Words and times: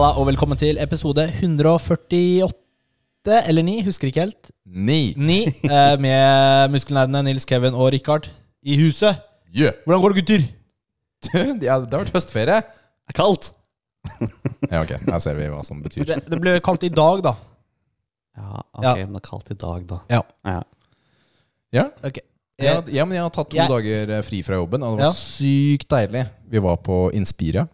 Halla 0.00 0.16
og 0.16 0.30
velkommen 0.30 0.56
til 0.56 0.78
episode 0.80 1.26
148 1.28 3.34
eller 3.50 3.64
9, 3.66 3.72
husker 3.84 4.08
ikke 4.08 4.22
helt. 4.22 4.46
9. 4.64 4.94
9 5.20 5.34
eh, 5.68 5.96
med 6.00 6.70
muskelnerdene 6.72 7.20
Nils, 7.26 7.44
Kevin 7.44 7.74
og 7.76 7.90
Richard 7.92 8.30
i 8.64 8.78
huset. 8.80 9.18
Yeah. 9.52 9.74
Hvordan 9.84 10.00
går 10.00 10.14
det, 10.14 10.22
gutter? 10.22 10.46
Du, 11.26 11.36
det 11.60 11.68
har 11.68 11.84
vært 11.84 12.14
høstferie. 12.14 12.62
Det 12.64 13.12
er 13.12 13.16
kaldt. 13.18 13.50
Ja, 14.70 14.80
ok. 14.80 14.94
Her 15.04 15.20
ser 15.20 15.36
vi 15.36 15.50
hva 15.52 15.60
som 15.68 15.82
betyr. 15.84 16.06
Det, 16.08 16.16
det 16.32 16.38
ble 16.46 16.54
kaldt 16.64 16.86
i 16.88 16.90
dag, 16.96 17.20
da. 17.26 17.34
Ja, 18.40 18.62
ok, 18.72 18.86
Ja. 18.86 18.94
men 19.02 19.12
det 19.18 19.20
er 19.20 19.26
kaldt 19.28 19.52
i 19.52 19.56
dag, 19.66 19.84
da. 19.90 19.98
Ja. 20.16 20.22
Ja. 20.48 20.62
Ja, 21.76 21.84
Ok. 22.08 22.22
ja, 22.56 22.78
ja 22.88 23.04
men 23.04 23.18
jeg 23.18 23.26
har 23.26 23.34
tatt 23.36 23.52
to 23.52 23.60
Ja. 23.60 23.68
dager 23.68 24.14
eh, 24.16 24.24
fri 24.24 24.40
fra 24.48 24.56
jobben, 24.62 24.80
og 24.80 24.96
det 24.96 25.04
var 25.04 25.12
Ja. 25.12 25.14
sykt 25.20 25.92
deilig. 25.92 26.24
Vi 26.48 26.56
var 26.70 26.80
på 26.88 27.02
Inspira 27.12 27.66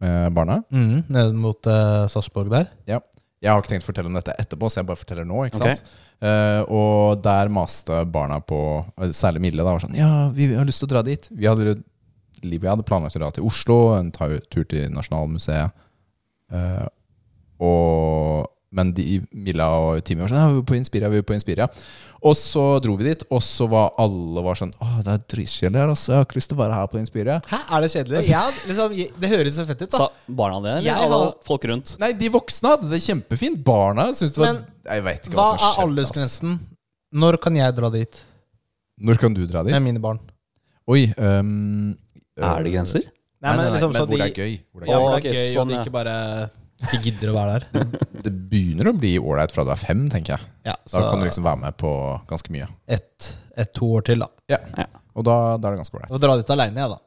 med 0.00 0.32
barna. 0.36 0.60
Mm, 0.72 1.02
nede 1.08 1.32
mot 1.36 1.66
uh, 1.68 2.06
Sarpsborg 2.10 2.50
der. 2.52 2.70
Ja. 2.88 3.00
Jeg 3.40 3.52
har 3.52 3.62
ikke 3.62 3.72
tenkt 3.72 3.86
å 3.86 3.88
fortelle 3.88 4.10
om 4.10 4.16
dette 4.18 4.34
etterpå, 4.36 4.68
så 4.68 4.80
jeg 4.82 4.88
bare 4.90 5.00
forteller 5.00 5.24
nå. 5.28 5.44
ikke 5.48 5.60
Ok. 5.60 5.68
sant? 5.70 5.92
Uh, 6.20 6.60
og 6.68 7.22
der 7.24 7.48
maste 7.48 8.02
barna 8.12 8.36
på, 8.44 8.58
eh, 9.00 9.14
særlig 9.16 9.40
Mille, 9.46 9.64
da 9.64 9.72
var 9.72 9.80
sånn 9.80 9.96
Ja, 9.96 10.28
vi 10.36 10.50
har 10.52 10.68
lyst 10.68 10.82
til 10.82 10.90
å 10.90 10.92
dra 10.92 11.02
dit. 11.06 11.28
Vi 11.32 11.48
hadde, 11.48 11.78
vi 12.44 12.60
hadde 12.60 12.84
planlagt 12.84 13.16
å 13.16 13.22
dra 13.22 13.30
til 13.32 13.46
Oslo, 13.48 13.78
en 13.96 14.10
tur 14.12 14.64
til 14.68 14.90
Nasjonalmuseet. 14.92 15.72
Uh, 16.52 16.84
og, 17.60 18.50
men 18.72 18.92
de, 18.94 19.20
Milla 19.34 19.66
og 19.74 20.04
Timmy 20.06 20.22
var 20.22 20.30
sånn 20.30 20.38
Ja, 20.38 20.48
vi 20.54 20.60
er 20.62 20.66
på 20.68 20.76
Inspiria, 20.78 21.08
vi 21.10 21.18
er 21.18 21.24
på 21.26 21.34
Inspiria. 21.34 21.66
Og 22.22 22.36
så 22.36 22.62
dro 22.84 22.92
vi 23.00 23.06
dit, 23.08 23.22
og 23.32 23.40
så 23.42 23.66
var 23.66 23.94
alle 23.98 24.42
var 24.44 24.58
sånn 24.60 24.70
Å, 24.78 24.90
det 25.02 25.14
er 25.16 25.22
dritkjedelig 25.34 25.80
her, 25.80 25.88
altså. 25.94 26.12
Jeg 26.12 26.18
har 26.20 26.26
ikke 26.28 26.36
lyst 26.38 26.50
til 26.52 26.58
å 26.58 26.60
være 26.60 26.76
her 26.78 26.90
på 26.92 27.00
Inspiria. 27.00 27.38
Hæ, 27.50 27.58
er 27.76 27.84
det 27.86 27.90
kjedelig? 27.94 28.22
Ja, 28.28 28.42
liksom, 28.68 28.94
det 29.24 29.30
høres 29.32 29.56
så 29.58 29.64
fett 29.66 29.82
ut, 29.86 29.90
da. 29.94 30.02
Sa 30.04 30.34
barna 30.42 30.60
det, 30.66 30.74
eller 30.84 31.02
alle 31.06 31.20
folk 31.48 31.64
rundt? 31.72 31.94
Nei, 32.02 32.12
de 32.20 32.30
voksne 32.36 32.74
hadde 32.76 32.90
det 32.92 33.00
kjempefint. 33.06 33.58
Barna 33.66 34.10
syns 34.14 34.36
det 34.36 34.42
var 34.44 34.52
Men 34.52 34.62
Jeg 34.92 35.06
vet 35.08 35.26
ikke 35.30 35.38
Hva 35.40 35.46
hva, 35.48 35.56
som 35.56 35.56
er 35.56 35.64
Hva 35.64 35.72
ass. 35.72 35.80
aldersgrensen? 35.86 36.58
Når 37.24 37.40
kan 37.42 37.56
jeg 37.58 37.74
dra 37.80 37.90
dit 37.96 38.22
Når 39.02 39.18
kan 39.24 39.34
du 39.34 39.42
dra 39.50 39.64
dit? 39.66 39.72
med 39.74 39.82
mine 39.88 39.98
barn? 40.04 40.20
Oi 40.90 41.08
um, 41.18 41.96
Er 42.38 42.62
det 42.68 42.76
grenser? 42.76 43.02
Nei, 43.40 43.56
men 43.56 43.72
liksom 43.72 43.90
men 43.94 44.02
hvor 44.04 44.10
de 44.12 44.20
det 44.20 44.26
er 44.28 44.36
gøy. 44.44 44.54
Hvor 44.70 44.82
det, 44.84 44.88
Ja, 44.92 44.96
er 44.96 45.00
hvor 45.00 45.14
gøy. 45.16 45.22
det 45.24 45.30
er 45.32 45.38
gøy, 45.40 45.52
sånn, 45.56 45.62
og 45.64 45.72
de 45.72 45.78
ikke 45.80 45.92
bare 45.96 46.14
ikke 46.80 47.00
gidder 47.04 47.30
å 47.32 47.34
være 47.36 47.58
der. 47.60 47.84
det 48.24 48.32
begynner 48.50 48.88
å 48.90 48.94
bli 48.96 49.14
ålreit 49.20 49.52
fra 49.54 49.64
du 49.66 49.70
er 49.74 49.80
fem, 49.80 50.06
tenker 50.12 50.36
jeg. 50.36 50.48
Ja, 50.70 50.74
Da 50.92 51.02
kan 51.10 51.20
du 51.20 51.26
liksom 51.28 51.44
være 51.46 51.60
med 51.66 51.76
på 51.80 51.90
ganske 52.30 52.52
mye. 52.54 52.68
ett, 52.88 53.30
et, 53.56 53.72
to 53.76 53.90
år 53.98 54.02
til, 54.08 54.18
da. 54.24 54.28
Ja. 54.48 54.58
Ja. 54.78 54.86
Og 55.14 55.24
da, 55.26 55.36
da 55.60 55.68
er 55.68 55.76
det 55.76 55.82
ganske 55.82 55.96
ålreit. 55.98 56.10
Og 56.16 56.20
dra 56.22 56.36
dit 56.40 56.50
aleine, 56.56 56.80
jeg, 56.80 56.90
da. 56.90 57.00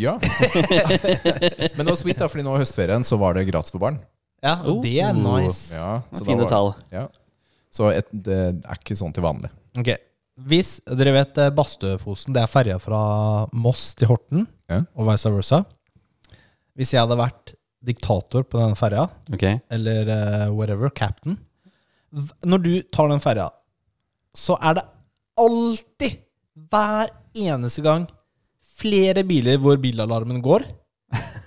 Ja. 0.00 0.12
Men 1.76 1.82
det 1.84 1.88
var 1.90 1.98
sweet, 1.98 2.18
da, 2.20 2.28
Fordi 2.30 2.44
nå 2.46 2.54
i 2.56 2.60
høstferien 2.62 3.02
så 3.06 3.18
var 3.20 3.34
det 3.38 3.46
gratis 3.48 3.72
for 3.74 3.82
barn. 3.82 3.98
Ja, 4.42 4.56
og 4.64 4.78
det 4.84 4.94
er 5.04 5.10
Oh. 5.12 5.38
nice. 5.40 5.74
Ja, 5.74 6.00
så, 6.14 6.24
Fine 6.24 6.46
tall. 6.48 6.70
ja. 6.94 7.08
så 7.74 7.90
et, 7.92 8.08
det 8.10 8.38
er 8.64 8.78
ikke 8.78 8.96
sånn 8.96 9.12
til 9.14 9.22
vanlig. 9.26 9.50
Ok, 9.78 9.90
Hvis 10.48 10.78
dere 10.88 11.12
vet 11.12 11.36
eh, 11.42 11.50
Bastøfosen, 11.52 12.32
det 12.32 12.40
er 12.42 12.48
ferja 12.48 12.78
fra 12.80 13.00
Moss 13.52 13.90
til 13.94 14.08
Horten, 14.08 14.46
Ja. 14.70 14.80
og 14.96 15.06
vice 15.10 15.28
versa. 15.34 15.64
Hvis 16.78 16.94
jeg 16.94 17.02
hadde 17.02 17.18
vært 17.20 17.52
diktator 17.86 18.44
på 18.44 18.60
den 18.60 18.76
ferja, 18.76 19.06
okay. 19.32 19.58
eller 19.72 20.08
uh, 20.10 20.52
whatever, 20.52 20.90
captain 20.92 21.38
Når 22.44 22.58
du 22.64 22.72
tar 22.92 23.08
den 23.08 23.22
ferja, 23.22 23.48
så 24.36 24.56
er 24.60 24.80
det 24.80 24.84
alltid, 25.40 26.18
hver 26.70 27.12
eneste 27.38 27.84
gang, 27.86 28.04
flere 28.80 29.24
biler 29.24 29.60
hvor 29.60 29.78
bilalarmen 29.80 30.42
går. 30.42 30.66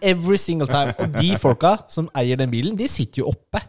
Every 0.03 0.37
single 0.37 0.67
time. 0.67 0.93
Og 0.99 1.13
de 1.15 1.35
folka 1.39 1.77
som 1.91 2.09
eier 2.17 2.39
den 2.39 2.51
bilen, 2.51 2.75
de 2.79 2.89
sitter 2.91 3.23
jo 3.23 3.29
oppe. 3.31 3.61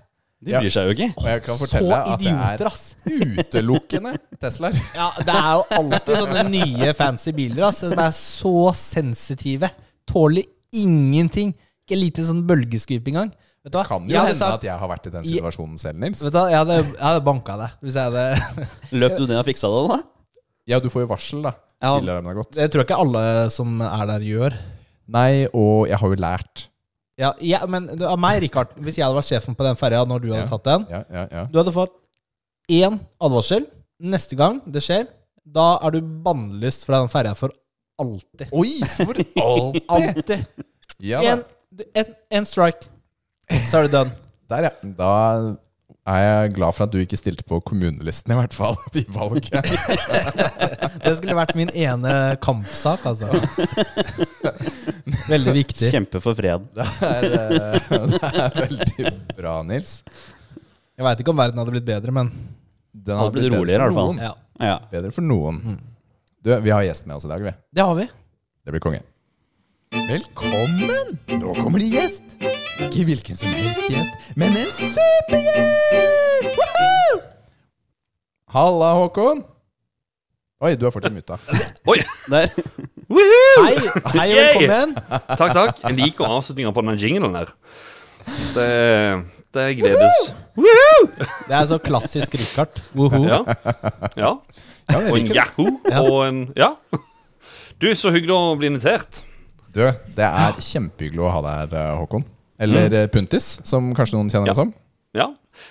De 0.45 0.53
bryr 0.53 0.73
seg 0.73 0.89
jo 0.89 0.95
ikke. 0.95 1.11
Og 1.17 1.29
jeg 1.31 1.43
kan 1.45 1.57
Så 1.57 1.65
fortelle 1.65 1.99
at 1.99 2.09
det 2.11 2.27
idioter, 2.27 2.65
er 2.65 2.71
ass. 2.71 2.83
utelukkende 3.41 4.15
Teslaer. 4.43 4.81
Ja, 4.99 5.09
det 5.25 5.37
er 5.41 5.53
jo 5.55 5.63
alltid 5.79 6.19
sånne 6.21 6.43
nye 6.51 6.97
fancy 6.99 7.33
biler 7.37 7.69
ass, 7.71 7.81
som 7.87 8.03
er 8.05 8.17
så 8.17 8.57
sensitive. 8.77 9.71
Tåler 10.11 10.45
ingenting. 10.75 11.55
Ikke 11.85 11.99
lite 12.01 12.25
sånn 12.25 12.43
bølgeskvip 12.49 13.09
engang. 13.13 13.31
Vet 13.65 13.73
du 13.73 13.79
hva? 13.79 13.85
Kan 13.89 14.07
jo 14.09 14.17
hende 14.21 14.37
sagt- 14.39 14.59
at 14.59 14.65
jeg 14.65 14.79
har 14.81 14.89
vært 14.89 15.07
i 15.09 15.11
den 15.13 15.25
situasjonen 15.25 15.79
selv, 15.81 15.99
Nils. 16.01 16.21
Vet 16.25 16.33
du 16.33 16.39
hva, 16.39 16.47
jeg 16.53 16.59
hadde, 16.63 16.77
jeg 16.85 17.01
hadde 17.05 17.25
banka 17.25 17.57
deg 17.61 17.71
hvis 17.85 17.95
jeg 17.97 18.11
hadde 18.13 18.25
Løp 19.01 19.17
du 19.19 19.25
ned 19.27 19.39
og 19.41 19.47
fiksa 19.49 19.69
det, 19.73 19.83
da? 19.93 19.99
Ja, 20.73 20.79
du 20.81 20.89
får 20.93 21.05
jo 21.05 21.09
varsel, 21.11 21.43
da. 21.45 21.53
Ja. 21.85 21.95
Bilalarmen 22.01 22.31
har 22.33 22.39
gått. 22.41 22.53
Det 22.57 22.71
tror 22.73 22.81
jeg 22.85 22.89
ikke 22.89 23.01
alle 23.05 23.25
som 23.53 23.81
er 23.85 24.07
der, 24.09 24.25
gjør. 24.25 24.55
Nei, 25.13 25.45
og 25.53 25.89
jeg 25.91 25.99
har 26.01 26.09
jo 26.15 26.21
lært. 26.25 26.67
Ja, 27.21 27.33
ja, 27.45 27.61
men 27.71 27.87
det- 27.93 28.09
av 28.09 28.17
meg, 28.19 28.41
Richard, 28.43 28.73
hvis 28.81 28.97
jeg 28.97 29.05
hadde 29.05 29.19
vært 29.21 29.29
sjefen 29.29 29.55
på 29.57 29.63
den 29.69 29.77
ferja 29.77 30.05
når 30.09 30.23
du 30.25 30.29
hadde 30.33 30.47
Ja. 30.49 30.53
tatt 30.57 30.65
den 30.65 30.87
Ja, 30.91 31.03
ja, 31.13 31.27
ja. 31.31 31.45
Du 31.53 31.59
hadde 31.61 31.73
fått 31.77 31.93
én 32.73 32.97
advarsel. 33.21 33.67
Neste 34.01 34.37
gang 34.37 34.61
det 34.67 34.83
skjer, 34.83 35.07
da 35.45 35.79
er 35.85 35.91
du 35.95 36.01
bannlyst 36.01 36.85
fra 36.89 36.99
den 37.05 37.09
ferja 37.13 37.35
for 37.37 37.53
alltid. 38.01 38.49
Oi, 38.53 38.81
for 38.97 39.15
alltid! 39.45 39.85
Alltid. 39.89 40.47
Ja, 41.05 41.21
da. 41.21 41.29
En, 41.37 41.45
en, 41.95 42.15
en 42.41 42.47
strike, 42.49 42.87
så 43.69 43.81
er 43.83 43.89
det 43.89 43.93
done. 43.97 44.15
Der, 44.53 44.67
ja. 44.69 44.73
Da 44.99 45.11
er 46.05 46.19
jeg 46.21 46.51
glad 46.59 46.75
for 46.77 46.85
at 46.85 46.93
du 46.93 46.99
ikke 47.01 47.17
stilte 47.17 47.47
på 47.49 47.63
kommunelisten, 47.65 48.35
i 48.35 48.37
hvert 48.37 48.53
fall, 48.53 48.77
i 49.01 49.07
valget. 49.09 49.71
Det 51.05 51.15
skulle 51.17 51.37
vært 51.39 51.55
min 51.57 51.73
ene 51.73 52.13
kampsak, 52.45 53.07
altså. 53.09 53.31
Veldig 55.31 55.55
viktig. 55.57 55.89
Kjempe 55.95 56.21
for 56.25 56.37
fred. 56.39 56.67
Det 56.77 56.87
er, 57.09 57.27
eh, 57.39 57.97
det 58.13 58.21
er 58.21 58.59
veldig 58.59 59.15
bra, 59.39 59.57
Nils. 59.67 59.97
Jeg 60.95 61.07
veit 61.09 61.25
ikke 61.25 61.33
om 61.33 61.41
verden 61.41 61.59
hadde 61.63 61.73
blitt 61.75 61.89
bedre, 61.89 62.13
men 62.15 62.31
Den 62.95 63.19
Hadde 63.19 63.33
blitt 63.35 63.49
blitt 63.49 63.59
roligere, 63.59 63.89
i 63.89 63.89
hvert 63.89 63.99
fall. 63.99 64.21
ja. 64.23 64.35
Ja. 64.63 64.77
Bedre 64.93 65.11
for 65.11 65.25
noen. 65.27 65.81
Du, 66.45 66.53
vi 66.63 66.71
har 66.71 66.85
gjest 66.87 67.09
med 67.09 67.17
oss 67.17 67.25
i 67.27 67.33
dag, 67.33 67.43
vi. 67.43 67.51
Det 67.75 67.83
har 67.83 67.97
vi. 67.99 68.05
Det 68.65 68.71
blir 68.77 68.85
konge. 68.85 69.01
Velkommen! 69.95 71.19
Nå 71.39 71.53
kommer 71.55 71.79
det 71.79 71.87
gjest. 71.93 72.23
Ikke 72.83 73.05
hvilken 73.07 73.37
som 73.39 73.53
helst 73.55 73.85
gjest, 73.87 74.31
men 74.35 74.57
en 74.59 74.71
supergjest! 74.75 76.49
Woohoo! 76.59 77.19
Halla, 78.57 78.89
Håkon. 78.99 79.45
Oi, 80.67 80.73
du 80.81 80.89
er 80.89 80.95
fortsatt 80.95 81.15
muta. 81.15 81.39
Oi! 81.93 82.01
Der. 82.33 82.51
Hei, 83.15 83.77
hei 84.17 84.27
og 84.33 84.41
velkommen. 84.41 84.97
Takk, 85.31 85.53
takk. 85.55 85.83
Jeg 85.85 85.97
liker 86.01 86.27
avslutninga 86.27 86.73
på 86.75 86.83
denne 86.83 86.95
jinglen 86.99 87.39
her. 87.39 87.53
Det, 88.57 88.67
det 89.55 89.67
gledes. 89.79 90.33
Det 90.59 91.55
er 91.55 91.69
så 91.71 91.79
klassisk 91.85 92.35
Richard. 92.41 92.81
Woho. 92.99 93.23
Ja. 93.29 93.45
ja. 94.19 94.33
Ja, 94.91 94.99
Og 95.13 95.21
en 95.21 95.31
yahoo. 95.31 95.69
Og 96.03 96.19
en 96.27 96.43
Ja. 96.59 96.73
Du, 97.79 97.87
så 97.95 98.11
hyggelig 98.15 98.35
å 98.35 98.57
bli 98.59 98.73
invitert. 98.73 99.23
Du, 99.75 99.83
det 100.17 100.27
er 100.29 100.59
kjempehyggelig 100.63 101.25
å 101.27 101.31
ha 101.35 101.41
deg 101.45 101.57
her, 101.61 101.79
eh, 101.81 101.95
Håkon. 101.99 102.25
Eller 102.63 102.89
mm. 102.93 103.11
Puntis, 103.15 103.49
som 103.67 103.89
kanskje 103.97 104.19
noen 104.21 104.31
kjenner 104.31 104.47
Ja. 104.47 104.53
deg 104.53 104.61
som. 104.61 104.75
Ja. 105.15 105.27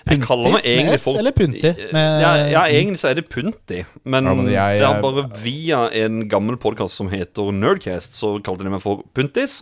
Jeg 0.07 0.21
kaller 0.23 0.51
meg 0.51 0.61
Puntis 0.61 0.67
med 0.69 0.77
egentlig 0.79 0.99
S 0.99 1.03
for 1.03 1.17
eller 1.19 1.35
Punti? 1.35 1.71
Ja, 1.91 2.31
ja, 2.51 2.61
egentlig 2.71 2.99
så 3.01 3.09
er 3.09 3.15
det 3.19 3.25
Punti. 3.31 3.81
Men, 4.03 4.25
Ja, 4.27 4.33
men 4.33 4.45
jeg- 4.51 4.79
det 4.79 4.89
er 4.89 5.01
bare 5.01 5.25
via 5.43 5.89
en 6.03 6.27
gammel 6.29 6.55
podkast 6.57 6.95
som 6.95 7.09
heter 7.09 7.51
Nerdcast, 7.51 8.13
så 8.15 8.41
kalte 8.43 8.63
de 8.63 8.69
meg 8.69 8.81
for 8.81 9.03
Puntis. 9.13 9.61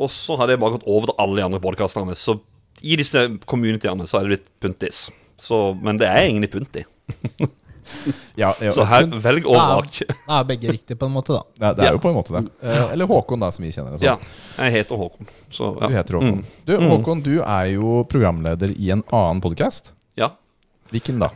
Og 0.00 0.08
så 0.10 0.36
hadde 0.38 0.50
jeg 0.56 0.60
bare 0.60 0.78
gått 0.78 0.86
over 0.88 1.06
til 1.06 1.14
alle 1.18 1.36
de 1.36 1.44
andre 1.44 1.60
podkastene. 1.60 2.14
Så 2.16 2.40
i 2.82 2.96
disse 2.96 3.38
communityene 3.46 4.06
så 4.08 4.20
er 4.20 4.28
det 4.28 4.40
blitt 4.40 4.48
Puntis. 4.60 5.10
Så, 5.38 5.74
men 5.82 5.96
det 5.98 6.08
er 6.08 6.28
egentlig 6.28 6.50
Punti. 6.50 6.84
Ja, 8.42 8.52
ja, 8.62 8.70
Så 8.72 8.84
her, 8.88 9.06
velg 9.24 9.46
og 9.46 9.54
Ja. 9.56 9.64
vrak. 9.76 9.98
Da 10.26 10.38
er 10.40 10.44
begge 10.48 10.70
riktige, 10.72 10.96
på 10.98 11.06
en 11.06 11.12
måte, 11.12 11.34
da. 11.36 11.42
er- 11.68 11.74
det 11.74 11.84
er 11.84 11.88
Ja. 11.90 11.92
jo 11.92 11.98
på 11.98 12.08
en 12.10 12.16
måte 12.16 12.32
det. 12.36 12.50
Eh, 12.62 12.92
Eller 12.92 13.06
Håkon, 13.06 13.40
da, 13.40 13.50
som 13.50 13.64
vi 13.64 13.70
kjenner 13.72 13.92
det 13.92 14.00
som. 14.00 14.06
Ja. 14.06 14.16
Jeg 14.64 14.72
heter 14.78 14.96
Håkon. 14.96 15.26
Så, 15.50 15.70
ja. 15.80 15.88
Du 15.88 15.94
heter 15.94 16.14
Håkon. 16.14 16.38
Mm. 16.38 16.44
Du, 16.66 16.76
Håkon, 16.88 17.22
du 17.22 17.34
er 17.42 17.64
jo 17.74 18.04
programleder 18.08 18.70
i 18.78 18.90
en 18.90 19.02
annen 19.12 19.40
podkast. 19.44 19.92
Ja. 20.16 20.30
Hvilken 20.92 21.18
da? 21.20 21.30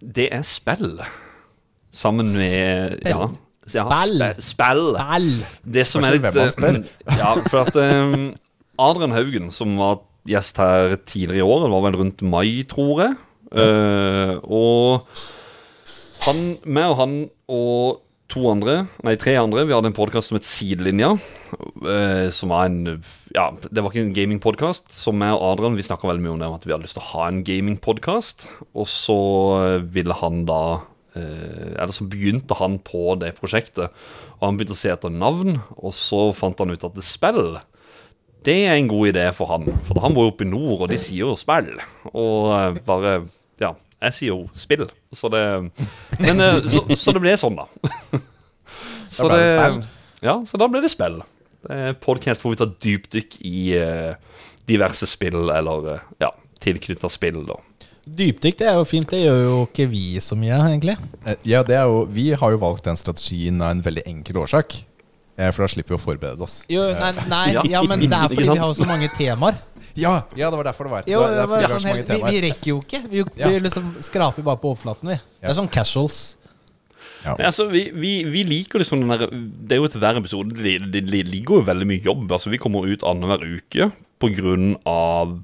Det 0.00 0.28
er 0.32 0.42
spill. 0.42 0.98
Sammen 1.92 2.26
med 2.32 3.00
Ja. 3.04 3.28
ja 3.72 3.86
Spill. 3.86 4.22
Spill. 4.40 4.84
Spill! 4.96 5.44
Det 5.66 5.86
som 5.86 6.04
er 6.04 6.16
litt 6.16 6.24
eh. 6.24 6.84
Ja, 7.18 7.34
for 7.50 7.66
at 7.66 7.76
um, 7.76 8.34
Adrian 8.78 9.12
Haugen, 9.12 9.50
som 9.52 9.76
var 9.76 10.00
gjest 10.26 10.56
her 10.58 10.96
tidligere 11.04 11.38
i 11.42 11.46
år, 11.46 11.64
det 11.66 11.70
var 11.74 11.82
vel 11.90 11.98
rundt 12.00 12.22
mai, 12.22 12.62
tror 12.68 13.02
jeg. 13.04 13.16
uh, 13.50 14.38
og 14.46 15.06
han, 16.30 16.46
meg 16.70 16.92
og 16.92 16.96
han 17.00 17.14
og 17.50 18.00
to 18.30 18.44
andre, 18.46 18.84
nei 19.02 19.16
tre 19.18 19.32
andre, 19.40 19.64
vi 19.66 19.74
hadde 19.74 19.90
en 19.90 19.96
podkast 19.96 20.30
som 20.30 20.36
het 20.38 20.46
Sidelinja. 20.46 21.16
eh, 21.82 22.28
som 22.30 22.52
var 22.54 22.68
en 22.68 23.02
Ja, 23.34 23.48
det 23.50 23.82
var 23.82 23.90
ikke 23.90 24.04
en 24.04 24.14
gamingpodkast. 24.14 24.90
Så 24.94 25.12
meg 25.14 25.34
og 25.34 25.42
Adrian 25.48 25.78
vi 25.78 25.86
snakka 25.86 26.06
veldig 26.06 26.22
mye 26.22 26.34
om 26.36 26.38
det, 26.42 26.50
om 26.50 26.54
at 26.58 26.66
vi 26.66 26.72
hadde 26.74 26.86
lyst 26.86 26.94
til 26.98 27.02
å 27.02 27.10
ha 27.10 27.26
en 27.28 27.42
gamingpodkast. 27.46 28.46
Og 28.74 28.86
så 28.90 29.18
eh, 29.58 29.82
ville 29.82 30.14
han 30.22 30.44
da 30.46 30.60
eh, 31.18 31.74
Eller 31.74 31.94
så 31.94 32.06
begynte 32.10 32.58
han 32.58 32.78
på 32.86 33.16
det 33.18 33.34
prosjektet. 33.40 33.90
Og 34.38 34.46
han 34.46 34.60
begynte 34.60 34.78
å 34.78 34.82
se 34.82 34.94
etter 34.94 35.10
navn, 35.10 35.58
og 35.76 35.94
så 35.96 36.28
fant 36.36 36.62
han 36.62 36.70
ut 36.70 36.86
at 36.86 36.94
det 36.98 37.06
spill 37.06 37.58
det 38.40 38.54
er 38.70 38.78
en 38.78 38.86
god 38.88 39.10
idé 39.10 39.26
for 39.36 39.50
han. 39.52 39.66
For 39.84 40.00
han 40.00 40.14
bor 40.16 40.24
jo 40.24 40.30
oppe 40.32 40.46
i 40.46 40.48
nord, 40.48 40.86
og 40.86 40.88
de 40.88 40.96
sier 40.96 41.26
jo 41.26 41.34
spill. 41.36 41.74
Og 42.14 42.78
bare 42.88 43.18
Ja, 43.60 43.74
jeg 44.00 44.16
sier 44.16 44.30
jo 44.32 44.38
spill. 44.56 44.86
Så 45.12 45.28
det 45.32 45.42
Men 46.20 46.40
eh, 46.40 46.60
så, 46.70 46.84
så 46.96 47.14
det 47.16 47.22
ble 47.24 47.34
sånn, 47.40 47.58
da. 47.60 47.66
Så 49.10 49.26
ble 49.26 49.40
det 49.42 49.50
spill. 49.52 49.80
Ja, 50.22 50.36
så 50.46 50.58
da 50.60 50.68
ble 50.70 50.80
det 50.84 50.90
spill. 50.92 51.16
Det 51.66 51.78
podkast 52.04 52.42
hvor 52.44 52.52
vi 52.54 52.58
tar 52.60 52.70
dypdykk 52.84 53.34
i 53.48 53.64
eh, 53.76 54.12
diverse 54.68 55.08
spill, 55.10 55.48
eller 55.50 55.88
eh, 55.96 56.04
ja, 56.22 56.30
tilknytta 56.62 57.10
spill, 57.12 57.42
da. 57.48 57.56
Dypdykk 58.10 58.56
det 58.62 58.68
er 58.70 58.78
jo 58.78 58.86
fint. 58.88 59.10
Det 59.10 59.20
gjør 59.24 59.40
jo 59.44 59.56
ikke 59.66 59.88
vi 59.90 60.04
så 60.22 60.38
mye, 60.38 60.56
egentlig. 60.70 60.94
Eh, 61.26 61.36
Ja, 61.48 61.64
det 61.66 61.76
er 61.76 61.90
jo 61.90 62.04
Vi 62.10 62.30
har 62.38 62.54
jo 62.54 62.60
valgt 62.62 62.86
den 62.88 62.96
strategien 63.00 63.60
av 63.60 63.74
en 63.74 63.82
veldig 63.84 64.06
enkel 64.08 64.40
årsak. 64.44 64.78
For 65.54 65.64
da 65.64 65.70
slipper 65.72 65.94
vi 65.94 65.98
å 65.98 66.02
forberede 66.02 66.44
oss. 66.44 66.60
Jo, 66.70 66.84
nei, 66.98 67.10
nei 67.30 67.44
Ja. 67.54 67.62
ja, 67.76 67.82
men 67.86 68.02
det 68.04 68.12
er 68.12 68.32
fordi 68.32 68.48
vi 68.48 68.62
har 68.62 68.74
så 68.76 68.88
mange 68.88 69.08
temaer. 69.16 69.60
Ja, 69.98 70.20
ja 70.38 70.50
det 70.52 70.58
var 70.60 70.68
derfor 70.68 70.86
det 70.86 70.92
var. 70.92 71.08
Jo, 71.10 71.22
det 71.24 71.38
det 71.40 71.46
var 71.50 71.72
sånn 71.72 71.88
helt, 71.88 72.10
vi, 72.12 72.20
vi 72.26 72.42
rekker 72.48 72.72
jo 72.72 72.82
ikke. 72.82 73.00
Vi, 73.10 73.24
vi 73.40 73.62
liksom 73.64 73.88
skraper 74.04 74.46
bare 74.46 74.60
på 74.60 74.74
overflaten, 74.74 75.14
vi. 75.14 75.18
Det 75.40 75.50
er 75.50 75.58
sånn 75.58 75.70
casuals. 75.72 76.20
Nei, 77.20 77.44
altså, 77.44 77.66
vi, 77.68 77.86
vi, 77.92 78.12
vi 78.24 78.44
liker 78.48 78.80
liksom 78.80 79.02
den 79.02 79.12
der 79.12 79.26
Det 79.28 79.76
er 79.76 79.82
jo 79.82 79.88
til 79.92 80.00
hver 80.00 80.16
episode 80.16 80.54
Det, 80.56 80.78
det, 80.88 81.02
det 81.04 81.26
ligger 81.28 81.58
jo 81.58 81.66
veldig 81.68 81.88
mye 81.90 82.04
jobb. 82.04 82.24
Altså, 82.32 82.52
vi 82.52 82.60
kommer 82.60 82.88
ut 82.88 83.04
annenhver 83.04 83.44
uke 83.44 83.90
på 84.20 84.30
grunn 84.36 84.72
av 84.88 85.34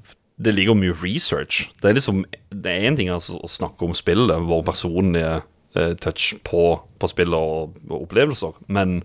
Det 0.41 0.55
ligger 0.55 0.77
mye 0.77 0.95
research. 1.03 1.67
Det 1.81 1.91
er 1.91 1.99
liksom 1.99 2.23
Det 2.49 2.73
er 2.73 2.89
én 2.89 2.97
ting 2.97 3.11
altså, 3.13 3.37
å 3.37 3.51
snakke 3.51 3.85
om 3.85 3.93
spillet, 3.97 4.41
vår 4.49 4.65
personlige 4.65 5.35
eh, 5.77 5.93
touch 6.01 6.33
på, 6.47 6.63
på 6.97 7.11
spillet 7.11 7.37
og, 7.37 7.77
og 7.89 8.07
opplevelser, 8.07 8.57
men 8.73 9.03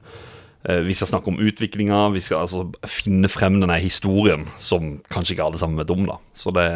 vi 0.63 0.95
skal 0.95 1.09
snakke 1.11 1.33
om 1.33 1.41
utviklinga. 1.43 2.05
Vi 2.15 2.21
skal 2.23 2.45
altså 2.45 2.69
finne 2.87 3.27
frem 3.33 3.57
denne 3.59 3.81
historien 3.83 4.45
som 4.63 4.95
kanskje 5.11 5.35
ikke 5.35 5.49
alle 5.49 5.59
sammen 5.59 5.81
vet 5.83 5.91
om. 5.91 6.05
da 6.07 6.19
Så 6.39 6.53
det, 6.55 6.69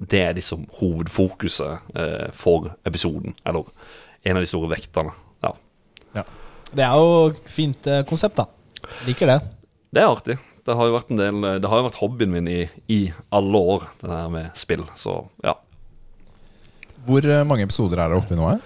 det 0.00 0.22
er 0.22 0.38
liksom 0.38 0.64
hovedfokuset 0.78 1.98
eh, 1.98 2.30
for 2.32 2.72
episoden. 2.88 3.36
Eller 3.44 3.68
en 4.24 4.38
av 4.38 4.46
de 4.46 4.48
store 4.48 4.72
vektene. 4.72 5.12
Ja. 6.14 6.24
Det 6.74 6.82
er 6.86 6.96
jo 6.98 7.34
fint 7.50 7.86
eh, 7.90 8.02
konsept, 8.08 8.40
da. 8.40 8.48
Liker 9.06 9.30
det. 9.30 9.38
Det 9.94 10.02
er 10.02 10.10
artig. 10.10 10.38
Det 10.64 10.74
har 10.78 10.88
jo 10.88 10.94
vært 10.94 11.10
en 11.12 11.20
del 11.20 11.44
Det 11.60 11.68
har 11.68 11.80
jo 11.80 11.86
vært 11.90 11.98
hobbyen 12.00 12.32
min 12.32 12.48
i, 12.48 12.62
i 12.88 13.00
alle 13.36 13.60
år, 13.74 13.84
det 14.00 14.08
der 14.08 14.32
med 14.32 14.58
spill. 14.58 14.86
Så 14.98 15.20
ja. 15.44 15.58
Hvor 17.04 17.28
eh, 17.28 17.44
mange 17.46 17.66
episoder 17.68 18.00
er 18.00 18.12
det 18.12 18.22
oppi 18.22 18.38
nå? 18.38 18.48
her? 18.48 18.64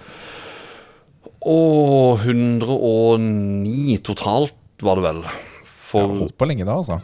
Og 1.49 2.19
109 2.25 3.99
totalt, 4.03 4.55
var 4.85 4.99
det 4.99 5.03
vel. 5.07 5.23
For 5.89 6.05
har 6.07 6.19
holdt 6.23 6.37
på 6.37 6.47
lenge 6.49 6.65
da, 6.67 6.75
altså. 6.79 6.99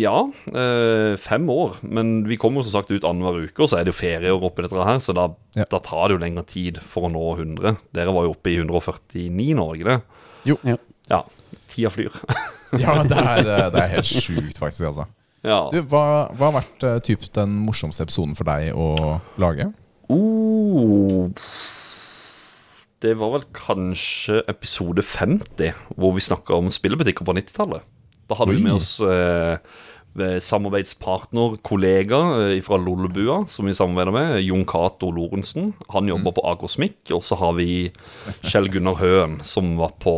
ja, 0.00 0.14
øh, 0.54 1.16
fem 1.20 1.48
år. 1.52 1.76
Men 1.82 2.24
vi 2.28 2.36
kommer 2.40 2.62
som 2.64 2.72
sagt 2.78 2.90
ut 2.94 3.04
annenhver 3.04 3.42
uke, 3.48 3.62
og 3.64 3.68
så 3.68 3.80
er 3.80 3.84
det 3.88 3.92
jo 3.94 3.98
ferieår 4.00 4.46
oppi 4.46 4.62
dette 4.64 4.86
her, 4.88 5.00
så 5.02 5.12
da, 5.16 5.26
Ja. 5.58 5.64
da 5.70 5.78
tar 5.84 6.08
det 6.08 6.16
jo 6.16 6.22
lengre 6.22 6.46
tid 6.46 6.78
for 6.80 7.08
å 7.08 7.12
nå 7.12 7.24
100. 7.36 7.76
Dere 7.92 8.14
var 8.14 8.24
jo 8.28 8.32
oppe 8.36 8.52
i 8.54 8.56
149 8.60 9.54
nå, 9.58 9.66
ikke 9.76 9.90
det? 9.90 9.98
Jo. 10.52 10.56
Ja. 10.64 10.76
Ja. 11.10 11.22
Tida 11.72 11.90
flyr. 11.90 12.12
Ja, 12.76 12.96
det 13.06 13.14
er, 13.16 13.46
eh, 13.46 13.68
det 13.72 13.78
er 13.80 13.92
helt 13.94 14.08
sjukt, 14.26 14.58
faktisk. 14.58 14.88
altså 14.88 15.04
ja. 15.46 15.60
Du, 15.70 15.78
hva, 15.86 16.26
hva 16.34 16.48
har 16.50 16.56
vært 16.58 16.82
eh, 16.84 16.96
typ 17.06 17.22
den 17.36 17.52
morsomste 17.62 18.02
episoden 18.02 18.34
for 18.34 18.44
deg 18.48 18.72
å 18.74 19.20
lage? 19.40 19.68
Uh, 20.10 21.30
det 23.04 23.12
var 23.20 23.34
vel 23.34 23.44
kanskje 23.56 24.40
episode 24.48 25.02
50, 25.04 25.74
hvor 26.00 26.14
vi 26.16 26.22
snakka 26.24 26.56
om 26.56 26.70
spillebutikker 26.72 27.26
på 27.28 27.34
90-tallet. 27.36 27.84
Da 28.26 28.34
hadde 28.38 28.54
vi 28.56 28.62
med 28.64 28.72
oss 28.78 28.94
eh, 29.04 29.58
eh, 30.18 30.38
samarbeidspartner, 30.42 31.58
kollega 31.62 32.18
eh, 32.56 32.60
fra 32.64 32.78
Lollebua, 32.80 33.42
som 33.52 33.68
vi 33.68 33.74
samarbeider 33.76 34.14
med, 34.16 34.40
Jon 34.42 34.64
Cato 34.66 35.10
Lorentzen. 35.14 35.74
Han 35.92 36.08
jobber 36.10 36.34
på 36.38 36.44
Agrosmic. 36.50 36.96
Og 37.14 37.20
så 37.22 37.36
har 37.38 37.52
vi 37.58 37.90
Kjell 38.42 38.70
Gunnar 38.72 38.96
Høen, 38.98 39.36
som, 39.46 39.74
var 39.78 39.92
på, 40.02 40.14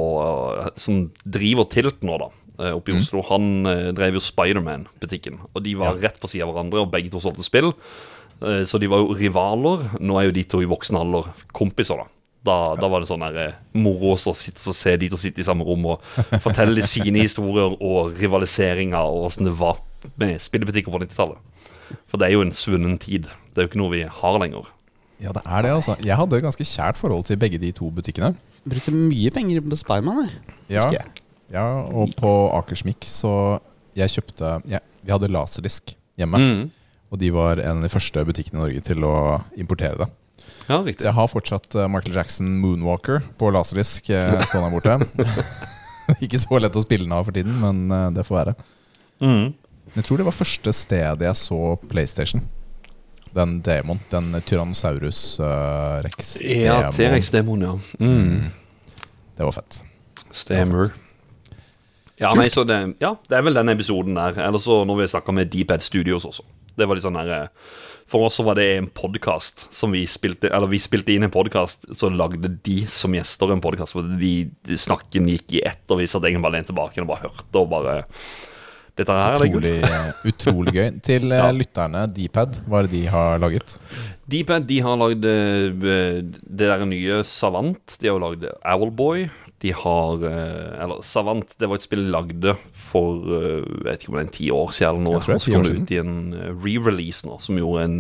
eh, 0.63 0.71
som 0.81 1.03
driver 1.27 1.67
Tilt 1.75 2.07
nå, 2.07 2.17
da. 2.23 2.31
eh, 2.63 2.73
Oppe 2.79 2.95
i 2.95 3.01
Oslo. 3.03 3.25
Han 3.29 3.67
eh, 3.69 3.89
drev 3.99 4.17
jo 4.21 4.25
Spiderman-butikken. 4.25 5.41
Og 5.53 5.67
de 5.67 5.75
var 5.83 5.99
rett 6.01 6.21
på 6.23 6.31
sida 6.31 6.47
av 6.47 6.55
hverandre, 6.55 6.87
og 6.87 6.95
begge 6.95 7.11
to 7.13 7.21
solgte 7.21 7.45
spill. 7.45 7.75
Så 8.39 8.79
de 8.79 8.87
var 8.87 9.01
jo 9.03 9.17
rivaler. 9.19 9.99
Nå 9.99 10.15
er 10.21 10.29
jo 10.29 10.35
de 10.37 10.45
to 10.47 10.61
i 10.63 10.69
voksen 10.71 10.95
alder 10.95 11.27
kompiser, 11.53 11.99
da. 11.99 12.07
Da, 12.47 12.77
da 12.79 12.89
var 12.89 13.03
det 13.03 13.09
sånn 13.11 13.25
der, 13.27 13.37
eh, 13.43 13.57
moro 13.75 14.15
å 14.15 14.35
sitte 14.37 14.63
og 14.71 14.77
se 14.77 14.95
de 15.01 15.09
to 15.11 15.19
sitte 15.21 15.43
i 15.43 15.47
samme 15.47 15.67
rom 15.67 15.85
og 15.91 16.05
fortelle 16.45 16.85
sine 16.87 17.25
historier 17.25 17.75
og 17.75 18.15
rivaliseringer 18.17 19.01
og 19.03 19.27
åssen 19.27 19.49
det 19.49 19.57
var 19.59 19.81
med 20.21 20.39
spillebutikker 20.41 20.95
på 20.95 21.03
90-tallet. 21.03 21.41
For 22.09 22.21
det 22.21 22.29
er 22.29 22.37
jo 22.37 22.45
en 22.45 22.55
svunnen 22.55 22.99
tid. 23.01 23.27
Det 23.53 23.61
er 23.61 23.67
jo 23.67 23.73
ikke 23.73 23.81
noe 23.81 23.95
vi 23.97 24.05
har 24.07 24.39
lenger. 24.41 24.69
Ja, 25.19 25.33
det 25.35 25.43
er 25.43 25.65
det, 25.67 25.73
altså. 25.75 25.97
Jeg 26.05 26.15
hadde 26.15 26.39
et 26.39 26.45
ganske 26.47 26.67
kjært 26.69 26.99
forhold 27.01 27.27
til 27.27 27.39
begge 27.41 27.59
de 27.59 27.73
to 27.75 27.91
butikkene. 27.95 28.37
Brukte 28.69 28.95
mye 28.95 29.33
penger 29.35 29.65
på 29.65 29.79
Spiderman. 29.81 30.29
Ja, 30.71 30.87
jeg. 30.95 31.25
ja 31.51 31.67
og 31.89 32.15
på 32.19 32.31
Akersmik 32.59 33.07
så 33.09 33.59
Jeg 33.97 34.13
kjøpte 34.13 34.59
ja, 34.69 34.79
Vi 35.03 35.11
hadde 35.11 35.31
laserdisk 35.33 35.97
hjemme. 36.21 36.39
Mm. 36.39 36.71
Og 37.11 37.19
de 37.19 37.33
var 37.35 37.59
en 37.63 37.81
av 37.81 37.87
de 37.87 37.91
første 37.91 38.23
butikkene 38.29 38.61
i 38.61 38.63
Norge 38.63 38.85
til 38.85 39.07
å 39.07 39.15
importere 39.59 40.05
det. 40.05 40.09
Ja, 40.69 40.79
Så 40.79 40.85
riktig. 40.85 41.07
jeg 41.07 41.15
har 41.17 41.31
fortsatt 41.31 41.75
eh, 41.75 41.89
Michael 41.89 42.19
Jackson 42.19 42.59
Moonwalker 42.63 43.23
på 43.41 43.51
laserdisk 43.55 44.11
eh, 44.11 44.35
stående 44.49 44.69
her 44.69 44.75
borte. 44.75 45.25
Ikke 46.25 46.41
så 46.41 46.61
lett 46.61 46.77
å 46.77 46.85
spille 46.85 47.05
den 47.05 47.17
av 47.17 47.29
for 47.29 47.37
tiden, 47.37 47.57
men 47.63 47.89
eh, 47.95 48.11
det 48.17 48.27
får 48.29 48.39
være. 48.43 48.55
Mm. 49.25 49.57
Jeg 49.95 50.05
tror 50.05 50.21
det 50.21 50.29
var 50.29 50.37
første 50.37 50.73
stedet 50.77 51.27
jeg 51.29 51.41
så 51.41 51.61
PlayStation. 51.89 52.45
Den 53.37 53.59
demon. 53.65 54.01
Den 54.13 54.33
Tyrannosaurus 54.45 55.21
uh, 55.41 56.01
rex. 56.05 56.39
Ja. 56.43 56.89
T-rex-demon, 56.93 57.65
ja. 57.65 57.75
Mm. 58.01 58.49
Det 59.37 59.45
var 59.45 59.53
fett. 59.53 59.83
Stemmer. 60.33 60.93
Ja, 62.19 62.33
nei, 62.35 62.49
så 62.51 62.65
det, 62.67 62.79
ja, 62.99 63.13
det 63.31 63.37
er 63.39 63.45
vel 63.47 63.55
den 63.55 63.71
episoden 63.71 64.17
der. 64.19 64.41
Eller 64.43 64.63
så 64.63 64.81
når 64.89 65.03
vi 65.03 65.11
snakker 65.13 65.37
med 65.37 65.53
Deephead 65.53 65.85
Studios 65.87 66.27
også. 66.27 66.43
Det 66.79 66.87
var 66.89 66.99
litt 66.99 67.05
sånn 67.05 67.19
der 67.19 67.31
eh, 67.35 67.71
For 68.09 68.25
oss 68.25 68.39
så 68.39 68.45
var 68.47 68.57
det 68.57 68.67
en 68.79 68.87
podkast 68.89 69.67
som 69.75 69.93
vi 69.93 70.05
spilte 70.09 70.49
Eller 70.55 70.71
vi 70.71 70.79
spilte 70.81 71.13
inn 71.13 71.27
en 71.27 71.35
podkast, 71.35 71.85
så 71.99 72.09
lagde 72.09 72.49
de 72.65 72.79
som 72.89 73.13
gjester 73.17 73.53
en 73.53 73.61
podkast. 73.65 73.99
De, 74.21 74.35
de 74.65 74.79
snakken 74.81 75.29
gikk 75.35 75.59
i 75.59 75.65
ett, 75.69 75.83
og 75.91 76.01
vi 76.01 76.07
satt 76.09 76.25
egentlig 76.25 76.47
bare 76.47 76.57
lent 76.61 76.71
tilbake 76.71 77.03
og 77.03 77.11
bare 77.11 77.27
hørte 77.27 77.61
og 77.65 77.69
bare 77.75 77.99
Dette 78.99 79.15
her 79.15 79.37
er. 79.37 79.45
Utrolig, 79.47 79.75
eh, 79.87 80.07
utrolig 80.27 80.73
gøy. 80.75 80.89
Til 81.07 81.31
eh, 81.31 81.39
Ja. 81.45 81.51
lytterne, 81.55 82.01
Dpad, 82.11 82.57
hva 82.67 82.81
er 82.81 82.89
det 82.89 82.97
de 82.97 83.03
har 83.13 83.39
laget? 83.45 83.77
Dpad 84.27 84.67
de 84.67 84.81
har 84.83 84.99
lagd 84.99 85.23
det 85.23 86.65
der 86.65 86.83
nye 86.89 87.21
Savant. 87.29 87.95
De 88.01 88.09
har 88.11 88.17
jo 88.17 88.25
lagd 88.25 88.49
Owlboy. 88.67 89.29
De 89.61 89.73
har 89.75 90.23
eh, 90.29 90.83
Eller 90.85 91.01
Savant, 91.03 91.55
det 91.59 91.67
var 91.69 91.81
et 91.81 91.83
spill 91.83 92.05
lagd 92.13 92.37
lagde 92.45 92.55
for 92.79 93.25
eh, 93.35 93.65
Jeg 93.65 93.87
vet 93.89 94.05
ikke 94.05 94.13
om 94.13 94.19
det 94.19 94.23
er 94.23 94.29
en 94.29 94.37
ti 94.37 94.51
år 94.55 94.71
siden 94.77 94.91
eller 94.91 95.07
noe. 95.09 95.19
Og 95.19 95.43
så 95.43 95.55
kom 95.55 95.67
det 95.67 95.75
ut 95.81 95.95
i 95.97 95.99
en 96.03 96.19
eh, 96.35 96.53
re-release 96.63 97.27
nå, 97.27 97.41
som 97.43 97.59
gjorde 97.59 97.87
en 97.89 97.99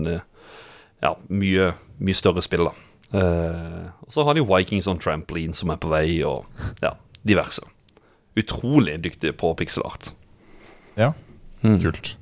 ja, 1.03 1.13
mye, 1.31 1.73
mye 2.03 2.19
større 2.19 2.43
spill, 2.43 2.69
da. 2.69 2.75
Uh, 3.09 3.87
og 4.05 4.11
så 4.13 4.25
har 4.27 4.37
de 4.37 4.43
Vikings 4.45 4.89
on 4.91 4.99
Trampoline 5.01 5.55
som 5.57 5.71
er 5.73 5.79
på 5.81 5.89
vei, 5.89 6.19
og 6.27 6.45
ja, 6.83 6.91
diverse. 7.25 7.63
Utrolig 8.37 8.99
dyktige 9.05 9.33
på 9.39 9.55
pixel 9.57 9.87
art. 9.89 10.11
Ja, 10.99 11.15
Mm. 11.63 11.81
kult. 11.83 12.13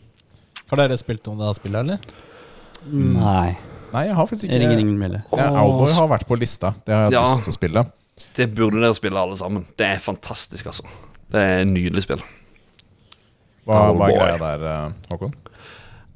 Har 0.71 0.81
dere 0.81 0.97
spilt 0.97 1.27
noe 1.29 1.37
det 1.37 1.57
spillet, 1.59 1.81
eller? 1.85 1.99
Nei. 2.89 3.57
Nei, 3.93 4.03
jeg 4.09 4.15
har 4.17 4.27
faktisk 4.27 4.47
ikke 4.49 4.61
ringer 4.63 4.79
ikke 4.79 4.85
ingen 4.87 5.13
ja, 5.37 5.51
Owlboy 5.61 5.93
har 5.93 6.09
vært 6.09 6.27
på 6.29 6.39
lista. 6.41 6.73
Det 6.87 6.95
har 6.95 7.05
jeg 7.05 7.13
hatt 7.13 7.17
Ja. 7.17 7.35
lyst 7.35 7.45
til 7.45 7.53
å 7.53 7.59
spille. 7.59 7.83
Det 8.37 8.49
burde 8.57 8.81
dere 8.81 8.97
spille 8.97 9.21
alle 9.21 9.37
sammen. 9.37 9.67
Det 9.77 9.87
er 9.87 10.03
fantastisk, 10.03 10.71
altså. 10.71 10.87
Det 11.33 11.43
er 11.43 11.65
et 11.65 11.69
nydelig 11.69 12.07
spill. 12.07 12.23
Hva, 13.67 13.91
er 13.91 14.15
greia 14.15 14.39
der, 14.41 14.65
eh, 14.71 15.11
Håkon? 15.11 15.35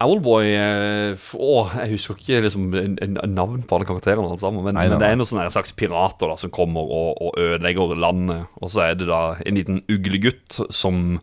Owlboy 0.00 0.46
eh, 0.54 1.24
Å, 1.36 1.54
jeg 1.82 1.90
husker 1.92 2.16
ikke 2.16 2.42
liksom, 2.46 2.70
en, 2.78 2.94
en 3.02 3.34
navn 3.34 3.64
på 3.68 3.76
alle 3.76 3.88
karakterene, 3.88 4.24
alle 4.24 4.40
sammen, 4.40 4.64
men, 4.64 4.78
Nei, 4.78 4.86
nei, 4.86 4.94
men 4.94 5.02
det 5.02 5.10
er 5.10 5.18
noen 5.18 5.28
sånne 5.28 5.48
slags 5.52 5.74
pirater 5.76 6.30
da, 6.30 6.38
som 6.40 6.52
kommer 6.54 6.88
og, 6.88 7.20
og 7.20 7.40
ødelegger 7.40 7.92
landet. 7.98 8.48
Og 8.62 8.72
så 8.72 8.86
er 8.86 8.96
det 9.00 9.10
da 9.10 9.20
en 9.44 9.58
liten 9.60 9.82
uglegutt 9.92 10.62
som 10.72 11.18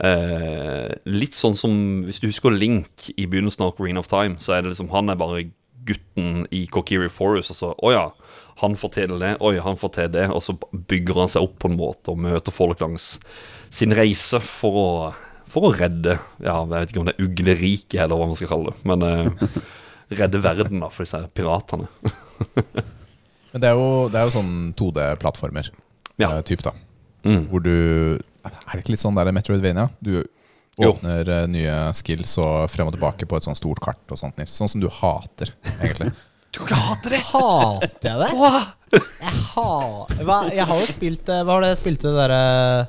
eh, 0.00 0.94
Litt 1.10 1.36
sånn 1.36 1.58
som 1.58 1.76
Hvis 2.06 2.22
du 2.22 2.30
husker 2.30 2.54
Link 2.54 3.10
i 3.16 3.26
begynnelsen 3.26 3.66
av 3.66 3.76
Green 3.76 4.00
of 4.00 4.08
Time, 4.12 4.40
så 4.40 4.56
er 4.56 4.64
det 4.64 4.72
liksom 4.72 4.92
han 4.94 5.12
er 5.12 5.20
bare 5.20 5.44
gutten 5.86 6.46
i 6.54 6.64
Kokiri 6.72 7.10
Forest, 7.12 7.52
og 7.52 7.60
så 7.60 7.74
Å 7.76 7.92
ja, 7.92 8.06
han 8.62 8.76
får 8.80 8.92
til 8.96 9.14
det. 9.20 9.34
Oi, 9.44 9.56
han 9.60 9.76
får 9.76 9.92
til 9.98 10.10
det. 10.14 10.26
Og 10.32 10.40
så 10.44 10.54
bygger 10.72 11.22
han 11.22 11.32
seg 11.32 11.44
opp 11.44 11.58
på 11.62 11.68
en 11.70 11.78
måte 11.78 12.12
og 12.14 12.20
møter 12.24 12.54
folk 12.54 12.80
langs 12.80 13.16
sin 13.74 13.92
reise 13.96 14.40
for 14.44 14.80
å 14.80 14.88
for 15.46 15.68
å 15.68 15.74
redde 15.76 16.16
Ja, 16.42 16.56
jeg 16.64 16.72
vet 16.72 16.90
ikke 16.90 17.00
om 17.00 17.06
det 17.06 17.14
er 17.14 17.22
ugleriket, 17.22 18.00
eller 18.02 18.18
hva 18.18 18.26
man 18.28 18.38
skal 18.38 18.50
kalle 18.50 18.72
det. 18.72 18.80
Men 18.88 19.04
eh, 19.06 19.60
redde 20.20 20.40
verden 20.42 20.82
da, 20.82 20.88
for 20.92 21.06
disse 21.06 21.20
piratene. 21.36 21.86
Men 23.52 23.62
det 23.62 23.68
er 23.70 23.78
jo, 23.78 23.86
det 24.12 24.18
er 24.20 24.26
jo 24.26 24.34
sånn 24.34 24.50
2D-plattformer. 24.76 25.70
Ja. 26.20 26.32
eh, 26.34 26.42
typ 26.46 26.64
da 26.66 26.74
Mm. 27.26 27.48
Hvor 27.50 27.58
du 27.58 27.72
Er 28.14 28.52
det 28.76 28.84
ikke 28.84 28.92
litt 28.92 29.02
sånn 29.02 29.16
der 29.18 29.32
Metroidvania? 29.34 29.88
Du 29.98 30.20
Åpner 30.78 31.26
jo. 31.26 31.46
nye 31.50 31.72
skills 31.96 32.36
og 32.38 32.68
frem 32.70 32.86
og 32.86 32.94
tilbake 32.94 33.26
på 33.26 33.38
et 33.38 33.46
sånt 33.48 33.58
stort 33.58 33.80
kart 33.82 34.12
og 34.12 34.20
sånt. 34.20 34.38
Sånn 34.52 34.68
som 34.68 34.82
du 34.82 34.86
hater, 34.92 35.50
egentlig. 35.80 36.12
Du 36.56 36.62
kan 36.64 36.68
ikke 36.70 36.82
hate 36.88 37.10
det! 37.12 37.20
Hater 37.30 38.08
jeg 38.08 38.18
det? 38.22 38.28
Jeg, 38.96 39.32
ha, 39.52 39.70
hva, 40.24 40.36
jeg 40.54 40.64
har 40.68 40.78
jo 40.80 40.86
spilt 40.88 41.28
eh, 41.28 41.40
Hva 41.42 41.56
var 41.56 41.64
det 41.66 41.72
jeg 41.74 41.80
spilte 41.82 42.06
det 42.08 42.16
derre 42.16 42.86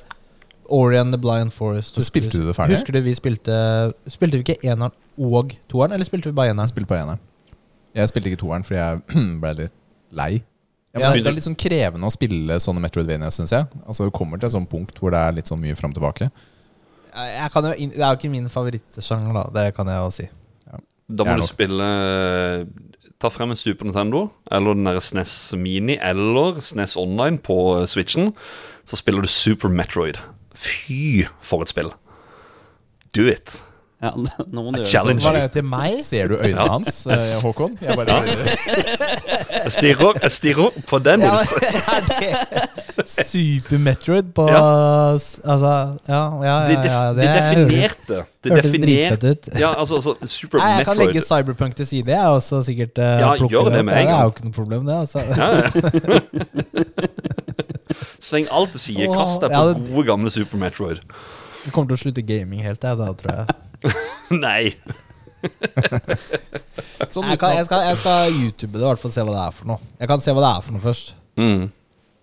Ori 0.77 0.97
and 0.99 1.11
the 1.15 1.19
Blind 1.19 1.51
Forest? 1.55 1.95
Husker 1.97 2.21
Spilte 2.21 2.39
du 2.41 2.45
det 2.47 2.53
ferdig? 2.55 2.77
Husker 2.77 2.95
du 2.95 3.01
vi 3.05 3.15
spilte 3.17 3.55
Spilte 4.13 4.39
vi 4.39 4.45
ikke 4.45 4.57
eneren 4.67 4.93
og 5.17 5.55
toeren, 5.71 5.95
eller 5.97 6.05
spilte 6.07 6.29
vi 6.29 6.35
bare 6.37 6.51
eneren? 6.53 6.69
Spilte 6.69 6.91
på 6.91 6.95
eneren. 6.99 7.17
Jeg 7.97 8.11
spilte 8.11 8.29
ikke 8.29 8.39
toeren 8.43 8.63
fordi 8.67 8.77
jeg 8.77 9.01
ble 9.41 9.53
litt 9.63 9.73
lei. 10.15 10.29
Ja, 10.93 10.99
men 10.99 11.07
Ja. 11.07 11.13
det- 11.17 11.31
er 11.31 11.35
litt 11.39 11.47
sånn 11.47 11.57
krevende 11.59 12.07
å 12.07 12.13
spille 12.13 12.59
sånne 12.63 12.83
Metroidvania, 12.83 13.31
syns 13.33 13.51
jeg. 13.55 13.65
Altså 13.87 14.05
Det 14.07 14.13
kommer 14.15 14.37
til 14.39 14.47
et 14.51 14.53
sånt 14.55 14.69
punkt 14.71 14.99
hvor 15.01 15.11
det 15.15 15.19
er 15.23 15.35
litt 15.39 15.49
sånn 15.49 15.59
mye 15.63 15.75
fram 15.79 15.91
og 15.95 15.97
tilbake. 15.97 16.29
Jeg, 17.17 17.31
jeg 17.39 17.51
kan 17.55 17.65
jo, 17.65 17.73
det 17.73 17.97
er 18.03 18.11
jo 18.13 18.19
ikke 18.19 18.31
min 18.37 18.47
favorittsjanger, 18.53 19.33
da. 19.41 19.43
Det 19.57 19.65
kan 19.75 19.89
jeg 19.91 20.03
jo 20.05 20.11
si. 20.13 20.27
Da 21.07 21.23
må 21.23 21.31
Jeg 21.33 21.39
du 21.39 21.41
nok- 21.41 21.49
spille 21.55 21.89
Ta 23.17 23.31
frem 23.33 23.49
en 23.49 23.57
Super 23.57 23.87
Nintendo 23.87 24.27
eller 24.51 24.75
den 24.77 24.85
der 24.85 24.99
SNES 25.01 25.53
Mini 25.57 25.97
eller 25.97 26.59
SNES 26.61 26.97
Online 26.97 27.37
på 27.41 27.79
eh, 27.79 27.87
Switchen. 27.89 28.33
Så 28.85 28.95
spiller 28.95 29.21
du 29.21 29.27
Super 29.27 29.69
Metroid. 29.69 30.19
Fy, 30.53 31.25
for 31.41 31.61
et 31.61 31.69
spill. 31.69 31.89
Do 33.15 33.25
it. 33.25 33.63
Ja, 33.97 34.11
nå 34.13 34.61
må 34.61 34.69
du 34.75 34.83
gjøre 34.83 34.85
det. 34.85 34.93
sånn. 34.93 35.17
Var 35.23 35.33
det 35.39 35.45
til 35.55 35.63
meg? 35.65 36.03
Ser 36.05 36.27
du 36.29 36.35
øynene 36.37 36.61
Ja. 36.61 36.67
hans, 36.69 36.99
eh, 37.07 37.41
Håkon? 37.41 37.73
Jeg 37.81 37.95
bare 37.97 38.13
Jeg 39.57 39.71
stirrer, 39.73 40.13
jeg 40.21 40.31
stirrer 40.35 40.69
på 40.85 40.99
den, 41.01 41.19
Nils. 41.25 41.49
er 43.01 43.07
Super 43.07 43.77
Metroid 43.81 44.29
på 44.37 44.45
Ja. 44.51 44.61
Altså, 45.17 45.97
ja, 46.07 46.21
ja, 46.43 46.45
ja, 46.45 46.67
Det, 46.67 46.73
ja, 46.85 47.13
det, 47.13 47.17
det 47.17 47.25
definerte 47.41 48.25
Det 48.43 48.51
hørtes 48.51 48.63
definerte 48.63 48.85
dritfett 48.85 49.23
ut. 49.23 49.47
Ja, 49.59 49.73
altså, 49.73 49.95
altså 49.95 50.13
Super 50.29 50.57
Nei, 50.61 50.77
jeg 50.77 50.85
kan 50.85 50.97
legge 51.01 51.21
Cyberpunk 51.25 51.73
til 51.75 51.85
side. 51.89 52.05
Jeg 52.13 52.21
er 52.21 52.27
også 52.37 52.61
sikkert 52.69 52.97
uh, 53.01 53.03
Ja, 53.03 53.33
gjør 53.33 53.69
det 53.73 53.81
med 53.85 53.97
en 53.97 54.05
gang. 54.05 54.07
Det 54.07 54.13
er 54.13 54.23
jo 54.23 54.29
ikke 54.29 54.43
noe 54.45 54.53
problem, 54.53 54.85
det. 54.85 54.93
Altså. 54.93 55.19
Sleng 58.27 58.47
alt 58.51 58.71
til 58.77 58.79
side. 58.79 59.07
Kast 59.13 59.41
deg 59.41 59.51
ja, 59.51 59.57
på 59.63 59.67
det- 59.73 59.89
gode, 59.95 60.05
gamle 60.07 60.29
Super 60.33 60.57
Metroid. 60.61 60.97
Du 61.65 61.71
kommer 61.71 61.87
til 61.89 61.97
å 61.97 61.99
slutte 62.05 62.21
gaming 62.21 62.61
helt, 62.61 62.83
jeg, 62.83 62.97
da, 62.97 63.13
tror 63.17 63.31
jeg. 63.41 63.47
Nei. 64.45 64.73
sånn 67.13 67.27
Jeg, 67.29 67.39
kan, 67.39 67.53
jeg, 67.55 67.65
skal, 67.67 67.83
jeg 67.87 67.97
skal 68.01 68.37
YouTube 68.41 68.73
det, 68.77 68.83
i 68.83 68.87
hvert 68.89 69.01
fall 69.01 69.13
se 69.13 69.23
hva 69.23 69.35
det 69.35 69.43
er 69.45 69.55
for 69.55 69.69
noe. 69.69 69.89
Jeg 70.01 70.09
kan 70.11 70.23
se 70.23 70.33
hva 70.35 70.43
det 70.43 70.51
er 70.53 70.65
for 70.65 70.75
noe 70.77 70.83
først. 70.83 71.13
Mm. 71.39 71.67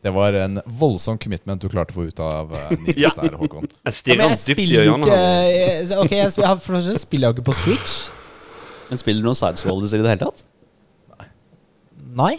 Det 0.04 0.12
var 0.12 0.36
en 0.36 0.58
voldsom 0.80 1.16
commitment 1.20 1.62
du 1.62 1.68
klarte 1.72 1.94
å 1.94 1.96
få 1.96 2.08
ut 2.10 2.18
av 2.20 2.50
eh, 2.58 2.74
Nils 2.84 2.98
Ja. 3.06 3.12
der, 3.16 3.38
Håkon. 3.40 3.64
Jeg 3.70 3.78
Ja, 3.88 3.94
stirrer 3.96 4.20
men 4.20 4.26
han 4.28 4.36
dypt 4.36 4.48
i 4.50 4.52
spiller 4.58 4.74
jo 4.74 4.96
øynene. 4.96 5.06
ikke 5.06 5.20
jeg, 5.22 6.00
Ok, 6.02 6.12
jeg, 6.18 6.32
spiller, 6.34 6.58
For 6.60 6.74
det 6.76 6.82
første 6.82 7.04
spiller 7.06 7.24
jeg 7.28 7.32
jo 7.32 7.36
ikke 7.38 7.46
på 7.48 7.56
Switch. 7.62 7.94
Men 8.90 9.00
spiller 9.00 9.24
du 9.24 9.30
noen 9.30 9.38
sidescrollers 9.40 9.94
i 9.96 10.02
det 10.02 10.10
hele 10.12 10.26
tatt? 10.26 10.44
Nei. 12.14 12.34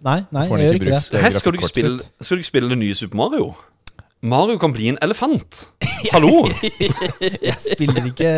Nei, 0.00 0.18
nei 0.32 0.42
jeg 0.48 0.64
gjør 0.64 0.78
ikke 0.80 0.90
det. 0.90 0.98
det 1.12 1.20
Her 1.22 1.34
skal 1.36 1.52
du, 1.54 1.58
ikke 1.60 1.68
spille, 1.70 2.08
skal 2.24 2.36
du 2.36 2.42
ikke 2.42 2.50
spille 2.50 2.72
det 2.72 2.78
nye 2.80 2.96
Super 2.96 3.20
Mario? 3.20 3.52
Mario 4.22 4.58
kan 4.60 4.72
bli 4.72 4.88
en 4.92 4.98
elefant. 5.02 5.68
Hallo! 6.12 6.44
Jeg 7.50 7.56
spiller 7.60 8.06
ikke, 8.10 8.30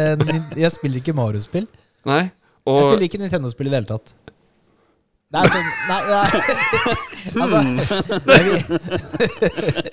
jeg 0.59 0.71
spiller 0.75 0.99
ikke 1.03 1.15
Mario-spill. 1.15 1.67
Nei. 2.09 2.25
Jeg 2.67 2.83
spiller 2.87 3.07
ikke 3.07 3.19
Nintendo-spill 3.23 3.69
i 3.69 3.73
det 3.73 3.79
hele 3.81 3.89
tatt. 3.91 4.13
Nei, 5.33 5.43
sånn 5.49 5.69
Nei, 5.89 6.01
nei. 6.13 6.27
altså 7.43 7.61
vil- 8.29 8.59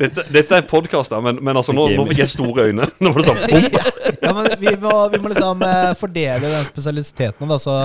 dette, 0.02 0.26
dette 0.36 0.58
er 0.58 0.66
podkast, 0.68 1.14
men, 1.24 1.38
men 1.46 1.56
altså, 1.62 1.72
nå, 1.78 1.86
nå 1.96 2.04
fikk 2.10 2.20
jeg 2.26 2.32
store 2.34 2.66
øyne. 2.70 2.90
Nå 3.00 3.14
var 3.16 3.24
det 3.24 3.30
sånn 3.30 3.40
bom. 3.46 3.70
ja, 4.26 4.34
men 4.36 4.50
vi, 4.60 4.74
må, 4.84 4.96
vi 5.14 5.22
må 5.24 5.32
liksom 5.32 5.64
eh, 5.70 5.94
fordele 6.02 6.52
den 6.58 6.68
spesialiteten. 6.68 7.48
Da. 7.54 7.58
Så 7.64 7.78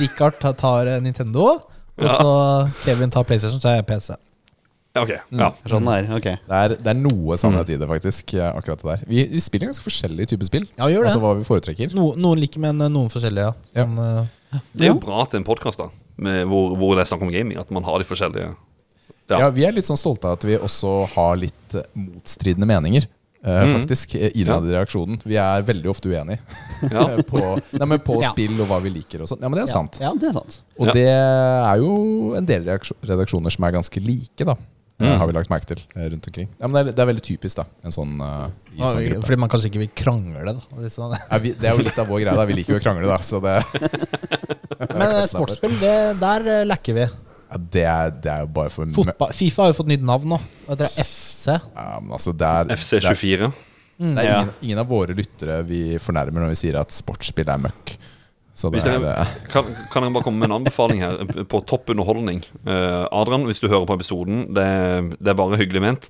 Richard 0.00 0.38
tar- 0.40 0.56
tar 0.58 0.88
eh, 0.94 1.02
Nintendo, 1.04 1.58
og 1.98 2.08
så 2.14 2.30
Kevin 2.86 3.12
tar 3.12 3.26
PlayStation, 3.28 3.60
så 3.60 3.74
er 3.74 3.82
jeg 3.82 3.88
PC. 3.92 4.16
Ok, 5.02 5.12
ja. 5.40 5.48
Sånn 5.70 5.86
der, 5.88 6.08
ok 6.16 6.26
Det 6.28 6.58
er, 6.60 6.74
det 6.78 6.92
er 6.92 6.98
noe 7.00 7.36
samlet 7.40 7.70
i 7.74 7.76
det, 7.80 7.88
faktisk. 7.90 8.34
eh, 8.38 8.48
Akkurat 8.50 8.82
det 8.82 8.88
der 8.90 9.04
Vi, 9.10 9.24
vi 9.32 9.40
spiller 9.44 9.70
ganske 9.70 9.84
forskjellige 9.86 10.32
typer 10.34 10.48
spill. 10.50 10.66
Ja, 10.78 10.88
gjør 10.92 11.04
det. 11.06 11.10
Altså 11.12 11.22
hva 11.22 11.34
vi 11.38 11.44
foretrekker. 11.48 11.94
No, 11.98 12.12
noen 12.16 12.40
liker, 12.42 12.62
men 12.64 12.80
eh, 12.84 12.88
noen 12.92 13.10
forskjellige, 13.12 13.50
ja. 13.50 13.82
Ja. 13.82 13.86
Men, 13.86 14.24
uh, 14.52 14.62
Det 14.72 14.88
er 14.88 14.94
jo 14.94 15.00
bra 15.02 15.24
til 15.28 15.40
en 15.42 15.46
podkast 15.48 15.78
hvor, 15.82 16.72
hvor 16.74 16.96
det 16.96 17.04
er 17.04 17.10
snakk 17.12 17.22
om 17.22 17.30
gaming, 17.30 17.58
at 17.60 17.70
man 17.70 17.84
har 17.86 18.00
de 18.02 18.08
forskjellige 18.08 18.48
Ja. 19.28 19.38
Ja. 19.44 19.50
Vi 19.52 19.66
er 19.68 19.74
litt 19.76 19.84
sånn 19.86 19.98
stolte 20.00 20.24
av 20.26 20.38
at 20.38 20.44
vi 20.48 20.56
også 20.56 21.02
har 21.14 21.36
litt 21.36 21.74
motstridende 21.94 22.66
meninger. 22.66 23.04
Uh, 23.44 23.60
mm. 23.68 23.72
Faktisk 23.76 24.14
Innad 24.18 24.64
i 24.66 24.72
reaksjonen. 24.74 25.20
Vi 25.22 25.36
er 25.38 25.62
veldig 25.62 25.86
ofte 25.92 26.08
uenige 26.10 26.40
Ja. 26.90 27.04
på, 27.30 27.38
nei, 27.78 27.86
men 27.86 28.00
på 28.02 28.16
Ja. 28.22 28.32
spill 28.32 28.56
og 28.64 28.66
hva 28.66 28.80
vi 28.82 28.90
liker. 28.96 29.22
Og 29.22 29.28
sånt. 29.30 29.44
ja, 29.44 29.48
men 29.52 29.60
det 29.60 29.68
er 29.68 29.70
sant. 29.70 30.00
Ja, 30.02 30.10
det 30.18 30.32
er 30.32 30.34
sant. 30.40 30.56
Og 30.78 30.88
Ja. 30.90 30.96
det 30.96 31.04
er 31.12 31.76
jo 31.84 31.92
en 32.40 32.48
del 32.48 32.66
redaksjoner 32.66 33.54
som 33.54 33.68
er 33.68 33.76
ganske 33.78 34.02
like, 34.02 34.42
da. 34.48 34.56
Mm. 34.98 35.12
Har 35.20 35.28
vi 35.30 35.34
lagt 35.36 35.50
merke 35.52 35.68
til 35.70 35.78
eh, 35.94 36.08
rundt 36.10 36.24
omkring. 36.26 36.48
Ja, 36.58 36.66
men 36.66 36.74
det 36.74 36.80
er, 36.80 36.96
det 36.96 37.02
er 37.04 37.08
veldig 37.12 37.22
typisk, 37.22 37.60
da. 37.60 37.64
En 37.86 37.94
sånn, 37.94 38.16
uh, 38.18 38.48
i 38.74 38.80
sånn 38.82 39.04
gruppe. 39.04 39.26
fordi 39.28 39.38
man 39.44 39.50
kanskje 39.52 39.68
ikke 39.70 39.82
vil 39.84 39.92
krangle, 40.00 40.54
da. 40.56 40.64
Hvis 40.80 40.96
man, 40.98 41.14
Ja, 41.20 41.38
vi, 41.44 41.52
det 41.54 41.68
er 41.70 41.78
jo 41.78 41.84
litt 41.86 42.00
av 42.02 42.10
vår 42.10 42.24
greie, 42.24 42.34
da. 42.40 42.46
Vi 42.50 42.56
liker 42.58 42.74
jo 42.74 42.80
å 42.80 42.82
krangle, 42.82 43.06
da. 43.06 43.18
Så 43.22 43.38
det, 43.44 43.54
men 44.98 45.06
eh, 45.06 45.22
sportsspill, 45.30 45.76
det, 45.78 45.94
der 46.18 46.48
lekker 46.48 46.66
lacker 46.72 46.98
vi. 46.98 47.06
ja, 47.06 47.60
det, 47.78 47.86
er, 47.92 48.12
det 48.26 48.32
er 48.34 48.42
jo 48.42 48.50
bare 48.58 48.74
for 48.74 48.90
Fotball, 48.98 49.32
Fifa 49.38 49.68
har 49.68 49.72
jo 49.72 49.78
fått 49.78 49.92
nytt 49.94 50.02
navn 50.10 50.34
nå. 50.34 50.40
Det 50.74 50.88
er 50.90 51.06
FC. 51.06 51.46
Ja, 51.54 51.88
men 52.02 52.18
altså, 52.18 52.34
det 52.34 52.50
er, 52.50 52.68
det 52.72 52.74
er, 52.74 52.82
FC24. 52.82 53.52
det 54.02 54.12
er 54.18 54.28
Ja. 54.32 54.36
ingen, 54.42 54.54
ingen 54.66 54.82
av 54.82 54.90
våre 54.90 55.14
lyttere 55.14 55.62
vi 55.68 55.82
fornærmer 56.02 56.42
når 56.42 56.56
vi 56.56 56.62
sier 56.66 56.82
at 56.82 56.90
sportsspill 56.94 57.54
er 57.54 57.62
møkk. 57.70 57.94
Så 58.58 58.72
det 58.74 58.80
Hvis 58.80 58.90
er 58.90 59.04
eh, 59.06 59.34
kan, 59.52 59.66
kan 59.92 60.02
jeg 60.02 60.12
bare 60.16 60.26
komme 60.26 60.42
med 60.42 60.50
en 60.50 60.56
anbefaling 60.58 61.02
her 61.04 61.20
på 61.52 61.60
topp 61.70 61.92
underholdning? 61.94 62.42
Uh, 62.66 63.06
Adrian, 63.14 63.46
hvis 63.46 63.62
du 63.62 63.68
hører 63.68 63.86
på 63.86 63.94
episoden, 63.94 64.48
det, 64.56 65.18
det 65.18 65.30
er 65.30 65.38
bare 65.38 65.60
hyggelig 65.60 65.84
ment. 65.84 66.08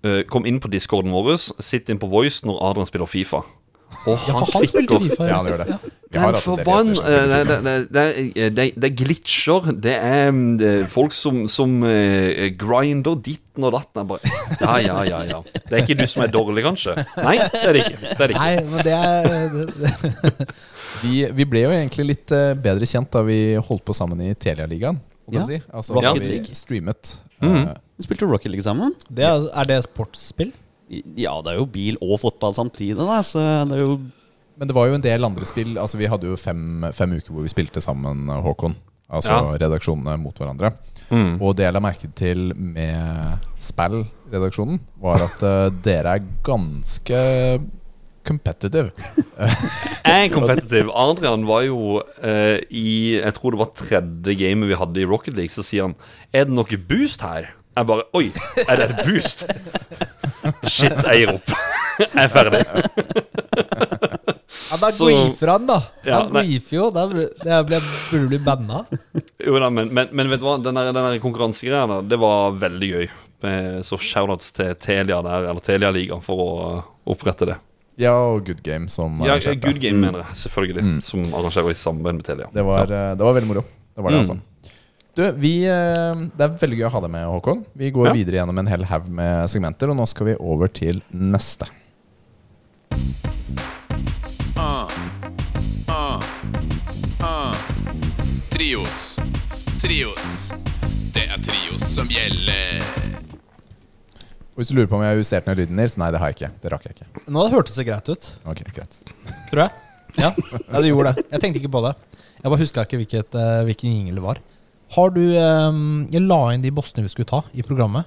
Uh, 0.00 0.22
kom 0.24 0.48
inn 0.48 0.60
på 0.60 0.72
discorden 0.72 1.12
vår. 1.12 1.36
Sitt 1.60 1.92
inn 1.92 2.00
på 2.00 2.08
Voice 2.08 2.46
når 2.48 2.62
Adrian 2.70 2.88
spiller 2.88 3.10
Fifa. 3.10 3.44
Og 4.08 4.16
Ja, 4.24 4.38
for 4.40 4.56
han 4.56 4.66
spilte. 4.70 5.02
Fifa. 5.04 5.28
Ja, 5.28 5.42
han 5.42 5.50
gjør 5.52 5.60
det. 5.60 5.76
Det 6.12 6.20
er 8.56 8.88
er 8.88 8.96
glitcher. 8.96 9.70
Det 9.84 9.94
er, 9.94 10.30
mm, 10.32 10.58
det 10.58 10.72
er 10.72 10.88
folk 10.88 11.12
som, 11.12 11.44
som 11.48 11.76
uh, 11.84 12.48
grinder 12.56 13.20
ditten 13.20 13.68
og 13.68 13.76
datten. 13.76 14.08
Bare, 14.08 14.32
ja, 14.64 14.78
ja, 14.80 15.02
ja, 15.12 15.22
ja. 15.28 15.44
Det 15.60 15.76
er 15.76 15.84
ikke 15.84 16.00
du 16.00 16.08
som 16.08 16.24
er 16.24 16.32
dårlig, 16.32 16.64
kanskje? 16.64 16.96
Nei, 17.20 17.36
det 17.36 17.66
er 17.68 17.76
det 17.76 17.84
ikke. 17.84 18.00
Det 18.00 18.16
er 18.16 18.26
det 18.26 18.36
ikke. 18.36 18.44
Nei, 18.48 18.54
men 18.64 18.78
det 18.80 18.96
er 18.96 19.52
det, 19.56 20.32
det, 20.40 20.62
Vi, 21.02 21.24
vi 21.34 21.46
ble 21.48 21.64
jo 21.64 21.72
egentlig 21.74 22.06
litt 22.12 22.32
eh, 22.34 22.52
bedre 22.62 22.86
kjent 22.88 23.10
da 23.14 23.22
vi 23.26 23.38
holdt 23.58 23.84
på 23.88 23.94
sammen 23.96 24.20
i 24.22 24.32
Telialigaen. 24.38 25.00
Ja. 25.32 25.44
Si. 25.48 25.58
Altså, 25.72 25.94
Rocket 25.96 26.22
vi 26.22 26.28
League. 26.34 26.54
streamet. 26.58 27.12
Mm. 27.42 27.70
Vi 27.98 28.06
spilte 28.06 28.26
Rocket 28.28 28.50
League 28.52 28.64
sammen. 28.66 28.94
det 29.10 29.24
er, 29.26 29.46
er 29.58 29.68
det 29.70 29.80
sportsspill? 29.86 30.52
Ja, 31.16 31.32
det 31.42 31.54
er 31.54 31.60
jo 31.60 31.66
bil 31.72 31.96
og 32.04 32.18
fotball 32.20 32.54
samtidig, 32.56 32.98
da, 33.00 33.22
så 33.24 33.40
det 33.70 33.78
er 33.78 33.84
jo 33.86 33.94
Men 34.60 34.68
det 34.68 34.74
var 34.76 34.90
jo 34.90 34.96
en 34.98 35.04
del 35.04 35.24
andre 35.24 35.46
spill. 35.48 35.78
Altså 35.80 35.96
Vi 35.96 36.08
hadde 36.10 36.28
jo 36.28 36.36
fem, 36.36 36.84
fem 36.92 37.14
uker 37.16 37.32
hvor 37.32 37.46
vi 37.46 37.52
spilte 37.54 37.80
sammen, 37.80 38.26
eh, 38.30 38.42
Håkon. 38.44 38.76
Altså 39.12 39.32
Ja. 39.32 39.56
redaksjonene 39.60 40.14
mot 40.20 40.36
hverandre. 40.38 40.70
Mm. 41.10 41.34
Og 41.42 41.56
det 41.56 41.66
jeg 41.66 41.74
la 41.76 41.80
merke 41.84 42.08
til 42.16 42.52
med 42.56 43.38
Spell-redaksjonen, 43.60 44.78
var 45.02 45.20
at 45.26 45.42
uh, 45.44 45.68
dere 45.84 46.14
er 46.16 46.22
ganske 46.46 47.18
competitive. 48.26 48.90
Jeg 50.06 50.26
er 50.28 50.32
competitive. 50.34 50.92
Adrian 50.98 51.46
var 51.48 51.62
jo 51.66 51.98
eh, 52.22 52.58
i 52.70 52.86
Jeg 53.20 53.34
tror 53.38 53.54
det 53.56 53.60
var 53.62 53.70
tredje 53.78 54.34
gamet 54.40 54.70
vi 54.72 54.78
hadde 54.80 55.02
i 55.02 55.08
Rocket 55.08 55.36
League. 55.38 55.52
Så 55.54 55.64
sier 55.66 55.88
han 55.88 55.94
Er 56.32 56.46
det 56.48 56.54
noe 56.56 56.78
boost 56.88 57.24
her? 57.26 57.50
Jeg 57.76 57.88
bare 57.88 58.04
Oi, 58.18 58.26
er 58.66 58.76
det 58.82 58.88
et 58.90 59.04
boost? 59.08 59.46
Shit, 60.72 60.92
jeg 61.06 61.22
gir 61.22 61.34
opp. 61.36 61.52
Jeg 62.02 62.24
er 62.24 62.30
ferdig. 62.32 62.60
Ja, 64.72 64.76
Da 64.80 64.88
griefer 64.96 65.50
han, 65.52 65.66
da. 65.68 65.76
Ja, 66.06 66.22
han 66.22 66.32
nei. 66.34 66.42
griefer 66.48 66.76
jo. 66.78 66.86
Da 66.94 67.04
burde 67.10 67.80
du 68.10 68.28
bli 68.30 68.38
banna. 68.42 68.82
Jo 69.44 69.58
da, 69.60 69.68
men, 69.70 69.90
men, 69.94 70.08
men 70.16 70.30
vet 70.32 70.40
du 70.42 70.46
hva? 70.48 70.56
Den 70.64 70.78
der, 70.78 70.88
den 70.90 70.98
der 71.04 71.18
konkurransegreia 71.22 71.84
der, 71.90 72.06
det 72.10 72.18
var 72.22 72.56
veldig 72.62 72.88
gøy. 72.94 73.06
Eh, 73.46 73.76
Så 73.86 73.98
shoutouts 74.00 74.52
til 74.56 74.72
Telia 74.82 75.20
der, 75.26 75.48
eller 75.52 75.62
Telia-ligaen, 75.64 76.22
for 76.24 76.42
å 76.42 76.48
opprette 77.12 77.48
det. 77.52 77.58
Ja, 78.00 78.12
og 78.16 78.46
Good 78.46 78.62
Game 78.64 78.88
som 78.88 79.18
Ja, 79.20 79.34
arrangerte. 79.34 79.60
Good 79.66 79.80
Game, 79.82 79.98
mener 80.00 80.22
jeg, 80.24 80.36
selvfølgelig. 80.46 80.82
Mm. 80.84 81.00
Som 81.02 81.20
arrangerer 81.34 81.70
i 81.70 81.74
samarbeid 81.74 82.14
med 82.14 82.24
Telia. 82.24 82.46
Det 82.54 82.64
var, 82.64 82.86
ja. 82.88 83.14
det 83.14 83.26
var 83.26 83.34
veldig 83.36 83.48
moro. 83.50 83.62
Det 83.96 84.02
var 84.04 84.10
det, 84.10 84.22
Mm. 84.22 84.30
altså. 84.30 84.40
Du, 85.14 85.22
vi, 85.36 85.50
eh, 85.68 86.14
det 86.38 86.40
er 86.46 86.54
veldig 86.56 86.78
gøy 86.78 86.86
å 86.88 86.92
ha 86.94 87.00
deg 87.04 87.10
med, 87.12 87.26
Håkon. 87.28 87.64
Vi 87.76 87.90
går 87.92 88.06
Ja. 88.06 88.12
videre 88.16 88.36
gjennom 88.40 88.58
en 88.58 88.66
hel 88.66 88.84
haug 88.84 89.08
med 89.08 89.44
segmenter, 89.52 89.90
og 89.90 89.96
nå 89.96 90.06
skal 90.08 90.26
vi 90.26 90.36
over 90.40 90.68
til 90.72 91.02
neste. 91.12 91.66
Trios. 98.50 99.16
Trios. 99.80 100.52
Det 101.12 101.22
er 101.28 101.38
Trios 101.42 101.82
som 101.94 102.08
gjelder. 102.08 103.01
Og 104.52 104.60
hvis 104.60 104.68
du 104.68 104.76
lurer 104.76 104.88
på 104.90 104.98
om 104.98 105.02
jeg 105.04 105.14
har 105.14 105.20
justert 105.20 105.46
ned 105.48 105.62
lyden, 105.62 105.78
deres, 105.80 105.94
nei, 105.96 106.10
det 106.12 106.20
har 106.20 106.32
jeg 106.32 106.36
ikke. 106.36 106.50
Det 106.60 106.72
rakk 106.74 106.88
jeg 106.88 106.96
ikke. 106.98 107.06
Nå 107.24 107.40
hadde 107.40 107.48
det 107.48 107.56
hørtes 107.56 107.78
det 107.80 107.84
greit 107.88 108.08
ut, 108.12 108.26
Ok, 108.52 108.58
greit. 108.76 108.98
tror 109.48 109.62
jeg. 109.64 109.70
Ja, 110.20 110.28
ja 110.28 110.82
du 110.84 110.88
gjorde 110.90 111.14
det. 111.16 111.24
Jeg 111.30 111.40
tenkte 111.40 111.62
ikke 111.62 111.72
på 111.72 111.80
det. 111.86 111.94
Jeg 112.42 112.50
bare 112.50 112.60
huska 112.60 112.84
ikke 112.84 112.98
hvilket, 113.00 113.38
eh, 113.38 113.62
hvilken 113.68 113.94
jingle 113.94 114.18
det 114.18 114.24
var. 114.26 114.42
Har 114.92 115.14
du 115.14 115.22
eh, 115.22 115.78
Jeg 116.12 116.24
la 116.26 116.40
inn 116.52 116.64
de 116.64 116.74
bossene 116.74 117.06
vi 117.06 117.12
skulle 117.12 117.30
ta 117.30 117.40
i 117.56 117.64
programmet. 117.64 118.04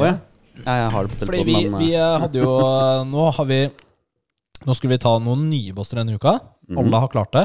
Å 0.00 0.06
ja. 0.06 0.14
ja. 0.14 0.64
Jeg 0.64 0.88
har 0.94 1.04
det 1.04 1.12
på 1.12 1.26
Fordi 1.26 1.42
telefonen, 1.44 1.64
vi, 1.66 1.70
men 1.74 1.82
vi 1.84 1.90
eh, 1.92 2.00
eh, 2.00 2.16
hadde 2.22 2.40
jo 2.40 2.54
eh, 2.64 3.02
Nå 3.10 3.26
har 3.36 3.48
vi 3.48 3.60
Nå 4.66 4.76
skulle 4.76 4.96
vi 4.96 5.02
ta 5.02 5.12
noen 5.20 5.44
nye 5.50 5.74
bosser 5.76 6.00
denne 6.00 6.16
uka. 6.16 6.38
Mhm. 6.70 6.80
Alle 6.80 7.02
har 7.04 7.12
klart 7.12 7.34
det. 7.36 7.44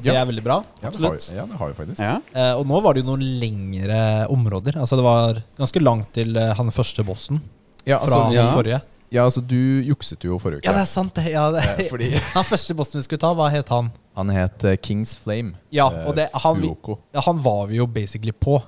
Og 0.00 0.04
Det 0.06 0.14
Ja. 0.14 0.22
er 0.22 0.26
veldig 0.30 0.42
bra. 0.44 0.56
Ja, 0.82 0.90
det 0.90 1.00
har, 1.04 1.12
vi- 1.12 1.36
ja, 1.36 1.44
det 1.46 1.56
har 1.60 1.68
vi 1.68 1.74
faktisk. 1.76 2.00
ja. 2.00 2.14
Eh, 2.34 2.54
og 2.56 2.66
nå 2.66 2.80
var 2.82 2.94
det 2.96 3.02
jo 3.04 3.10
noen 3.10 3.24
lengre 3.40 4.26
områder. 4.32 4.78
Altså 4.80 4.96
Det 4.96 5.04
var 5.04 5.42
ganske 5.58 5.82
langt 5.84 6.12
til 6.16 6.36
eh, 6.40 6.54
han 6.56 6.70
første 6.72 7.04
bossen 7.04 7.40
Ja, 7.84 7.98
fra 7.98 8.06
altså, 8.06 8.22
den 8.30 8.32
ja. 8.40 8.54
forrige. 8.54 8.80
ja, 9.12 9.24
altså 9.24 9.40
du 9.46 9.82
jukset 9.84 10.24
jo 10.24 10.38
forrige 10.38 10.58
uke. 10.62 10.64
Ja, 10.64 10.72
det 10.72 10.80
er 10.82 10.86
sant, 10.88 11.14
det. 11.14 11.26
Ja, 11.32 11.50
det. 11.52 11.64
Eh, 11.78 11.88
fordi 11.90 12.10
Han 12.34 12.44
første 12.44 12.74
bossen 12.74 12.98
vi 13.00 13.04
skulle 13.04 13.20
ta, 13.20 13.34
hva 13.34 13.50
het 13.50 13.68
han? 13.68 13.90
han 14.16 14.28
het 14.28 14.64
eh, 14.64 14.76
Kings 14.76 15.16
Flame. 15.16 15.54
Ja, 15.70 15.88
eh, 15.90 16.08
og 16.08 16.16
det, 16.16 16.28
han, 16.34 16.60
vi- 16.60 16.74
ja, 17.14 17.20
han 17.20 17.42
var 17.42 17.66
vi 17.68 17.76
jo 17.76 17.86
basically 17.86 18.32
på. 18.32 18.62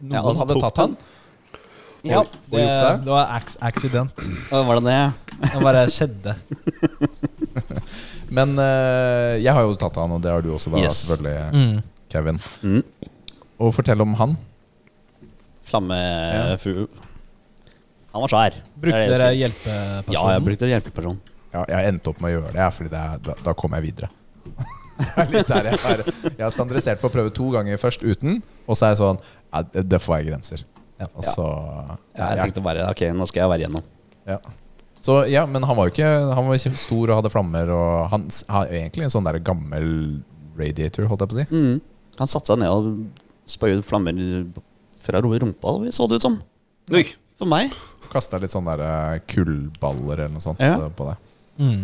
Noen 0.00 0.12
Ja, 0.12 0.22
altså, 0.22 0.40
hadde 0.46 0.54
tok 0.54 0.62
tatt 0.62 0.76
han. 0.78 0.96
Ja, 2.06 2.20
og 2.20 2.26
det, 2.50 3.02
det 3.04 3.10
var 3.10 3.26
accident. 3.60 4.14
Hva 4.50 4.64
Var 4.66 4.80
det 4.80 4.84
det? 4.86 5.12
Det 5.52 5.62
bare 5.62 5.86
skjedde. 5.90 6.36
Men 8.30 8.56
uh, 8.58 9.36
jeg 9.38 9.52
har 9.54 9.62
jo 9.62 9.76
tatt 9.78 9.96
han, 10.00 10.10
og 10.16 10.22
det 10.24 10.32
har 10.32 10.42
du 10.42 10.50
også, 10.54 10.72
da, 10.74 10.80
Yes. 10.82 11.04
selvfølgelig, 11.06 11.52
Mm. 11.52 11.82
Kevin. 12.10 12.38
Mm. 12.62 12.82
Og 13.60 13.74
fortell 13.74 14.00
om 14.02 14.14
han. 14.18 14.36
Flammefu. 15.66 16.86
Han 18.12 18.22
var 18.24 18.30
svær. 18.32 18.54
Brukte 18.80 19.00
er 19.02 19.10
dere 19.12 19.32
hjelpepersonen? 19.36 20.14
Ja, 20.14 20.22
jeg 20.32 20.44
brukte 20.46 20.68
hjelpeperson. 20.70 21.18
Ja, 21.56 21.64
jeg 21.68 21.90
endte 21.90 22.12
opp 22.12 22.20
med 22.22 22.30
å 22.30 22.34
gjøre 22.36 22.52
det, 22.52 22.60
ja, 22.60 22.68
Fordi 22.72 22.90
det 22.92 23.00
er, 23.00 23.18
da, 23.26 23.34
da 23.44 23.54
kom 23.56 23.76
jeg 23.76 23.86
videre. 23.90 24.08
Det 24.96 25.20
er 25.20 25.26
litt 25.28 25.50
der 25.50 25.66
jeg 25.68 26.40
har 26.40 26.52
standardisert 26.54 27.02
på 27.02 27.10
å 27.10 27.12
prøve 27.12 27.28
to 27.36 27.50
ganger 27.52 27.76
først 27.76 28.00
uten, 28.00 28.38
og 28.64 28.78
så 28.78 28.86
er 28.86 28.94
jeg 28.94 29.00
sånn 29.02 29.18
ja, 29.20 29.60
det, 29.74 29.82
det 29.92 29.98
får 30.00 30.14
være 30.14 30.24
grenser. 30.30 30.62
Ja. 30.96 31.08
Og 31.12 31.26
så 31.26 31.44
Ja, 32.16 32.30
jeg 32.32 32.38
tenkte 32.46 32.62
bare 32.64 32.86
ok, 32.88 33.02
nå 33.12 33.26
skal 33.28 33.42
jeg 33.42 33.50
være 33.52 33.66
igjennom. 33.66 33.84
ja. 34.30 34.38
Så 35.06 35.20
ja, 35.30 35.44
men 35.46 35.62
han 35.68 35.76
var 35.78 35.86
jo 35.86 35.92
ikke 35.94 36.08
Han 36.34 36.48
var 36.48 36.58
ikke 36.58 36.72
stor 36.80 37.12
og 37.12 37.18
hadde 37.20 37.30
flammer, 37.30 37.70
og 37.74 38.08
han 38.10 38.24
har 38.50 38.72
egentlig 38.74 39.06
en 39.06 39.12
sånn 39.14 39.28
der 39.28 39.38
gammel 39.44 39.86
radiator, 40.58 41.06
holdt 41.10 41.22
jeg 41.22 41.30
på 41.30 41.36
å 41.36 41.42
si. 41.42 41.46
Mm. 41.52 41.76
Han 42.18 42.30
satte 42.32 42.50
seg 42.50 42.62
ned 42.62 42.72
og 42.72 42.88
spøyde 43.46 43.84
flammer 43.86 44.16
fra 45.04 45.20
rumpa, 45.22 45.36
i 45.36 45.42
rumpa, 45.44 45.74
så 45.94 46.08
det 46.10 46.18
ut 46.18 46.26
som. 46.26 46.40
Oi. 46.96 47.04
For 47.36 47.46
meg. 47.50 47.74
Kasta 48.10 48.40
litt 48.40 48.50
sånne 48.50 48.74
der 48.80 48.86
eh, 48.88 49.22
kullballer 49.28 50.24
eller 50.24 50.32
noe 50.38 50.42
sånt 50.44 50.62
Ja. 50.64 50.72
eh, 50.86 50.92
på 50.96 51.06
det. 51.10 51.16
Mm. 51.60 51.82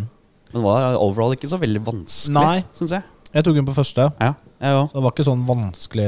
Men 0.49 0.57
det 0.57 0.63
var 0.65 0.97
overall 0.97 1.35
ikke 1.37 1.49
så 1.51 1.59
veldig 1.61 1.83
vanskelig, 1.85 2.33
Nei. 2.33 2.63
syns 2.75 2.95
jeg. 2.97 3.05
Jeg 3.33 3.45
tok 3.45 3.55
den 3.57 3.65
på 3.69 3.73
første. 3.77 4.09
Ja. 4.19 4.33
Så 4.63 4.93
det 4.93 5.01
var 5.03 5.11
ikke 5.11 5.25
sånn 5.27 5.41
vanskelig 5.47 6.05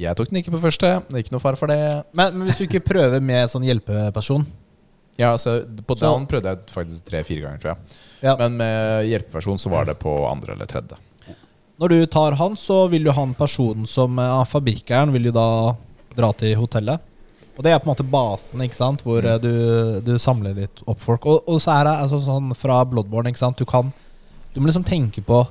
Jeg 0.00 0.16
tok 0.18 0.30
den 0.30 0.40
ikke 0.40 0.54
på 0.54 0.60
første. 0.62 0.88
Det 1.08 1.14
er 1.18 1.22
ikke 1.22 1.34
noe 1.36 1.42
fare 1.44 1.58
for 1.60 1.70
det. 1.70 1.76
Men, 2.16 2.32
men 2.38 2.48
hvis 2.48 2.58
du 2.58 2.64
ikke 2.64 2.80
prøver 2.86 3.22
med 3.22 3.50
sånn 3.52 3.66
hjelpeperson 3.66 4.46
Ja, 5.20 5.32
altså 5.32 5.60
På 5.86 5.94
Så- 5.94 6.06
down 6.06 6.26
prøvde 6.26 6.48
jeg 6.48 6.58
faktisk 6.72 7.04
tre-fire 7.04 7.40
ganger, 7.40 7.58
tror 7.58 7.74
jeg. 7.74 7.78
Ja. 8.22 8.36
Men 8.38 8.56
med 8.56 9.06
hjelpeperson 9.10 9.58
så 9.58 9.70
var 9.70 9.84
det 9.84 9.98
på 9.98 10.12
andre 10.30 10.54
eller 10.54 10.66
tredje. 10.66 10.96
Når 11.78 11.88
du 11.88 12.06
tar 12.06 12.32
han, 12.32 12.56
så 12.56 12.88
vil 12.88 13.04
jo 13.08 13.12
han 13.12 13.34
personen 13.34 13.86
som 13.86 14.18
er 14.18 14.44
Fabrikkeieren 14.46 15.12
vil 15.12 15.24
jo 15.30 15.32
da 15.32 15.48
dra 16.14 16.32
til 16.32 16.54
hotellet. 16.56 17.00
Og 17.56 17.64
det 17.64 17.72
er 17.72 17.80
på 17.80 17.88
en 17.88 17.92
måte 17.92 18.08
basen, 18.08 18.62
ikke 18.64 18.78
sant 18.78 19.02
hvor 19.04 19.20
mm. 19.20 19.42
du, 19.42 19.54
du 20.00 20.18
samler 20.18 20.54
litt 20.56 20.84
opp 20.88 21.00
folk. 21.02 21.26
Og, 21.26 21.42
og 21.48 21.60
så 21.60 21.74
er 21.74 21.88
det 21.88 21.96
altså 22.04 22.20
sånn 22.24 22.54
fra 22.56 22.80
Bloodborne, 22.88 23.32
ikke 23.32 23.42
sant. 23.42 23.58
Du 23.58 23.68
kan 23.68 23.92
Du 24.52 24.60
må 24.60 24.68
liksom 24.68 24.84
tenke 24.84 25.22
på 25.24 25.46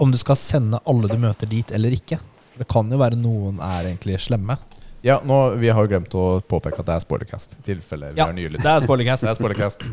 om 0.00 0.12
du 0.12 0.16
skal 0.16 0.38
sende 0.40 0.80
alle 0.88 1.08
du 1.10 1.18
møter 1.20 1.48
dit 1.48 1.70
eller 1.74 1.92
ikke. 1.92 2.18
Det 2.56 2.68
kan 2.68 2.88
jo 2.90 3.00
være 3.00 3.18
noen 3.20 3.58
er 3.60 3.90
egentlig 3.90 4.18
slemme. 4.24 4.56
Ja, 5.02 5.18
nå, 5.24 5.38
Vi 5.58 5.70
har 5.74 5.82
jo 5.82 5.90
glemt 5.90 6.14
å 6.14 6.24
påpeke 6.46 6.78
at 6.78 6.86
det 6.86 6.94
er 6.94 7.04
spoilercast. 7.04 7.56
I 7.58 7.64
tilfelle 7.72 8.12
vi 8.12 8.20
Ja, 8.22 8.28
har 8.30 8.36
nye 8.36 8.50
det 8.54 8.62
er 8.62 8.84
spoilercast. 8.84 9.26
Det 9.26 9.32
er 9.32 9.38
spoilercast. 9.38 9.86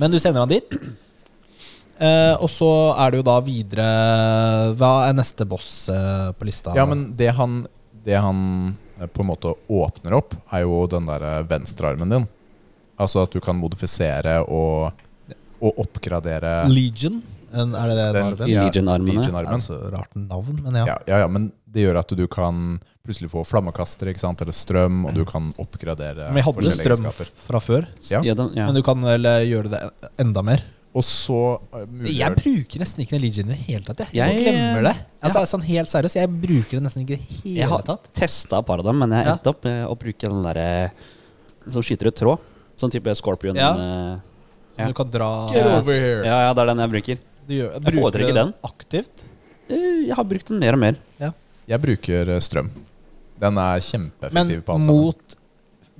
Men 0.00 0.10
du 0.14 0.18
sender 0.22 0.40
han 0.40 0.48
dit. 0.48 0.76
Eh, 2.02 2.34
og 2.40 2.48
så 2.50 2.70
er 2.96 3.12
det 3.12 3.20
jo 3.20 3.24
da 3.28 3.34
videre 3.44 3.84
Hva 4.80 4.92
er 5.06 5.12
neste 5.14 5.44
boss 5.46 5.84
eh, 5.92 6.30
på 6.32 6.48
lista? 6.48 6.72
Ja, 6.74 6.86
men 6.88 7.10
det 7.18 7.28
han, 7.36 7.60
det 8.06 8.16
han 8.16 8.40
eh, 8.98 9.06
på 9.06 9.22
en 9.22 9.28
måte 9.28 9.52
åpner 9.68 10.16
opp, 10.16 10.34
er 10.50 10.64
jo 10.64 10.80
den 10.90 11.06
der 11.12 11.28
eh, 11.28 11.42
venstrearmen 11.52 12.16
din. 12.16 12.26
Altså 12.96 13.26
at 13.26 13.36
du 13.36 13.38
kan 13.44 13.60
modifisere 13.60 14.40
og, 14.48 15.04
og 15.60 15.84
oppgradere 15.84 16.62
Legion? 16.72 17.20
En, 17.52 17.74
er 17.76 17.90
det 17.92 17.96
det 18.00 18.08
den, 18.16 18.36
den 18.40 18.50
ja, 18.54 18.64
Legion-armene. 18.64 19.18
Legion-armen. 19.20 19.60
Altså, 19.60 19.76
rart 19.92 20.14
navn, 20.16 20.62
men 20.64 20.80
ja. 20.80 20.86
Ja, 20.88 20.98
ja, 21.06 21.18
ja, 21.26 21.28
men 21.28 21.50
det 21.72 21.86
gjør 21.86 21.98
at 22.02 22.12
du 22.18 22.26
kan 22.28 22.80
plutselig 23.02 23.30
få 23.32 23.42
flammekaster 23.48 24.10
ikke 24.12 24.20
sant? 24.22 24.40
eller 24.44 24.52
strøm, 24.54 25.06
og 25.08 25.14
du 25.16 25.24
kan 25.26 25.48
oppgradere 25.58 26.28
Men 26.28 26.36
vi 26.38 26.44
hadde 26.46 26.60
forskjellige 26.60 26.98
strøm 27.00 27.32
fra 27.46 27.60
før. 27.64 27.88
Ja. 28.10 28.20
Ja, 28.22 28.34
den, 28.38 28.52
ja. 28.54 28.66
Men 28.68 28.76
du 28.78 28.82
kan 28.86 29.00
vel 29.02 29.26
eh, 29.26 29.46
gjøre 29.50 29.72
det 29.72 29.80
enda 30.22 30.42
mer? 30.46 30.62
Og 30.94 31.02
så 31.08 31.38
eh, 31.72 31.86
muliggjør 31.88 32.18
Jeg 32.20 32.36
bruker 32.42 32.82
nesten 32.84 33.00
ikke 33.02 33.16
den 33.16 33.22
Legion 33.24 33.48
i 33.48 33.54
det 33.54 33.60
hele 33.64 33.84
tatt. 33.88 34.02
Jeg, 34.12 34.18
jeg 34.20 34.42
Jeg- 34.44 34.44
glemmer 34.52 34.84
det. 34.90 34.94
Altså, 35.24 35.42
sånn 35.48 35.64
Helt 35.64 35.88
seriøst, 35.88 36.18
jeg 36.20 36.28
bruker 36.44 36.76
det 36.78 36.82
nesten 36.84 37.02
ikke 37.06 37.16
i 37.16 37.22
det 37.24 37.54
Jeg 37.56 37.64
hele 37.64 37.70
har 37.72 37.82
tatt. 37.88 38.10
testa 38.14 38.58
et 38.60 38.66
par 38.68 38.78
av 38.78 38.84
dem, 38.90 38.98
men 39.00 39.10
jeg 39.16 39.24
Ja. 39.26 39.32
endte 39.38 39.50
opp 39.54 39.64
med 39.64 39.86
å 39.88 39.96
bruke 39.98 40.28
den 40.28 40.42
derre 40.44 40.92
som 41.72 41.82
skyter 41.82 42.06
ut 42.12 42.16
tråd. 42.20 42.38
Sånn 42.76 42.90
type 42.92 43.14
Scorpion. 43.16 43.56
Ja. 43.56 43.72
eh, 43.72 44.20
Ja. 44.78 44.86
du 44.88 44.94
kan 44.94 45.10
dra 45.10 45.48
Get 45.52 45.66
over 45.66 45.92
here! 45.92 46.22
Ja, 46.24 46.38
ja, 46.48 46.52
det 46.54 46.62
er 46.62 46.66
den 46.74 46.78
jeg 46.84 46.90
bruker. 46.90 47.18
du 47.48 47.54
gjør, 47.54 47.72
Jeg 47.72 47.82
Bruker 47.82 48.00
foretrekker 48.00 48.34
den 48.34 48.54
aktivt? 48.64 49.24
Eh, 49.68 50.06
Jeg 50.06 50.14
har 50.14 50.24
brukt 50.24 50.46
den 50.48 50.58
mer 50.60 50.72
og 50.74 50.78
mer. 50.78 50.96
Jeg 51.72 51.80
bruker 51.82 52.34
eh, 52.36 52.40
strøm. 52.44 52.68
Den 53.42 53.58
er 53.58 53.80
kjempeeffektiv 53.82 54.58
Men 54.60 54.66
på 54.66 54.74
alt 54.76 54.84
sammen. 54.84 55.06
mot 55.08 55.36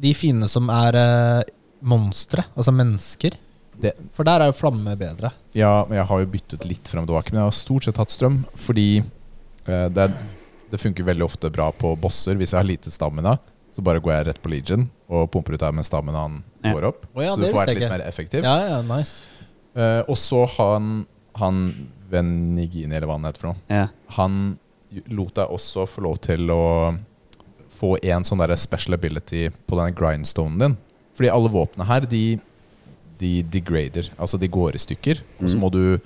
de 0.03 0.13
fiendene 0.17 0.49
som 0.51 0.69
er 0.73 0.99
eh, 1.01 1.43
monstre, 1.83 2.45
altså 2.57 2.73
mennesker 2.75 3.35
Det- 3.83 3.97
For 4.15 4.23
der 4.29 4.41
er 4.45 4.51
jo 4.53 4.53
flamme 4.59 4.93
bedre. 5.01 5.31
Ja, 5.57 5.85
men 5.89 5.97
jeg 5.99 6.07
har 6.07 6.21
jo 6.21 6.27
byttet 6.31 6.65
litt 6.69 6.87
frem 6.87 7.03
og 7.03 7.09
tilbake, 7.09 7.33
men 7.33 7.41
jeg 7.41 7.49
har 7.49 7.57
stort 7.57 7.85
sett 7.89 7.97
hatt 7.99 8.13
strøm. 8.13 8.43
Fordi 8.55 8.99
eh, 9.01 9.89
det, 9.89 10.05
det 10.71 10.79
funker 10.81 11.05
veldig 11.09 11.25
ofte 11.25 11.51
bra 11.51 11.71
på 11.73 11.95
bosser. 11.99 12.37
Hvis 12.39 12.53
jeg 12.53 12.61
har 12.61 12.69
lite 12.69 12.93
stamina, 12.93 13.39
så 13.73 13.83
bare 13.83 13.99
går 14.05 14.13
jeg 14.13 14.27
rett 14.29 14.43
på 14.45 14.53
Legion 14.53 14.85
og 15.09 15.31
pumper 15.33 15.57
ut 15.57 15.61
der 15.65 15.73
mens 15.73 15.89
staminaen 15.91 16.43
Ja. 16.63 16.75
går 16.77 16.85
opp. 16.93 17.07
Å 17.17 17.25
ja, 17.25 17.33
så 17.35 17.41
det 17.41 17.49
du 17.49 17.57
får 17.57 17.57
visste 17.57 17.59
vært 17.59 17.69
jeg 17.73 17.77
litt 17.81 17.89
ikke. 17.89 17.97
mer 17.97 18.07
effektiv. 18.07 18.45
Ja, 18.45 18.57
ja, 18.69 18.83
nice. 18.87 19.25
Eh, 19.75 20.03
og 20.07 20.17
så 20.21 20.45
han, 20.59 21.07
han 21.41 21.89
Venigini, 22.13 22.93
eller 22.95 23.09
hva 23.09 23.17
han 23.17 23.25
heter 23.25 23.41
for 23.41 23.55
noe, 23.55 23.63
Ja. 23.73 23.87
han 24.19 24.59
lot 25.09 25.35
deg 25.35 25.49
også 25.55 25.87
få 25.89 26.03
lov 26.05 26.19
til 26.25 26.51
å 26.51 26.63
få 27.73 27.97
en 28.05 28.23
sånn 28.25 28.39
der 28.43 28.55
special 28.61 28.95
ability 28.95 29.49
på 29.67 29.79
den 29.81 29.95
grindstonen 29.99 30.59
din. 30.59 30.77
Fordi 31.17 31.31
alle 31.33 31.51
våpnene 31.53 31.87
her, 31.89 32.01
de, 32.09 32.39
de 33.19 33.43
degrader. 33.43 34.11
Altså 34.19 34.39
de 34.41 34.49
går 34.49 34.75
i 34.79 34.83
stykker. 34.83 35.21
Og 35.41 35.49
så 35.51 35.57
Mm. 35.57 35.61
må 35.61 35.71
du 35.73 36.01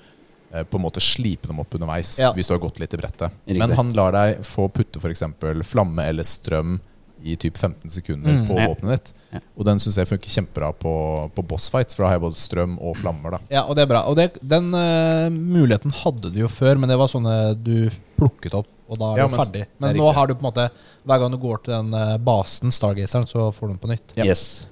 eh, 0.53 0.63
på 0.63 0.77
en 0.79 0.83
måte 0.85 1.01
slipe 1.03 1.45
dem 1.47 1.59
opp 1.59 1.73
underveis 1.75 2.17
Ja. 2.19 2.31
hvis 2.33 2.47
du 2.47 2.53
har 2.53 2.59
gått 2.63 2.79
litt 2.79 2.93
i 2.93 2.97
brettet. 2.97 3.31
Riktig. 3.45 3.57
Men 3.59 3.71
han 3.75 3.91
lar 3.93 4.11
deg 4.13 4.39
få 4.47 4.69
putte 4.71 4.95
f.eks. 4.97 5.23
flamme 5.67 5.99
eller 6.07 6.23
strøm 6.23 6.79
i 7.23 7.35
typ 7.35 7.57
15 7.57 7.89
sekunder 7.89 8.31
Mm. 8.31 8.47
på 8.47 8.55
Ja. 8.55 8.67
våpenet 8.67 8.91
ditt. 9.03 9.13
Ja. 9.33 9.39
Og 9.57 9.65
den 9.65 9.77
syns 9.79 9.97
jeg 9.97 10.07
funker 10.07 10.29
kjempebra 10.29 10.71
på, 10.79 11.29
på 11.35 11.41
boss 11.47 11.67
fights, 11.69 11.95
for 11.95 12.03
da 12.03 12.07
har 12.09 12.15
jeg 12.15 12.21
både 12.21 12.35
strøm 12.39 12.77
og 12.81 12.95
flammer. 12.95 13.31
da 13.31 13.39
Ja, 13.51 13.63
og 13.67 13.75
det 13.75 13.81
er 13.83 13.87
bra. 13.87 14.03
Og 14.07 14.15
det, 14.15 14.37
den 14.41 14.73
uh, 14.73 15.29
muligheten 15.29 15.91
hadde 15.91 16.31
du 16.31 16.39
jo 16.39 16.47
før, 16.47 16.77
men 16.79 16.87
det 16.89 16.97
var 16.97 17.07
sånne 17.07 17.55
du 17.61 17.89
plukket 18.17 18.53
opp, 18.53 18.67
og 18.87 18.97
da 19.01 19.13
er 19.13 19.17
Ja, 19.23 19.27
du 19.27 19.35
ferdig. 19.35 19.61
er 19.65 19.67
Men 19.83 19.95
nå 19.99 20.11
har 20.15 20.27
du 20.27 20.33
på 20.35 20.39
en 20.45 20.47
måte 20.51 20.69
Hver 21.05 21.19
gang 21.19 21.31
du 21.31 21.37
går 21.37 21.63
til 21.63 21.73
den 21.73 21.93
eh, 21.93 22.17
basen, 22.17 22.71
Stargazeren, 22.71 23.25
så 23.27 23.49
får 23.53 23.67
du 23.67 23.73
den 23.73 23.81
på 23.83 23.89
nytt. 23.91 24.13
Ja. 24.15 24.25
Yes. 24.25 24.67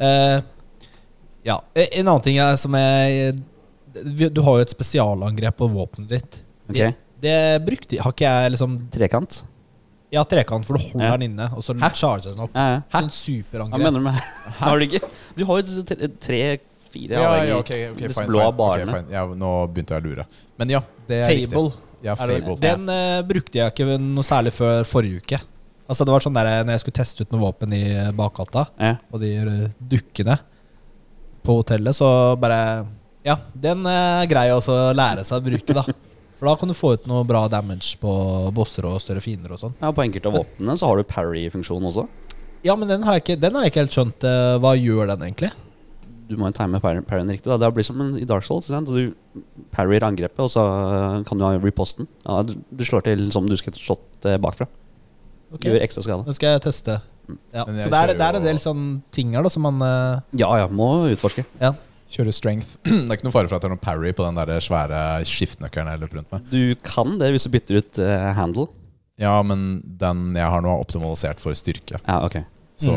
Uh, 0.00 0.40
ja. 1.46 1.60
Eh, 1.74 1.88
En 2.00 2.08
annen 2.08 2.22
ting 2.24 2.38
er 2.38 2.56
som 2.56 2.74
er 2.74 3.32
Du 3.94 4.42
har 4.42 4.58
jo 4.58 4.64
et 4.66 4.70
spesialangrep 4.74 5.56
på 5.56 5.68
våpenet 5.72 6.08
ditt. 6.08 6.42
Okay. 6.70 6.92
Det, 7.20 7.28
det 7.28 7.64
brukte 7.66 8.00
Har 8.02 8.12
ikke 8.14 8.26
jeg 8.28 8.52
liksom 8.56 8.76
Trekant. 8.94 9.42
Ja, 10.10 10.24
trekant, 10.26 10.66
for 10.66 10.74
du 10.74 10.82
holder 10.82 11.06
Ja. 11.06 11.16
den 11.16 11.28
inne, 11.30 11.46
og 11.54 11.62
så 11.62 11.74
charger 11.94 12.32
den 12.32 12.40
opp. 12.42 12.50
Ja, 12.58 12.64
ja. 12.74 12.80
Sånn 12.90 13.10
superangrep. 13.14 13.76
Hva 13.78 13.84
mener 13.84 13.98
du 14.00 14.04
med 14.08 14.14
Har 14.58 14.80
du 14.80 14.86
ikke? 14.88 15.06
Du 15.36 15.44
har 15.46 15.60
jo 15.60 15.82
tre- 15.86 16.08
tre-fire 16.18 17.14
Ja, 17.14 17.28
ja, 17.46 17.58
ok, 17.60 17.70
okay, 17.92 18.08
fine, 18.08 18.26
blå 18.26 18.40
fine, 18.40 18.48
ok, 18.50 18.56
barene. 18.58 18.96
fine. 18.96 19.14
Ja, 19.14 19.22
nå 19.44 19.50
begynte 19.70 19.94
jeg 19.94 20.02
å 20.02 20.06
lure. 20.08 20.24
Men 20.58 20.72
ja, 20.74 20.80
det 21.06 21.20
er 21.20 21.28
Fable. 21.30 21.68
riktig. 21.70 21.89
Ja, 22.02 22.14
Fable. 22.16 22.56
den 22.60 22.88
eh, 22.88 23.22
brukte 23.28 23.58
jeg 23.60 23.72
ikke 23.74 23.98
noe 24.00 24.24
særlig 24.24 24.52
før 24.56 24.84
forrige 24.88 25.20
uke. 25.20 25.40
Altså 25.90 26.04
Det 26.06 26.12
var 26.14 26.20
sånn 26.22 26.34
der 26.38 26.48
Når 26.64 26.70
jeg 26.76 26.80
skulle 26.84 26.98
teste 27.00 27.24
ut 27.26 27.32
noe 27.34 27.40
våpen 27.42 27.72
i 27.74 27.82
bakgata, 28.16 28.68
Ja. 28.78 28.94
og 29.12 29.20
de 29.20 29.32
eh, 29.36 29.68
dukkene 29.90 30.38
på 31.44 31.56
hotellet, 31.60 31.96
så 31.96 32.36
bare 32.40 32.86
Ja, 33.24 33.36
den 33.54 33.84
er 33.86 34.26
grei 34.30 34.48
også 34.54 34.72
å 34.72 34.94
lære 34.96 35.24
seg 35.28 35.42
å 35.42 35.44
bruke, 35.44 35.74
da. 35.76 35.82
For 36.40 36.48
da 36.48 36.54
kan 36.56 36.68
du 36.68 36.74
få 36.74 36.94
ut 36.96 37.06
noe 37.10 37.24
bra 37.28 37.42
damage 37.52 37.98
på 38.00 38.12
bosser 38.56 38.86
og 38.88 39.00
større 39.02 39.20
fiender 39.20 39.52
og 39.52 39.58
sånn. 39.60 39.74
ja, 39.80 39.90
På 39.92 40.00
enkelte 40.06 40.30
av 40.30 40.38
våpnene 40.38 40.78
så 40.80 40.86
har 40.88 40.96
du 40.96 41.02
parry-funksjon 41.04 41.84
også. 41.90 42.06
Ja, 42.64 42.76
men 42.76 42.88
den 42.88 43.02
har 43.04 43.18
jeg 43.18 43.24
ikke, 43.26 43.40
den 43.40 43.54
har 43.58 43.64
jeg 43.66 43.72
ikke 43.74 43.82
helt 43.84 43.92
skjønt. 43.98 44.24
eh, 44.24 44.56
hva 44.62 44.72
gjør 44.76 45.06
den 45.12 45.26
egentlig? 45.28 45.50
Du 46.30 46.36
må 46.38 46.46
jo 46.50 46.54
time 46.54 46.78
par- 46.82 47.00
parryen 47.08 47.30
riktig. 47.32 47.50
da 47.50 47.56
Det 47.58 47.72
blir 47.74 47.86
som 47.86 48.00
en, 48.04 48.14
i 48.20 48.26
Dark 48.28 48.46
Souls. 48.46 48.68
Du 48.70 49.14
parryer 49.74 50.06
angrepet, 50.06 50.38
og 50.38 50.50
så 50.52 50.62
øh, 50.62 51.24
kan 51.26 51.38
du 51.40 51.44
ha 51.46 51.56
reposten. 51.58 52.06
Ja, 52.24 52.42
du, 52.46 52.54
du 52.70 52.84
slår 52.86 53.02
til 53.08 53.26
som 53.34 53.48
du 53.50 53.56
skulle 53.58 53.78
slått 53.78 54.28
eh, 54.30 54.38
bakfra. 54.38 54.68
Okay. 55.50 55.72
Gjør 55.72 55.82
ekstra 55.82 56.04
skade. 56.06 56.26
Den 56.28 56.36
skal 56.38 56.54
jeg 56.54 56.62
teste. 56.68 57.00
Ja. 57.54 57.64
Jeg 57.66 57.84
Så 57.84 57.90
det 57.90 58.00
er, 58.00 58.12
det 58.18 58.26
er 58.26 58.38
en 58.38 58.46
del 58.46 58.58
sånne 58.62 59.00
ting 59.14 59.34
her 59.34 59.46
da 59.46 59.50
som 59.52 59.66
man 59.66 59.82
uh... 59.82 60.22
Ja 60.38 60.50
ja, 60.62 60.68
må 60.70 60.88
utforske. 61.10 61.44
Ja. 61.60 61.72
Kjøre 62.10 62.34
strength. 62.34 62.76
Det 62.86 63.06
er 63.06 63.18
ikke 63.18 63.28
noe 63.28 63.34
fare 63.34 63.50
for 63.50 63.58
at 63.58 63.62
det 63.62 63.70
er 63.70 63.74
noe 63.76 63.82
parry 63.82 64.10
på 64.14 64.24
den 64.26 64.38
der 64.38 64.62
svære 64.62 65.00
skiftenøkkelen 65.30 65.92
jeg 65.92 66.02
løper 66.02 66.18
rundt 66.18 66.32
med. 66.34 66.48
Du 66.50 66.74
kan 66.86 67.18
det 67.20 67.28
hvis 67.34 67.46
du 67.46 67.52
bytter 67.54 67.78
ut 67.82 68.00
uh, 68.02 68.30
handle. 68.38 68.66
Ja, 69.20 69.36
men 69.46 69.82
den 70.00 70.30
jeg 70.38 70.48
har 70.48 70.64
nå, 70.64 70.72
er 70.72 70.82
optimalisert 70.82 71.42
for 71.42 71.54
styrke. 71.58 72.00
Ja, 72.02 72.18
ok. 72.26 72.40
Så 72.80 72.94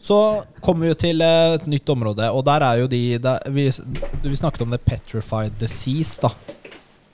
Så 0.00 0.44
kommer 0.62 0.86
vi 0.86 0.92
jo 0.92 0.98
til 0.98 1.22
eh, 1.26 1.56
et 1.56 1.66
nytt 1.66 1.90
område, 1.90 2.28
og 2.30 2.44
der 2.46 2.62
er 2.62 2.82
jo 2.84 2.86
de 2.90 3.00
der, 3.22 3.48
vi, 3.50 3.66
vi 4.22 4.36
snakket 4.38 4.62
om 4.62 4.70
det 4.74 4.78
petrified 4.86 5.56
disease, 5.58 6.20
da. 6.22 6.30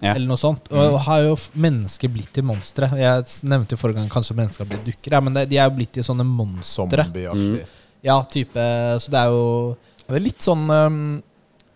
Ja. 0.04 0.12
Eller 0.12 0.28
noe 0.28 0.36
sånt. 0.36 0.66
Og 0.74 0.98
har 1.06 1.22
jo 1.24 1.36
mennesker 1.56 2.10
blitt 2.12 2.34
til 2.36 2.44
monstre. 2.44 2.90
Jeg 3.00 3.24
nevnte 3.48 3.72
jo 3.72 3.80
forrige 3.80 4.02
gang 4.02 4.10
kanskje 4.12 4.36
mennesker 4.36 4.66
har 4.66 4.68
blitt 4.74 4.84
dukker, 4.90 5.16
ja, 5.16 5.20
men 5.24 5.36
det, 5.38 5.46
de 5.48 5.56
er 5.56 5.70
jo 5.70 5.76
blitt 5.78 5.94
til 5.96 6.04
sånne 6.04 6.26
monstre. 6.28 7.06
Mm. 7.08 7.62
Ja, 8.04 8.18
type 8.28 8.64
Så 9.00 9.08
det 9.08 9.16
er 9.16 9.30
jo 9.32 9.44
Det 10.04 10.18
er 10.18 10.24
litt 10.26 10.44
sånn 10.44 10.66
um, 10.68 10.98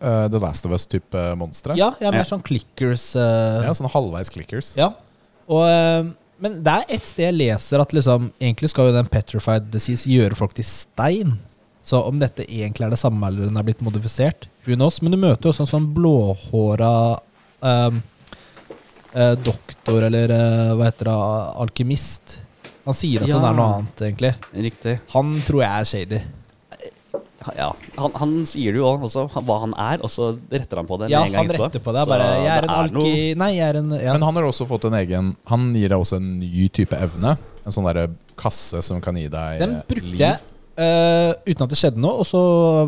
uh, 0.02 0.26
The 0.28 0.40
Last 0.42 0.66
of 0.68 0.74
Us-type 0.76 1.22
monstre. 1.40 1.78
Ja, 1.80 1.94
ja 2.02 2.12
mer 2.12 2.20
Ja. 2.20 2.28
sånn 2.34 2.44
clickers. 2.44 3.14
Uh, 3.16 3.64
Ja, 3.64 3.72
sånn 3.72 3.88
halvveis 3.88 4.28
clickers. 4.34 4.74
Ja. 4.76 4.90
Og, 5.48 5.64
eh, 5.64 6.10
men 6.38 6.60
det 6.64 6.72
er 6.74 6.94
et 6.96 7.04
sted 7.06 7.24
jeg 7.28 7.36
leser 7.38 7.82
at 7.82 7.92
liksom 7.96 8.28
Egentlig 8.40 8.70
skal 8.70 8.88
jo 8.90 8.96
den 8.96 9.08
petrified 9.10 9.70
disease 9.72 10.08
gjøre 10.10 10.36
folk 10.38 10.54
til 10.54 10.64
stein. 10.66 11.36
Så 11.82 12.00
om 12.04 12.18
dette 12.20 12.44
egentlig 12.44 12.84
er 12.86 12.92
det 12.92 13.00
samme 13.00 13.26
eller 13.30 13.48
den 13.48 13.56
er 13.56 13.64
blitt 13.66 13.80
modifisert 13.82 14.48
Who 14.66 14.76
knows? 14.76 15.00
Men 15.02 15.14
du 15.14 15.18
møter 15.22 15.48
jo 15.48 15.54
også 15.54 15.64
en 15.64 15.70
sånn 15.70 15.86
blåhåra 15.96 16.90
um, 17.64 18.02
eh, 19.14 19.34
doktor, 19.40 20.02
eller 20.10 20.34
eh, 20.34 20.72
hva 20.76 20.90
heter 20.90 21.08
det, 21.08 21.14
alkymist. 21.64 22.34
Han 22.84 22.96
sier 22.96 23.24
at 23.24 23.30
Ja. 23.30 23.38
han 23.38 23.48
er 23.48 23.56
noe 23.56 23.78
annet, 23.78 24.02
egentlig. 24.04 24.34
Riktig. 24.52 24.98
Han 25.14 25.32
tror 25.46 25.62
jeg 25.64 25.70
er 25.72 25.88
shady. 25.88 26.20
Ja, 27.54 27.68
han, 27.96 28.14
han 28.18 28.32
sier 28.50 28.74
det 28.74 28.80
jo 28.80 28.88
også, 28.90 29.28
hva 29.30 29.56
han 29.62 29.74
er, 29.78 30.02
og 30.02 30.10
så 30.10 30.32
retter 30.50 30.80
han 30.80 30.88
på 30.88 30.98
det 30.98 31.10
Ja, 31.12 31.20
med 31.22 31.30
en 31.30 31.36
gang 31.36 31.46
han 31.46 31.62
retter 31.62 31.82
på 31.84 31.94
det. 31.94 32.02
Bare, 32.10 32.26
jeg 32.42 32.50
er 32.54 32.66
en 32.66 32.74
alki... 32.74 33.12
Nei, 33.38 33.50
jeg 33.54 33.66
er 33.68 33.78
en 33.78 33.94
ja. 33.94 34.14
Men 34.16 34.26
han 34.26 34.40
har 34.40 34.48
også 34.48 34.66
fått 34.68 34.88
en 34.88 34.96
egen 34.98 35.32
Han 35.50 35.68
gir 35.76 35.92
deg 35.94 36.02
også 36.02 36.18
en 36.18 36.28
ny 36.42 36.66
type 36.74 36.98
evne. 36.98 37.36
En 37.62 37.74
sånn 37.74 37.86
derre 37.86 38.08
kasse 38.38 38.82
som 38.86 39.02
kan 39.04 39.16
gi 39.18 39.28
deg 39.30 39.62
Den 39.62 39.78
eh, 39.78 39.86
brukte 39.86 40.10
liv. 40.10 40.22
jeg 40.24 40.38
uh, 40.78 41.32
uten 41.46 41.64
at 41.66 41.72
det 41.72 41.78
skjedde 41.78 42.02
noe, 42.02 42.22
og 42.22 42.28
så 42.28 42.40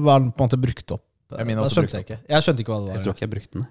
var 0.03 0.23
den 0.23 0.33
på 0.35 0.43
en 0.43 0.51
måte 0.51 0.61
brukt 0.61 0.97
opp. 0.97 1.05
Jeg 1.31 1.47
Da 1.47 1.67
skjønte 1.71 1.85
brukt 1.85 1.99
jeg 1.99 2.07
ikke. 2.09 2.19
Jeg 2.27 2.47
skjønte 2.47 2.65
ikke 2.65 2.75
hva 2.75 2.81
det 2.81 2.89
var. 2.89 2.97
Jeg 2.97 3.07
tror 3.07 3.17
ikke 3.17 3.27
jeg 3.27 3.35
brukte 3.37 3.59
den. 3.59 3.69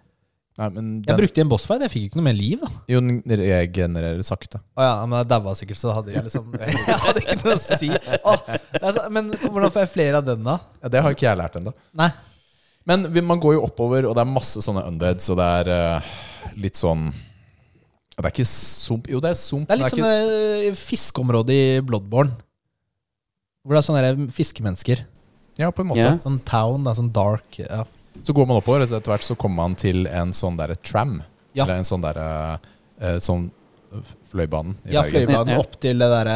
Nei, 0.60 0.68
men 0.76 0.88
Jeg 1.08 1.16
brukte 1.16 1.40
i 1.40 1.44
en 1.46 1.52
bossfight, 1.52 1.84
jeg 1.86 1.92
fikk 1.94 2.06
ikke 2.10 2.20
noe 2.20 2.26
mer 2.26 2.36
liv, 2.36 2.60
da. 2.60 2.70
jo, 2.92 3.00
den 3.00 3.22
regenererer 3.40 4.26
sakte. 4.28 4.60
Å 4.76 4.84
ja, 4.84 4.96
men 5.06 5.22
jeg 5.22 5.30
daua 5.32 5.54
sikkert, 5.56 5.80
så 5.80 5.88
da 5.88 5.94
hadde 6.02 6.12
jeg 6.12 6.24
liksom 6.26 6.50
Jeg 6.60 6.98
hadde 7.06 7.22
ikke 7.24 7.38
noe 7.46 7.54
å 7.56 7.62
si. 7.64 7.92
Åh, 7.94 8.42
det 8.74 8.82
er 8.90 9.14
men 9.16 9.30
hvordan 9.38 9.72
får 9.72 9.86
jeg 9.86 9.92
flere 9.94 10.20
av 10.20 10.26
den, 10.28 10.44
da? 10.44 10.58
Ja, 10.84 10.92
det 10.92 11.04
har 11.06 11.16
ikke 11.16 11.30
jeg 11.30 11.40
lært 11.40 11.56
ennå. 11.62 11.72
Men 12.90 13.08
man 13.30 13.40
går 13.40 13.56
jo 13.56 13.64
oppover, 13.70 14.10
og 14.10 14.18
det 14.18 14.26
er 14.26 14.34
masse 14.34 14.64
sånne 14.66 14.84
undeads, 14.90 15.30
og 15.32 15.40
det 15.40 15.48
er 15.62 15.72
uh, 15.72 16.12
litt 16.60 16.80
sånn 16.80 17.08
Det 18.18 18.24
er 18.24 18.32
ikke 18.34 18.48
sump 18.50 19.08
Jo, 19.12 19.22
det 19.24 19.32
er 19.32 19.40
sump. 19.40 19.70
Det 19.70 19.78
er 19.78 19.82
litt 19.84 19.96
sånn 19.96 20.04
ikke, 20.04 20.74
fiskeområde 20.82 21.56
i 21.56 21.70
Bloodborne. 21.86 22.36
Hvor 23.64 23.78
det 23.78 23.80
er 23.80 23.88
sånne 23.88 24.28
fiskemennesker. 24.36 25.06
ja, 25.60 25.72
på 25.72 25.86
en 25.86 25.92
måte. 25.92 26.04
Yeah. 26.04 26.20
Sånn 26.24 26.42
town, 26.48 26.84
da, 26.88 26.96
sånn 26.98 27.14
dark. 27.16 27.62
Ja. 27.62 27.86
Så 28.24 28.34
går 28.36 28.48
man 28.48 28.58
oppover, 28.60 28.82
og 28.84 28.90
så 28.90 28.98
etter 29.00 29.12
hvert 29.14 29.24
så 29.24 29.36
kommer 29.40 29.64
man 29.64 29.76
til 29.80 30.06
en 30.08 30.32
sånn 30.36 30.58
derre 30.60 30.76
tram. 30.76 31.22
Ja. 31.54 31.64
Eller 31.66 31.80
en 31.82 31.88
sånn 31.88 32.02
derre 32.04 32.60
eh, 33.02 33.18
Sånn 33.24 33.50
Fløibanen 34.30 34.76
i 34.86 34.94
Ja. 34.94 35.02
Fløibanen 35.04 35.58
opp 35.58 35.80
til 35.82 35.98
det 35.98 36.10
derre 36.12 36.36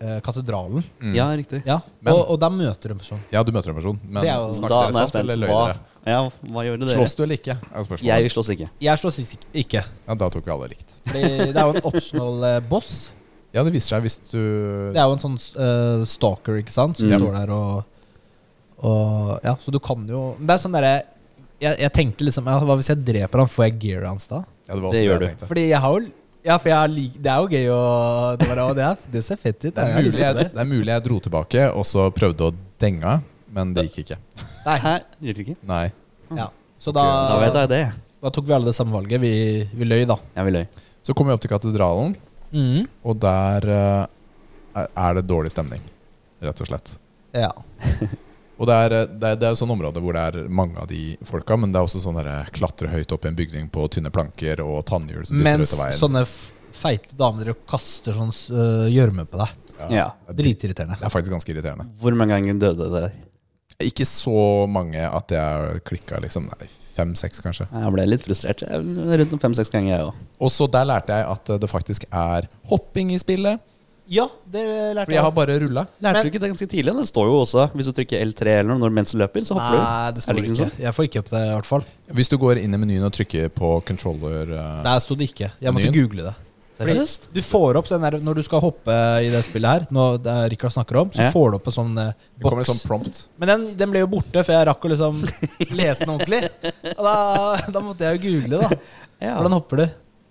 eh, 0.00 0.20
katedralen. 0.24 0.82
Mm. 1.00 1.14
Ja, 1.14 1.28
riktig. 1.36 1.62
Ja, 1.66 1.80
Men- 2.00 2.14
og, 2.14 2.30
og 2.34 2.40
der 2.40 2.50
møter 2.50 2.88
du 2.90 2.94
en 2.96 2.98
person. 2.98 3.20
Ja, 3.32 3.42
du 3.46 3.52
møter 3.52 3.70
en 3.70 3.76
person, 3.78 4.00
men 4.04 4.22
Det 4.22 4.30
jo- 4.32 4.52
snakker 4.52 4.68
Da 4.68 4.80
dere 4.80 4.88
er 4.88 5.06
sant, 5.06 5.14
eller 5.14 5.36
løy 5.36 5.48
dere? 5.48 5.76
ja, 6.06 6.18
hva 6.50 6.64
gjorde 6.66 6.86
dere? 6.86 6.96
Slåss 6.98 7.14
du 7.16 7.22
eller 7.22 7.36
ikke? 7.38 7.56
er 7.72 7.82
spørsmålet. 7.86 8.04
Jeg 8.04 8.30
slåss 8.34 8.48
ikke. 8.56 8.70
Jeg 8.80 8.98
slåss 8.98 9.36
ikke. 9.54 9.84
Ja, 10.08 10.14
da 10.14 10.28
tok 10.28 10.44
vi 10.44 10.50
alle 10.50 10.68
likt. 10.68 10.96
Fordi 11.06 11.22
det 11.52 11.56
er 11.56 11.64
jo 11.70 11.72
en 11.78 11.82
optional 11.92 12.44
eh, 12.50 12.60
boss. 12.60 13.12
Ja, 13.54 13.62
det 13.62 13.72
viser 13.72 13.94
seg 13.94 14.02
hvis 14.02 14.18
du 14.32 14.90
Det 14.92 14.98
er 14.98 15.06
jo 15.06 15.12
en 15.14 15.22
sånn 15.22 15.38
uh, 15.56 16.04
stalker, 16.04 16.58
ikke 16.58 16.72
sant, 16.74 16.96
som 16.98 17.06
Mm. 17.06 17.20
står 17.20 17.32
der 17.38 17.50
og, 17.54 17.84
og 18.84 19.40
Ja, 19.46 19.54
så 19.60 19.72
du 19.74 19.78
kan 19.82 20.02
jo 20.08 20.34
Det 20.38 20.54
er 20.54 20.60
sånn 20.62 20.74
derre 20.76 20.92
jeg, 21.62 21.78
jeg 21.80 21.92
tenkte 21.94 22.26
liksom 22.26 22.48
ja, 22.50 22.58
Hva 22.66 22.74
hvis 22.76 22.90
jeg 22.92 23.00
dreper 23.06 23.40
han, 23.44 23.48
får 23.50 23.64
jeg 23.68 23.76
gear 23.84 24.04
hans 24.10 24.26
da? 24.30 24.42
Ja, 24.68 24.74
det 24.74 24.82
var 24.82 24.92
Det 24.92 25.00
også 25.00 25.04
gjør 25.06 25.18
det 25.18 25.20
du. 25.20 25.24
jeg 25.26 25.34
tenkte. 25.38 25.48
Fordi 25.52 25.64
jeg 25.70 25.80
har 25.84 25.94
jo 25.96 26.12
Ja, 26.44 26.56
for 26.60 26.88
lik, 26.92 27.14
det 27.24 27.30
er 27.32 27.38
jo 27.40 27.48
gøy 27.54 27.68
å 27.72 27.82
det, 28.36 28.48
bare, 28.50 28.64
det, 28.76 28.84
er, 28.90 29.06
det 29.14 29.22
ser 29.24 29.38
fett 29.40 29.60
ut. 29.64 29.70
Det 29.72 29.80
er, 29.80 29.94
mulig 29.96 30.10
på 30.12 30.20
jeg, 30.20 30.34
det. 30.36 30.42
det 30.52 30.60
er 30.60 30.68
mulig 30.68 30.90
jeg 30.92 31.04
dro 31.06 31.20
tilbake 31.24 31.62
og 31.72 31.86
så 31.88 32.02
prøvde 32.12 32.50
å 32.50 32.54
denge, 32.84 33.14
men 33.56 33.72
det 33.72 33.86
gikk 33.86 34.02
ikke. 34.02 34.18
Nei. 34.66 34.74
Hæ? 34.82 34.92
Gikk 35.24 35.40
ikke? 35.46 35.54
Nei. 35.70 35.86
Ja. 36.36 36.50
Så 36.76 36.92
da, 36.92 37.04
Da 37.30 37.38
vet 37.40 37.56
jeg 37.62 37.70
det. 37.72 37.80
da 38.26 38.32
tok 38.36 38.44
vi 38.50 38.52
alle 38.58 38.68
det 38.68 38.74
samme 38.76 38.92
valget. 38.92 39.22
Vi, 39.24 39.32
vi 39.72 39.88
løy, 39.88 40.02
da. 40.10 40.18
Ja, 40.36 40.44
vi 40.44 40.52
løy. 40.58 40.66
Så 41.06 41.16
kom 41.16 41.30
vi 41.30 41.32
opp 41.38 41.40
til 41.46 41.52
katedralen, 41.54 42.12
Mhm. 42.52 42.84
og 43.08 43.16
der 43.24 43.64
eh, 43.78 44.84
er 44.84 45.14
det 45.16 45.24
dårlig 45.26 45.50
stemning, 45.56 45.80
rett 46.44 46.60
og 46.60 46.68
slett. 46.68 46.92
Ja. 47.32 47.48
Og 48.58 48.68
det 48.70 48.74
er, 48.84 48.92
eh, 49.00 49.06
det 49.10 49.30
er, 49.32 49.38
det 49.40 49.48
er 49.48 49.58
sånn 49.58 49.72
område 49.74 50.02
hvor 50.04 50.14
det 50.16 50.24
er 50.30 50.48
mange 50.48 50.78
av 50.78 50.88
de 50.90 51.16
folka, 51.26 51.56
men 51.58 51.72
det 51.74 51.80
er 51.80 51.88
også 51.88 52.02
sånn 52.04 52.18
der, 52.20 52.46
klatre 52.54 52.90
høyt 52.92 53.12
opp 53.16 53.26
i 53.26 53.32
en 53.32 53.38
bygning 53.38 53.68
på 53.74 53.86
tynne 53.90 54.12
planker 54.14 54.62
og 54.64 54.84
tannhjul 54.90 55.26
som 55.26 55.42
Mens 55.42 55.72
ut 55.72 55.78
av 55.78 55.84
veien. 55.86 55.98
sånne 55.98 56.24
feite 56.74 57.18
damer 57.18 57.52
og 57.54 57.64
kaster 57.70 58.16
sånn 58.16 58.32
gjørme 58.92 59.26
uh, 59.26 59.30
på 59.30 59.40
deg. 59.42 59.60
Ja. 59.90 60.08
Det 60.26 60.34
er- 60.34 60.40
Dritirriterende. 60.42 60.98
Det 61.00 61.06
er 61.08 61.14
faktisk 61.14 61.34
ganske 61.34 61.54
irriterende. 61.54 61.88
Hvor 62.00 62.14
mange 62.18 62.36
ganger 62.38 62.58
døde 62.62 62.90
dere? 62.92 63.12
Ikke 63.82 64.06
så 64.06 64.66
mange 64.70 65.02
at 65.02 65.32
jeg 65.34 65.80
klikka, 65.88 66.20
liksom. 66.22 66.46
Nei, 66.46 66.68
fem-seks, 66.94 67.40
kanskje. 67.42 67.66
Jeg 67.72 67.92
ble 67.96 68.04
litt 68.06 68.22
frustrert. 68.22 68.62
Er 68.62 68.78
Rundt 69.18 69.32
om 69.34 69.40
fem-seks 69.42 69.72
ganger, 69.72 69.96
jeg 69.96 70.06
òg. 70.06 70.20
Og 70.38 70.52
så 70.54 70.68
der 70.70 70.86
lærte 70.86 71.16
jeg 71.18 71.26
at 71.26 71.50
det 71.60 71.70
faktisk 71.70 72.06
er 72.12 72.46
hopping 72.70 73.10
i 73.10 73.18
spillet. 73.18 73.58
Ja, 74.06 74.26
det 74.52 74.60
lærte 74.94 75.06
Fordi 75.06 75.14
jeg 75.16 75.22
har 75.24 75.30
bare 75.32 75.54
rulla. 75.62 75.86
Lærte 76.02 76.12
Men- 76.12 76.24
du 76.26 76.28
ikke 76.30 76.40
det 76.42 76.50
ganske 76.52 76.66
tidlig? 76.68 76.92
Det 76.96 77.06
står 77.08 77.24
jo 77.30 77.38
også 77.40 77.70
Hvis 77.72 77.86
du 77.88 77.92
trykker 77.96 78.20
L3 78.26 78.46
eller 78.60 78.68
noe 78.74 78.78
når 78.82 78.92
mens 78.92 79.12
du 79.12 79.18
løper, 79.18 79.40
så 79.48 79.54
hopper 79.56 79.78
Nei, 79.80 80.10
det 80.12 80.18
Er 80.18 80.26
står 80.26 80.34
det 80.34 80.42
ikke 80.44 80.52
ikke. 80.52 80.70
sånn? 80.70 80.80
Jeg 80.84 80.92
får 80.94 81.04
ikke 81.08 81.18
opp 81.24 81.30
det, 81.30 81.40
i 81.48 81.54
hvert 81.54 81.66
fall. 81.70 81.84
Hvis 82.12 82.28
du 82.28 82.36
går 82.38 82.58
inn 82.60 82.74
i 82.74 82.76
menyen 82.76 83.04
og 83.08 83.12
trykker 83.16 83.48
på 83.56 83.70
controller 83.88 84.52
eh, 84.52 84.82
Der 84.84 84.98
sto 85.00 85.14
det 85.16 85.30
ikke. 85.32 85.52
Jeg 85.60 85.72
måtte 85.72 85.88
Menyen? 85.88 85.96
google 86.10 86.22
det. 86.28 86.34
Fordi 86.76 86.90
Seriøst? 86.90 87.28
du 87.32 87.40
får 87.40 87.76
opp 87.78 87.86
den 87.88 88.00
der 88.02 88.18
Når 88.18 88.34
du 88.34 88.42
skal 88.42 88.60
hoppe 88.60 88.90
i 89.24 89.30
det 89.30 89.44
spillet 89.46 89.70
her, 89.70 89.86
når 89.94 90.18
det 90.24 90.32
er 90.34 90.48
Rikard 90.50 90.72
snakker 90.74 90.96
om, 91.00 91.10
så 91.10 91.22
Ja. 91.22 91.30
får 91.30 91.50
du 91.52 91.56
opp 91.56 91.66
en 91.66 91.72
sånn 91.72 91.98
eh, 91.98 92.12
Det 92.12 92.42
kommer 92.42 92.58
en 92.60 92.64
boks. 92.64 92.68
sånn 92.74 92.88
prompt. 92.88 93.26
Men 93.38 93.48
den, 93.48 93.76
den 93.76 93.90
ble 93.90 94.00
jo 94.00 94.06
borte 94.08 94.42
før 94.44 94.58
jeg 94.58 94.66
rakk 94.68 94.82
å 94.84 94.90
liksom 94.90 95.22
lese 95.80 96.04
den 96.04 96.18
ordentlig. 96.18 96.50
Og 96.98 97.04
da, 97.04 97.56
da 97.72 97.80
måtte 97.80 98.00
jeg 98.04 98.20
jo 98.20 98.24
google, 98.28 98.58
da. 98.68 98.76
Ja. 99.22 99.36
Hvordan 99.38 99.52
hopper 99.52 99.76
du? 99.76 99.86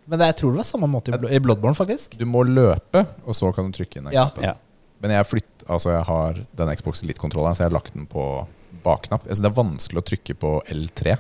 Men 0.08 0.20
det, 0.20 0.26
jeg 0.34 0.36
tror 0.42 0.52
det 0.52 0.58
var 0.58 0.68
samme 0.68 0.88
måte 0.92 1.14
i 1.14 1.18
Blo- 1.18 1.32
i 1.32 1.40
Bloodborne, 1.40 1.76
faktisk. 1.78 2.18
Du 2.20 2.26
må 2.26 2.44
løpe, 2.44 3.06
og 3.26 3.34
så 3.38 3.54
kan 3.56 3.70
du 3.72 3.78
trykke 3.78 3.98
inn 4.02 4.04
den 4.10 4.14
Ja. 4.14 4.26
knappen. 4.30 4.44
Ja. 4.44 4.54
Men 5.02 5.12
jeg 5.12 5.26
flytt, 5.28 5.64
altså 5.68 5.92
jeg 5.92 6.04
har 6.06 6.34
den 6.56 6.76
Xbox 6.76 7.04
Elite-kontrolleren, 7.04 7.56
så 7.56 7.64
jeg 7.64 7.72
har 7.72 7.78
lagt 7.80 7.94
den 7.94 8.06
på 8.08 8.48
bakknapp. 8.84 9.24
Jeg 9.28 9.38
synes 9.38 9.42
det 9.42 9.52
er 9.52 9.64
vanskelig 9.64 10.02
å 10.02 10.08
trykke 10.12 10.36
på 10.40 10.52
L3 10.68 11.18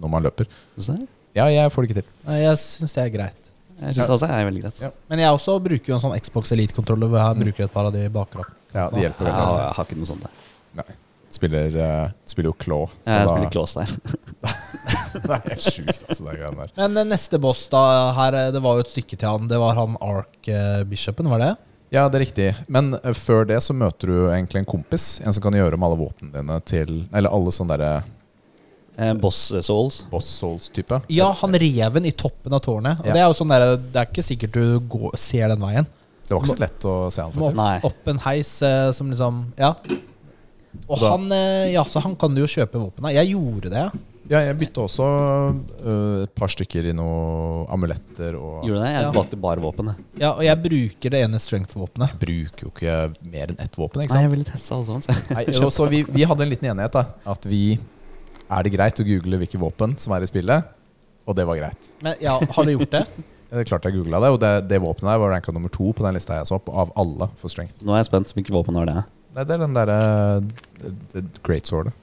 når 0.00 0.08
man 0.10 0.22
løper. 0.22 0.46
Ja, 1.34 1.46
jeg 1.46 1.70
får 1.72 1.82
det 1.86 1.90
ikke 1.90 2.02
til. 2.02 2.08
Nei, 2.26 2.40
Jeg 2.42 2.56
syns 2.58 2.92
det 2.94 3.04
er 3.04 3.10
greit. 3.18 3.46
Jeg 3.80 3.94
synes 3.94 4.10
også 4.10 4.28
er 4.28 4.44
veldig 4.44 4.62
greit. 4.62 4.80
Ja. 4.82 4.90
Men 5.08 5.18
jeg 5.20 5.28
også 5.32 5.54
bruker 5.62 5.86
jo 5.88 5.94
en 5.94 6.00
sånn 6.02 6.20
Xbox 6.20 6.50
Elite-kontroller 6.52 7.08
hvor 7.08 7.18
jeg 7.22 7.44
bruker 7.44 7.64
et 7.64 7.72
par 7.72 7.86
av 7.86 7.92
de 7.94 8.08
bakgrunn. 8.12 8.44
Ja, 8.74 8.90
det 8.90 9.00
hjelper 9.02 9.24
veldig. 9.24 9.32
har, 9.34 9.46
Altså. 9.46 9.58
jeg 9.58 9.74
har 9.76 9.84
ikke 9.84 9.96
noe 9.96 10.06
sånt. 10.06 10.20
der. 10.20 10.30
Spiller, 11.30 11.76
uh, 11.78 12.10
spiller 12.26 12.50
jo 12.50 12.56
Claw. 12.58 12.86
Så 13.04 13.14
Jeg 13.14 13.26
da, 13.26 13.34
spiller 13.34 13.74
der. 13.78 13.90
det 15.24 15.34
er 15.36 15.42
helt 15.46 15.64
sjukt, 15.64 16.04
altså, 16.08 16.24
greiene 16.26 16.64
der. 16.64 16.72
Men 16.80 17.02
eh, 17.02 17.08
neste 17.12 17.38
boss, 17.42 17.64
da 17.70 17.82
her, 18.16 18.36
eh, 18.38 18.52
det 18.54 18.62
var 18.64 18.78
jo 18.78 18.84
et 18.84 18.90
stykke 18.90 19.14
til 19.16 19.28
han. 19.28 19.50
Det 19.50 19.60
var 19.62 19.78
han 19.78 19.98
Ark-bishopen, 20.02 21.30
var 21.30 21.44
det? 21.44 21.50
Ja, 21.94 22.08
det 22.10 22.18
er 22.18 22.24
riktig. 22.26 22.48
Men 22.66 22.96
uh, 22.98 23.12
før 23.14 23.46
det 23.46 23.60
så 23.62 23.74
møter 23.74 24.10
du 24.10 24.16
egentlig 24.30 24.64
en 24.64 24.70
kompis. 24.74 25.12
En 25.22 25.34
som 25.34 25.44
kan 25.44 25.54
gjøre 25.54 25.78
om 25.78 25.86
alle 25.86 26.00
våpnene 26.02 26.34
dine 26.34 26.58
til 26.66 26.96
Eller 27.14 27.30
alle 27.34 27.54
sånne 27.54 27.78
derre 27.78 27.92
Eh, 29.00 29.14
Boss 29.14 29.52
Souls. 29.64 30.06
Boss 30.10 30.26
Souls-type. 30.26 31.00
Ja, 31.08 31.30
han 31.40 31.54
reven 31.54 32.04
i 32.04 32.12
toppen 32.12 32.52
av 32.52 32.60
tårnet. 32.60 33.00
Og 33.00 33.06
Ja. 33.06 33.14
Det 33.14 33.20
er 33.22 33.26
jo 33.30 33.38
sånn 33.38 33.48
der, 33.48 33.76
Det 33.76 33.96
er 33.96 34.06
ikke 34.06 34.22
sikkert 34.26 34.52
du 34.52 34.80
går, 34.80 35.16
ser 35.16 35.48
den 35.48 35.60
veien. 35.60 35.86
Det 36.26 36.36
var 36.36 36.42
ikke 36.44 36.56
så 36.56 36.60
lett 36.60 36.84
å 36.84 37.10
se 37.10 37.22
han, 37.22 37.32
må 37.34 37.50
faktisk. 37.50 37.56
Nei. 37.56 37.80
opp 37.82 38.08
en 38.08 38.18
heis 38.18 38.62
eh, 38.62 38.92
som 38.92 39.10
liksom 39.10 39.52
Ja. 39.58 39.74
Og 40.88 40.98
Da- 41.00 41.10
han 41.16 41.32
eh, 41.32 41.72
Ja, 41.72 41.82
så 41.84 42.00
han 42.02 42.14
kan 42.16 42.34
du 42.34 42.40
jo 42.42 42.46
kjøpe 42.50 42.78
våpen 42.78 43.04
av. 43.04 43.12
Jeg 43.12 43.32
gjorde 43.34 43.70
det. 43.70 43.90
Ja, 44.30 44.38
jeg 44.46 44.58
bytta 44.60 44.84
også 44.86 45.06
uh, 45.82 46.22
et 46.22 46.34
par 46.38 46.46
stykker 46.52 46.86
i 46.86 46.92
noen 46.94 47.64
amuletter 47.74 48.36
og 48.38 48.62
Gjorde 48.68 48.84
det? 48.84 48.90
Jeg 48.94 49.02
Ja. 49.02 49.10
valgte 49.16 49.38
bare 49.42 49.58
våpen. 49.64 49.88
Ja, 50.20 50.30
og 50.36 50.44
jeg 50.46 50.56
bruker 50.62 51.10
det 51.10 51.22
ene 51.24 51.40
strength-våpenet. 51.42 52.12
bruker 52.20 52.68
jo 52.68 52.70
ikke 52.70 53.14
mer 53.26 53.46
enn 53.50 53.58
ett 53.58 53.74
våpen, 53.74 54.04
ikke 54.04 54.14
Nei, 54.14 54.22
jeg 54.22 54.30
ville 54.30 54.44
teste 54.46 54.72
alle 54.76 54.86
sånn, 54.86 55.02
så- 55.02 55.34
Nei, 55.34 55.44
og 55.66 55.72
så 55.74 55.88
vi, 55.90 56.04
vi 56.04 56.22
hadde 56.22 56.42
en 56.46 56.48
liten 56.52 56.70
enighet, 56.70 56.92
da. 56.92 57.06
At 57.26 57.42
vi 57.44 57.78
Er 58.50 58.62
det 58.62 58.72
greit 58.72 58.94
å 58.98 59.04
google 59.06 59.38
hvilke 59.38 59.58
våpen 59.58 59.98
som 59.98 60.12
er 60.12 60.22
i 60.22 60.26
spillet? 60.26 60.64
Og 61.26 61.34
det 61.36 61.44
var 61.46 61.56
greit. 61.56 61.90
Men 62.02 62.14
ja, 62.20 62.38
har 62.38 62.64
du 62.64 62.76
gjort 62.78 62.90
det? 62.90 63.06
Det 63.50 63.58
er 63.58 63.64
klart 63.64 63.82
jeg 63.82 63.94
googla 63.94 64.20
det, 64.22 64.28
og 64.30 64.38
det, 64.38 64.68
det 64.68 64.78
våpenet 64.80 65.10
der 65.10 65.18
var 65.18 65.30
ranka 65.32 65.50
nummer 65.50 65.68
to 65.68 65.90
på 65.92 66.04
den 66.06 66.14
lista 66.14 66.34
jeg 66.38 66.46
så 66.46 66.54
opp, 66.54 66.68
av 66.70 66.92
alle 66.94 67.26
for 67.36 67.48
strength. 67.50 67.82
Nå 67.82 67.90
er 67.94 68.04
jeg 68.04 68.06
spent. 68.06 68.30
Hvilket 68.32 68.54
våpen 68.54 68.74
var 68.78 68.86
det? 68.86 69.02
Nei, 69.36 69.46
det 69.46 69.56
er 69.56 69.62
den 69.62 69.76
derre 69.76 69.98
uh, 70.42 71.24
Great 71.46 71.70
Swordet. 71.70 71.94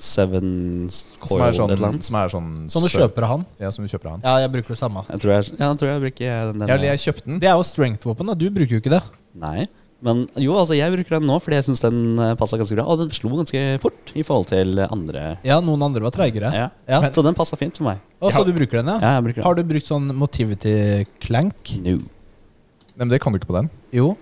Seven 0.00 0.86
Som 0.88 1.42
er 1.44 1.52
sånn, 1.52 1.72
eller 1.74 1.92
noe. 1.92 2.04
som 2.04 2.16
er 2.16 2.30
sånn 2.32 2.52
Som 2.72 2.86
du 2.86 2.88
kjøper 2.88 3.26
av 3.26 3.32
han? 3.34 3.42
Ja, 3.60 3.72
som 3.74 3.84
du 3.84 3.90
kjøper 3.90 4.08
av 4.08 4.14
han. 4.16 4.22
Ja, 4.24 4.46
jeg 4.46 4.52
bruker 4.54 4.72
det 4.72 4.80
samme. 4.80 5.02
Jeg 5.10 5.22
tror 5.22 5.34
jeg, 5.34 5.50
ja, 5.50 5.66
jeg, 5.66 5.80
tror 5.82 5.90
jeg 5.90 6.04
bruker 6.06 6.54
den. 6.54 6.64
Jeg, 6.70 6.84
jeg 6.86 7.02
kjøpte 7.04 7.26
den. 7.26 7.42
Det 7.42 7.50
er 7.50 7.58
jo 7.58 7.66
strength-våpen, 7.68 8.32
da. 8.32 8.38
Du 8.38 8.46
bruker 8.54 8.78
jo 8.78 8.80
ikke 8.80 8.94
det. 8.94 9.02
Nei. 9.42 9.66
Men 10.00 10.22
jo, 10.40 10.54
altså 10.56 10.76
jeg 10.78 10.92
bruker 10.94 11.18
den 11.18 11.26
nå 11.28 11.34
fordi 11.44 11.58
jeg 11.58 11.66
syns 11.66 11.82
den 11.84 11.98
passa 12.40 12.56
ganske 12.56 12.78
bra. 12.78 12.86
Og 12.88 13.02
den 13.02 13.12
slo 13.12 13.34
ganske 13.34 13.64
fort 13.82 14.14
i 14.16 14.24
forhold 14.24 14.48
til 14.48 14.80
andre. 14.86 15.26
Ja, 15.44 15.58
noen 15.64 15.84
andre 15.84 16.06
var 16.06 16.14
treigere. 16.16 16.52
Ja. 16.56 16.70
Ja. 16.88 17.02
Så 17.12 17.24
den 17.26 17.36
passa 17.36 17.58
fint 17.60 17.76
for 17.76 17.90
meg. 17.90 18.00
Og 18.24 18.32
så 18.32 18.40
du 18.46 18.54
bruker 18.56 18.80
den, 18.80 18.88
ja? 18.94 18.96
Ja, 19.02 19.12
jeg 19.18 19.28
bruker 19.28 19.42
den. 19.42 19.48
Har 19.50 19.58
du 19.58 19.62
brukt 19.74 19.90
sånn 19.90 20.08
motivity 20.16 21.04
clank? 21.20 21.74
No. 21.84 21.98
Nei, 22.00 23.04
men 23.04 23.12
det 23.12 23.20
kan 23.20 23.32
du 23.32 23.40
ikke 23.40 23.52
på 23.52 23.58
den. 23.60 23.68
Jo. 23.96 24.14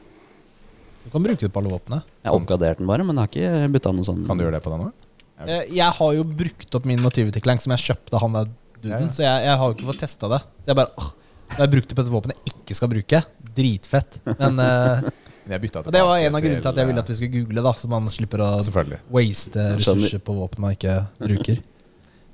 Du 1.09 1.13
kan 1.15 1.25
bruke 1.25 1.41
det 1.41 1.49
på 1.55 1.61
alle 1.63 1.73
våpnene. 1.73 2.03
Jeg 2.21 2.29
har 2.29 2.37
oppgradert 2.37 2.81
den 2.83 2.89
bare, 2.91 3.05
men 3.09 3.17
jeg 3.17 3.25
har 3.25 3.31
ikke 3.33 3.73
bytta 3.79 3.93
noe 3.97 4.05
sånn. 4.07 4.25
Kan 4.29 4.37
du 4.41 4.45
gjøre 4.45 4.59
det 4.59 4.65
på 4.67 4.73
den 4.75 4.83
òg? 4.89 5.07
Eh, 5.47 5.63
Jeg 5.79 5.93
har 5.99 6.13
jo 6.19 6.25
brukt 6.27 6.75
opp 6.77 6.85
min 6.91 7.01
motivity 7.01 7.41
clank 7.41 7.63
som 7.65 7.73
jeg 7.77 7.85
kjøpte 7.87 8.19
av 8.19 8.25
han 8.27 8.37
der 8.37 8.51
duden, 8.83 8.91
Ja, 8.93 8.99
ja. 9.07 9.13
så 9.15 9.23
jeg, 9.25 9.47
jeg 9.49 9.57
har 9.63 9.71
jo 9.71 9.77
ikke 9.79 9.89
fått 9.89 10.03
testa 10.05 10.29
det. 10.35 10.41
Så 10.65 10.73
jeg 10.73 10.77
bare 10.83 10.93
åh, 10.99 11.09
Jeg 11.55 11.63
har 11.65 11.71
brukt 11.73 11.89
det 11.89 11.97
på 11.97 12.05
et 12.05 12.13
våpen 12.13 12.35
jeg 12.35 12.53
ikke 12.53 12.77
skal 12.77 12.91
bruke. 12.93 13.23
Dritfett. 13.57 14.19
Men 14.39 14.61
eh, 14.67 15.09
Jeg 15.49 15.63
bytta 15.65 15.81
og 15.87 15.93
det 15.95 16.03
var 16.05 16.19
en 16.21 16.35
av 16.37 16.43
grunnene 16.45 16.61
til 16.61 16.69
at 16.75 16.77
jeg 16.83 16.91
ville 16.91 17.01
at 17.07 17.09
vi 17.09 17.15
skulle 17.23 17.33
google, 17.39 17.63
da 17.65 17.73
så 17.81 17.89
man 17.89 18.11
slipper 18.13 18.43
å 18.45 18.51
Selvfølgelig. 18.67 18.99
waste 19.17 19.65
ressurser 19.79 20.21
på 20.21 20.35
våpen 20.37 20.61
man 20.67 20.75
ikke 20.77 20.99
bruker. 21.23 21.63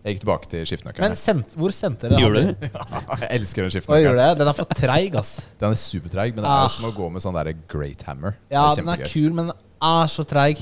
Jeg 0.04 0.14
gikk 0.18 0.20
tilbake 0.26 0.48
til 0.52 0.66
skiftenøkkelen. 0.68 1.08
Men 1.08 1.16
sendt, 1.16 1.54
hvor 1.56 1.72
sendte 1.72 2.10
dere 2.10 2.18
Gjorde 2.20 2.40
du? 2.44 2.66
jeg 3.22 3.28
elsker 3.38 3.64
den 3.64 3.70
skiftenøkkelen. 3.72 4.18
det? 4.20 4.26
Den 4.42 4.48
er 4.50 4.56
for 4.58 4.64
treig, 4.76 5.14
ass. 5.16 5.30
Den 5.62 5.70
er 5.72 5.78
supertreig, 5.80 6.34
men 6.36 6.44
det 6.44 6.50
er 6.50 6.64
Ah. 6.64 6.68
som 6.68 6.90
å 6.90 6.92
gå 6.92 7.06
med 7.14 7.22
sånn 7.24 7.38
der 7.38 7.54
Great 7.72 8.02
Hammer. 8.04 8.34
Ja, 8.52 8.66
er 8.72 8.76
den 8.82 8.90
er 8.92 9.04
kul, 9.08 9.30
men 9.32 9.48
den 9.48 9.56
er 9.80 10.10
så 10.12 10.24
treig. 10.28 10.60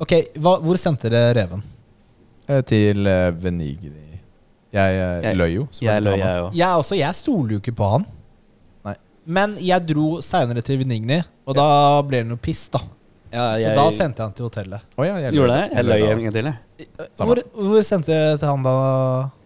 Ok, 0.00 0.14
hva, 0.40 0.54
Hvor 0.64 0.78
sendte 0.80 1.10
dere 1.12 1.34
reven? 1.42 1.60
Eh, 2.48 2.62
Til 2.62 3.06
eh, 3.06 3.30
Venigni 3.36 3.92
Jeg, 4.72 4.96
eh, 4.96 5.20
Jeg- 5.28 5.36
løy 5.36 5.52
jo. 5.58 5.66
Jeg 5.82 6.02
løy, 6.02 6.16
jeg 6.16 6.40
òg. 6.46 6.54
Jeg 6.56 6.68
også, 6.80 6.96
jeg 6.96 7.14
stoler 7.14 7.52
jo 7.52 7.58
ikke 7.60 7.74
på 7.76 7.90
han. 7.90 8.06
Nei. 8.86 8.94
Men 9.26 9.56
jeg 9.60 9.86
dro 9.92 10.20
seinere 10.24 10.62
til 10.64 10.78
Venigni, 10.78 11.20
og 11.46 11.54
da 11.58 12.00
ble 12.02 12.22
det 12.22 12.28
noe 12.32 12.38
piss, 12.40 12.68
da. 12.70 12.78
Ja, 13.30 13.44
Så 13.62 13.74
da 13.78 13.84
sendte 13.94 14.22
jeg 14.22 14.26
han 14.26 14.32
til 14.34 14.46
hotellet. 14.48 14.86
Oh, 14.98 15.04
ja, 15.06 15.14
jeg 15.22 15.34
gjorde 15.36 15.56
det. 15.56 15.66
Jeg 15.76 15.84
løy 15.86 16.02
en 16.10 16.22
gang 16.24 16.34
til. 16.34 16.48
Jeg. 16.50 16.98
Hvor, 17.20 17.40
hvor 17.54 17.84
sendte 17.86 18.10
jeg 18.16 18.38
til 18.42 18.48
han 18.50 18.64
da? 18.66 18.72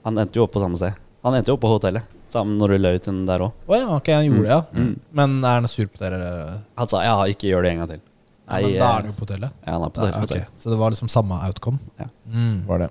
Han 0.09 0.19
endte 0.23 0.41
jo 0.41 0.47
opp 0.47 0.55
på 0.57 0.63
samme 0.63 0.79
sted. 0.81 0.97
Han 1.25 1.37
endte 1.37 1.53
jo 1.53 1.57
opp 1.59 1.65
på 1.67 1.73
hotellet. 1.75 2.11
Sammen 2.35 2.57
når 2.59 2.73
du 2.75 2.79
løy 2.81 2.97
til 2.99 3.13
den 3.13 3.27
der 3.29 3.45
òg. 3.47 3.53
Oh, 3.69 3.77
ja, 3.77 3.87
ok, 3.95 4.09
han 4.17 4.25
gjorde 4.27 4.43
det, 4.49 4.57
ja. 4.57 4.63
Mm. 4.75 4.95
Men 5.21 5.37
er 5.45 5.61
han 5.61 5.69
sur 5.71 5.87
på 5.93 6.01
dere? 6.01 6.33
Han 6.81 6.91
sa 6.91 7.03
ja, 7.05 7.15
ikke 7.31 7.51
gjør 7.53 7.63
det 7.67 7.75
en 7.75 7.83
gang 7.85 7.93
til. 7.93 8.01
Nei, 8.45 8.61
men 8.65 8.75
da 8.81 8.89
er 8.89 8.97
han 8.99 9.07
jo 9.09 9.15
på 9.17 9.25
hotellet. 9.29 9.53
Ja, 9.65 9.77
han 9.77 9.85
er 9.87 9.93
på 9.95 10.03
hotellet. 10.05 10.49
ok. 10.49 10.59
Så 10.65 10.73
det 10.73 10.79
var 10.81 10.93
liksom 10.97 11.09
samme 11.13 11.39
outcome? 11.47 11.79
Ja. 12.01 12.09
Mm. 12.33 12.57
Var 12.69 12.83
det. 12.85 12.91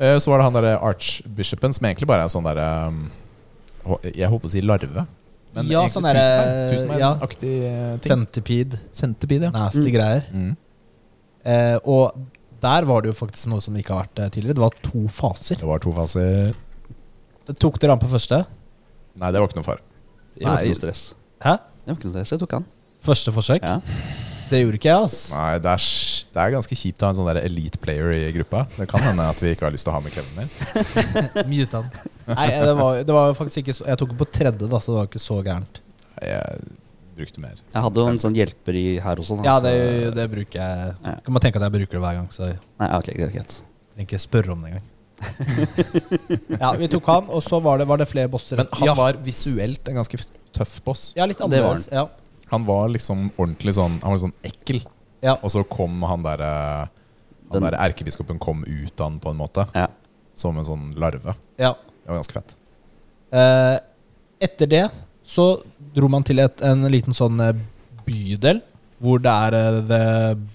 Eh, 0.00 0.18
Så 0.22 0.30
var 0.30 0.38
det 0.40 0.44
han 0.50 0.54
derre 0.56 0.76
archbishopen, 0.92 1.74
som 1.76 1.88
egentlig 1.90 2.08
bare 2.08 2.24
er 2.24 2.32
sånn 2.32 2.46
derre 2.46 2.68
um, 2.88 3.00
Jeg 4.04 4.28
holdt 4.30 4.44
på 4.44 4.48
å 4.48 4.54
si 4.54 4.62
larve. 4.64 5.06
Men 5.54 5.66
Ja, 5.66 5.80
egentlig 5.80 5.92
sånn 5.96 6.04
derre- 6.06 6.70
tusenbein-aktig 6.70 7.54
eh, 7.66 7.96
ting. 7.98 8.10
Centipede. 8.12 8.78
Centipede, 8.94 9.48
ja. 9.48 9.50
Nasty 9.50 9.80
Mm. 9.88 9.92
greier. 9.94 10.22
Mm. 10.32 10.56
Eh, 11.44 11.78
og 11.84 12.14
der 12.60 12.84
var 12.84 13.00
det 13.02 13.08
jo 13.14 13.26
faktisk 13.26 13.46
noe 13.48 13.60
som 13.60 13.74
ikke 13.74 13.88
har 13.96 14.04
vært 14.06 14.18
eh, 14.24 14.28
tidligere. 14.28 14.54
Det 14.54 14.62
var 14.62 14.70
to 14.84 15.08
faser. 15.08 15.56
Det 15.56 15.66
var 15.66 15.78
to 15.82 15.92
faser. 15.92 16.54
Tok 17.58 17.78
dere 17.80 17.90
han 17.96 17.98
på 17.98 18.06
første? 18.12 18.44
Nei, 19.18 19.30
det 19.32 19.40
var 19.40 19.48
ikke 19.48 19.56
noe 19.58 19.64
fare. 19.66 19.80
Det 20.38 20.46
var 20.46 20.58
ikke 20.62 20.70
noe 20.70 20.74
stress. 20.84 21.14
Hæ? 21.42 21.56
Det 21.58 21.86
var 21.88 21.96
ikke 21.96 22.04
noe 22.04 22.12
stress, 22.14 22.30
Jeg 22.30 22.38
tok 22.44 22.52
han. 22.52 22.66
Første 23.02 23.32
forsøk? 23.32 23.62
Ja. 23.64 23.80
Det 24.50 24.60
gjorde 24.64 24.78
ikke 24.80 24.88
jeg, 24.90 25.02
altså. 25.06 25.36
Nei, 25.36 25.50
det 25.62 25.72
er, 25.72 25.84
det 26.34 26.42
er 26.42 26.52
ganske 26.56 26.76
kjipt 26.80 27.02
å 27.02 27.06
ha 27.06 27.12
en 27.14 27.18
sånn 27.20 27.28
der 27.30 27.38
elite 27.44 27.78
player 27.82 28.10
i 28.16 28.32
gruppa. 28.34 28.64
Det 28.74 28.88
kan 28.90 29.04
hende 29.04 29.28
at 29.30 29.38
vi 29.42 29.52
ikke 29.54 29.68
har 29.68 29.74
lyst 29.74 29.86
til 29.86 29.92
å 29.92 29.96
ha 29.96 30.02
med 30.02 30.14
Kevin 30.14 30.36
mer. 30.40 30.50
Mute 31.52 31.80
han. 31.80 31.88
Nei, 32.32 32.48
det 32.58 32.74
var, 32.80 33.00
det 33.06 33.16
var 33.16 33.34
faktisk 33.38 33.62
ikke 33.62 33.74
så 33.78 33.86
Jeg 33.88 34.00
tok 34.02 34.12
den 34.12 34.20
på 34.20 34.28
tredje, 34.34 34.66
da, 34.70 34.80
så 34.82 34.92
det 34.92 34.98
var 34.98 35.10
ikke 35.10 35.22
så 35.22 35.38
gærent. 35.46 35.80
Jeg 36.20 36.68
brukte 37.20 37.42
mer. 37.46 37.56
Jeg 37.74 37.84
hadde 37.86 38.02
jo 38.02 38.10
en 38.10 38.22
sånn 38.22 38.36
hjelper 38.38 38.78
i 38.80 38.84
her 39.02 39.22
også. 39.22 39.38
da, 39.40 39.46
Ja, 39.46 39.56
det, 39.64 39.74
det 40.18 40.26
bruker 40.34 40.60
jeg. 40.62 40.94
Ja. 41.04 41.16
Kan 41.26 41.36
man 41.36 41.44
tenke 41.46 41.60
at 41.62 41.66
jeg 41.68 41.76
bruker 41.78 41.98
det 41.98 42.04
hver 42.06 42.20
gang, 42.20 42.30
så 42.34 42.50
Nei, 42.50 42.90
ok, 42.98 43.12
greit, 43.20 43.60
trenger 44.00 44.08
ikke 44.08 44.22
spørre 44.22 44.54
om 44.56 44.64
det 44.64 44.72
engang. 44.72 44.88
ja, 46.62 46.70
vi 46.80 46.88
tok 46.88 47.08
han, 47.12 47.26
og 47.28 47.42
så 47.44 47.60
var 47.60 47.80
det, 47.80 47.86
var 47.90 48.00
det 48.00 48.08
flere 48.08 48.30
bosser. 48.32 48.60
Men 48.60 48.70
han 48.80 48.88
ja, 48.88 48.94
var 48.96 49.18
visuelt 49.24 49.88
en 49.90 49.98
ganske 50.00 50.20
tøff 50.56 50.78
boss. 50.86 51.10
ja, 51.18 51.26
litt 51.28 51.38
Det 51.38 51.44
var 51.44 51.76
annerledes. 51.76 51.88
Ja. 51.92 52.06
Han 52.50 52.64
var 52.66 52.88
liksom 52.88 53.30
ordentlig 53.36 53.74
sånn 53.76 54.00
Han 54.02 54.10
var 54.14 54.18
sånn 54.18 54.32
ekkel. 54.46 54.80
Ja. 55.22 55.36
Og 55.42 55.50
så 55.52 55.62
kom 55.68 56.02
han 56.08 56.22
derre 56.24 56.48
Han 57.50 57.60
Den- 57.62 57.70
der 57.70 57.78
erkebiskopen 57.78 58.38
kom 58.38 58.64
ut 58.64 59.00
av 59.00 59.10
han 59.10 59.20
på 59.20 59.30
en 59.30 59.36
måte. 59.36 59.66
Ja. 59.74 59.88
Som 60.34 60.58
en 60.58 60.64
sånn 60.64 60.94
larve. 60.96 61.34
ja. 61.58 61.74
Det 62.00 62.08
var 62.08 62.16
ganske 62.22 62.32
fett. 62.32 62.56
Eh, 63.32 63.78
etter 64.40 64.66
det 64.66 64.90
så 65.24 65.62
dro 65.94 66.08
man 66.08 66.22
til 66.26 66.40
et, 66.40 66.62
en 66.62 66.82
liten 66.90 67.12
sånn 67.14 67.38
eh, 67.44 67.52
bydel 68.06 68.62
hvor 69.00 69.20
det 69.22 69.30
er 69.30 69.54
eh, 69.54 69.80
The 69.90 70.00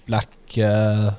Black 0.06 0.58
eh, 0.58 1.12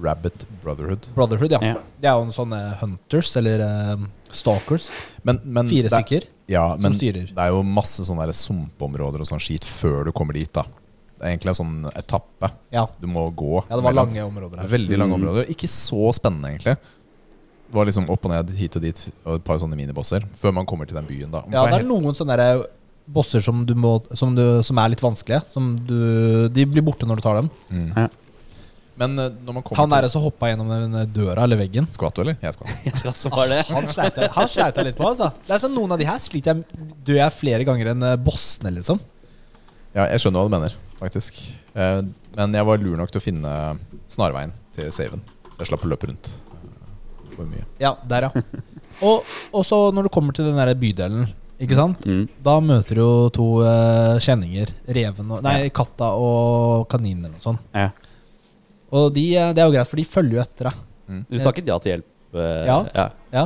Rabbit 0.00 0.46
Brotherhood. 0.62 1.06
Brotherhood. 1.14 1.50
Ja. 1.56 1.60
Ja. 1.62 1.74
Det 2.00 2.08
er 2.08 2.16
jo 2.18 2.24
en 2.28 2.32
sånne 2.36 2.60
hunters, 2.80 3.34
eller 3.36 3.60
eh, 3.66 4.06
stalkers. 4.30 4.88
Men, 5.24 5.40
men 5.44 5.68
Fire 5.68 5.88
det 5.88 5.92
er- 5.92 6.02
stykker 6.02 6.26
Ja, 6.48 6.72
som 6.76 6.82
men 6.82 6.92
styrer. 6.98 7.26
det 7.34 7.42
er 7.42 7.48
jo 7.50 7.62
masse 7.66 8.04
sånne 8.06 8.26
der 8.28 8.36
sumpområder 8.38 9.20
og 9.24 9.26
sånn 9.26 9.40
skit 9.42 9.64
før 9.66 10.04
du 10.06 10.12
kommer 10.12 10.32
dit. 10.38 10.52
da 10.54 10.62
Det 11.18 11.24
er 11.24 11.32
egentlig 11.36 11.48
en 11.54 11.58
sånn 11.58 11.90
etappe. 11.96 12.50
Ja. 12.70 12.86
Du 13.00 13.06
må 13.08 13.24
gå. 13.34 13.64
ja, 13.68 13.76
det 13.76 13.82
var 13.82 13.92
lange 13.96 14.20
områder 14.22 14.60
her. 14.60 14.68
Veldig 14.68 14.98
lange 14.98 15.16
Mm. 15.16 15.22
områder. 15.22 15.48
Ikke 15.50 15.66
så 15.68 16.12
spennende, 16.14 16.50
egentlig. 16.54 16.76
Det 17.66 17.74
var 17.74 17.84
liksom 17.86 18.08
opp 18.10 18.24
og 18.24 18.30
ned, 18.30 18.50
hit 18.56 18.76
og 18.76 18.82
dit, 18.82 19.08
og 19.24 19.34
et 19.40 19.44
par 19.44 19.58
sånne 19.58 19.74
minibosser. 19.76 20.22
Før 20.36 20.52
man 20.54 20.66
kommer 20.66 20.86
til 20.86 20.94
den 20.94 21.06
byen, 21.06 21.30
da. 21.32 21.42
Ja, 21.50 21.64
det 21.66 21.80
er 21.80 21.88
noen 21.88 22.14
sånne 22.14 22.36
der 22.36 22.62
bosser 23.08 23.40
som, 23.42 23.64
du 23.66 23.74
må, 23.74 23.96
som, 24.14 24.34
du, 24.36 24.62
som 24.62 24.78
er 24.78 24.88
litt 24.90 25.00
vanskelige. 25.02 25.44
Som 25.48 25.76
du, 25.86 26.48
de 26.48 26.64
blir 26.66 26.82
borte 26.82 27.06
når 27.06 27.16
du 27.16 27.22
tar 27.22 27.40
dem. 27.40 27.50
Mm. 27.70 27.90
Ja. 27.96 28.08
Men 28.96 29.18
eh, 29.20 29.30
når 29.44 29.56
man 29.58 29.64
kommer 29.66 29.82
Han 29.82 29.92
der 29.92 30.08
som 30.12 30.22
hoppa 30.24 30.48
gjennom 30.50 30.70
den 30.72 30.94
døra 31.12 31.44
eller 31.44 31.58
veggen. 31.60 31.88
Skvatt 31.92 32.16
du, 32.16 32.22
eller? 32.24 32.38
Jeg 32.40 32.56
skvatt. 32.56 32.72
Jeg 32.88 33.00
skvatt 33.02 33.20
som 33.20 33.34
var 33.36 33.50
det. 33.52 33.58
Han 33.68 33.88
sleit 33.90 34.16
jeg, 34.22 34.30
han 34.36 34.48
sleit 34.48 34.80
jeg 34.80 34.88
litt 34.88 34.96
på. 34.98 35.08
Altså. 35.10 35.28
Det 35.46 35.52
er 35.56 35.62
sånn 35.66 35.74
Noen 35.76 35.92
av 35.96 36.00
de 36.00 36.08
her 36.08 36.20
sliter 36.22 36.54
jeg 36.56 36.88
dør 37.06 37.18
jeg 37.20 37.36
flere 37.36 37.66
ganger 37.68 37.92
enn 37.92 38.06
eh, 38.12 38.16
bossene, 38.28 38.72
liksom. 38.78 39.02
Ja, 39.96 40.06
jeg 40.12 40.20
skjønner 40.24 40.42
hva 40.44 40.48
du 40.48 40.56
mener, 40.56 40.76
faktisk. 41.00 41.42
Eh, 41.76 42.00
Men 42.36 42.56
jeg 42.56 42.68
var 42.68 42.80
lur 42.82 42.96
nok 43.00 43.12
til 43.12 43.20
å 43.20 43.24
finne 43.24 43.52
snarveien 44.12 44.52
til 44.76 44.88
saven. 44.92 45.22
Så 45.52 45.62
jeg 45.62 45.70
slapp 45.70 45.84
å 45.86 45.92
løpe 45.92 46.08
rundt 46.10 46.32
eh, 46.36 47.28
for 47.36 47.48
mye. 47.48 47.64
Ja, 47.80 47.94
der, 48.08 48.28
ja. 48.28 48.44
Og, 49.04 49.28
og 49.52 49.64
så 49.68 49.78
når 49.92 50.08
du 50.08 50.12
kommer 50.12 50.36
til 50.36 50.48
den 50.48 50.56
der 50.56 50.72
bydelen, 50.76 51.28
ikke 51.60 51.76
sant? 51.76 52.02
Mm. 52.04 52.26
Da 52.44 52.58
møter 52.64 52.98
du 52.98 53.00
jo 53.00 53.12
to 53.32 53.46
eh, 53.64 54.16
kjenninger. 54.24 54.72
Reven 54.92 55.30
og 55.36 55.44
Nei, 55.44 55.68
katta 55.72 56.10
og 56.20 56.84
kaninen 56.92 57.24
eller 57.24 57.36
noe 57.38 57.44
sånt. 57.44 57.64
Ja. 57.76 57.88
Og 58.92 59.08
de, 59.14 59.24
eh, 59.36 59.52
det 59.56 59.62
er 59.62 59.66
jo 59.70 59.74
greit, 59.74 59.88
for 59.90 59.96
de 59.96 60.04
følger 60.04 60.38
jo 60.38 60.42
etter 60.44 60.70
deg. 60.70 60.82
Du 61.30 61.38
takket 61.42 61.66
ja 61.70 61.78
til 61.78 61.92
hjelp? 61.96 62.06
Uh, 62.34 62.64
Ja. 62.66 62.78
ja. 62.94 63.06
Ja. 63.32 63.44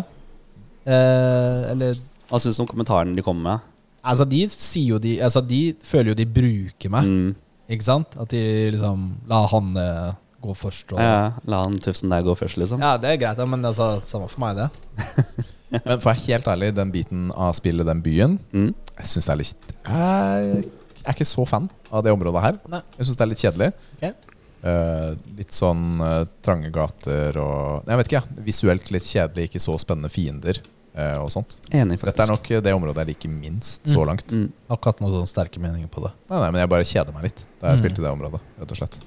Uh, 0.89 1.71
eller 1.75 1.99
Hva 2.31 2.39
syns 2.41 2.57
du 2.59 2.63
om 2.65 2.69
kommentaren 2.71 3.13
de 3.17 3.23
kommer 3.25 3.45
med? 3.45 3.67
Altså, 4.01 4.25
de 4.29 4.41
sier 4.49 4.95
jo 4.95 4.99
de 5.03 5.19
Altså, 5.21 5.43
de 5.45 5.75
føler 5.85 6.15
jo 6.15 6.17
de 6.23 6.25
bruker 6.27 6.91
meg, 6.91 7.05
Mm. 7.05 7.35
ikke 7.69 7.85
sant? 7.85 8.17
At 8.19 8.33
de 8.33 8.41
liksom 8.73 9.03
La 9.29 9.43
han 9.53 9.77
uh, 9.77 10.13
gå 10.41 10.55
først 10.57 10.95
og 10.97 11.03
Ja, 11.05 11.33
la 11.45 11.63
han 11.67 11.77
tufsen 11.85 12.09
der 12.09 12.25
gå 12.25 12.33
først, 12.39 12.57
liksom. 12.57 12.81
Ja, 12.81 12.95
det 12.97 13.11
er 13.13 13.21
greit, 13.21 13.39
ja, 13.39 13.45
men 13.47 13.63
altså, 13.69 14.01
samme 14.01 14.29
for 14.33 14.41
meg, 14.41 14.57
det. 14.57 14.71
Men 15.71 16.01
for 16.01 16.09
å 16.11 16.15
være 16.17 16.25
helt 16.27 16.49
ærlig, 16.51 16.69
den 16.75 16.91
biten 16.91 17.29
av 17.31 17.53
spillet, 17.55 17.87
den 17.87 18.01
byen 18.03 18.39
Mm. 18.51 18.73
Jeg 18.99 19.07
syns 19.07 19.29
det 19.29 19.33
er 19.37 19.39
litt 19.39 19.69
Jeg 19.87 21.05
er 21.07 21.15
ikke 21.15 21.29
så 21.29 21.45
fan 21.47 21.69
av 21.93 22.03
det 22.03 22.11
området 22.13 22.43
her. 22.43 22.59
Nei. 22.69 22.81
Jeg 22.99 23.07
syns 23.07 23.17
det 23.21 23.23
er 23.25 23.31
litt 23.31 23.45
kjedelig. 23.45 23.69
Ok. 24.01 24.30
Eh, 24.63 25.15
litt 25.39 25.55
sånn 25.57 26.01
uh, 26.05 26.27
trange 26.45 26.69
gater 26.75 27.39
og 27.41 27.87
Jeg 27.89 27.97
vet 27.97 28.09
ikke, 28.11 28.19
ja. 28.21 28.43
Visuelt 28.45 28.91
litt 28.93 29.07
kjedelig, 29.09 29.47
ikke 29.49 29.63
så 29.65 29.77
spennende 29.81 30.11
fiender 30.13 30.59
uh, 30.99 31.17
og 31.23 31.31
sånt. 31.33 31.57
Enig, 31.73 31.97
faktisk. 31.97 32.11
Dette 32.11 32.27
er 32.27 32.33
nok 32.35 32.51
det 32.67 32.75
området 32.77 33.01
jeg 33.07 33.09
liker 33.15 33.33
minst 33.33 33.89
så 33.89 34.05
langt. 34.05 34.27
mm. 34.29 34.51
Har 34.69 34.77
ikke 34.77 34.93
hatt 34.93 35.01
noen 35.01 35.15
sånne 35.17 35.31
sterke 35.33 35.63
meninger 35.65 35.89
på 35.89 36.05
det. 36.05 36.13
Nei, 36.29 36.43
nei, 36.43 36.51
men 36.51 36.61
jeg 36.61 36.73
bare 36.75 36.85
kjeder 36.91 37.17
meg 37.17 37.25
litt 37.31 37.47
da 37.63 37.71
jeg 37.73 37.79
Mm. 37.79 37.83
spilte 37.87 38.03
i 38.03 38.05
det 38.05 38.13
området, 38.13 38.41
rett 38.61 38.75
og 38.77 38.81
slett. 38.83 39.01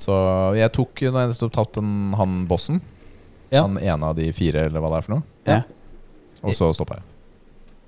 Så 0.00 0.14
jeg 0.56 0.72
tok 0.76 1.00
Når 1.08 1.18
jeg 1.20 1.32
nettopp 1.32 1.52
tatt 1.56 1.72
den, 1.80 2.12
han 2.20 2.36
bossen, 2.48 2.82
Ja. 3.50 3.62
Han 3.64 3.78
ene 3.78 4.04
av 4.12 4.14
de 4.16 4.28
fire, 4.32 4.66
eller 4.68 4.80
hva 4.80 4.90
det 4.92 4.98
er 5.00 5.02
for 5.08 5.14
noe. 5.16 5.22
Ja. 5.48 5.62
Og 6.44 6.52
så 6.54 6.68
stoppa 6.76 7.00
jeg. 7.00 7.02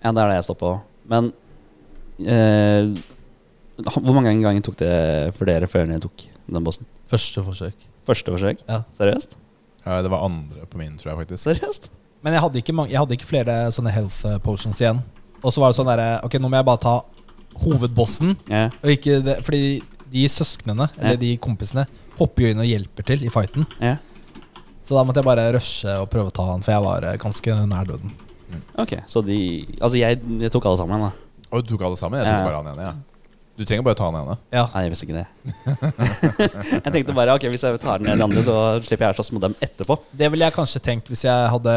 Ja, 0.03 0.11
det 0.13 0.25
er 0.25 0.29
det 0.33 0.41
jeg 0.41 0.49
stoppa 0.49 0.73
òg. 0.73 0.81
Men 1.13 1.33
eh, 2.27 2.89
hvor 3.93 4.15
mange 4.17 4.33
ganger 4.41 4.65
tok 4.65 4.77
det 4.81 5.35
for 5.37 5.45
dere 5.49 5.69
før 5.71 5.87
dere 5.87 6.01
tok 6.03 6.27
den 6.49 6.65
bossen? 6.65 6.87
Første 7.11 7.43
forsøk. 7.45 7.75
Første 8.07 8.33
forsøk? 8.35 8.63
Ja. 8.69 8.83
Seriøst? 8.99 9.37
Ja, 9.87 10.01
det 10.03 10.11
var 10.11 10.25
andre 10.27 10.67
på 10.71 10.79
min, 10.79 10.97
tror 10.99 11.13
jeg 11.13 11.19
faktisk. 11.27 11.43
Seriøst? 11.45 11.91
Men 12.23 12.33
jeg 12.37 12.43
hadde 12.45 12.59
ikke, 12.63 12.73
mange, 12.75 12.91
jeg 12.93 12.99
hadde 13.03 13.15
ikke 13.19 13.27
flere 13.27 13.57
sånne 13.75 13.91
health 13.91 14.21
eh, 14.27 14.39
potions 14.43 14.81
igjen. 14.81 15.01
Og 15.43 15.51
så 15.53 15.61
var 15.63 15.73
det 15.73 15.77
sånn 15.81 15.89
derre 15.91 16.21
Ok, 16.27 16.37
nå 16.39 16.49
må 16.51 16.55
jeg 16.61 16.67
bare 16.69 16.83
ta 16.83 17.01
hovedbossen. 17.63 18.37
Ja. 18.51 18.69
Og 18.83 18.93
ikke 18.95 19.19
det, 19.27 19.39
fordi 19.47 19.83
de 20.13 20.27
søsknene, 20.29 20.89
eller 20.99 21.17
Ja. 21.17 21.21
de 21.21 21.37
kompisene, 21.39 21.87
hopper 22.19 22.43
jo 22.45 22.49
inn 22.53 22.61
og 22.63 22.67
hjelper 22.69 23.03
til 23.07 23.25
i 23.25 23.29
fighten. 23.33 23.67
ja. 23.81 23.97
Så 24.83 24.97
da 24.99 25.05
måtte 25.07 25.21
jeg 25.23 25.25
bare 25.25 25.53
rushe 25.55 25.87
og 26.01 26.09
prøve 26.11 26.27
å 26.33 26.35
ta 26.35 26.43
han, 26.43 26.61
for 26.61 26.73
jeg 26.73 26.83
var 26.83 27.05
eh, 27.07 27.17
ganske 27.17 27.55
nær 27.71 27.87
døden. 27.87 28.11
Ok, 28.77 28.97
så 29.07 29.23
de 29.25 29.65
Altså, 29.81 29.97
jeg, 29.97 30.19
jeg 30.43 30.51
tok 30.51 30.67
alle 30.67 30.77
sammen, 30.81 31.01
da. 31.01 31.13
Og 31.53 31.63
du 31.63 31.71
tok 31.77 31.85
alle 31.87 31.97
sammen? 31.97 32.19
Jeg 32.19 32.27
tok 32.27 32.49
bare 32.49 32.57
han 32.57 32.67
igjen, 32.67 32.87
Ja. 32.87 32.93
Du 33.59 33.65
trenger 33.69 33.85
bare 33.85 33.99
ta 33.99 34.07
den 34.09 34.17
ene. 34.23 34.35
Ja. 34.55 34.63
Nei, 34.73 34.83
jeg 34.87 34.93
visste 34.95 35.05
ikke 35.07 35.19
det. 35.21 35.27
jeg 36.87 36.93
tenkte 36.95 37.15
bare 37.17 37.35
ok, 37.37 37.45
hvis 37.53 37.65
jeg 37.67 37.81
tar 37.83 38.01
den 38.01 38.17
de 38.17 38.25
andre, 38.25 38.43
så 38.47 38.55
slipper 38.81 39.09
jeg 39.11 39.15
å 39.15 39.19
slåss 39.19 39.33
mot 39.37 39.45
dem 39.45 39.57
etterpå. 39.63 39.99
Det 40.17 40.31
ville 40.33 40.47
jeg 40.49 40.57
kanskje 40.57 40.81
tenkt 40.87 41.11
hvis 41.13 41.27
jeg 41.27 41.51
hadde 41.53 41.75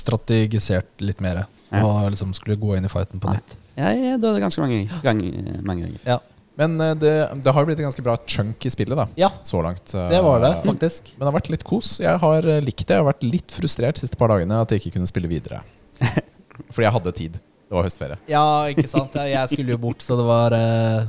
strategisert 0.00 1.04
litt 1.04 1.20
mer. 1.24 1.44
Ja. 1.70 1.82
Og 1.86 2.08
liksom 2.14 2.32
skulle 2.34 2.56
gå 2.58 2.74
inn 2.78 2.88
i 2.88 2.90
fighten 2.90 3.20
på 3.22 3.30
nytt 3.30 3.52
Ja, 3.78 3.92
Jeg 3.94 4.18
døde 4.18 4.40
ganske 4.42 4.58
mange 4.62 4.80
ganger. 5.04 5.60
Mange 5.62 5.84
ganger. 5.84 6.00
Ja, 6.08 6.16
Men 6.58 6.74
eh, 6.82 6.94
det, 6.98 7.12
det 7.44 7.52
har 7.54 7.68
blitt 7.68 7.78
en 7.78 7.86
ganske 7.86 8.02
bra 8.02 8.16
chunk 8.26 8.66
i 8.66 8.72
spillet, 8.74 8.98
da. 8.98 9.06
ja 9.20 9.28
Så 9.46 9.60
langt. 9.62 9.92
eh, 9.94 10.08
det 10.10 10.18
var 10.26 10.42
det, 10.42 10.50
faktisk. 10.64 11.12
Men 11.14 11.22
det 11.26 11.30
har 11.30 11.36
vært 11.38 11.52
litt 11.54 11.66
kos. 11.68 11.92
Jeg 12.02 12.18
har 12.24 12.48
eh, 12.56 12.58
likt 12.64 12.82
det. 12.88 12.96
Jeg 12.96 13.04
har 13.04 13.06
vært 13.12 13.22
litt 13.28 13.54
frustrert 13.54 14.00
de 14.00 14.06
siste 14.08 14.18
par 14.20 14.32
dagene 14.34 14.58
at 14.64 14.72
jeg 14.74 14.82
ikke 14.82 14.96
kunne 14.98 15.12
spille 15.12 15.30
videre. 15.30 15.62
Fordi 16.74 16.88
jeg 16.88 16.96
hadde 16.96 17.14
tid. 17.20 17.38
Det 17.70 17.76
var 17.78 17.86
høstferie. 17.86 18.16
Ja, 18.26 18.44
ikke 18.66 18.88
sant. 18.90 19.14
Jeg 19.30 19.50
skulle 19.52 19.76
jo 19.76 19.78
bort, 19.78 20.02
så 20.02 20.16
det 20.18 20.24
var 20.26 20.54
eh, 20.56 21.04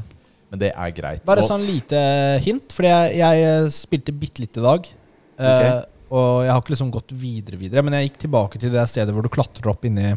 Men 0.54 0.62
det 0.62 0.69
er 0.69 0.91
greit. 0.93 1.24
Bare 1.26 1.41
sånn 1.47 1.63
lite 1.65 2.02
hint, 2.45 2.69
fordi 2.76 2.91
jeg, 2.91 3.39
jeg 3.41 3.71
spilte 3.74 4.13
bitte 4.13 4.43
litt 4.43 4.60
i 4.62 4.65
dag. 4.67 4.91
Okay. 5.41 5.80
og 6.13 6.43
jeg 6.45 6.52
har 6.52 6.60
ikke 6.62 6.74
liksom 6.76 6.91
gått 6.93 7.13
videre 7.17 7.58
videre, 7.58 7.82
men 7.82 7.95
jeg 7.97 8.12
gikk 8.12 8.19
tilbake 8.28 8.60
til 8.62 8.69
det 8.69 8.84
stedet 8.91 9.15
hvor 9.15 9.26
du 9.26 9.30
klatrer 9.34 9.71
opp 9.71 9.88
inni 9.89 10.12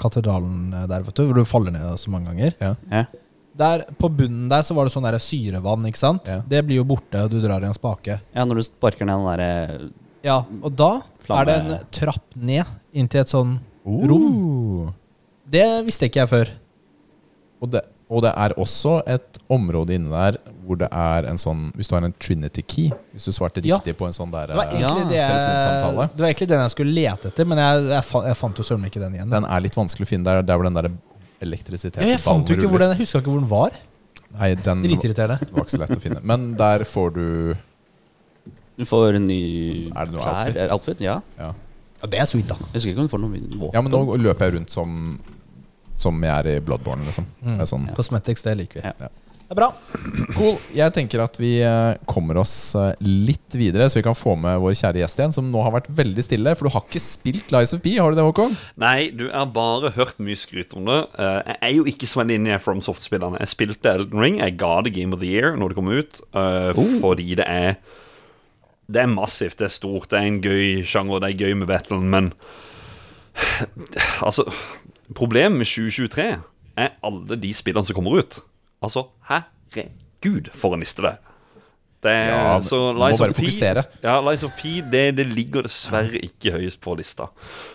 katedralen 0.00 0.72
eh, 0.72 0.86
der, 0.88 1.04
vet 1.04 1.18
du, 1.18 1.24
hvor 1.28 1.36
du 1.36 1.48
faller 1.48 1.74
ned 1.76 2.00
så 2.00 2.12
mange 2.14 2.32
ganger. 2.32 2.56
Ja. 2.62 2.72
Ja. 2.92 3.04
Der, 3.56 3.84
På 4.00 4.08
bunnen 4.12 4.48
der 4.52 4.64
så 4.64 4.74
var 4.76 4.88
det 4.88 4.92
sånn 4.92 5.04
der 5.04 5.16
syrevann, 5.20 5.84
ikke 5.88 6.00
sant? 6.00 6.28
Ja. 6.28 6.42
Det 6.44 6.64
blir 6.68 6.80
jo 6.80 6.88
borte, 6.88 7.24
og 7.24 7.32
du 7.32 7.38
drar 7.44 7.64
i 7.64 7.68
en 7.68 7.76
spake. 7.76 8.18
ja, 8.32 8.44
når 8.48 8.60
du 8.60 8.66
sparker 8.68 9.08
ned 9.08 9.20
den 9.20 9.28
derre 9.28 9.90
Ja, 10.24 10.42
og 10.60 10.72
da 10.76 10.90
Flamme- 11.24 11.40
er 11.40 11.46
det 11.52 11.56
en 11.60 11.90
trapp 12.00 12.36
ned 12.36 12.64
inn 12.96 13.08
til 13.08 13.20
et 13.20 13.32
sånn 13.32 13.58
uh. 13.84 14.06
rom. 14.08 14.94
Det 15.50 15.66
visste 15.86 16.08
ikke 16.08 16.22
jeg 16.24 16.28
før. 16.32 16.48
Og 17.62 17.70
det, 17.72 17.80
og 18.10 18.22
det 18.22 18.32
er 18.36 18.52
også 18.60 18.96
et 19.08 19.38
område 19.50 19.94
inne 19.96 20.10
der 20.12 20.36
hvor 20.66 20.76
det 20.78 20.88
er 20.92 21.26
en 21.30 21.38
sånn 21.38 21.70
Hvis 21.78 21.88
du 21.88 21.94
har 21.96 22.04
en 22.04 22.12
Trinity 22.20 22.62
key 22.66 22.90
Hvis 23.14 23.24
du 23.28 23.32
svarte 23.32 23.62
Ja. 23.64 23.78
riktig 23.78 23.94
på 23.96 24.06
en 24.08 24.12
sånn 24.14 24.30
der 24.34 24.50
Det 24.50 24.56
var 24.58 24.66
eh, 24.74 24.80
Ja. 24.82 24.90
det, 24.94 25.16
jeg, 25.16 25.30
det 25.30 26.20
var 26.20 26.28
egentlig 26.28 26.48
den 26.50 26.60
jeg 26.60 26.70
skulle 26.74 26.92
lete 26.94 27.30
etter, 27.30 27.46
men 27.48 27.58
jeg, 27.62 27.84
jeg, 27.94 28.02
jeg 28.26 28.36
fant 28.36 28.58
jo 28.60 28.66
søren 28.66 28.84
ikke 28.88 29.00
den 29.00 29.14
igjen. 29.16 29.30
Den 29.30 29.46
er 29.46 29.62
litt 29.64 29.78
vanskelig 29.78 30.06
å 30.06 30.10
finne 30.10 30.26
der, 30.28 30.42
der 30.46 30.58
hvor 30.58 30.66
den 30.68 30.76
der 30.78 30.90
elektrisiteten 31.46 32.02
Ja, 32.04 32.16
jeg 32.16 32.22
fant 32.24 32.50
jo 32.50 32.56
ikke 32.58 32.68
hvor 32.72 32.82
den 32.82 32.92
Jeg 32.96 33.04
huska 33.04 33.22
ikke 33.22 33.30
hvor 33.32 33.40
den 33.44 33.50
var. 33.50 33.78
Nei, 34.36 34.50
den 34.58 34.82
Dritirriterende. 34.84 35.38
var 35.54 35.64
ikke 35.64 35.76
så 35.78 35.82
lett 35.86 35.96
å 35.96 36.02
finne. 36.02 36.20
Men 36.26 36.50
der 36.58 36.84
får 36.84 37.14
du 37.16 37.26
Du 38.76 38.84
får 38.84 39.16
en 39.16 39.24
ny 39.30 39.40
Er 39.94 40.04
det 40.10 40.12
noe 40.12 40.20
klær, 40.26 40.42
outfit? 40.42 40.60
eh, 40.66 40.74
outfit? 40.74 41.00
Ja. 41.06 41.20
Ja, 41.38 41.52
Ja, 42.02 42.06
det 42.12 42.18
er 42.20 42.26
sweet, 42.28 42.46
da. 42.50 42.58
Jeg 42.74 42.82
husker 42.82 42.90
ikke 42.92 43.00
om 43.00 43.08
du 43.08 43.14
får 43.14 43.22
noe 43.24 43.40
våpen. 43.56 43.72
ja 43.72 43.80
men 43.80 43.92
nå 43.94 44.18
løper 44.20 44.50
jeg 44.50 44.58
rundt 44.58 44.70
som 44.74 45.18
Som 45.96 46.20
jeg 46.24 46.32
er 46.32 46.50
i 46.56 46.58
Bloodborne, 46.60 47.06
liksom. 47.08 47.28
Mm. 47.42 47.62
sånn. 47.68 47.88
Cosmetics, 47.96 48.44
det 48.44 48.58
liker 48.60 48.82
vi. 48.82 48.88
Ja. 48.88 49.08
Ja. 49.08 49.14
Det 49.46 49.54
er 49.54 49.58
bra. 49.60 49.66
Cool. 50.34 50.56
Jeg 50.74 50.90
tenker 50.96 51.20
at 51.22 51.36
vi 51.38 51.52
eh, 51.62 51.92
kommer 52.10 52.40
oss 52.40 52.74
eh, 52.74 52.96
litt 52.98 53.54
videre, 53.54 53.86
så 53.86 54.00
vi 54.00 54.02
kan 54.02 54.16
få 54.18 54.32
med 54.42 54.58
vår 54.58 54.74
kjære 54.74 54.98
gjest 55.04 55.20
igjen, 55.20 55.34
som 55.36 55.52
nå 55.52 55.60
har 55.62 55.70
vært 55.76 55.86
veldig 56.00 56.24
stille. 56.26 56.54
For 56.58 56.66
du 56.66 56.74
har 56.74 56.82
ikke 56.82 57.02
spilt 57.04 57.52
Lies 57.54 57.70
of 57.76 57.84
P, 57.84 57.92
har 57.94 58.10
du 58.10 58.18
det, 58.18 58.24
Håkon? 58.26 58.56
Nei, 58.82 59.12
du 59.14 59.28
har 59.30 59.46
bare 59.54 59.92
hørt 59.94 60.18
mye 60.18 60.40
skryt 60.40 60.74
om 60.74 60.90
det. 60.90 60.98
Eh, 61.14 61.38
jeg 61.52 61.58
er 61.68 61.74
jo 61.76 61.86
ikke 61.92 62.08
så 62.10 62.24
veldig 62.24 62.40
inne 62.40 62.56
i 62.56 62.58
FromSoft-spillerne. 62.64 63.38
Jeg 63.44 63.52
spilte 63.52 63.92
Elden 63.92 64.24
Ring. 64.24 64.40
Jeg 64.42 64.58
ga 64.58 64.72
det 64.82 64.96
Game 64.98 65.14
of 65.14 65.22
the 65.22 65.30
Year 65.30 65.54
når 65.54 65.70
det 65.70 65.78
kom 65.78 65.92
ut, 65.94 66.20
eh, 66.42 66.82
fordi 67.04 67.38
det 67.38 67.46
er 67.46 67.78
Det 68.86 69.00
er 69.02 69.08
massivt, 69.10 69.58
det 69.58 69.66
er 69.66 69.74
stort, 69.74 70.10
det 70.10 70.18
er 70.18 70.26
en 70.26 70.42
gøy 70.42 70.82
sjanger, 70.86 71.18
det 71.22 71.30
er 71.32 71.46
gøy 71.46 71.54
med 71.58 71.66
battlen, 71.66 72.10
men 72.10 72.28
Altså, 74.26 74.44
problemet 75.14 75.58
med 75.60 75.68
2023 75.68 76.26
er 76.76 76.96
alle 77.06 77.38
de 77.40 77.52
spillene 77.56 77.86
som 77.86 77.96
kommer 77.96 78.18
ut. 78.20 78.40
Altså, 78.84 79.06
herregud, 79.30 80.50
for 80.54 80.76
en 80.76 80.84
liste 80.84 81.04
det 81.04 81.14
er. 81.16 81.22
Det 82.06 82.12
Ja, 82.12 82.60
så 82.62 82.92
man 82.92 83.10
Lies 83.10 83.20
of 83.20 83.36
P, 83.36 83.48
ja, 84.02 84.20
Lies 84.20 84.42
of 84.44 84.52
P 84.58 84.82
det, 84.92 85.16
det 85.16 85.26
ligger 85.32 85.64
dessverre 85.66 86.20
ikke 86.22 86.52
høyest 86.54 86.78
på 86.84 86.94
lista 86.98 87.30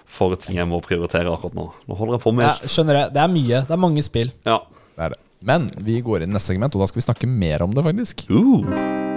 for 0.05 0.37
ting 0.39 0.59
jeg 0.59 0.69
må 0.69 0.79
prioritere 0.85 1.31
akkurat 1.33 1.57
nå. 1.57 1.67
Nå 1.89 1.97
holder 1.97 2.19
jeg 2.19 2.25
på 2.27 2.35
med 2.37 2.47
ja, 2.47 2.55
skjønner 2.69 2.99
det. 2.99 3.05
Det 3.17 3.23
er 3.25 3.33
mye. 3.33 3.63
Det 3.65 3.75
er 3.75 3.85
mange 3.89 4.05
spill. 4.05 4.31
Ja. 4.47 4.61
Det 4.95 5.07
er 5.07 5.15
det. 5.15 5.21
Men 5.41 5.71
vi 5.81 5.97
går 6.05 6.21
inn 6.21 6.29
i 6.29 6.37
neste 6.37 6.53
segment, 6.53 6.77
og 6.77 6.85
da 6.85 6.91
skal 6.91 7.01
vi 7.01 7.07
snakke 7.09 7.31
mer 7.31 7.65
om 7.65 7.73
det, 7.73 7.85
faktisk. 7.87 8.27
Uh. 8.29 9.09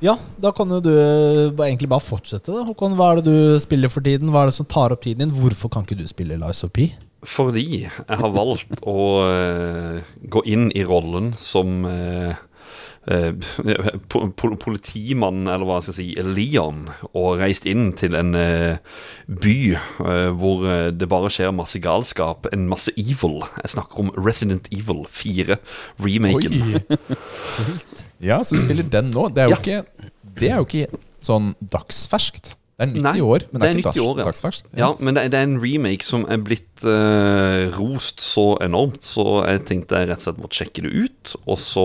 Ja, 0.00 0.14
da 0.40 0.48
kan 0.56 0.70
jo 0.72 0.80
du 0.80 0.90
egentlig 1.60 1.88
bare 1.92 2.00
fortsette. 2.00 2.48
da 2.54 2.64
Håkon, 2.64 2.96
Hva 2.96 3.10
er 3.12 3.20
det 3.20 3.28
du 3.28 3.60
spiller 3.60 3.92
for 3.92 4.00
tiden? 4.00 4.30
Hva 4.32 4.44
er 4.44 4.50
det 4.50 4.56
som 4.56 4.68
tar 4.68 4.94
opp 4.94 5.04
tiden 5.04 5.26
din? 5.26 5.34
Hvorfor 5.36 5.68
kan 5.72 5.84
ikke 5.84 5.98
du 5.98 6.06
spille 6.08 6.38
Lies 6.40 6.64
of 6.64 6.72
P? 6.72 6.88
Fordi 7.28 7.64
jeg 7.82 7.90
har 8.08 8.32
valgt 8.32 8.80
å 8.88 9.00
eh, 9.28 9.98
gå 10.32 10.40
inn 10.48 10.70
i 10.72 10.86
rollen 10.88 11.34
som 11.36 11.84
eh, 11.84 12.32
eh, 13.08 13.32
po 14.10 14.26
po 14.36 14.50
politimann, 14.60 15.46
eller 15.48 15.64
hva 15.68 15.78
jeg 15.78 15.88
skal 15.88 15.96
si, 16.00 16.08
Leon, 16.26 16.82
og 17.14 17.40
reist 17.40 17.66
inn 17.70 17.92
til 17.98 18.16
en 18.18 18.34
eh, 18.38 18.76
by 19.30 19.56
eh, 19.76 20.28
hvor 20.36 20.66
det 20.92 21.08
bare 21.10 21.30
skjer 21.32 21.54
masse 21.56 21.80
galskap, 21.84 22.50
en 22.52 22.68
masse 22.70 22.92
evil. 23.00 23.40
Jeg 23.62 23.74
snakker 23.76 24.04
om 24.04 24.12
Resident 24.18 24.68
Evil 24.74 25.06
4, 25.08 25.58
remaken. 26.04 26.60
Ja, 28.20 28.42
så 28.44 28.58
spiller 28.60 28.84
den 28.84 29.14
nå. 29.14 29.30
Det 29.32 29.46
er 29.46 29.48
jo, 29.48 29.56
Ja. 29.56 29.60
ikke, 29.60 30.10
det 30.36 30.50
er 30.50 30.58
jo 30.60 30.66
ikke 30.68 30.98
sånn 31.24 31.54
dagsferskt. 31.72 32.56
Det 32.80 32.86
er 32.86 32.92
nytt 32.94 33.04
Nei, 33.04 33.14
i 33.20 33.24
år, 33.24 33.42
men 33.52 33.60
det 33.60 33.66
er, 33.68 33.74
det 33.76 33.80
er 33.84 33.90
ikke 33.90 34.04
år, 34.04 34.18
ja. 34.20 34.24
dags, 34.24 34.40
dagsferskt. 34.40 34.68
Ja, 34.76 34.86
men 35.00 35.16
det, 35.16 35.24
det 35.32 35.36
er 35.40 35.48
en 35.48 35.58
remake 35.60 36.04
som 36.04 36.22
er 36.32 36.38
blitt 36.40 36.84
uh, 36.84 37.68
rost 37.76 38.22
så 38.24 38.44
enormt, 38.64 39.04
så 39.04 39.24
jeg 39.44 39.66
tenkte 39.68 40.00
jeg 40.00 40.08
rett 40.08 40.22
og 40.22 40.26
slett 40.28 40.40
måtte 40.40 40.60
sjekke 40.60 40.84
det 40.86 40.92
ut. 41.04 41.34
Og 41.44 41.58
så 41.60 41.84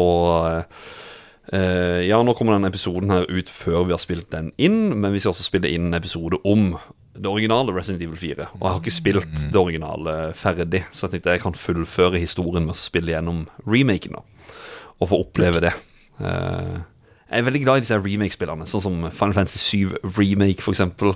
eh, 1.53 2.05
Ja, 2.08 2.21
nå 2.23 2.36
kommer 2.38 2.55
den 2.55 2.67
episoden 2.69 3.13
her 3.13 3.25
ut 3.29 3.49
før 3.51 3.86
vi 3.88 3.95
har 3.95 4.01
spilt 4.01 4.29
den 4.34 4.51
inn, 4.58 4.95
men 4.99 5.13
vi 5.13 5.21
skal 5.21 5.34
også 5.34 5.47
spille 5.47 5.71
inn 5.71 5.89
en 5.89 5.97
episode 5.97 6.39
om 6.47 6.73
det 7.15 7.31
originale 7.31 7.73
Resident 7.75 8.03
Evil 8.03 8.17
4. 8.19 8.47
Og 8.58 8.63
jeg 8.63 8.71
har 8.71 8.82
ikke 8.82 8.93
spilt 8.95 9.38
det 9.51 9.59
originale 9.61 10.15
ferdig, 10.36 10.84
så 10.91 11.05
jeg 11.05 11.15
tenkte 11.15 11.38
jeg 11.38 11.43
kan 11.45 11.55
fullføre 11.55 12.19
historien 12.19 12.67
med 12.67 12.76
å 12.76 12.80
spille 12.80 13.13
gjennom 13.13 13.45
remaken, 13.63 14.17
da. 14.17 14.51
Og 14.99 15.11
få 15.11 15.22
oppleve 15.24 15.61
det. 15.63 15.72
Uh, 16.19 16.84
jeg 17.26 17.41
er 17.41 17.47
veldig 17.47 17.61
glad 17.63 17.80
i 17.80 17.84
disse 17.86 17.99
remake-spillene, 17.99 18.67
sånn 18.69 18.84
som 18.84 18.97
Final 19.15 19.36
Fantasy 19.36 19.61
7 19.88 19.95
Remake, 20.17 20.63
eksempel. 20.72 21.15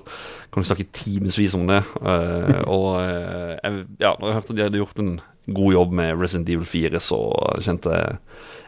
Kan 0.52 0.64
du 0.64 0.68
snakke 0.68 0.88
timevis 0.96 1.56
om 1.56 1.68
det. 1.70 1.82
Uh, 2.00 2.64
og 2.64 2.88
jeg, 3.04 3.84
ja, 4.00 4.16
når 4.16 4.32
jeg 4.32 4.40
hørte 4.40 4.56
at 4.56 4.56
de 4.56 4.66
hadde 4.68 4.82
gjort 4.82 5.04
en 5.04 5.14
god 5.50 5.76
jobb 5.76 6.00
med 6.00 6.16
Resident 6.20 6.52
Evil 6.52 6.68
4, 6.70 7.04
så 7.04 7.20
kjente 7.66 7.94
jeg 7.96 8.18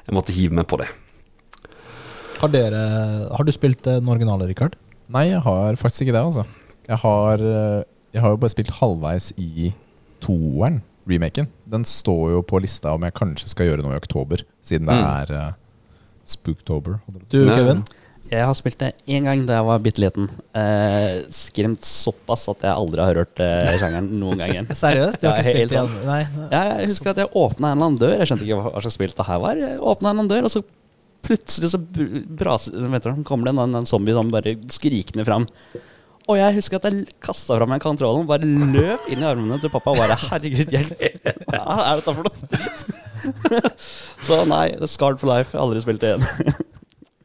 jeg 0.08 0.18
måtte 0.18 0.36
hive 0.36 0.58
meg 0.58 0.68
på 0.70 0.80
det. 0.82 0.90
Har, 2.42 2.50
dere, 2.54 2.82
har 3.30 3.46
du 3.46 3.52
spilt 3.54 3.86
eh, 3.88 4.00
den 4.02 4.10
originale, 4.10 4.48
Richard? 4.50 4.76
Nei, 5.12 5.28
jeg 5.30 5.42
har 5.46 5.78
faktisk 5.80 6.08
ikke 6.08 6.16
det, 6.16 6.24
altså. 6.26 6.46
Jeg 6.88 6.98
har, 7.04 7.44
eh, 7.46 7.82
jeg 8.16 8.24
har 8.24 8.34
jo 8.34 8.40
bare 8.42 8.54
spilt 8.54 8.72
halvveis 8.80 9.32
i 9.42 9.72
toeren, 10.24 10.82
remaken. 11.10 11.48
Den 11.70 11.84
står 11.88 12.36
jo 12.38 12.42
på 12.46 12.60
lista 12.64 12.94
om 12.96 13.04
jeg 13.06 13.14
kanskje 13.18 13.50
skal 13.52 13.68
gjøre 13.72 13.86
noe 13.86 13.96
i 13.98 14.02
oktober, 14.02 14.44
siden 14.66 14.88
det 14.90 14.96
Mm. 14.98 15.10
er 15.10 15.34
uh, 15.38 15.52
Spooktober. 16.26 17.00
Du, 17.32 17.40
Kevin? 17.50 17.82
Jeg 18.32 18.46
har 18.48 18.54
spilt 18.56 18.78
det 18.80 18.94
én 19.12 19.26
gang 19.28 19.42
da 19.46 19.58
jeg 19.58 19.66
var 19.68 19.80
bitte 19.84 20.00
liten. 20.00 20.30
Eh, 20.56 21.18
skremt 21.36 21.84
såpass 21.84 22.46
at 22.54 22.62
jeg 22.64 22.72
aldri 22.72 23.02
har 23.04 23.18
hørt 23.20 23.42
eh, 23.44 23.74
sjangeren 23.82 24.08
noen 24.22 24.40
gang. 24.40 24.70
Seriøst? 24.84 25.20
Du 25.20 25.28
har 25.28 25.42
ikke 25.42 25.52
spilt 25.58 25.74
det? 25.76 26.06
Nei. 26.08 26.22
Ja, 26.54 26.62
jeg 26.80 26.94
husker 26.94 27.12
at 27.12 27.20
jeg 27.20 27.28
åpna 27.36 27.74
en 27.74 27.76
eller 27.76 27.90
annen 27.90 28.00
dør. 28.00 28.14
Jeg 28.22 28.30
skjønte 28.30 28.48
ikke 28.48 28.62
hva 28.62 28.72
hva 28.78 28.84
slags 28.86 28.96
spill 28.96 29.12
det 29.18 29.26
her 29.28 29.42
var. 29.44 29.60
Jeg 29.60 29.76
åpnet 29.82 30.08
en 30.08 30.14
eller 30.14 30.24
annen 30.24 30.32
dør, 30.32 30.48
og 30.48 30.54
så 30.54 30.64
plutselig 31.26 31.72
så 31.74 31.80
braser 31.82 32.92
vet 32.92 33.08
du, 33.08 33.24
kommer 33.28 33.50
det 33.50 33.56
en, 33.56 33.80
en 33.82 33.90
zombie 33.90 34.16
som 34.16 34.32
bare 34.34 34.58
skrikende 34.74 35.26
fram. 35.28 35.48
Og 36.30 36.38
jeg 36.38 36.56
husker 36.60 36.78
at 36.78 36.88
jeg 36.88 37.08
kasta 37.24 37.58
fra 37.58 37.68
meg 37.68 37.82
kontrollen, 37.84 38.28
bare 38.30 38.48
løp 38.48 39.08
inn 39.12 39.24
i 39.24 39.28
armene 39.28 39.58
til 39.62 39.72
pappa 39.74 39.96
og 39.96 40.02
bare 40.04 40.18
Herregud, 40.28 40.70
hjelp! 40.70 41.02
Hva 41.50 41.78
er 41.88 42.02
dette 42.02 42.14
for 42.14 42.28
noe 42.28 42.52
dritt? 42.52 42.84
Så 44.26 44.44
nei, 44.50 44.68
det 44.78 44.90
Scarred 44.90 45.22
for 45.22 45.32
life. 45.32 45.52
Jeg 45.54 45.60
har 45.60 45.66
aldri 45.66 45.82
spilt 45.84 46.04
det 46.04 46.14
igjen. 46.14 46.54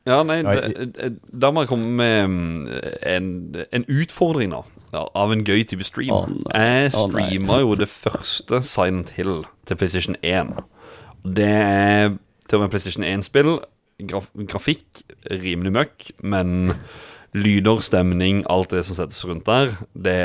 Ja, 0.07 0.21
nei, 0.23 0.39
Da 1.35 1.51
må 1.51 1.65
jeg 1.65 1.71
komme 1.71 1.91
med 1.99 2.29
mm, 2.31 2.67
en, 3.11 3.31
en 3.75 3.87
utfordring, 3.91 4.55
da. 4.55 4.63
Av 4.97 5.33
en 5.35 5.43
gøy 5.45 5.65
type 5.69 5.85
stream. 5.85 6.15
Oh, 6.15 6.29
jeg 6.55 6.93
streama 6.95 7.59
oh, 7.59 7.65
jo 7.65 7.79
det 7.83 7.89
første 7.91 8.63
Silent 8.65 9.13
Hill 9.17 9.43
til 9.67 9.81
PlayStation 9.81 10.17
1. 10.23 10.55
Det 11.37 11.51
er 11.51 12.15
til 12.47 12.59
å 12.59 12.63
være 12.63 12.73
PlayStation 12.77 13.07
1-spill. 13.07 13.59
Graf 14.05 14.27
grafikk 14.37 15.05
rimelig 15.31 15.73
møkk, 15.73 16.09
men 16.21 16.73
lyder, 17.37 17.81
stemning, 17.85 18.43
alt 18.53 18.75
det 18.75 18.83
som 18.87 18.99
settes 18.99 19.23
rundt 19.29 19.47
der, 19.49 19.73
det, 19.93 20.19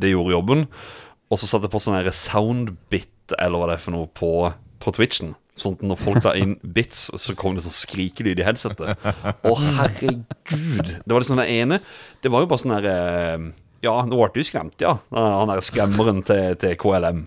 det 0.00 0.12
gjorde 0.12 0.34
jobben. 0.34 0.66
Og 1.32 1.40
så 1.40 1.48
satte 1.48 1.68
jeg 1.68 1.74
på 1.74 1.80
sånn 1.82 2.12
soundbit, 2.12 3.34
eller 3.38 3.60
hva 3.60 3.70
det 3.70 3.78
er 3.78 3.82
for 3.84 3.96
noe, 3.96 4.10
på, 4.12 4.30
på 4.84 4.94
Twitchen. 4.96 5.34
Sånn 5.56 5.76
at 5.78 5.84
når 5.86 6.00
folk 6.00 6.24
la 6.26 6.34
inn 6.38 6.56
bits, 6.76 7.06
så 7.20 7.36
kom 7.38 7.56
det 7.56 7.64
sånn 7.64 7.76
skrikelyd 7.76 8.40
i 8.42 8.46
headsetet. 8.46 9.00
Å, 9.00 9.52
herregud! 9.80 10.96
Det 11.00 11.12
var 11.12 11.24
liksom 11.24 11.40
det 11.40 11.50
ene. 11.54 11.80
Det 12.22 12.32
var 12.32 12.44
jo 12.44 12.50
bare 12.50 12.62
sånn 12.62 12.76
her 12.76 12.88
eh, 12.90 13.46
Ja, 13.86 13.96
nå 14.08 14.18
ble 14.18 14.30
du 14.34 14.44
skremt, 14.46 14.76
ja. 14.82 14.96
Han 15.14 15.50
derre 15.52 15.64
skremmeren 15.64 16.24
til, 16.26 16.58
til 16.60 16.76
KLM. 16.80 17.24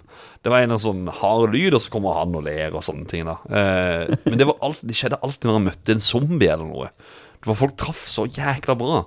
Det 0.48 0.52
var 0.54 0.64
en 0.64 0.80
sånn 0.80 1.10
hard 1.12 1.52
lyd, 1.52 1.76
og 1.76 1.82
så 1.84 1.91
kommer 1.91 2.22
han 2.22 2.36
og 2.39 2.45
ler 2.45 2.72
og 2.72 2.84
sånne 2.86 3.04
ting. 3.12 3.28
da 3.28 3.34
eh, 3.52 4.14
Men 4.30 4.39
det, 4.39 4.45
var 4.48 4.62
alt, 4.64 4.80
det 4.80 4.95
skjedde 4.95 5.20
alltid 5.20 5.50
når 5.50 5.58
han 5.58 5.66
møtte 5.66 5.91
en 5.91 6.04
zombie 6.06 6.48
eller 6.54 6.70
noe. 6.70 6.88
Det 7.36 7.50
var 7.50 7.58
Folk 7.60 7.76
traff 7.76 8.06
så 8.08 8.24
jækla 8.32 8.78
bra. 8.80 9.02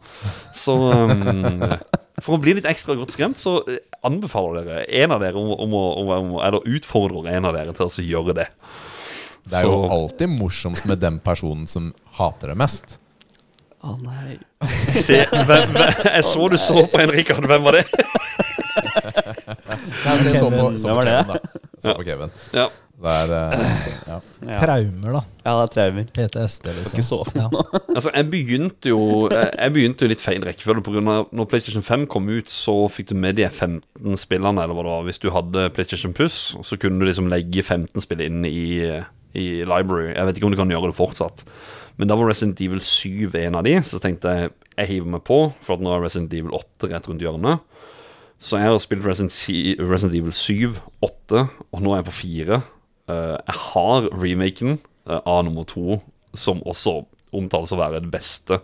Så 0.52 0.76
um, 0.76 1.64
for 2.20 2.36
å 2.36 2.40
bli 2.44 2.58
litt 2.58 2.68
ekstra 2.68 2.92
godt 2.98 3.14
skremt, 3.16 3.40
så 3.40 3.56
eh, 3.64 3.80
anbefaler 4.04 4.68
dere 4.68 4.84
en 5.00 5.16
av 5.16 5.24
dere 5.24 5.40
om, 5.40 5.48
om, 5.64 5.78
om, 5.80 6.12
om, 6.18 6.36
Eller 6.44 6.76
utfordrer 6.76 7.32
en 7.32 7.48
av 7.48 7.56
dere 7.56 7.72
til 7.78 7.88
å 7.88 8.06
gjøre 8.10 8.36
det. 8.42 8.48
Det 9.48 9.62
er 9.62 9.70
jo 9.70 9.80
alltid 9.88 10.28
morsomst 10.36 10.84
med 10.92 11.00
den 11.00 11.22
personen 11.24 11.64
som 11.64 11.94
hater 12.20 12.52
det 12.52 12.60
mest. 12.60 12.98
Å 13.80 13.96
nei. 14.04 14.36
Se, 14.92 15.22
hvem, 15.24 15.72
hvem, 15.72 16.04
jeg 16.04 16.24
så 16.28 16.52
du 16.52 16.60
så 16.60 16.84
på 16.84 17.00
en, 17.00 17.16
Rikard. 17.16 17.48
Hvem 17.48 17.64
var 17.64 17.80
det? 17.80 17.86
Nei, 19.88 20.14
så 20.20 20.28
jeg 20.28 20.36
så 20.36 20.52
på, 20.52 20.68
så 20.78 20.90
på 20.90 20.94
var 21.00 21.08
det? 21.08 21.18
Kevin, 21.24 21.34
da. 21.34 21.66
Så 21.80 21.92
på 21.96 22.04
Kevin. 22.04 22.32
Ja. 22.52 22.66
Det 23.00 23.12
er 23.16 23.30
eh, 23.32 23.84
ja. 24.04 24.16
Ja, 24.44 24.56
Traumer, 24.60 25.14
da. 25.16 25.20
ja 25.46 25.52
det 25.56 25.62
er 25.62 25.70
traumer. 25.72 26.08
PTSD, 26.12 26.66
liksom. 26.76 26.98
Ikke 26.98 27.06
så. 27.06 27.20
Ja. 27.32 27.46
Altså, 27.96 28.10
jeg 28.14 28.26
begynte 28.30 28.92
jo 28.92 29.00
Jeg 29.32 29.48
jeg 29.56 29.72
begynte 29.74 30.04
jo 30.04 30.10
litt 30.12 30.20
feil 30.22 30.44
rekkefølge. 30.44 30.84
På 30.84 30.92
grunn 30.92 31.08
av 31.08 31.32
når 31.32 31.48
PlayStation 31.48 31.84
5 31.86 32.04
kom 32.12 32.28
ut, 32.28 32.52
så 32.52 32.74
fikk 32.92 33.14
du 33.14 33.16
med 33.16 33.40
de 33.40 33.48
15 33.48 34.20
spillene, 34.20 34.60
eller 34.60 34.76
hva 34.76 34.84
det 34.84 34.92
var. 34.92 35.08
Hvis 35.08 35.22
du 35.22 35.30
hadde 35.32 35.70
PlayStation 35.72 36.12
Plus, 36.16 36.36
så 36.60 36.80
kunne 36.80 37.00
du 37.00 37.08
liksom 37.08 37.32
legge 37.32 37.64
15 37.64 38.04
spill 38.04 38.20
inn 38.26 38.44
i, 38.44 38.84
i 39.32 39.46
library. 39.64 40.12
Jeg 40.12 40.28
vet 40.28 40.36
ikke 40.40 40.50
om 40.50 40.54
du 40.54 40.60
kan 40.60 40.76
gjøre 40.76 40.92
det 40.92 41.00
fortsatt. 41.00 41.44
Men 41.96 42.08
da 42.12 42.20
var 42.20 42.28
Resident 42.28 42.60
Evil 42.64 42.84
7 42.84 43.32
en 43.46 43.56
av 43.58 43.64
de, 43.64 43.78
så 43.84 44.00
tenkte 44.00 44.36
jeg 44.36 44.52
jeg 44.80 44.88
hiver 44.94 45.10
meg 45.12 45.24
på, 45.28 45.36
for 45.64 45.76
at 45.76 45.82
nå 45.84 45.90
er 45.92 46.04
Resident 46.04 46.32
Evil 46.32 46.54
8 46.56 46.88
rett 46.88 47.08
rundt 47.10 47.20
hjørnet. 47.24 47.64
Så 48.40 48.56
jeg 48.56 48.70
har 48.72 48.78
spilt 48.80 49.04
Resident, 49.04 49.34
Resident 49.84 50.16
Evil 50.16 50.32
7, 50.32 50.78
8, 51.04 51.42
og 51.76 51.82
nå 51.84 51.92
er 51.92 52.00
jeg 52.00 52.08
på 52.08 52.16
4. 52.22 52.60
Eh, 53.12 53.36
jeg 53.36 53.58
har 53.66 54.08
remaken 54.16 54.78
eh, 54.78 55.20
av 55.20 55.42
nummer 55.44 55.66
2, 55.68 55.98
som 56.40 56.62
også 56.64 57.02
omtales 57.36 57.74
å 57.74 57.80
være 57.80 58.00
det 58.00 58.12
beste 58.14 58.62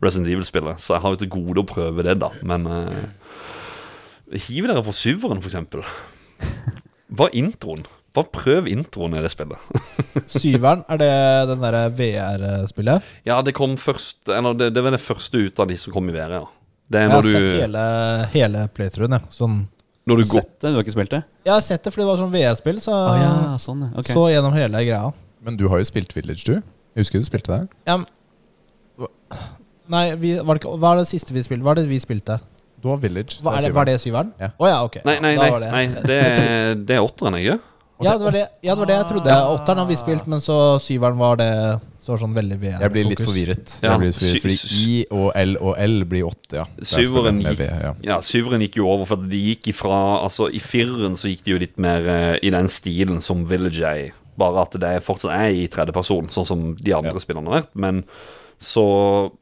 Resident 0.00 0.30
Evil-spillet. 0.32 0.80
Så 0.80 0.94
jeg 0.94 1.04
har 1.04 1.14
jo 1.14 1.20
til 1.20 1.32
gode 1.34 1.62
å 1.62 1.68
prøve 1.68 2.06
det, 2.06 2.16
da. 2.22 2.30
Men 2.46 2.66
uh, 2.70 3.38
hiv 4.48 4.68
dere 4.70 4.84
på 4.86 4.94
syveren, 4.96 5.42
for 5.42 5.50
eksempel. 5.50 5.84
Bare 7.18 7.34
introen. 7.38 7.84
Bare 8.16 8.30
prøv 8.32 8.68
introen 8.70 9.16
i 9.18 9.22
det 9.22 9.32
spillet. 9.32 9.60
Syveren, 10.38 10.84
er 10.88 11.00
det 11.02 11.12
den 11.50 11.62
derre 11.62 11.82
VR-spillet? 11.98 13.10
Ja, 13.28 13.42
det 13.44 13.54
kom 13.58 13.76
først 13.80 14.30
Eller 14.32 14.56
det, 14.56 14.72
det 14.76 14.82
var 14.84 14.94
det 14.94 15.02
første 15.02 15.42
ut 15.44 15.60
av 15.60 15.68
de 15.70 15.76
som 15.80 15.94
kom 15.94 16.08
i 16.10 16.14
VR, 16.16 16.38
ja. 16.40 16.46
Det 16.88 17.00
er 17.00 17.04
Jeg 17.04 17.12
har 17.12 17.22
du, 17.26 17.30
sett 17.32 17.48
hele, 17.62 17.82
hele 18.32 18.62
playthroughen, 18.72 19.18
jeg. 19.18 19.34
Sånn. 19.36 19.56
når 20.08 20.22
du 20.22 20.24
går 20.24 20.40
Sett 20.40 20.54
det? 20.56 20.70
Du 20.70 20.78
har 20.78 20.86
ikke 20.86 20.96
spilt 20.96 21.12
det? 21.12 21.22
Jeg 21.44 21.52
har 21.52 21.64
sett 21.64 21.84
det 21.84 21.92
fordi 21.92 22.04
det 22.04 22.10
var 22.10 22.20
sånn 22.22 22.32
VR-spill, 22.32 22.78
så 22.80 22.94
ah, 22.96 23.16
ja, 23.20 23.32
sånn, 23.60 23.82
okay. 23.92 24.14
Så 24.16 24.22
gjennom 24.32 24.56
hele 24.56 24.84
greia. 24.88 25.10
Men 25.44 25.58
du 25.60 25.66
har 25.68 25.82
jo 25.82 25.88
spilt 25.88 26.14
Village, 26.16 26.44
du. 26.48 26.54
Jeg 26.96 27.04
husker 27.04 27.20
du 27.20 27.28
spilte 27.28 27.52
det. 27.52 27.68
Ja, 27.88 27.98
men- 28.00 28.14
Nei, 29.88 30.04
vi, 30.20 30.34
var 30.44 30.56
det 30.56 30.62
ikke, 30.62 30.76
hva 30.80 30.92
er 30.92 31.02
det 31.02 31.08
siste 31.08 31.32
vi 31.32 31.42
spilte? 31.44 31.64
Hva 31.64 31.72
er 31.72 31.80
det 31.80 31.88
vi 31.88 32.00
spilte? 32.00 32.38
Du 32.82 32.90
har 32.92 32.98
Village. 33.00 33.38
Hva 33.42 33.56
er 33.56 33.68
det, 33.68 33.74
var 33.74 33.88
det 33.88 33.96
syveren? 34.00 34.32
Ja. 34.40 34.50
Oh, 34.58 34.68
ja, 34.68 34.82
ok. 34.84 35.00
Nei, 35.08 35.16
nei, 35.24 35.34
nei, 35.38 35.48
det. 35.62 35.70
nei 35.72 35.84
det, 36.08 36.18
er, 36.18 36.74
det 36.88 36.96
er 36.98 37.04
åtteren, 37.04 37.38
ikke? 37.40 37.58
Ja, 38.04 38.12
det 38.14 38.24
var 38.28 38.36
det, 38.36 38.44
ja, 38.62 38.74
det 38.74 38.78
var 38.78 38.90
det 38.90 38.96
jeg 38.98 39.06
trodde. 39.10 39.38
Åtteren 39.56 39.80
har 39.82 39.88
vi 39.88 39.96
spilt, 39.98 40.26
men 40.30 40.42
så 40.44 40.78
syveren 40.82 41.18
var 41.18 41.40
det 41.40 41.50
Så 42.08 42.14
var 42.14 42.20
sånn 42.22 42.36
veldig 42.38 42.56
VM-fokus. 42.62 42.80
Jeg 42.86 42.92
blir 42.94 43.08
litt 43.10 43.20
forvirret. 43.20 43.72
Ja. 43.84 43.90
Jeg 43.90 44.00
blir 44.00 44.08
litt 44.08 44.16
forvirret 44.16 44.62
fordi 44.62 44.84
I 44.88 44.94
og 45.12 45.26
L 45.36 45.50
og 45.60 45.74
L 45.84 45.96
blir 46.08 46.24
åtte, 46.30 46.54
ja. 46.56 46.64
Er 46.80 46.88
Syveren 46.88 47.42
gikk, 47.44 47.60
ja. 47.68 47.90
ja, 48.06 48.16
syveren 48.24 48.64
gikk 48.64 48.78
jo 48.80 48.86
over, 48.88 49.04
for 49.10 49.26
de 49.28 49.40
gikk 49.50 49.68
ifra 49.74 49.98
Altså, 50.22 50.48
i 50.48 50.62
fireren 50.64 51.18
så 51.20 51.28
gikk 51.28 51.44
de 51.44 51.52
jo 51.52 51.58
litt 51.60 51.76
mer 51.84 52.08
uh, 52.08 52.34
i 52.40 52.48
den 52.54 52.70
stilen 52.72 53.20
som 53.20 53.44
Village 53.50 53.84
er 53.84 54.00
i. 54.06 54.08
Bare 54.40 54.64
at 54.64 54.78
det 54.80 54.94
fortsatt 55.04 55.34
er 55.36 55.52
i 55.52 55.66
tredjeperson, 55.68 56.32
sånn 56.32 56.48
som 56.48 56.66
de 56.80 56.96
andre 56.96 57.12
Ja. 57.12 57.20
spillerne 57.20 57.52
har 57.52 57.60
vært. 57.60 57.74
Men 57.76 58.00
så 58.58 58.86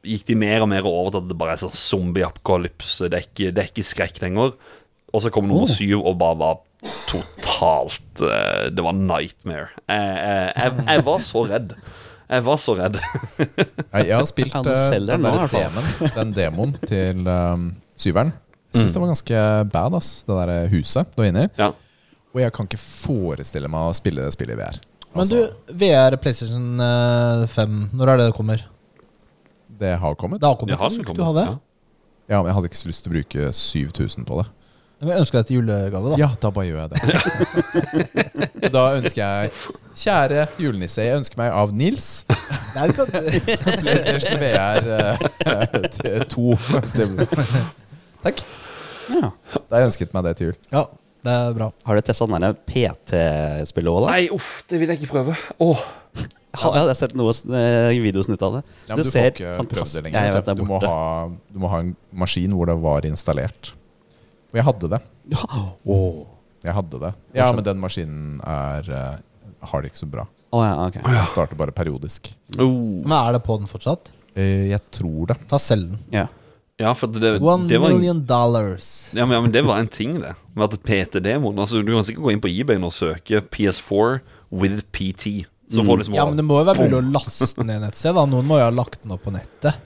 gikk 0.05 0.25
de 0.27 0.35
mer 0.43 0.61
og 0.65 0.69
mer 0.75 0.83
over 0.91 1.15
til 1.15 1.23
at 1.23 1.29
det 1.31 1.37
bare 1.39 1.55
er 1.55 1.63
sånn 1.63 1.71
zombie-apokalypse. 1.73 3.07
Det, 3.15 3.23
det 3.39 3.63
er 3.63 3.69
ikke 3.71 3.87
skrekk 3.87 4.19
lenger. 4.27 4.57
Og 5.15 5.23
så 5.23 5.31
kom 5.31 5.47
nummer 5.47 5.63
Oh. 5.63 5.71
syv 5.71 6.03
og 6.03 6.17
bare 6.19 6.37
var 6.43 6.57
totalt 7.07 8.21
eh, 8.21 8.67
Det 8.75 8.83
var 8.83 8.93
nightmare. 8.97 9.69
Jeg, 9.87 10.17
jeg, 10.19 10.51
jeg, 10.57 10.85
jeg 10.91 11.05
var 11.07 11.23
så 11.23 11.45
redd. 11.49 11.71
Jeg 12.27 12.43
var 12.43 12.59
så 12.59 12.75
redd. 12.75 12.97
Nei, 13.93 14.01
Jeg 14.03 14.17
har 14.17 14.27
spilt 14.27 14.55
eh, 14.59 14.63
den, 14.67 15.07
den 15.07 15.23
der 15.23 15.47
hvert 15.47 16.15
den 16.17 16.33
demoen 16.35 16.73
til 16.83 17.23
um, 17.23 17.69
syveren. 17.99 18.33
Jeg 18.75 18.83
syns 18.83 18.95
det 18.97 19.01
var 19.01 19.11
ganske 19.13 19.43
bad, 19.71 19.95
ass, 19.97 20.09
det 20.27 20.35
der 20.35 20.71
huset 20.73 21.13
du 21.15 21.23
er 21.23 21.29
inne 21.31 21.45
i. 21.47 21.51
Ja. 21.57 21.71
Og 22.35 22.41
jeg 22.43 22.53
kan 22.53 22.67
ikke 22.67 22.81
forestille 22.81 23.71
meg 23.71 23.87
å 23.89 23.95
spille 23.95 24.27
det 24.27 24.35
spillet 24.35 24.57
i 24.57 24.59
VR. 24.59 24.81
Men 25.13 25.23
Altså, 25.23 25.45
du, 25.47 25.77
VR 25.79 26.17
PlayStation 26.21 26.83
eh, 26.83 27.45
5, 27.49 27.79
når 27.95 28.11
er 28.11 28.19
det 28.19 28.27
det 28.27 28.35
kommer? 28.37 28.65
Det 29.79 29.95
har 30.01 30.19
kommet. 30.19 30.41
Det 30.43 30.49
har 30.51 30.59
kommet. 30.59 30.75
det 30.75 30.81
har 30.83 30.93
så 30.93 31.15
du 31.15 31.23
ha 31.23 31.33
det? 31.37 31.47
Ja. 31.47 31.57
Ja, 32.27 32.41
men 32.41 32.49
jeg 32.49 32.57
hadde 32.57 32.69
ikke 32.69 32.81
så 32.81 32.89
lyst 32.89 33.05
til 33.05 33.11
å 33.11 33.15
bruke 33.15 33.49
7000 33.55 34.27
på 34.27 34.41
det. 34.41 34.47
Jeg 34.97 35.19
ønsker 35.21 35.37
deg 35.37 35.45
til 35.49 35.59
julegave, 35.59 36.09
da. 36.09 36.15
Ja, 36.17 36.27
da 36.41 36.49
bare 36.53 36.65
gjør 36.65 36.79
jeg 36.81 36.89
det. 36.93 38.71
da 38.75 38.83
ønsker 38.97 39.19
jeg 39.21 39.51
Kjære 39.97 40.45
julenisse, 40.61 41.05
jeg 41.05 41.19
ønsker 41.19 41.37
meg 41.37 41.53
av 41.53 41.73
Nils 41.77 42.07
Nei, 42.73 42.87
du 42.89 42.95
kan, 42.97 43.11
PlayStation 43.13 44.41
VR 44.41 44.89
eh, 44.97 45.77
til 45.99 46.25
to. 46.33 46.55
Til- 46.95 47.13
Takk. 48.25 48.41
Ja. 49.13 49.29
Da 49.53 49.77
har 49.77 49.83
jeg 49.85 49.91
ønsket 49.91 50.17
meg 50.17 50.25
det 50.27 50.33
til 50.39 50.49
jul. 50.49 50.57
ja, 50.73 50.83
det 51.25 51.33
er 51.33 51.55
bra. 51.57 51.69
Har 51.87 51.97
du 51.97 52.05
testa 52.05 52.27
den 52.29 52.43
der 52.45 52.57
PT-spillet 52.69 53.93
òg, 53.93 54.03
da? 54.05 54.11
Nei, 54.17 54.27
uff, 54.33 54.51
det 54.69 54.81
vil 54.81 54.93
jeg 54.93 55.01
ikke 55.01 55.13
prøve. 55.13 55.37
Åh. 55.63 55.81
Ja, 56.57 56.71
jeg 56.73 56.83
har 56.89 56.93
sett 56.97 57.13
noe 57.17 57.33
eh, 57.33 57.97
videosnutt 58.01 58.41
av 58.45 58.59
det. 58.59 58.61
Ja, 58.89 58.95
men 58.95 59.03
det 59.03 59.09
du 59.09 59.13
får 59.13 59.27
ikke 59.31 59.65
prøvd 59.73 59.97
det 59.97 60.05
lenger. 60.07 60.39
Du. 60.57 60.63
må 60.69 60.79
ha, 60.81 60.95
du 61.53 61.61
må 61.61 61.69
ha 61.73 61.81
en 61.85 61.91
maskin 62.17 62.53
hvor 62.57 62.69
det 62.69 62.77
var 62.81 63.05
installert. 63.09 63.73
Og 64.51 64.59
jeg 64.59 64.65
hadde 64.67 64.89
det. 64.95 65.01
Ja. 65.33 65.43
Oh. 65.85 66.25
Jeg 66.63 66.75
hadde 66.75 66.99
det. 67.01 67.13
Ja, 67.37 67.51
men 67.55 67.65
den 67.65 67.79
maskinen 67.81 68.39
er 68.47 68.87
uh, 68.89 69.67
har 69.71 69.83
det 69.83 69.91
ikke 69.91 70.01
så 70.01 70.09
bra. 70.09 70.25
Oh, 70.55 70.63
ja, 70.63 70.73
ok. 70.87 71.01
Den 71.03 71.29
starter 71.31 71.59
bare 71.59 71.75
periodisk. 71.75 72.31
Oh. 72.57 73.03
Men 73.03 73.15
er 73.19 73.37
det 73.37 73.43
på 73.45 73.59
den 73.59 73.69
fortsatt? 73.69 74.11
Uh, 74.37 74.67
Jeg 74.71 74.81
tror 74.95 75.33
det. 75.33 75.39
Ta 75.51 75.59
selv 75.61 75.91
den. 75.91 76.03
Yeah. 76.13 76.31
Ja, 76.77 76.91
for 76.93 77.09
det, 77.09 77.39
One 77.41 77.65
det 77.69 77.79
var 77.81 77.89
en 77.89 77.97
million 77.97 78.19
dollars. 78.29 79.09
Ja, 79.13 79.25
men, 79.25 79.33
ja, 79.33 79.41
men 79.41 79.51
det 79.51 79.63
var 79.65 79.79
en 79.81 79.87
ting, 79.89 80.19
det. 80.21 80.35
Med 80.53 80.67
at 80.67 80.83
PT-demoen 80.85 81.57
altså, 81.57 81.81
Du 81.81 81.89
kan 81.95 82.05
sikkert 82.05 82.27
gå 82.27 82.33
inn 82.35 82.43
på 82.43 82.51
eBay 82.53 82.77
og 82.77 82.93
søke 82.93 83.41
PS4 83.41 84.19
with 84.53 84.85
PT. 84.93 85.47
Så 85.73 85.83
får 85.83 85.97
du 85.97 86.03
liksom 86.03 86.15
Ja, 86.15 86.27
men 86.29 86.37
det 86.37 86.45
må 86.45 86.61
jo 86.61 86.67
være 86.69 86.85
mulig 86.85 86.99
å 86.99 87.05
laste 87.17 87.65
ned 87.65 87.83
et 87.83 87.97
sted. 87.97 88.13
da 88.15 88.27
Noen 88.29 88.45
må 88.47 88.61
jo 88.61 88.67
ha 88.69 88.71
lagt 88.71 89.01
den 89.01 89.15
opp 89.17 89.25
på 89.25 89.33
nettet. 89.33 89.81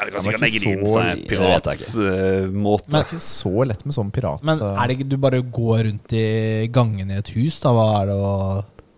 Ja, 0.00 0.06
det 0.08 0.14
kan 0.14 0.24
sikkert 0.24 0.44
legge 0.46 0.60
det 0.62 0.70
inn 0.70 0.84
ikke. 0.86 1.28
piratmåte. 1.28 2.88
Det 2.88 3.00
er 3.00 3.04
ikke 3.04 3.22
så 3.26 3.52
lett 3.68 3.82
med 3.84 3.96
sånn 3.96 4.12
pirat. 4.14 4.44
Men 4.48 4.62
er 4.64 4.88
det 4.88 4.96
ikke 4.96 5.08
du 5.10 5.16
bare 5.20 5.40
går 5.44 5.82
rundt 5.90 6.14
i 6.16 6.26
gangen 6.72 7.12
i 7.12 7.18
et 7.20 7.32
hus, 7.36 7.58
da? 7.60 7.74
Hva 7.76 7.84
er 7.98 8.08
det 8.08 8.16
å 8.16 8.30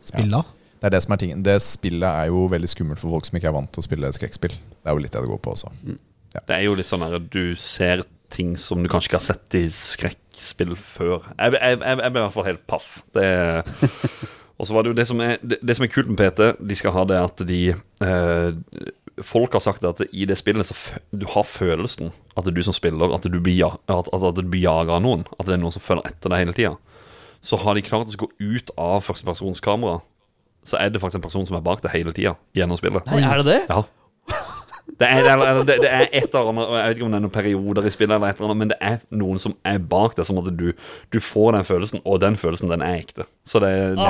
spille 0.06 0.38
av? 0.38 0.52
Det 0.78 0.88
er 0.88 0.94
det 0.94 1.02
som 1.02 1.14
er 1.14 1.22
tingen. 1.22 1.42
Det 1.46 1.56
spillet 1.62 2.06
er 2.06 2.30
jo 2.30 2.46
veldig 2.50 2.70
skummelt 2.70 3.02
for 3.02 3.16
folk 3.16 3.26
som 3.26 3.38
ikke 3.38 3.50
er 3.50 3.56
vant 3.58 3.70
til 3.74 3.82
å 3.82 3.86
spille 3.86 4.12
skrekkspill. 4.14 4.54
Det 4.54 4.90
er 4.90 4.96
jo 4.96 5.02
litt 5.02 5.14
det 5.14 5.22
det 5.24 5.30
går 5.30 5.42
på 5.42 5.56
også. 5.56 5.70
Det 6.38 6.54
er 6.56 6.62
jo 6.64 6.76
litt 6.78 6.88
sånn 6.88 7.06
at 7.06 7.26
du 7.34 7.56
ser 7.58 8.04
ting 8.32 8.54
som 8.58 8.82
du 8.82 8.90
kanskje 8.90 9.10
ikke 9.10 9.18
har 9.20 9.26
sett 9.26 9.58
i 9.58 9.64
skrekkspill 9.74 10.76
før. 10.78 11.26
Jeg, 11.34 11.58
jeg, 11.58 11.82
jeg, 11.82 11.98
jeg 12.06 12.14
ble 12.14 12.22
i 12.22 12.24
hvert 12.24 12.36
fall 12.38 12.48
helt 12.48 12.64
paff. 12.70 12.94
Det 13.14 13.26
Og 14.62 14.68
så 14.68 14.74
var 14.76 14.84
det 14.84 14.92
jo 14.92 14.94
det 14.94 15.06
som 15.08 15.20
er, 15.24 15.38
det, 15.42 15.56
det 15.58 15.74
som 15.74 15.82
er 15.82 15.90
kult 15.90 16.10
med 16.12 16.20
PT, 16.20 16.52
de 16.62 16.76
skal 16.78 16.92
ha 16.94 17.02
det 17.10 17.16
at 17.18 17.40
de 17.48 17.60
eh, 17.72 18.50
folk 19.20 19.52
har 19.52 19.60
sagt 19.60 19.84
at 19.84 20.00
i 20.12 20.24
det 20.28 20.38
spillet 20.40 20.66
så 20.68 20.76
du 21.12 21.26
har 21.34 21.44
følelsen 21.44 22.12
at 22.36 22.44
det 22.46 22.52
er 22.52 22.56
du 22.56 22.62
som 22.64 22.76
spiller, 22.76 23.12
at 23.12 23.26
du 23.28 23.40
blir, 23.40 23.66
at, 23.66 24.08
at, 24.08 24.24
at 24.24 24.38
du 24.38 24.46
blir 24.48 24.64
jaga 24.64 24.96
av 24.96 25.04
noen. 25.04 25.26
At 25.38 25.48
det 25.48 25.56
er 25.56 25.62
noen 25.62 25.74
som 25.74 25.84
følger 25.84 26.08
etter 26.08 26.32
deg 26.32 26.44
hele 26.44 26.56
tida. 26.56 26.72
Så 27.42 27.58
har 27.60 27.76
de 27.76 27.84
klart 27.84 28.12
å 28.12 28.20
gå 28.22 28.30
ut 28.40 28.72
av 28.80 29.02
førstepersonskamera. 29.04 30.00
Så 30.64 30.78
er 30.78 30.92
det 30.94 31.02
faktisk 31.02 31.20
en 31.20 31.26
person 31.26 31.46
som 31.48 31.58
er 31.58 31.64
bak 31.66 31.82
deg 31.82 31.92
hele 31.96 32.14
tida 32.14 32.36
gjennom 32.56 32.78
spillet. 32.78 33.08
Nei, 33.10 33.24
er 33.26 33.42
det 33.42 33.48
det? 33.50 33.60
Ja. 33.68 33.82
Det 34.82 35.06
er, 35.06 35.22
det, 35.62 35.76
det 35.82 35.88
er 35.88 36.08
et 36.10 36.34
eller 36.34 36.48
annet 36.50 36.70
Jeg 36.74 36.88
vet 36.88 36.96
ikke 36.96 37.06
om 37.06 37.12
det 37.12 37.18
er 37.18 37.22
noen 37.24 37.32
perioder 37.32 37.86
i 37.86 37.92
spillet, 37.94 38.14
eller 38.16 38.32
et 38.32 38.40
eller 38.40 38.50
annet, 38.50 38.60
men 38.60 38.72
det 38.72 38.78
er 38.82 38.98
noen 39.14 39.38
som 39.40 39.54
er 39.66 39.78
bak 39.92 40.16
deg, 40.18 40.26
sånn 40.26 40.40
at 40.42 40.50
du, 40.58 40.72
du 41.14 41.18
får 41.22 41.54
den 41.56 41.66
følelsen, 41.68 42.02
og 42.02 42.18
den 42.22 42.36
følelsen, 42.38 42.70
den 42.72 42.82
er 42.84 42.98
ekte. 42.98 43.26
Så 43.48 43.62
det, 43.62 43.70
det 43.98 44.08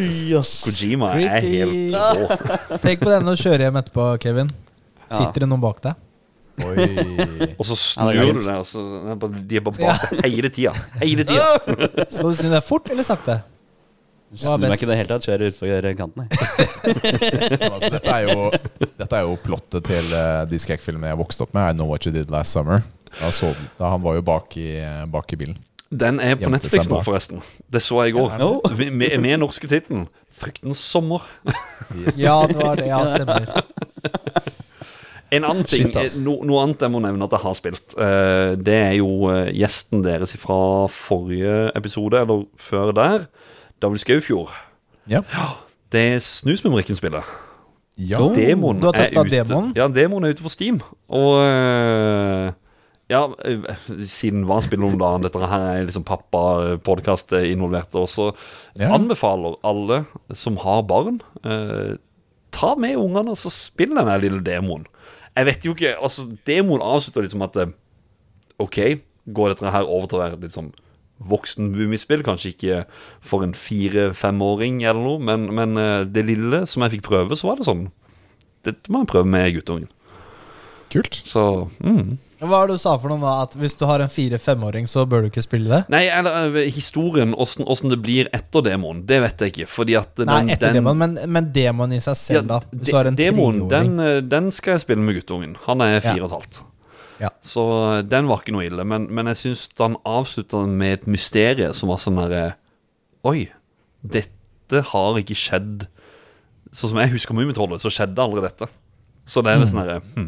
oh, 0.00 0.38
ass. 0.40 0.54
Kojima 0.64 1.12
er 1.20 1.44
helt 1.44 1.96
rå. 1.96 2.40
Tenk 2.82 3.04
på 3.04 3.12
det 3.12 3.20
når 3.26 3.36
du 3.36 3.44
kjører 3.44 3.66
hjem 3.68 3.80
etterpå, 3.82 4.08
Kevin. 4.24 4.52
Sitter 5.12 5.44
det 5.44 5.50
noen 5.52 5.62
bak 5.62 5.84
deg? 5.84 6.02
Oi. 6.64 6.86
Og 7.60 7.66
så 7.68 7.76
snur 7.76 8.16
det 8.16 8.30
du 8.30 8.40
deg, 8.40 8.54
og 8.56 8.64
så 8.66 8.84
det 9.20 9.30
De 9.50 9.60
er 9.60 9.66
bare 9.66 9.82
bak 9.82 10.16
deg 10.16 10.30
hele 10.32 10.52
tida. 10.52 10.72
Hele 11.02 11.28
tida. 11.28 11.52
Skal 12.14 12.32
du 12.32 12.40
snu 12.40 12.48
deg 12.50 12.64
fort 12.64 12.88
eller 12.92 13.06
sakte? 13.06 13.42
Er 14.36 14.42
Snur 14.44 14.62
meg 14.62 14.76
ikke 14.76 14.86
i 14.86 14.90
det 14.90 14.98
hele 15.00 15.10
tatt. 15.10 15.26
Kjører 15.26 15.50
utfor 15.50 15.88
kanten. 15.98 16.26
altså, 17.72 17.92
dette, 17.96 18.12
er 18.12 18.26
jo, 18.28 18.50
dette 18.84 19.08
er 19.16 19.24
jo 19.24 19.38
plottet 19.42 19.88
til 19.88 20.12
eh, 20.18 20.42
de 20.50 20.60
skrekkfilmene 20.60 21.12
jeg 21.14 21.20
vokste 21.22 21.46
opp 21.46 21.56
med. 21.56 21.70
I 21.70 21.76
Know 21.78 21.88
What 21.90 22.06
You 22.06 22.12
Did 22.14 22.32
Last 22.34 22.56
Summer. 22.56 22.84
Da, 23.16 23.30
så, 23.32 23.54
da 23.78 23.94
Han 23.94 24.04
var 24.04 24.18
jo 24.18 24.26
bak 24.26 24.58
i, 24.60 24.68
bak 25.12 25.32
i 25.32 25.40
bilen. 25.40 25.56
Den 25.90 26.18
er 26.20 26.34
på 26.34 26.50
Netflix 26.50 26.88
nå, 26.90 26.98
forresten. 27.06 27.40
Det 27.72 27.80
så 27.82 28.02
jeg 28.04 28.12
i 28.12 28.16
går. 28.16 28.36
No. 28.42 28.58
Med, 28.76 29.18
med, 29.22 29.36
norske 29.38 29.70
tittelen 29.70 30.08
'Fryktens 30.36 30.82
sommer'. 30.82 31.24
Yes. 31.94 32.18
Ja, 32.18 32.42
det 32.50 32.58
var 32.58 32.74
det. 32.76 32.88
Ja, 32.90 33.00
stemmer. 33.08 33.46
En 35.30 35.44
annen 35.44 35.64
ting, 35.66 35.88
Shit, 35.90 36.20
no, 36.22 36.36
Noe 36.46 36.62
annet 36.62 36.84
jeg 36.84 36.92
må 36.94 37.00
nevne 37.02 37.26
at 37.26 37.34
jeg 37.34 37.42
har 37.42 37.56
spilt, 37.58 37.94
eh, 37.98 38.52
det 38.62 38.76
er 38.76 38.92
jo 39.00 39.08
eh, 39.32 39.50
gjesten 39.58 40.04
deres 40.04 40.36
fra 40.38 40.86
forrige 40.92 41.72
episode, 41.78 42.20
eller 42.22 42.44
før 42.62 42.92
der, 42.94 43.26
David 43.82 43.98
Skaufjord. 44.02 44.52
Ja. 45.10 45.20
Det 45.92 46.00
er 46.14 46.18
Snusmumrikken 46.24 46.96
spiller. 46.98 47.24
ja. 47.96 48.18
Demoen 48.34 48.80
du 48.80 48.86
har 48.88 48.96
testa 48.96 49.22
ute. 49.24 49.72
Ja, 49.76 49.86
demonen 49.88 50.28
er 50.28 50.34
ute 50.36 50.42
på 50.44 50.50
Steam. 50.52 50.80
Og 51.08 51.36
eh, 51.44 52.50
ja, 53.12 53.20
eh, 53.46 53.68
siden 54.10 54.44
hva 54.48 54.58
spiller 54.64 54.88
om 54.90 54.98
dagen? 55.00 55.22
Dette 55.24 55.38
her 55.52 55.66
er 55.76 55.86
liksom 55.86 56.04
pappa-podkast 56.08 57.32
involvert. 57.44 57.94
Og 57.94 58.08
så 58.10 58.32
Ja. 58.76 58.90
anbefaler 58.94 59.56
alle 59.64 60.04
som 60.34 60.56
har 60.56 60.82
barn, 60.82 61.20
eh, 61.44 61.96
ta 62.52 62.74
med 62.74 62.96
ungene 62.96 63.30
og 63.30 63.36
så 63.38 63.50
spill 63.52 63.94
den 63.94 64.20
lille 64.20 64.42
demoen. 64.42 64.86
Jeg 65.36 65.44
vet 65.46 65.62
jo 65.64 65.74
ikke 65.74 65.94
Altså, 66.02 66.26
demoen 66.46 66.80
avslutter 66.80 67.22
liksom 67.22 67.42
at 67.42 67.56
eh, 67.56 67.66
OK, 68.58 69.00
går 69.32 69.48
dette 69.54 69.70
her 69.70 69.84
over 69.84 70.06
til 70.06 70.18
å 70.18 70.22
være 70.22 70.40
litt 70.40 70.52
sånn 70.52 70.72
voksenboomispill? 71.18 72.22
Kanskje 72.26 72.52
ikke 72.54 72.80
for 73.24 73.46
en 73.46 73.54
fire-femåring 73.56 74.82
eller 74.84 75.02
noe, 75.02 75.22
men, 75.22 75.48
men 75.54 75.76
eh, 75.80 76.04
det 76.04 76.26
lille 76.28 76.64
som 76.68 76.84
jeg 76.84 76.98
fikk 76.98 77.08
prøve, 77.08 77.36
så 77.38 77.50
var 77.50 77.60
det 77.60 77.68
sånn 77.68 77.88
Dette 78.66 78.90
må 78.90 79.04
jeg 79.04 79.12
prøve 79.12 79.30
med 79.30 79.52
guttungen. 79.54 79.90
Kult. 80.90 81.20
Så 81.26 81.42
mm. 81.82 82.16
Hva 82.42 82.58
er 82.64 82.68
det 82.68 82.76
du 82.76 82.80
sa 82.82 82.92
for 83.00 83.08
noe 83.08 83.22
da? 83.22 83.34
At 83.46 83.54
hvis 83.56 83.74
du 83.78 83.86
har 83.88 84.02
en 84.04 84.10
fire-femåring, 84.12 84.84
så 84.90 85.06
bør 85.08 85.24
du 85.24 85.30
ikke 85.30 85.44
spille 85.44 85.70
det? 85.72 85.78
Nei, 85.92 86.02
eller 86.12 86.50
eh, 86.60 86.68
historien, 86.74 87.32
åssen 87.32 87.92
det 87.92 87.98
blir 88.04 88.28
etter 88.36 88.64
demoen, 88.66 89.04
det 89.08 89.22
vet 89.24 89.40
jeg 89.46 89.54
ikke. 89.54 89.68
Fordi 89.72 89.96
at 89.96 90.12
den, 90.20 90.28
Nei, 90.28 90.42
etter 90.52 90.74
den, 90.74 90.82
demon, 90.82 90.98
men, 91.00 91.16
men 91.32 91.48
demoen 91.54 91.94
i 91.96 92.00
seg 92.04 92.18
selv, 92.20 92.50
da. 92.50 92.60
Hvis 92.74 92.90
de- 92.90 92.92
du 92.92 92.98
har 92.98 93.08
en 93.08 93.16
demoen, 93.22 93.62
den, 93.72 93.94
eh, 94.04 94.18
den 94.20 94.50
skal 94.52 94.76
jeg 94.76 94.84
spille 94.84 95.06
med 95.06 95.16
guttungen. 95.22 95.56
Han 95.64 95.80
er 95.86 95.94
Ja. 95.96 96.00
fire 96.10 96.26
og 96.26 96.28
et 96.28 96.36
halvt. 96.36 96.60
Ja. 97.22 97.30
Så 97.44 97.64
eh, 97.96 98.04
den 98.06 98.28
var 98.30 98.42
ikke 98.42 98.54
noe 98.56 98.66
ille. 98.68 98.84
Men, 98.88 99.08
men 99.14 99.30
jeg 99.32 99.40
syns 99.42 99.66
han 99.80 99.98
avslutta 100.06 100.64
med 100.68 101.00
et 101.00 101.10
mysterium 101.10 101.74
som 101.76 101.92
var 101.92 102.00
sånn 102.02 102.20
derre 102.20 102.46
Oi, 103.26 103.48
dette 104.06 104.82
har 104.92 105.16
ikke 105.18 105.34
skjedd 105.38 105.88
Sånn 106.76 106.92
som 106.92 106.98
jeg 107.00 107.14
husker 107.14 107.34
Mummitrollet, 107.34 107.80
så 107.80 107.88
skjedde 107.90 108.20
aldri 108.20 108.42
dette. 108.44 108.66
Så 109.26 109.40
det 109.42 109.52
er 109.52 109.62
litt 109.62 109.70
sånn 109.70 109.80
herre 109.80 110.00
hm. 110.12 110.26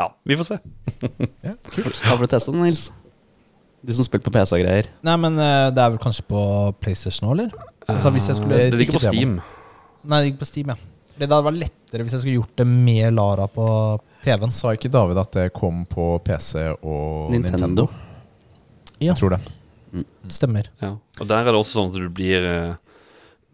Ja, 0.00 0.08
vi 0.26 0.36
får 0.40 0.48
se. 0.48 0.56
Ja, 1.46 1.54
kult. 1.70 2.00
Har 2.02 2.18
du 2.18 2.26
testa 2.26 2.52
den, 2.54 2.64
Nils? 2.64 2.88
Du 3.80 3.92
som 3.96 4.04
spilte 4.04 4.26
på 4.26 4.32
PC 4.34 4.56
og 4.58 4.62
greier. 4.64 4.88
Nei, 5.06 5.16
men 5.20 5.38
eh, 5.40 5.68
det 5.72 5.80
er 5.80 5.92
vel 5.94 6.00
kanskje 6.02 6.24
på 6.28 6.40
PlayStation 6.82 7.28
nå, 7.28 7.36
eller? 7.36 7.68
Altså 7.88 8.12
hvis 8.14 8.28
jeg 8.28 8.40
skulle 8.40 8.58
det 8.58 8.72
Det 8.74 8.80
ligger 8.80 8.98
på 8.98 9.04
Steam. 9.06 9.38
Nei, 10.02 10.18
det 10.18 10.26
ligger 10.26 10.42
på 10.42 10.48
Steam, 10.48 10.72
ja. 10.72 10.76
Det 11.20 11.28
hadde 11.28 11.46
vært 11.46 11.60
lettere 11.60 12.04
hvis 12.06 12.16
jeg 12.16 12.24
skulle 12.24 12.38
gjort 12.40 12.60
det 12.60 12.66
med 12.70 13.16
Lara 13.16 13.46
på 13.52 13.66
TV-en. 14.24 14.50
Sa 14.54 14.72
ikke 14.76 14.90
David 14.92 15.18
at 15.22 15.32
det 15.36 15.46
kom 15.56 15.84
på 15.88 16.12
PC 16.24 16.66
og 16.82 17.30
Nintendo? 17.32 17.56
Nintendo. 17.66 17.88
Ja, 19.00 19.12
Jeg 19.14 19.16
tror 19.22 19.30
det. 19.36 19.40
stemmer. 20.28 20.68
Ja. 20.82 20.94
Og 21.20 21.26
der 21.28 21.40
er 21.40 21.50
det 21.50 21.54
også 21.60 21.78
sånn 21.80 21.88
at 21.94 21.98
du 21.98 22.08
blir 22.14 22.44
eh, 22.44 22.74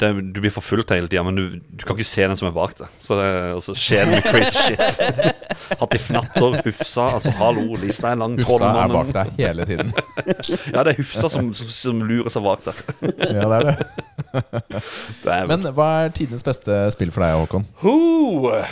det, 0.00 0.10
Du 0.34 0.40
blir 0.40 0.52
forfulgt 0.52 0.92
hele 0.92 1.08
tida, 1.08 1.22
men 1.24 1.38
du, 1.38 1.44
du 1.56 1.84
kan 1.86 1.96
ikke 1.96 2.08
se 2.08 2.26
den 2.26 2.36
som 2.36 2.50
er 2.50 2.54
bak 2.56 2.74
deg. 2.78 2.92
Så 3.04 3.16
det, 3.18 3.28
altså, 3.56 3.74
skjer 3.80 4.10
det 4.10 4.20
crazy 4.26 4.66
shit. 4.66 5.36
Hatt 5.80 5.96
i 5.96 6.00
fnatter, 6.00 6.58
Hufsa 6.62 7.06
Altså, 7.16 7.32
hallo, 7.40 7.64
lista 7.80 8.12
er 8.12 8.20
lang. 8.20 8.36
Hufsa 8.40 8.70
er 8.82 8.92
bak 8.92 9.12
deg 9.16 9.32
hele 9.40 9.66
tiden. 9.68 9.94
Ja, 10.74 10.82
det 10.84 10.92
er 10.92 11.00
Hufsa 11.00 11.30
som, 11.32 11.48
som, 11.56 11.68
som 11.72 12.02
lurer 12.04 12.32
seg 12.32 12.44
bak 12.44 12.62
der. 12.66 12.80
Ja, 13.32 13.48
det 13.48 13.56
er 13.56 13.68
det. 13.70 13.76
Det 15.22 15.32
er, 15.32 15.46
Men 15.48 15.64
hva 15.76 15.86
er 16.04 16.12
tidenes 16.14 16.44
beste 16.44 16.74
spill 16.94 17.10
for 17.14 17.24
deg, 17.24 17.36
Håkon? 17.40 17.66
Ho, 17.82 17.96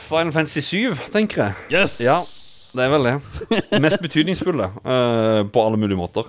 Final 0.07 0.33
Fantasy 0.35 0.62
7, 0.64 1.05
tenker 1.14 1.47
jeg. 1.47 1.55
Yes! 1.72 1.99
Ja, 2.05 2.16
det 2.75 2.87
er 2.87 2.93
vel 2.95 3.09
det. 3.09 3.14
Mest 3.83 4.03
betydningsfulle 4.03 4.70
uh, 4.77 5.41
på 5.49 5.64
alle 5.64 5.81
mulige 5.81 5.99
måter. 5.99 6.29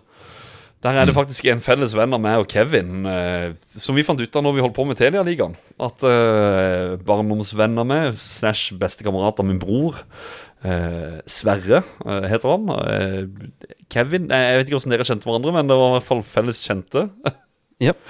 Der 0.86 1.00
er 1.02 1.08
det 1.10 1.16
faktisk 1.18 1.48
en 1.50 1.62
felles 1.66 1.96
venn 1.98 2.14
av 2.14 2.22
meg 2.22 2.44
og 2.44 2.52
Kevin, 2.52 3.06
eh, 3.10 3.54
som 3.82 3.98
vi 3.98 4.04
fant 4.06 4.20
ut 4.22 4.36
av 4.38 4.44
når 4.46 4.54
vi 4.58 4.62
holdt 4.62 4.76
på 4.78 4.86
med 4.86 5.00
Telia-ligaen. 5.00 5.56
At 5.82 6.04
eh, 6.06 6.92
barndomsvenn 7.08 7.80
av 7.82 7.88
meg, 7.90 8.20
snash 8.22 8.76
bestekamerat 8.78 9.42
av 9.42 9.48
min 9.50 9.58
bror, 9.62 9.98
eh, 10.62 11.18
Sverre 11.26 11.82
eh, 12.06 12.28
heter 12.30 12.54
han. 12.54 12.70
Eh, 12.86 13.74
Kevin 13.90 14.30
eh, 14.30 14.46
Jeg 14.52 14.60
vet 14.62 14.70
ikke 14.70 14.78
hvordan 14.78 14.94
dere 14.96 15.10
kjente 15.10 15.30
hverandre, 15.32 15.56
men 15.58 15.72
det 15.74 15.80
var 15.82 15.90
i 15.90 15.98
hvert 15.98 16.10
fall 16.14 16.24
felles 16.36 16.62
kjente. 16.66 17.08
Yep. 17.84 18.06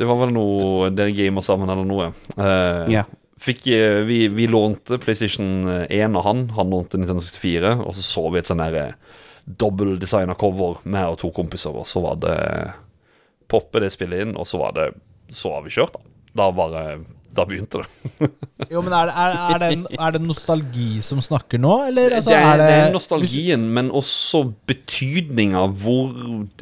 Det 0.00 0.06
var 0.08 0.16
vel 0.18 0.32
noe 0.34 0.88
Dere 0.90 1.12
gamer 1.14 1.44
sammen 1.46 1.70
eller 1.70 1.86
noe. 1.86 2.08
Eh, 2.34 2.88
Ja. 2.96 3.04
Fikk, 3.38 3.68
eh, 3.70 4.00
vi, 4.02 4.24
vi 4.34 4.48
lånte 4.50 4.96
PlayStation 4.98 5.68
1 5.86 6.16
av 6.18 6.24
han, 6.26 6.40
han 6.56 6.72
lånte 6.74 6.98
Nintendo 6.98 7.22
64, 7.22 7.76
og 7.84 7.94
så 7.94 8.02
så 8.02 8.24
vi 8.34 8.40
et 8.40 8.50
sånn 8.50 8.58
der 8.64 8.74
eh, 8.80 9.17
dobbeltdesigna 9.48 10.36
cover 10.38 10.82
med 10.84 11.14
og 11.14 11.18
to 11.22 11.30
kompiser, 11.34 11.72
og 11.72 11.88
så 11.88 12.02
var 12.04 12.20
det 12.22 12.36
Poppe 13.48 13.80
det 13.80 13.88
spillet 13.94 14.26
inn, 14.26 14.34
og 14.36 14.44
så 14.44 14.60
var 14.60 14.74
det 14.76 14.90
Så 15.32 15.48
var 15.54 15.62
vi 15.64 15.72
kjørt, 15.72 15.96
da. 15.96 16.16
Da 16.36 16.48
bare 16.52 16.82
Da 17.32 17.46
begynte 17.48 17.80
det. 17.80 18.28
Jo, 18.72 18.82
men 18.84 18.92
er 18.92 19.08
det, 19.08 19.14
er, 19.14 19.36
er, 19.38 19.62
det, 19.62 19.96
er 19.96 20.14
det 20.16 20.20
nostalgi 20.24 20.88
som 21.04 21.22
snakker 21.24 21.60
nå, 21.62 21.72
eller? 21.88 22.18
Altså, 22.18 22.34
det, 22.34 22.40
er, 22.42 22.60
det 22.60 22.76
er 22.76 22.92
nostalgien, 22.92 23.64
men 23.72 23.92
også 23.94 24.42
betydninga 24.68 25.62
hvor 25.80 26.12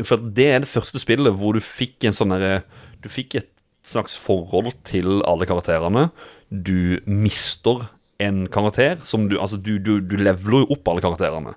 For 0.04 0.22
det 0.38 0.48
er 0.52 0.62
det 0.62 0.70
første 0.70 1.02
spillet 1.02 1.34
hvor 1.40 1.56
du 1.56 1.64
fikk 1.64 2.06
en 2.06 2.16
sånn 2.16 2.34
derre 2.36 2.60
Du 3.02 3.10
fikk 3.10 3.38
et 3.40 3.50
slags 3.86 4.16
forhold 4.18 4.72
til 4.86 5.20
alle 5.30 5.46
karakterene. 5.46 6.08
Du 6.50 6.98
mister 7.06 7.86
en 8.22 8.46
karakter 8.50 8.98
som 9.06 9.28
du 9.30 9.36
Altså, 9.40 9.58
du, 9.58 9.78
du, 9.78 9.98
du 10.02 10.16
leveler 10.18 10.64
jo 10.64 10.76
opp 10.76 10.90
alle 10.90 11.04
karakterene. 11.04 11.54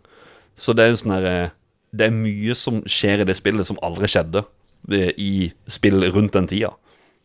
Så 0.59 0.73
det 0.75 0.83
er 0.85 0.93
en 0.93 0.99
sånn 0.99 1.13
herre 1.15 1.35
Det 1.95 2.09
er 2.09 2.13
mye 2.13 2.55
som 2.59 2.81
skjer 2.85 3.23
i 3.23 3.27
det 3.29 3.37
spillet 3.39 3.65
som 3.65 3.79
aldri 3.85 4.09
skjedde 4.11 4.43
eh, 4.91 5.11
i 5.17 5.29
spill 5.71 6.03
rundt 6.13 6.35
den 6.35 6.49
tida. 6.51 6.73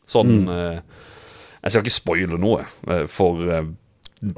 Sånn 0.09 0.47
eh, 0.49 0.79
Jeg 1.65 1.73
skal 1.75 1.83
ikke 1.83 1.95
spoile 1.99 2.39
noe, 2.41 2.63
eh, 2.89 3.07
for 3.11 3.43
å 3.43 3.65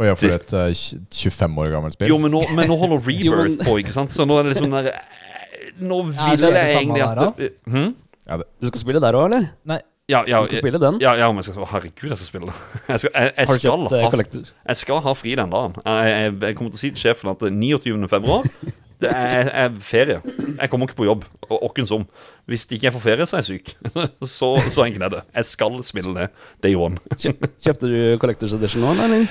ja, 0.02 0.16
for 0.18 0.32
et 0.34 0.50
uh, 0.50 0.72
25 1.14 1.58
år 1.62 1.68
gammelt 1.70 1.94
spill. 1.94 2.08
jo, 2.10 2.16
men 2.18 2.32
nå, 2.34 2.40
men 2.56 2.66
nå 2.66 2.74
holder 2.80 3.04
Jo, 3.14 3.36
Rebirth 3.36 3.60
men- 3.60 3.66
på, 3.68 3.76
ikke 3.84 3.92
sant? 3.94 4.10
Så 4.10 4.24
nå 4.26 4.34
er 4.40 4.48
det 4.48 4.56
liksom 4.56 4.72
der 4.74 4.88
eh, 4.90 5.68
Nå 5.78 6.00
vil 6.08 6.40
det 6.40 6.50
jeg 6.56 6.72
egentlig 6.80 7.04
at 7.04 7.20
det, 7.38 7.50
hm? 7.70 7.92
Ja, 8.26 8.38
det, 8.40 8.48
Du 8.58 8.66
skal 8.72 8.82
spille 8.82 9.02
der 9.04 9.14
òg, 9.18 9.28
eller? 9.28 9.46
Nei, 9.70 9.76
Ja, 10.10 10.24
ja, 10.26 10.40
Du 10.42 10.48
skal 10.50 10.64
spille 10.64 10.80
den? 10.82 10.98
ja, 11.04 11.12
ja, 11.20 11.28
men 11.30 11.38
jeg 11.44 11.52
skal, 11.52 11.68
herregud, 11.70 12.08
jeg 12.10 12.18
skal 12.18 12.26
spille. 12.32 12.56
Jeg 12.90 13.04
skal, 13.04 13.10
jeg, 13.14 13.32
jeg 13.36 13.46
skal, 13.60 13.86
eh, 13.90 14.02
ha, 14.06 14.42
jeg 14.72 14.76
skal 14.82 15.00
ha 15.06 15.14
fri 15.18 15.36
den 15.38 15.50
dagen. 15.54 15.78
Jeg, 15.86 16.10
jeg, 16.16 16.34
jeg 16.48 16.56
kommer 16.58 16.74
til 16.74 16.78
å 16.78 16.82
si 16.82 16.90
til 16.96 17.02
sjefen 17.04 17.30
at 17.36 17.46
29. 17.46 18.10
det 19.02 19.10
er, 19.12 19.50
er 19.64 19.74
ferie. 19.84 20.20
Jeg 20.24 20.70
kommer 20.72 20.88
ikke 20.88 20.98
på 21.02 21.08
jobb. 21.08 21.26
Og 21.50 21.68
åkken 21.70 21.88
som. 21.88 22.06
Hvis 22.48 22.64
ikke 22.68 22.88
jeg 22.88 22.94
får 22.94 23.04
ferie, 23.04 23.26
så 23.28 23.36
er 23.36 23.44
jeg 23.44 23.60
syk. 23.60 23.74
Så, 24.36 24.54
så 24.72 24.86
enkelt 24.86 25.06
er 25.08 25.14
det. 25.18 25.22
Jeg 25.34 25.50
skal 25.50 25.78
spille 25.86 26.14
det 26.16 26.30
day 26.64 26.78
one. 26.78 26.98
Kjøpte 27.18 27.90
du 27.90 27.98
Collectors 28.22 28.56
Edition 28.56 28.84
nå, 28.86 28.94
eller? 28.96 29.28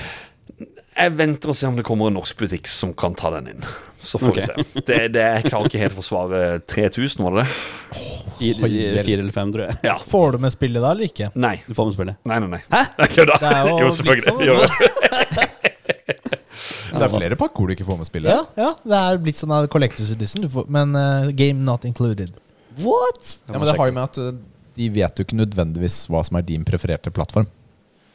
Jeg 0.96 1.12
venter 1.12 1.52
og 1.52 1.56
ser 1.58 1.68
om 1.68 1.76
det 1.76 1.84
kommer 1.84 2.08
en 2.08 2.16
norsk 2.16 2.38
butikk 2.40 2.70
som 2.72 2.94
kan 2.96 3.16
ta 3.18 3.28
den 3.34 3.50
inn. 3.52 3.66
Så 4.00 4.20
får 4.22 4.30
okay. 4.30 4.46
vi 4.46 4.64
se. 4.64 4.82
Det, 4.86 5.00
det, 5.12 5.24
jeg 5.24 5.50
klarer 5.50 5.68
ikke 5.68 5.82
helt 5.82 5.96
å 5.96 5.98
forsvare 5.98 6.40
3000, 6.70 7.24
var 7.26 7.36
det 7.36 7.44
det? 7.44 7.58
Fire, 8.38 9.18
eller 9.18 9.34
fem, 9.34 9.52
tror 9.52 9.66
jeg. 9.66 9.78
Ja. 9.88 9.96
Får 9.98 10.36
du 10.36 10.44
med 10.46 10.54
spillet 10.54 10.84
da, 10.84 10.94
eller 10.94 11.10
ikke? 11.10 11.28
Nei. 11.34 11.56
Du 11.66 11.74
får 11.76 11.90
med 11.90 11.98
spillet. 11.98 12.22
Nei, 12.28 12.40
nei, 12.44 12.50
nei. 12.56 12.62
Hæ? 12.70 12.82
Jeg 13.02 13.14
kødder. 13.18 13.42
Det 13.42 13.52
er 13.52 13.68
jo 13.72 13.76
Jo, 13.82 13.92
selvfølgelig. 13.98 14.48
Jo. 14.48 15.52
Men 16.96 17.04
det 17.04 17.08
er 17.10 17.14
flere 17.20 17.38
pakker 17.38 17.68
du 17.68 17.76
ikke 17.76 17.86
får 17.86 18.00
med 18.00 18.08
spillet. 18.08 18.32
Ja, 18.32 18.42
ja, 18.56 18.72
det 18.80 18.98
er 18.98 19.22
blitt 19.22 19.38
sånn 19.40 19.52
av 19.52 19.68
Collectors 19.72 20.10
Edition, 20.14 20.46
du 20.46 20.50
får, 20.52 20.68
men 20.72 20.96
uh, 20.96 21.28
game 21.36 21.60
not 21.66 21.84
included. 21.88 22.32
What? 22.80 23.38
Ja, 23.46 23.58
men 23.58 23.68
det 23.68 23.76
har 23.76 23.90
jo 23.90 23.96
med 23.96 24.04
at 24.08 24.20
uh, 24.20 24.32
de 24.76 24.88
vet 24.92 25.16
jo 25.20 25.24
ikke 25.24 25.38
nødvendigvis 25.38 26.02
hva 26.12 26.22
som 26.26 26.40
er 26.40 26.46
din 26.48 26.64
prefererte 26.68 27.12
plattform. 27.14 27.48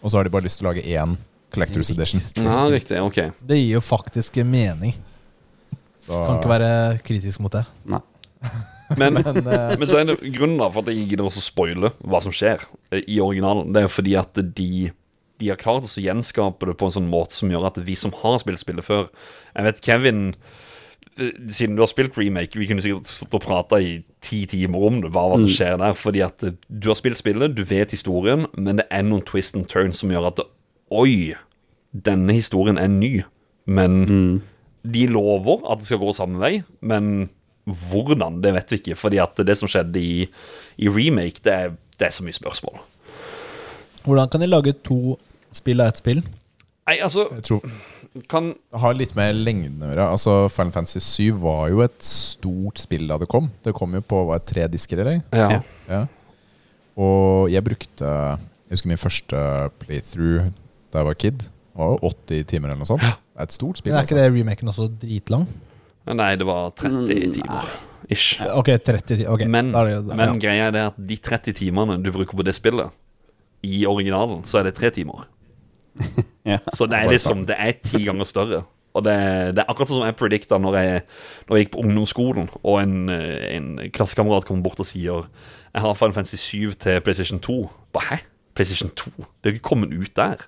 Og 0.02 0.10
så 0.12 0.18
har 0.18 0.26
de 0.26 0.34
bare 0.34 0.46
lyst 0.46 0.62
til 0.62 0.68
å 0.68 0.72
lage 0.72 0.86
én 0.86 1.16
Collectors 1.54 1.94
Edition. 1.94 2.22
Ja, 2.48 2.66
riktig. 2.72 3.00
Ok. 3.02 3.22
Det 3.40 3.58
gir 3.58 3.78
jo 3.78 3.86
faktisk 3.86 4.42
mening. 4.46 4.96
Så, 6.02 6.14
Kan 6.14 6.40
ikke 6.40 6.54
være 6.54 6.72
kritisk 7.06 7.42
mot 7.44 7.54
det. 7.54 7.66
Nei. 7.90 8.02
Men, 8.98 9.14
Men, 9.22 9.46
uh... 9.46 9.74
men 9.80 9.88
så 9.90 10.02
er 10.02 10.10
det 10.10 10.18
grunnen 10.36 10.64
for 10.72 10.82
at 10.84 10.92
jeg 10.92 11.06
gidder 11.12 11.28
å 11.28 11.34
spoile 11.34 11.94
hva 12.02 12.22
som 12.24 12.34
skjer 12.36 12.64
eh, 12.92 13.04
i 13.06 13.20
originalen. 13.24 13.70
Det 13.72 13.82
er 13.82 13.88
jo 13.88 13.94
fordi 13.94 14.16
at 14.20 14.42
de, 14.58 14.90
de 15.42 15.50
har 15.50 15.60
klart 15.60 15.88
å 15.88 16.04
gjenskape 16.06 16.70
det 16.70 16.78
på 16.80 16.88
en 16.88 16.96
sånn 16.98 17.10
måte 17.12 17.36
som 17.36 17.52
gjør 17.52 17.72
at 17.72 17.80
vi 17.84 17.98
som 17.98 18.14
har 18.22 18.38
spilt 18.42 18.62
spillet 18.62 18.86
før 18.86 19.08
Jeg 19.56 19.68
vet 19.68 19.82
Kevin 19.86 20.22
eh, 21.18 21.34
siden 21.50 21.76
du 21.76 21.84
har 21.84 21.92
spilt 21.92 22.18
remake, 22.20 22.60
vi 22.60 22.70
kunne 22.70 22.84
sikkert 22.86 23.10
stått 23.10 23.40
og 23.42 23.46
prata 23.46 23.82
i 23.82 24.00
ti 24.22 24.44
timer 24.50 24.88
om 24.88 25.02
det, 25.02 25.12
bare 25.14 25.34
hva 25.34 25.42
som 25.42 25.50
skjer 25.50 25.80
der. 25.82 25.98
Fordi 25.98 26.24
at 26.26 26.46
eh, 26.46 26.56
du 26.70 26.92
har 26.92 27.00
spilt 27.00 27.20
spillet, 27.20 27.58
du 27.58 27.66
vet 27.68 27.94
historien, 27.94 28.46
men 28.54 28.80
det 28.80 28.88
er 28.94 29.06
noen 29.08 29.26
twist 29.28 29.58
and 29.58 29.68
turns 29.72 30.04
som 30.04 30.14
gjør 30.14 30.32
at 30.32 30.46
Oi, 30.92 31.34
denne 31.92 32.34
historien 32.36 32.76
er 32.76 32.90
ny. 32.92 33.22
Men 33.64 34.42
de 34.84 35.06
lover 35.08 35.62
at 35.72 35.80
det 35.80 35.88
skal 35.88 36.02
gå 36.02 36.12
samme 36.18 36.42
vei, 36.42 36.58
men 36.84 37.30
hvordan, 37.66 38.42
det 38.44 38.54
vet 38.56 38.74
vi 38.74 38.80
ikke. 38.82 38.98
Fordi 39.00 39.22
at 39.22 39.40
det 39.48 39.56
som 39.60 39.70
skjedde 39.72 40.02
i, 40.02 40.26
i 40.82 40.92
remake, 40.92 41.44
det 41.46 41.54
er, 41.54 41.76
det 42.00 42.10
er 42.10 42.16
så 42.16 42.26
mye 42.26 42.36
spørsmål. 42.36 42.82
Hvordan 44.04 44.32
kan 44.34 44.42
de 44.42 44.50
lage 44.50 44.74
to 44.84 45.20
spill 45.56 45.84
er 45.84 45.92
et 45.92 46.02
spill? 46.02 46.22
Nei, 46.90 46.98
altså 47.06 47.28
jeg 47.30 47.44
tror 47.46 47.66
Kan 48.32 48.52
det 48.54 48.80
har 48.82 48.96
litt 48.98 49.14
med 49.16 49.38
lengden 49.40 49.84
å 49.86 49.92
gjøre. 49.92 50.08
Altså, 50.18 50.34
Final 50.52 50.74
Fantasy 50.76 51.00
7 51.30 51.38
var 51.40 51.70
jo 51.72 51.84
et 51.86 52.00
stort 52.04 52.82
spill 52.82 53.06
da 53.08 53.16
det 53.22 53.30
kom. 53.32 53.48
Det 53.64 53.72
kom 53.78 53.94
jo 53.96 54.02
på 54.04 54.26
var 54.28 54.42
det 54.42 54.50
tre 54.50 54.66
disker, 54.72 55.00
eller? 55.04 55.22
Ja. 55.32 55.62
Ja. 55.88 56.02
Og 57.00 57.48
jeg 57.52 57.64
brukte 57.64 58.04
Jeg 58.04 58.74
husker 58.76 58.92
min 58.92 59.00
første 59.00 59.40
playthrough 59.80 60.52
da 60.92 61.00
jeg 61.00 61.08
var 61.08 61.20
kid. 61.24 61.46
Det 61.72 61.80
var 61.80 61.94
jo 61.94 62.12
80 62.12 62.50
timer 62.52 62.72
eller 62.72 62.84
noe 62.84 62.90
sånt. 62.90 63.04
Det 63.04 63.40
er 63.40 63.48
et 63.48 63.56
stort 63.56 63.80
spill. 63.80 63.94
Men 63.94 64.02
er 64.02 64.08
ikke 64.10 64.18
altså. 64.18 64.28
det 64.28 64.42
remaken 64.42 64.72
også 64.74 64.88
dritlang? 65.02 65.48
Nei, 66.12 66.32
det 66.36 66.48
var 66.48 66.74
30 66.76 67.36
timer. 67.38 67.72
Ish. 68.12 68.42
Ok, 68.58 68.74
30 68.76 69.06
timer. 69.08 69.30
Okay. 69.38 69.48
Men, 69.48 69.72
da 69.72 69.86
er 69.86 70.02
det, 70.02 70.18
men 70.18 70.34
ja. 70.34 70.40
greia 70.44 70.68
er 70.68 70.76
det 70.76 70.84
at 70.90 71.00
de 71.12 71.18
30 71.30 71.56
timene 71.62 71.96
du 72.04 72.12
bruker 72.12 72.36
på 72.36 72.44
det 72.44 72.58
spillet, 72.58 72.92
i 73.62 73.86
originalen, 73.86 74.42
så 74.48 74.60
er 74.60 74.70
det 74.70 74.76
tre 74.80 74.90
timer. 74.94 75.28
Ja. 76.42 76.58
Så 76.74 76.88
det 76.90 76.98
er 76.98 77.12
liksom 77.12 77.44
Det 77.46 77.54
er 77.54 77.76
ti 77.78 78.00
ganger 78.08 78.26
større. 78.26 78.64
Og 78.98 79.04
det, 79.06 79.14
det 79.56 79.62
er 79.62 79.70
akkurat 79.70 79.92
sånn 79.92 80.02
som 80.02 80.08
jeg 80.10 80.18
predikta 80.20 80.58
når 80.60 80.78
når 81.48 81.56
jeg 81.56 81.68
gikk 81.68 81.74
på 81.76 81.84
ungdomsskolen, 81.84 82.50
og 82.60 82.80
en, 82.82 82.96
eh, 83.14 83.56
en 83.56 83.70
klassekamerat 83.94 84.48
kommer 84.48 84.66
bort 84.66 84.82
og 84.82 84.90
sier 84.90 85.28
Jeg 85.72 85.84
har 85.86 85.96
Final 85.96 86.18
Fantasy 86.18 86.36
7 86.42 86.74
til 86.82 87.02
PlayStation 87.06 87.40
2. 87.40 87.70
Bare 87.94 88.08
hæ? 88.10 88.18
PlayStation 88.56 88.90
2? 88.90 89.12
Det 89.16 89.48
er 89.48 89.54
jo 89.54 89.60
ikke 89.60 89.70
kommet 89.70 89.94
ut 89.94 90.16
der. 90.16 90.44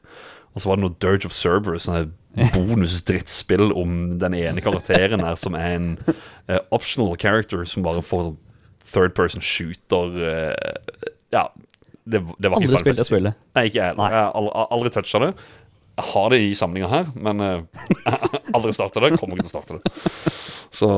Og 0.53 0.61
så 0.61 0.69
var 0.69 0.75
det 0.75 0.83
noe 0.83 0.97
Dirge 1.01 1.29
of 1.29 1.33
Cerberus, 1.33 1.87
sånn 1.87 2.11
bonus-drittspill 2.55 3.71
om 3.77 4.17
den 4.21 4.35
ene 4.37 4.61
karakteren 4.65 5.23
her 5.23 5.37
som 5.39 5.55
er 5.57 5.75
en 5.77 5.89
uh, 6.49 6.59
optional 6.73 7.13
character 7.19 7.63
som 7.69 7.85
bare 7.85 8.01
får 8.01 8.27
sånn 8.27 8.39
third 8.93 9.15
person 9.17 9.41
shooter 9.41 10.17
uh, 10.17 10.97
Ja, 11.33 11.47
det, 12.03 12.19
det 12.39 12.49
var 12.51 12.59
Aldri 12.59 12.79
spilt 12.81 12.99
det 12.99 13.05
spillet. 13.07 13.37
Nei, 13.55 13.67
ikke 13.69 13.79
jeg. 13.79 13.95
Jeg 13.95 14.13
har 14.15 14.31
aldri, 14.35 14.63
aldri 14.77 14.91
toucha 14.95 15.21
det. 15.23 15.29
Jeg 15.93 16.07
har 16.09 16.33
det 16.33 16.39
i 16.41 16.53
samlinga 16.57 16.89
her, 16.91 17.11
men 17.15 17.43
uh, 17.45 18.25
aldri 18.57 18.73
starta 18.75 19.03
det. 19.05 19.13
Kommer 19.21 19.37
ikke 19.39 19.47
til 19.47 19.53
å 19.53 19.61
starte 19.61 19.77
det. 19.77 20.33
Så 20.73 20.89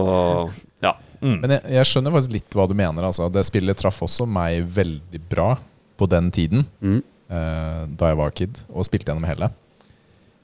ja. 0.86 0.94
Mm. 1.20 1.38
Men 1.44 1.54
jeg, 1.58 1.62
jeg 1.76 1.90
skjønner 1.92 2.16
faktisk 2.16 2.36
litt 2.38 2.56
hva 2.58 2.66
du 2.72 2.76
mener. 2.78 3.06
Altså. 3.10 3.28
Det 3.34 3.44
spillet 3.48 3.78
traff 3.80 4.02
også 4.06 4.28
meg 4.30 4.64
veldig 4.76 5.22
bra 5.32 5.52
på 6.00 6.08
den 6.12 6.32
tiden, 6.36 6.66
Mm. 6.84 6.98
uh, 7.32 7.84
da 7.96 8.10
jeg 8.12 8.20
var 8.20 8.34
kid, 8.36 8.58
og 8.72 8.88
spilte 8.88 9.12
gjennom 9.12 9.28
hele. 9.30 9.52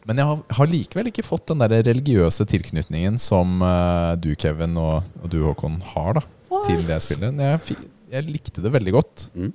Men 0.08 0.18
jeg 0.18 0.26
har, 0.26 0.40
har 0.58 0.70
likevel 0.70 1.10
ikke 1.12 1.26
fått 1.26 1.52
den 1.52 1.62
der 1.62 1.84
religiøse 1.86 2.46
tilknytningen 2.50 3.20
som 3.22 3.60
uh, 3.62 4.14
du, 4.18 4.32
Kevin, 4.40 4.78
og, 4.82 5.10
og 5.22 5.30
du, 5.30 5.42
Håkon, 5.46 5.80
har 5.94 6.18
da 6.18 6.24
til 6.68 6.86
det 6.88 6.98
spillet. 7.06 7.38
Jeg, 7.38 7.90
jeg 8.12 8.28
likte 8.30 8.64
det 8.64 8.72
veldig 8.74 8.94
godt. 8.98 9.28
Mm. 9.38 9.52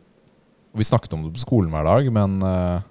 Vi 0.77 0.87
snakket 0.87 1.17
om 1.17 1.25
det 1.25 1.35
på 1.37 1.43
skolen 1.43 1.73
hver 1.73 1.87
dag, 1.89 2.09
men 2.13 2.39
eh, 2.45 2.87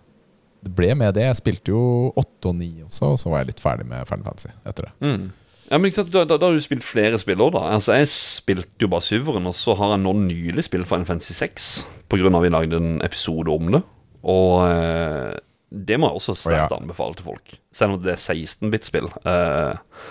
det 0.65 0.73
ble 0.75 0.91
med 0.97 1.15
det. 1.17 1.27
Jeg 1.27 1.39
spilte 1.41 1.73
jo 1.73 2.11
åtte 2.17 2.51
og 2.51 2.59
ni 2.59 2.71
også, 2.86 3.13
og 3.13 3.19
så 3.21 3.31
var 3.31 3.43
jeg 3.43 3.53
litt 3.53 3.63
ferdig 3.63 3.88
med 3.89 4.07
Final 4.09 4.27
Fantasy 4.29 4.53
etter 4.65 4.89
det. 4.89 4.93
Mm. 5.05 5.25
Ja, 5.65 5.79
men 5.79 5.89
ikke 5.89 6.03
sant, 6.03 6.11
da, 6.13 6.21
da, 6.29 6.38
da 6.38 6.49
har 6.49 6.57
du 6.57 6.61
spilt 6.61 6.86
flere 6.86 7.17
spill 7.21 7.41
òg, 7.41 7.55
da. 7.55 7.63
Altså, 7.73 7.95
jeg 7.97 8.09
spilte 8.11 8.86
jo 8.86 8.89
bare 8.91 9.05
syveren, 9.05 9.49
og 9.49 9.55
så 9.57 9.73
har 9.79 9.95
jeg 9.95 10.03
nå 10.03 10.13
nylig 10.19 10.65
spilt 10.67 10.89
Final 10.89 11.07
Fantasy 11.09 11.33
6, 11.38 11.69
på 12.11 12.19
grunn 12.21 12.38
av 12.38 12.45
vi 12.45 12.53
lagde 12.53 12.81
en 12.81 12.99
episode 13.05 13.53
om 13.53 13.73
det. 13.73 13.81
Og 14.25 14.65
eh, 14.67 15.33
det 15.69 15.97
må 15.99 16.09
jeg 16.09 16.19
også 16.21 16.38
sterkt 16.38 16.73
ja. 16.73 16.77
anbefale 16.77 17.17
til 17.17 17.29
folk. 17.29 17.57
Selv 17.73 17.95
om 17.95 18.01
det 18.01 18.13
er 18.13 18.21
16-bit-spill. 18.21 19.09
Eh, 19.25 20.05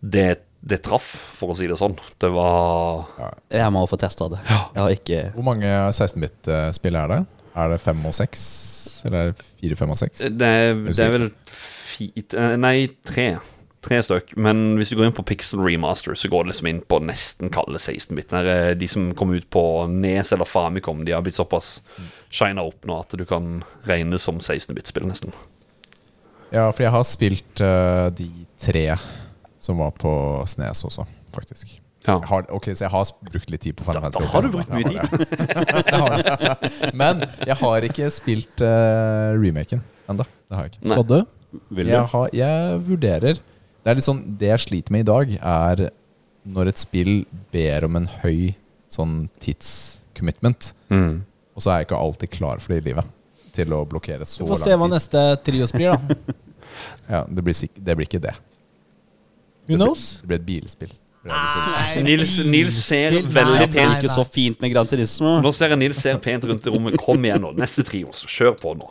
det, 0.00 0.26
det 0.66 0.80
traff, 0.82 1.06
for 1.38 1.52
å 1.52 1.56
si 1.56 1.68
det 1.70 1.78
sånn. 1.78 1.94
Det 2.18 2.30
var 2.34 3.06
Jeg 3.52 3.72
må 3.74 3.84
få 3.86 3.98
testa 4.00 4.28
det. 4.32 4.42
Jeg 4.48 4.82
har 4.82 4.94
ikke 4.94 5.20
Hvor 5.36 5.46
mange 5.46 5.72
16-bit-spill 5.94 6.98
er 6.98 7.12
det? 7.12 7.20
Er 7.56 7.72
det 7.72 7.80
fem 7.80 8.00
og 8.04 8.14
seks? 8.16 8.40
Eller 9.08 9.32
fire, 9.38 9.76
fem 9.78 9.92
og 9.94 10.00
seks? 10.00 10.24
Det 10.36 10.48
er, 10.62 10.74
det 10.90 11.04
er 11.04 11.12
vel 11.14 11.28
fi, 11.46 12.10
eh, 12.18 12.56
Nei, 12.60 12.74
tre. 13.06 13.36
Tre 13.86 14.00
stykk. 14.02 14.34
Men 14.42 14.74
hvis 14.76 14.90
du 14.90 14.98
går 14.98 15.08
inn 15.08 15.16
på 15.16 15.24
Pixel 15.28 15.62
Remaster, 15.62 16.16
så 16.18 16.28
går 16.32 16.44
det 16.44 16.52
liksom 16.52 16.70
inn 16.72 16.82
på 16.90 16.98
nesten 17.06 17.52
kalde 17.54 17.78
16-bit. 17.78 18.32
Der 18.34 18.50
er 18.50 18.78
De 18.78 18.88
som 18.90 19.12
kom 19.16 19.32
ut 19.32 19.46
på 19.54 19.62
Nes 19.92 20.32
eller 20.34 20.48
Famicom, 20.50 21.04
de 21.06 21.14
har 21.14 21.22
blitt 21.24 21.38
såpass 21.38 21.78
shina 22.28 22.66
opp 22.66 22.84
nå 22.88 22.98
at 23.04 23.14
du 23.16 23.22
kan 23.28 23.60
regne 23.86 24.18
som 24.18 24.42
16-bit-spill, 24.42 25.06
nesten. 25.06 25.36
Ja, 26.50 26.68
for 26.72 26.82
jeg 26.84 26.92
har 26.94 27.06
spilt 27.06 27.62
uh, 27.62 28.10
de 28.14 28.28
tre 28.60 28.88
som 29.66 29.80
var 29.82 29.92
på 29.98 30.12
Snes 30.50 30.84
også, 30.86 31.04
faktisk. 31.34 31.76
Ja. 32.06 32.20
Har, 32.30 32.44
ok, 32.54 32.68
Så 32.78 32.84
jeg 32.84 32.92
har 32.92 33.08
brukt 33.32 33.50
litt 33.50 33.64
tid 33.66 33.74
på 33.80 33.82
Final 33.86 34.04
Da, 34.04 34.10
Fantasy. 34.12 34.26
da 34.26 34.32
har 34.36 34.44
du 34.44 34.52
brukt 34.54 34.70
mye 34.70 34.86
tid. 34.86 35.00
Jeg 35.90 36.00
har 36.02 36.12
det. 36.14 36.92
Men 36.94 37.24
jeg 37.48 37.56
har 37.58 37.86
ikke 37.88 38.10
spilt 38.14 38.62
uh, 38.62 39.34
remaken 39.34 39.82
ennå. 40.12 40.22
Det 40.46 40.54
har 40.54 40.68
jeg 40.68 40.76
ikke. 40.76 40.84
Nei. 40.86 40.94
Skal 41.00 41.08
du? 41.10 41.16
Vil 41.74 41.90
Jeg, 41.90 42.04
har, 42.12 42.28
jeg 42.36 42.78
vurderer 42.86 43.38
Det 43.40 43.90
er 43.90 43.96
litt 43.96 44.04
sånn 44.04 44.18
Det 44.38 44.48
jeg 44.50 44.62
sliter 44.66 44.92
med 44.94 45.02
i 45.04 45.08
dag, 45.08 45.30
er 45.40 45.82
når 46.46 46.70
et 46.70 46.78
spill 46.82 47.12
ber 47.54 47.86
om 47.88 47.98
en 47.98 48.06
høy 48.22 48.52
sånn 48.92 49.24
tidscommitment, 49.42 50.72
Mm. 50.92 51.24
og 51.56 51.62
så 51.64 51.72
er 51.72 51.80
jeg 51.80 51.88
ikke 51.88 51.98
alltid 51.98 52.30
klar 52.30 52.60
for 52.62 52.74
det 52.74 52.84
i 52.84 52.88
livet. 52.92 53.08
Til 53.56 53.72
å 53.74 53.80
blokkere 53.88 54.22
så 54.28 54.44
lang 54.44 54.46
tid. 54.46 54.52
Vi 54.52 54.54
får 54.54 54.62
se 54.62 54.76
hva 54.78 54.88
neste 54.92 55.22
trios 55.42 55.72
blir, 55.74 55.96
da. 55.96 56.34
Ja, 57.14 57.24
det, 57.26 57.42
blir 57.42 57.56
det 57.82 57.94
blir 57.96 58.06
ikke 58.06 58.20
det. 58.22 58.34
Who 59.66 59.74
Det 59.74 59.80
knows? 59.82 60.06
det 60.22 60.28
ble 60.30 60.36
et 60.40 60.46
bilspill. 60.46 60.94
Nei, 61.26 62.02
Nils, 62.06 62.36
Nils 62.46 62.76
ser 62.86 63.16
veldig 63.18 63.64
pent 63.72 63.96
ikke 63.98 64.12
så 64.14 64.22
fint 64.30 64.60
med 64.62 64.70
Gran 64.70 64.86
Turismo. 64.86 65.32
Nå 65.42 65.50
ser 65.56 65.72
jeg 65.74 65.80
Nils 65.80 65.98
ser 65.98 66.20
pent 66.22 66.44
rundt 66.46 66.68
i 66.68 66.70
rommet. 66.70 66.94
Kom 67.02 67.24
igjen 67.26 67.42
nå. 67.42 67.50
Neste 67.58 67.82
trios. 67.82 68.20
Kjør 68.30 68.54
på 68.60 68.76
nå. 68.78 68.86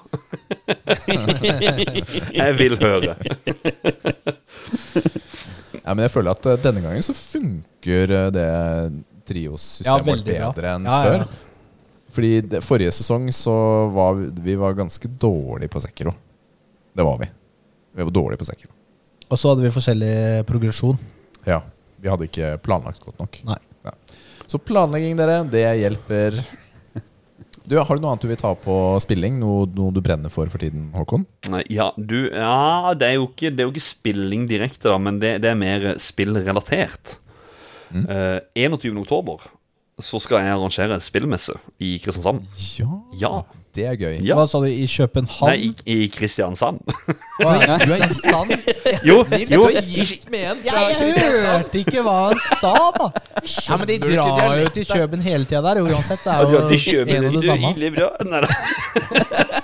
jeg 2.41 2.57
vil 2.59 2.76
høre. 2.82 3.15
Ja, 5.86 5.93
men 5.93 6.03
jeg 6.05 6.11
føler 6.11 6.34
at 6.34 6.47
eh, 6.49 6.59
denne 6.65 6.82
gangen 6.84 7.03
så 7.05 7.13
funker 7.15 8.11
eh, 8.19 8.30
det 8.34 8.45
Ja, 8.45 8.89
trios-systemet 9.26 10.05
vårt 10.05 10.26
bra. 10.28 10.51
bedre 10.51 10.71
enn 10.76 10.86
Ja, 10.86 10.97
ja, 11.05 11.13
ja. 11.15 11.23
før. 11.26 11.41
Fordi 12.15 12.34
det, 12.51 12.59
forrige 12.63 12.91
sesong 12.95 13.26
så 13.36 13.53
var 13.95 14.13
vi, 14.19 14.28
vi 14.51 14.55
var 14.59 14.76
ganske 14.78 15.07
dårlige 15.19 15.71
på 15.73 15.82
Sekiro. 15.84 16.13
Det 16.95 17.03
var 17.03 17.17
vi. 17.19 17.28
Vi 17.95 18.05
var 18.07 18.11
dårlige 18.15 18.39
på 18.43 18.47
Sekiro. 18.47 18.71
Og 19.30 19.39
så 19.39 19.51
hadde 19.51 19.65
vi 19.65 19.73
forskjellig 19.73 20.15
progresjon. 20.49 20.99
Ja, 21.47 21.61
Vi 22.01 22.11
hadde 22.11 22.28
ikke 22.28 22.51
planlagt 22.61 23.01
godt 23.01 23.17
nok. 23.17 23.39
Nei. 23.47 23.57
Ja. 23.86 23.93
Så 24.45 24.59
planlegging, 24.61 25.15
dere, 25.17 25.39
det 25.49 25.63
hjelper. 25.80 26.38
Du, 27.65 27.80
Har 27.80 27.97
du 27.97 28.03
noe 28.03 28.11
annet 28.13 28.21
du 28.21 28.30
vil 28.30 28.38
ta 28.38 28.51
på 28.61 28.76
spilling? 29.01 29.39
Noe, 29.41 29.65
noe 29.73 29.93
du 29.93 29.97
brenner 30.05 30.30
for 30.30 30.49
for 30.53 30.61
tiden, 30.61 30.91
Håkon? 30.93 31.26
Ja, 31.73 31.89
du 31.97 32.30
Ja, 32.30 32.93
det 32.93 33.07
er 33.07 33.15
jo 33.17 33.26
ikke, 33.32 33.49
det 33.49 33.63
er 33.63 33.69
jo 33.69 33.73
ikke 33.73 33.88
spilling 33.88 34.45
direkte, 34.49 34.91
da, 34.91 34.99
men 35.01 35.17
det, 35.23 35.39
det 35.41 35.49
er 35.49 35.57
mer 35.57 35.88
spillrelatert. 35.97 37.17
Mm. 37.89 38.05
Uh, 38.05 38.39
21. 38.53 39.01
så 40.02 40.20
skal 40.20 40.41
jeg 40.43 40.52
arrangere 40.52 40.96
en 40.98 41.04
spillmesse 41.04 41.54
i 41.80 41.96
Kristiansand. 42.04 42.41
Ja. 42.80 42.89
Ja. 43.22 43.36
Det 43.76 43.84
er 43.89 43.96
gøy. 44.00 44.14
Ja. 44.24 44.38
Hva 44.39 44.46
sa 44.48 44.60
du, 44.64 44.70
i 44.72 44.86
København? 44.88 45.50
Nei, 45.52 45.72
i, 45.86 45.96
i 46.06 46.08
Kristiansand. 46.12 46.78
Hva 47.41 47.56
er 47.60 47.84
i 48.06 48.08
sand? 48.16 48.54
jo, 49.04 49.18
jo 49.52 49.66
gift 49.84 50.30
med 50.32 50.46
en 50.54 50.62
Jeg, 50.64 50.93
jeg 50.93 51.26
hørte 51.43 51.82
ikke 51.82 52.04
hva 52.06 52.14
han 52.30 52.39
sa, 52.46 52.72
da! 52.96 53.10
Ja, 53.43 53.76
Men 53.82 53.89
de 53.91 53.98
drar 54.06 54.56
jo 54.62 54.70
til 54.78 54.88
Køben 54.93 55.24
hele 55.28 55.43
tida 55.50 55.60
der, 55.68 55.82
uansett. 55.84 56.24
Det 56.24 56.32
Ja, 56.32 56.39
er 56.39 56.48
de 56.72 56.80
jo 56.80 57.04
en 57.04 57.28
og 57.28 57.36
det 57.36 57.43
samme. 57.50 57.91
bra. 58.00 58.10
Nei, 58.32 58.41
da. 58.46 59.56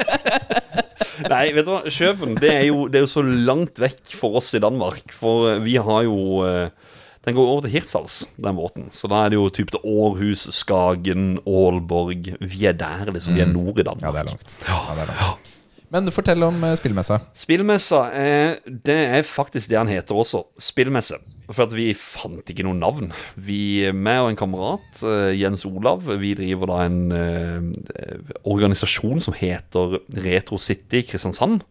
Nei, 1.32 1.46
vet 1.56 1.66
du 1.68 1.72
hva, 1.72 1.82
Kjøpen 1.92 2.36
det 2.42 2.50
er, 2.52 2.64
jo, 2.68 2.86
det 2.92 3.00
er 3.00 3.04
jo 3.06 3.12
så 3.12 3.22
langt 3.24 3.80
vekk 3.80 4.12
for 4.18 4.40
oss 4.42 4.52
i 4.58 4.62
Danmark. 4.64 5.12
For 5.16 5.60
vi 5.64 5.78
har 5.80 6.04
jo 6.08 6.42
eh, 6.48 6.91
Den 7.22 7.38
går 7.38 7.52
over 7.52 7.62
til 7.66 7.76
Hirtshals, 7.76 8.24
den 8.42 8.58
båten. 8.58 8.90
Så 8.90 9.10
da 9.12 9.20
er 9.22 9.34
det 9.34 9.38
jo 9.38 9.50
typ 9.54 9.70
til 9.74 9.84
Århus, 9.86 10.48
Skagen, 10.58 11.36
Aalborg. 11.46 12.32
Vi 12.42 12.66
er 12.66 12.74
der, 12.74 13.12
liksom. 13.14 13.38
Vi 13.38 13.44
er 13.44 13.52
nord 13.52 13.78
i 13.78 13.86
Danmark. 13.86 14.08
Ja, 14.08 14.14
det 14.16 14.24
er 14.24 14.32
langt. 14.32 14.56
Ja, 14.66 14.80
det 14.98 15.04
er 15.06 15.12
langt. 15.12 15.52
Men 15.92 16.08
fortell 16.16 16.40
om 16.48 16.62
eh, 16.64 16.78
spillmessa. 16.80 17.18
Spillmessa, 17.36 18.06
er, 18.16 18.62
det 18.64 18.96
er 19.20 19.28
faktisk 19.28 19.70
det 19.70 19.78
han 19.78 19.92
heter 19.92 20.16
også. 20.18 20.46
Spillmesse. 20.62 21.20
For 21.52 21.66
at 21.66 21.76
vi 21.76 21.90
fant 21.98 22.48
ikke 22.48 22.64
noe 22.64 22.80
navn. 22.80 23.12
Vi, 23.36 23.92
meg 23.92 24.22
og 24.24 24.32
en 24.32 24.40
kamerat, 24.40 25.04
eh, 25.04 25.34
Jens 25.36 25.66
Olav, 25.68 26.08
vi 26.22 26.32
driver 26.40 26.72
da 26.72 26.80
en 26.88 27.02
eh, 27.12 28.16
organisasjon 28.48 29.20
som 29.28 29.36
heter 29.36 30.00
Retro 30.24 30.58
City 30.64 31.04
Kristiansand. 31.10 31.68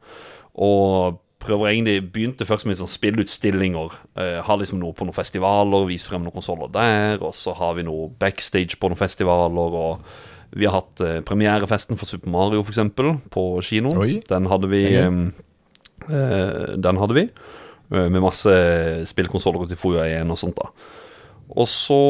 Og 0.60 1.16
prøver 1.40 1.70
egentlig 1.70 2.12
begynte 2.12 2.46
først 2.48 2.66
med 2.68 2.78
sånn 2.78 2.90
spillutstillinger. 2.90 3.94
Eh, 4.20 4.38
har 4.44 4.58
liksom 4.60 4.80
noe 4.82 4.94
på 4.96 5.06
noen 5.08 5.16
festivaler, 5.16 5.86
viser 5.88 6.12
frem 6.12 6.26
noen 6.26 6.36
konsoller 6.36 6.70
der. 6.74 7.22
Og 7.24 7.32
så 7.36 7.54
har 7.56 7.78
vi 7.78 7.86
noe 7.86 8.10
backstage 8.20 8.76
på 8.80 8.90
noen 8.90 9.00
festivaler. 9.00 9.76
Og 9.80 10.04
vi 10.56 10.68
har 10.68 10.80
hatt 10.80 11.00
eh, 11.06 11.20
premierefesten 11.26 11.98
for 12.00 12.10
Super 12.10 12.32
Mario, 12.32 12.64
eksempel, 12.66 13.14
på 13.32 13.46
kino. 13.64 13.94
Oi. 14.02 14.20
Den 14.28 14.50
hadde 14.52 14.70
vi. 14.72 14.84
Eh, 15.00 16.76
den 16.76 17.02
hadde 17.02 17.16
vi. 17.16 17.26
eh, 17.90 18.08
med 18.08 18.20
masse 18.22 18.54
spillkonsoller 19.10 19.68
til 19.70 19.80
Fuja 19.80 20.06
1 20.20 20.30
og 20.30 20.40
sånt, 20.40 20.60
da. 20.60 20.70
Og 21.50 21.66
så 21.66 22.00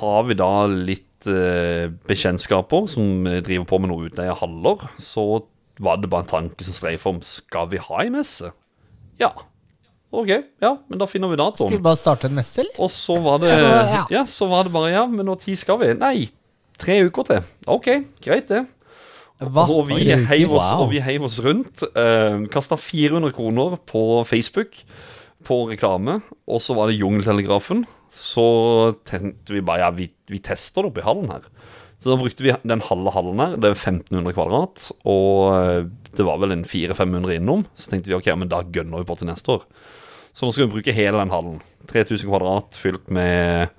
har 0.00 0.24
vi 0.28 0.34
da 0.36 0.52
litt 0.68 1.28
eh, 1.30 1.86
bekjentskaper 2.08 2.88
som 2.90 3.24
driver 3.24 3.68
på 3.70 3.78
med 3.80 3.92
noe 3.92 4.08
utleie 4.10 4.32
av 4.34 4.42
haller. 4.42 4.88
Så 5.00 5.46
var 5.82 6.00
det 6.00 6.10
bare 6.12 6.24
en 6.24 6.30
tanke 6.30 6.64
som 6.64 6.76
streifa 6.76 7.10
om 7.12 7.20
Skal 7.24 7.68
vi 7.72 7.82
ha 7.82 8.00
ei 8.04 8.12
messe. 8.12 8.52
Ja. 9.20 9.32
Ok, 10.16 10.30
ja, 10.62 10.70
men 10.88 11.00
da 11.00 11.08
finner 11.10 11.28
vi 11.28 11.36
datoen. 11.36 11.58
Skulle 11.58 11.80
vi 11.80 11.84
bare 11.84 11.98
starte 11.98 12.30
en 12.30 12.36
messe, 12.38 12.62
eller? 12.62 12.78
Og 12.80 12.92
så 12.94 13.18
var 13.20 13.42
det 13.42 13.50
Ja. 13.52 14.04
Ja, 14.12 14.24
så 14.24 14.48
var 14.48 14.64
det 14.64 14.72
bare 14.72 14.94
Ja, 14.94 15.04
men 15.06 15.26
når 15.26 15.42
tid 15.42 15.58
skal 15.60 15.80
vi? 15.82 15.92
Nei, 15.98 16.30
tre 16.78 17.02
uker 17.04 17.28
til. 17.28 17.52
Ok, 17.66 17.90
greit 18.24 18.48
det. 18.48 18.64
Hva? 19.36 19.66
Og 19.68 19.90
vi, 19.90 20.00
heiv 20.30 20.54
oss, 20.56 20.70
wow. 20.72 20.88
heiv 20.88 21.26
oss 21.26 21.36
rundt. 21.44 21.84
Eh, 21.92 22.46
Kasta 22.52 22.78
400 22.80 23.34
kroner 23.36 23.76
på 23.84 24.24
Facebook 24.24 24.78
på 25.44 25.66
reklame. 25.68 26.20
Og 26.48 26.62
så 26.64 26.76
var 26.76 26.88
det 26.88 26.96
Jungeltelegrafen. 26.96 27.84
Så 28.16 28.46
tenkte 29.04 29.52
vi 29.52 29.60
bare 29.60 29.84
ja, 29.84 29.90
vi, 29.92 30.08
vi 30.30 30.40
tester 30.40 30.86
det 30.86 30.92
oppe 30.92 31.02
i 31.04 31.06
hallen 31.06 31.28
her. 31.34 31.44
Så 32.00 32.12
da 32.12 32.18
brukte 32.20 32.44
vi 32.44 32.52
den 32.68 32.84
halve 32.84 33.12
hallen 33.14 33.40
her. 33.40 33.56
Det 33.56 33.70
er 33.70 33.78
1500 33.78 34.36
kvadrat. 34.36 34.88
Og 35.08 35.54
eh, 35.56 35.86
det 36.16 36.26
var 36.26 36.40
vel 36.42 36.54
en 36.54 36.66
400-500 36.68 37.38
innom. 37.38 37.64
Så 37.74 37.90
tenkte 37.92 38.12
vi 38.12 38.18
ok, 38.18 38.28
men 38.38 38.52
da 38.52 38.62
gønner 38.62 39.02
vi 39.02 39.08
på 39.08 39.16
til 39.18 39.30
neste 39.30 39.56
år. 39.56 39.64
Så 40.36 40.44
nå 40.44 40.52
skal 40.52 40.68
vi 40.68 40.76
bruke 40.76 40.92
hele 40.92 41.22
den 41.22 41.32
hallen. 41.32 41.62
3000 41.88 42.28
kvadrat 42.28 42.76
fylt 42.76 43.08
med 43.14 43.70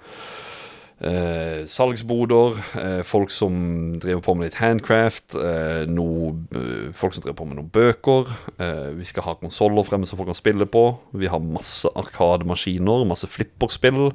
eh, 1.05 1.67
salgsboder, 1.69 2.57
eh, 2.81 3.01
folk 3.05 3.29
som 3.29 3.99
driver 4.01 4.23
på 4.25 4.33
med 4.33 4.49
litt 4.49 4.57
handcraft, 4.57 5.35
eh, 5.37 5.83
noe, 5.85 6.33
eh, 6.57 6.87
folk 6.97 7.13
som 7.13 7.21
driver 7.21 7.37
på 7.37 7.47
med 7.51 7.59
noen 7.59 7.69
bøker. 7.69 8.33
Eh, 8.57 8.89
vi 8.97 9.05
skal 9.05 9.27
ha 9.27 9.35
konsoller 9.37 9.85
fremme 9.85 10.09
som 10.09 10.17
folk 10.17 10.31
kan 10.33 10.39
spille 10.41 10.65
på. 10.65 10.87
Vi 11.13 11.29
har 11.29 11.39
masse 11.45 11.89
arkademaskiner, 11.93 13.05
masse 13.05 13.29
flipperspill. 13.29 14.11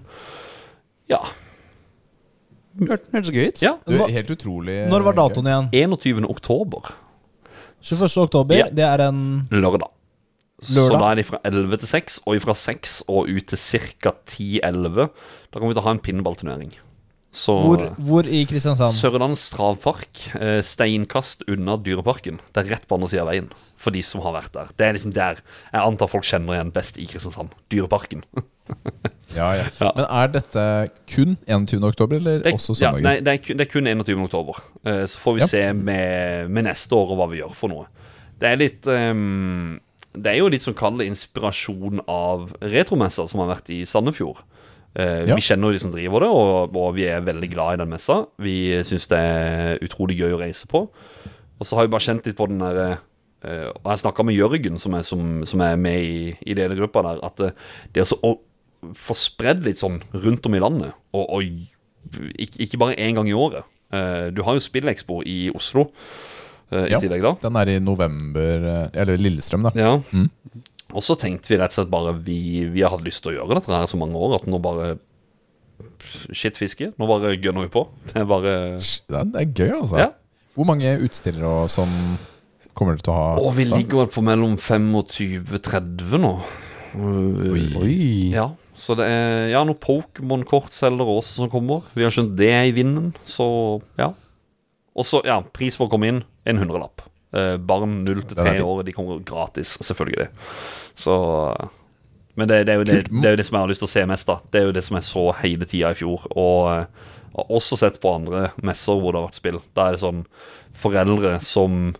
Ja. 1.09 1.23
Hørte- 2.81 3.11
Hørtes 3.13 3.31
gøy 3.35 3.49
ut. 3.49 3.63
ja. 3.63 3.75
Du, 3.87 3.99
helt 4.07 4.31
utrolig 4.31 4.89
Når 4.89 5.03
var 5.05 5.13
datoen 5.19 5.47
igjen? 5.51 5.71
21. 5.73 6.25
oktober. 6.31 6.93
21. 7.83 8.23
oktober. 8.23 8.55
Ja. 8.57 8.69
Det 8.73 8.85
er 8.87 9.09
en 9.09 9.49
Lørdag. 9.51 9.91
Så 10.63 10.85
da 10.95 11.11
er 11.11 11.17
de 11.19 11.25
fra 11.27 11.41
11 11.45 11.77
til 11.83 11.89
6, 11.91 12.21
og 12.25 12.39
fra 12.45 12.55
6 12.55 13.03
og 13.11 13.27
ut 13.29 13.47
til 13.51 13.59
ca. 13.59 14.13
10-11. 14.31 15.09
Da 15.51 15.59
kommer 15.59 15.73
vi 15.73 15.75
til 15.75 15.83
å 15.83 15.87
ha 15.89 15.95
en 15.97 15.99
pinballturnering. 16.05 16.71
Så 17.33 17.55
hvor, 17.65 17.83
hvor 17.97 18.27
i 18.29 18.43
Kristiansand? 18.45 18.93
Sørlandets 18.93 19.47
travpark, 19.55 20.21
eh, 20.37 20.61
steinkast 20.63 21.43
unna 21.49 21.79
Dyreparken. 21.81 22.39
Det 22.53 22.61
er 22.67 22.75
rett 22.77 22.87
på 22.87 22.95
andre 22.99 23.09
sida 23.09 23.23
av 23.25 23.31
veien, 23.33 23.49
for 23.81 23.91
de 23.91 24.03
som 24.05 24.21
har 24.21 24.35
vært 24.37 24.53
der. 24.53 24.69
Det 24.77 24.87
er 24.87 24.93
liksom 24.99 25.15
der 25.17 25.41
jeg 25.73 25.81
antar 25.83 26.11
folk 26.13 26.25
kjenner 26.29 26.59
igjen 26.61 26.73
best 26.77 26.99
i 27.01 27.07
Kristiansand. 27.09 27.51
Dyreparken. 27.73 28.23
Ja, 29.37 29.49
ja. 29.57 29.65
Men 29.81 30.05
er 30.05 30.33
dette 30.33 30.63
kun 31.09 31.37
21. 31.49 31.85
oktober, 31.89 32.19
eller 32.19 32.43
Det 32.45 32.53
også 32.53 32.77
ja, 32.83 32.93
nei, 33.01 33.15
det, 33.25 33.33
er 33.33 33.41
kun, 33.41 33.57
det 33.57 33.67
er 33.67 33.71
kun 33.71 33.89
21. 33.89 34.21
oktober. 34.27 34.59
Uh, 34.87 35.05
så 35.09 35.23
får 35.23 35.39
vi 35.39 35.49
se 35.49 35.63
med, 35.73 36.51
med 36.53 36.67
neste 36.69 36.97
år 36.97 37.15
og 37.15 37.21
hva 37.21 37.29
vi 37.33 37.41
gjør 37.41 37.55
for 37.57 37.73
noe. 37.73 37.87
Det 38.43 38.51
er 38.51 38.59
litt 38.61 38.89
um, 38.91 39.79
Det 40.13 40.33
er 40.33 40.41
jo 40.41 40.51
litt 40.53 40.65
sånn 40.65 40.77
kall 40.77 41.01
inspirasjon 41.05 42.03
av 42.11 42.51
retromesser 42.61 43.31
som 43.31 43.45
har 43.45 43.55
vært 43.55 43.73
i 43.73 43.83
Sandefjord. 43.89 44.43
Uh, 44.93 45.23
Ja. 45.25 45.39
Vi 45.39 45.47
kjenner 45.47 45.71
jo 45.71 45.79
de 45.79 45.81
som 45.87 45.95
driver 45.95 46.27
det, 46.27 46.29
og, 46.29 46.77
og 46.77 46.93
vi 46.99 47.09
er 47.09 47.25
veldig 47.25 47.49
glad 47.55 47.79
i 47.79 47.83
den 47.85 47.95
messa. 47.95 48.27
Vi 48.43 48.59
syns 48.85 49.09
det 49.09 49.23
er 49.23 49.81
utrolig 49.81 50.19
gøy 50.21 50.37
å 50.37 50.43
reise 50.45 50.69
på. 50.69 50.85
Og 51.57 51.65
så 51.65 51.79
har 51.79 51.87
vi 51.87 51.95
bare 51.95 52.05
kjent 52.05 52.29
litt 52.29 52.37
på 52.37 52.51
den 52.51 52.61
derre 52.61 52.99
uh, 52.99 53.69
Og 53.79 53.93
jeg 53.95 54.05
snakka 54.05 54.29
med 54.29 54.37
Jørgen, 54.37 54.77
som 54.83 54.99
er, 54.99 55.07
som, 55.07 55.41
som 55.49 55.65
er 55.65 55.81
med 55.81 56.05
i, 56.05 56.17
i 56.45 56.57
ledergruppa 56.59 57.07
der, 57.09 57.23
at 57.25 57.41
det, 57.41 57.55
det 57.97 58.11
så 58.13 58.21
å 58.21 58.37
få 58.99 59.15
spredd 59.17 59.63
litt 59.67 59.79
sånn 59.83 60.01
rundt 60.15 60.47
om 60.49 60.55
i 60.59 60.61
landet, 60.63 60.93
og, 61.15 61.25
og 61.39 61.43
ikke, 62.37 62.59
ikke 62.67 62.81
bare 62.83 62.97
én 62.99 63.15
gang 63.19 63.29
i 63.31 63.37
året. 63.37 63.65
Eh, 63.93 64.31
du 64.35 64.43
har 64.47 64.57
jo 64.59 64.65
Spillekspo 64.65 65.21
i 65.29 65.51
Oslo 65.55 65.89
i 66.73 66.89
Ja. 66.91 66.99
tillegg, 66.99 67.21
da. 67.23 67.35
Den 67.43 67.57
er 67.61 67.69
i 67.69 67.79
november, 67.85 68.65
eh, 68.65 69.01
eller 69.03 69.19
Lillestrøm, 69.21 69.69
da. 69.69 69.73
Ja. 69.77 69.95
Mm. 70.11 70.31
Og 70.93 71.03
så 71.05 71.15
tenkte 71.21 71.49
vi 71.53 71.57
rett 71.61 71.73
og 71.73 71.79
slett 71.83 71.91
bare 71.93 72.13
vi, 72.25 72.65
vi 72.73 72.83
har 72.85 72.91
hatt 72.93 73.05
lyst 73.05 73.23
til 73.25 73.33
å 73.33 73.37
gjøre 73.39 73.61
dette 73.61 73.73
her 73.73 73.87
så 73.89 73.97
mange 74.01 74.17
år 74.19 74.35
at 74.41 74.47
nå 74.51 74.59
bare 74.61 74.99
Shit, 76.33 76.57
fiske. 76.59 76.91
Nå 76.99 77.07
bare 77.07 77.37
gønner 77.39 77.63
vi 77.69 77.71
på. 77.73 77.85
Det 78.11 78.17
er 78.21 78.27
bare 78.29 78.53
Det 78.81 79.39
er, 79.39 79.47
gøy, 79.55 79.71
altså. 79.81 79.99
Ja. 80.03 80.09
Hvor 80.57 80.67
mange 80.69 80.91
utstillere 81.07 81.47
og 81.63 81.71
sånn 81.73 81.95
kommer 82.75 82.97
du 82.99 83.05
til 83.07 83.13
å 83.15 83.17
ha? 83.17 83.29
Og 83.41 83.55
vi 83.57 83.65
ligger 83.69 84.03
vel 84.03 84.11
på 84.13 84.25
mellom 84.27 84.57
25-30 84.59 86.19
nå. 86.21 86.33
Oi. 86.99 87.63
Oi. 87.81 87.95
Ja, 88.35 88.51
så 88.83 88.97
det 88.99 89.07
er 89.07 89.53
ja, 89.53 89.61
noen 89.63 89.79
Pokémon-kortselgere 89.79 91.15
også 91.21 91.45
som 91.45 91.51
kommer. 91.53 91.85
Vi 91.95 92.03
har 92.03 92.15
skjønt 92.15 92.35
det 92.39 92.51
i 92.51 92.75
vinden, 92.75 93.13
så 93.23 93.47
ja. 94.01 94.11
Og 94.99 95.07
så, 95.09 95.21
ja, 95.25 95.39
pris 95.55 95.79
for 95.79 95.87
å 95.87 95.93
komme 95.93 96.11
inn, 96.11 96.19
en 96.49 96.59
hundrelapp. 96.61 97.05
Eh, 97.33 97.55
barn 97.63 98.03
0 98.05 98.25
til 98.27 98.37
Den 98.37 98.43
3 98.43 98.57
fin. 98.59 98.65
år, 98.67 98.83
de 98.85 98.95
kommer 98.97 99.23
gratis, 99.25 99.77
selvfølgelig. 99.87 100.29
Så 100.99 101.15
Men 102.35 102.49
det, 102.49 102.63
det, 102.67 102.75
er 102.75 102.85
det, 102.89 102.99
det 103.13 103.29
er 103.29 103.35
jo 103.35 103.41
det 103.41 103.47
som 103.47 103.57
jeg 103.59 103.65
har 103.67 103.71
lyst 103.71 103.83
til 103.85 103.91
å 103.91 103.93
se 103.93 104.05
mest, 104.09 104.27
da. 104.29 104.39
Det 104.51 104.61
er 104.61 104.67
jo 104.67 104.75
det 104.77 104.85
som 104.85 104.97
jeg 104.97 105.05
så 105.05 105.25
hele 105.43 105.69
tida 105.69 105.93
i 105.93 105.99
fjor. 105.99 106.27
Og 106.33 106.71
eh, 106.73 107.09
har 107.37 107.55
også 107.57 107.79
sett 107.81 108.01
på 108.03 108.13
andre 108.13 108.51
messer 108.65 108.99
hvor 108.99 109.13
det 109.13 109.21
har 109.21 109.29
vært 109.31 109.41
spill. 109.41 109.59
Da 109.77 109.87
er 109.87 109.97
det 109.97 110.03
sånn 110.03 110.25
foreldre 110.83 111.39
som 111.45 111.93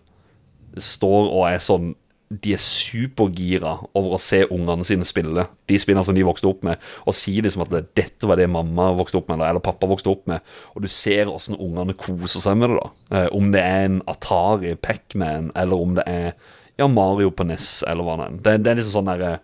står 0.77 1.29
og 1.29 1.45
er 1.51 1.61
sånn 1.61 1.93
De 2.41 2.53
er 2.55 2.61
supergira 2.61 3.75
over 3.93 4.15
å 4.15 4.19
se 4.21 4.43
ungene 4.49 4.85
sine 4.87 5.05
spille. 5.05 5.45
De 5.69 5.77
spiller 5.81 6.03
som 6.07 6.15
de 6.15 6.23
vokste 6.25 6.47
opp 6.49 6.63
med, 6.65 6.77
og 7.05 7.13
sier 7.17 7.43
liksom 7.45 7.61
at 7.65 7.69
det, 7.73 7.81
'dette 7.95 8.27
var 8.29 8.35
det 8.39 8.49
mamma 8.49 8.91
vokste 8.97 9.17
opp 9.19 9.27
med', 9.29 9.35
eller, 9.37 9.49
eller 9.53 9.59
pappa 9.59 9.87
vokste 9.87 10.09
opp 10.09 10.25
med. 10.27 10.41
Og 10.75 10.81
du 10.81 10.87
ser 10.87 11.25
åssen 11.29 11.55
ungene 11.59 11.93
koser 11.93 12.41
seg 12.41 12.57
med 12.57 12.69
det. 12.69 12.79
da 13.11 13.17
eh, 13.23 13.29
Om 13.33 13.51
det 13.51 13.61
er 13.61 13.85
en 13.85 14.01
Atari 14.07 14.75
Pac-Man, 14.75 15.51
eller 15.55 15.75
om 15.77 15.95
det 15.95 16.03
er 16.07 16.33
ja, 16.79 16.87
Mario 16.87 17.29
på 17.29 17.45
NES, 17.45 17.83
eller 17.87 18.03
hva 18.03 18.17
det 18.17 18.25
er. 18.25 18.37
Det, 18.43 18.63
det 18.63 18.71
er 18.71 18.75
liksom 18.81 18.95
sånn 19.03 19.11
derre 19.11 19.39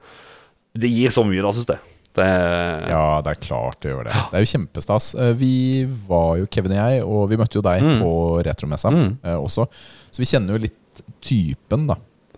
Det 0.79 0.89
gir 0.89 1.09
så 1.13 1.23
mye, 1.25 1.41
da, 1.41 1.51
syns 1.51 1.67
jeg. 1.67 1.79
Det 2.15 2.25
Ja, 2.89 3.21
det 3.21 3.29
er 3.35 3.39
klart 3.45 3.79
det 3.81 3.91
gjør 3.91 4.03
det. 4.05 4.13
Det 4.31 4.37
er 4.39 4.43
jo 4.45 4.51
kjempestas. 4.57 5.13
Eh, 5.15 5.33
Vi 5.37 5.85
var 6.07 6.37
jo, 6.39 6.47
Kevin 6.51 6.71
og 6.73 6.77
jeg, 6.89 7.03
og 7.05 7.29
vi 7.29 7.37
møtte 7.37 7.55
jo 7.55 7.61
deg 7.61 7.81
Mm. 7.83 7.99
på 8.01 8.43
retromessa 8.43 8.89
Mm. 8.91 9.17
eh, 9.23 9.35
også. 9.37 9.67
Så 10.11 10.17
vi 10.19 10.25
kjenner 10.25 10.57
jo 10.57 10.63
litt 10.65 11.01
typen, 11.21 11.85
da. 11.87 11.95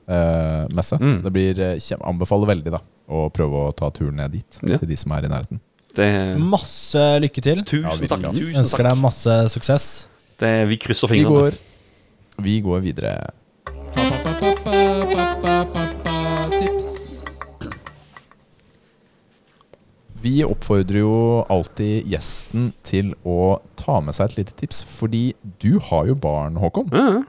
Eh, 0.07 0.67
messe. 0.75 0.97
Mm. 0.99 1.17
Så 1.19 1.23
det 1.23 1.31
blir 1.33 1.59
eh, 1.59 1.75
kjem- 1.79 2.01
Anbefaler 2.07 2.47
veldig, 2.55 2.71
da. 2.73 2.79
Å 3.11 3.29
prøve 3.31 3.67
å 3.67 3.75
ta 3.75 3.89
turen 3.91 4.15
ned 4.17 4.31
dit. 4.31 4.59
Ja. 4.63 4.77
Til 4.77 4.87
de 4.89 4.95
som 4.97 5.11
er 5.11 5.25
i 5.25 5.31
nærheten. 5.31 5.59
det, 5.95 6.37
Masse 6.39 7.19
lykke 7.21 7.41
til. 7.43 7.63
Tusen 7.67 8.07
takk. 8.07 8.25
ass. 8.29 8.37
Tusen 8.39 8.61
Ønsker 8.63 8.83
deg 8.87 8.97
masse 8.97 9.37
suksess. 9.53 10.07
Det, 10.39 10.67
vi 10.67 10.77
krysser 10.77 11.07
Vi 11.11 11.19
fingrene. 11.21 11.51
går, 11.51 11.57
vi 12.41 12.61
går 12.61 12.79
videre. 12.81 13.31
Tips. 16.59 17.23
Vi 20.21 20.43
oppfordrer 20.45 20.99
jo 21.01 21.13
alltid 21.49 22.05
gjesten 22.11 22.71
til 22.85 23.13
å 23.25 23.59
ta 23.79 23.99
med 24.05 24.13
seg 24.17 24.29
et 24.31 24.37
lite 24.41 24.55
tips, 24.59 24.83
fordi 24.85 25.23
du 25.63 25.79
har 25.89 26.05
jo 26.11 26.15
barn, 26.15 26.59
Håkon. 26.61 26.91
Mm. 26.93 27.23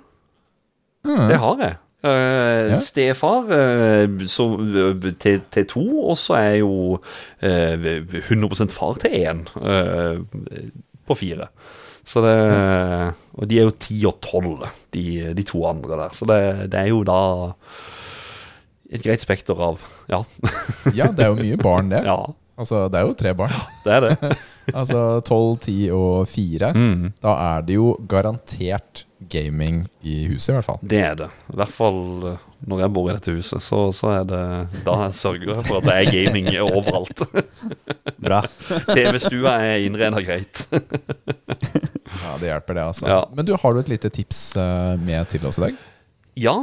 Mm. 1.08 1.28
det 1.30 1.38
har 1.42 1.62
jeg. 1.64 1.76
Ja. 2.02 2.78
Stefar 2.82 3.46
uh, 3.46 4.24
så, 4.26 4.48
uh, 4.58 5.06
til, 5.22 5.40
til 5.54 5.68
to, 5.70 5.84
og 6.02 6.16
så 6.18 6.34
er 6.40 6.56
jo 6.58 6.98
eh, 7.42 8.02
100 8.24 8.68
far 8.74 8.98
til 9.02 9.14
én 9.22 9.44
på 11.06 11.18
fire. 11.18 11.46
Så 12.02 12.18
det 12.24 12.34
Og 13.38 13.46
de 13.46 13.58
er 13.60 13.68
jo 13.68 13.78
ti 13.78 14.00
og 14.06 14.18
tolv, 14.24 14.66
de, 14.94 15.32
de 15.36 15.42
to 15.46 15.62
andre 15.66 16.00
der. 16.00 16.14
Så 16.18 16.26
det, 16.26 16.72
det 16.72 16.80
er 16.80 16.90
jo 16.90 17.04
da 17.06 17.20
et 18.92 19.02
greit 19.02 19.22
spekter 19.22 19.56
av 19.56 19.82
Ja. 20.10 20.24
Ja, 20.92 21.06
det 21.14 21.24
er 21.24 21.30
jo 21.30 21.38
mye 21.38 21.56
barn, 21.60 21.92
det. 21.94 22.02
ja 22.10 22.18
Altså, 22.58 22.84
det 22.92 22.98
er 23.00 23.06
jo 23.08 23.14
tre 23.16 23.32
barn. 23.34 23.50
Ja, 23.50 23.62
det 23.84 23.94
er 23.94 24.00
det. 24.04 24.36
Altså 24.70 25.20
12, 25.26 25.58
10 25.66 25.76
og 25.96 26.28
4. 26.30 26.72
Mm. 26.76 27.08
Da 27.22 27.32
er 27.56 27.64
det 27.66 27.74
jo 27.80 27.96
garantert 28.08 29.04
gaming 29.32 29.82
i 30.02 30.24
huset, 30.30 30.52
i 30.52 30.56
hvert 30.56 30.66
fall. 30.66 30.80
Det 30.82 31.00
er 31.02 31.14
det. 31.18 31.28
I 31.52 31.56
hvert 31.60 31.74
fall 31.74 32.00
eh, 32.32 32.48
når 32.68 32.82
jeg 32.84 32.92
bor 32.94 33.08
i 33.10 33.14
dette 33.16 33.34
huset, 33.34 33.62
så, 33.64 33.80
så 33.96 34.12
er 34.20 34.26
det 34.28 34.42
Da 34.86 34.96
sørger 35.16 35.54
jeg 35.56 35.66
for 35.66 35.80
at 35.80 35.88
det 35.88 35.96
er 35.98 36.12
gaming 36.14 36.50
overalt. 36.62 37.24
Bra. 38.22 38.42
TV-stua 38.92 39.56
er 39.66 39.86
innreda 39.86 40.22
greit. 40.22 40.64
Ja, 40.70 42.36
Det 42.38 42.50
hjelper, 42.50 42.78
det, 42.78 42.84
altså. 42.92 43.08
Ja. 43.10 43.20
Men 43.34 43.46
du, 43.48 43.56
har 43.58 43.74
du 43.74 43.82
et 43.82 43.90
lite 43.90 44.10
tips 44.14 44.44
eh, 44.60 44.94
med 45.02 45.26
til 45.32 45.46
oss 45.48 45.58
i 45.58 45.66
dag? 45.66 45.80
Ja. 46.38 46.56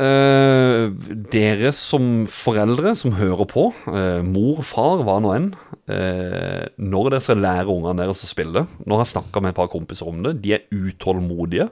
Eh, 0.00 0.90
dere 1.32 1.72
som 1.76 2.26
foreldre 2.30 2.92
som 2.98 3.14
hører 3.18 3.48
på, 3.50 3.66
eh, 3.90 4.20
mor, 4.26 4.62
far, 4.66 5.04
hva 5.06 5.18
nå 5.22 5.34
enn, 5.34 5.48
eh, 5.90 6.66
når 6.78 7.10
dere 7.10 7.24
skal 7.24 7.42
lære 7.42 7.70
ungene 7.70 8.02
deres 8.02 8.24
å 8.24 8.30
spille 8.30 8.66
Nå 8.84 8.96
har 8.96 9.04
jeg 9.04 9.14
snakka 9.14 9.42
med 9.42 9.52
et 9.52 9.60
par 9.60 9.70
kompiser 9.72 10.08
om 10.08 10.22
det. 10.24 10.40
De 10.42 10.54
er 10.56 10.66
utålmodige. 10.70 11.70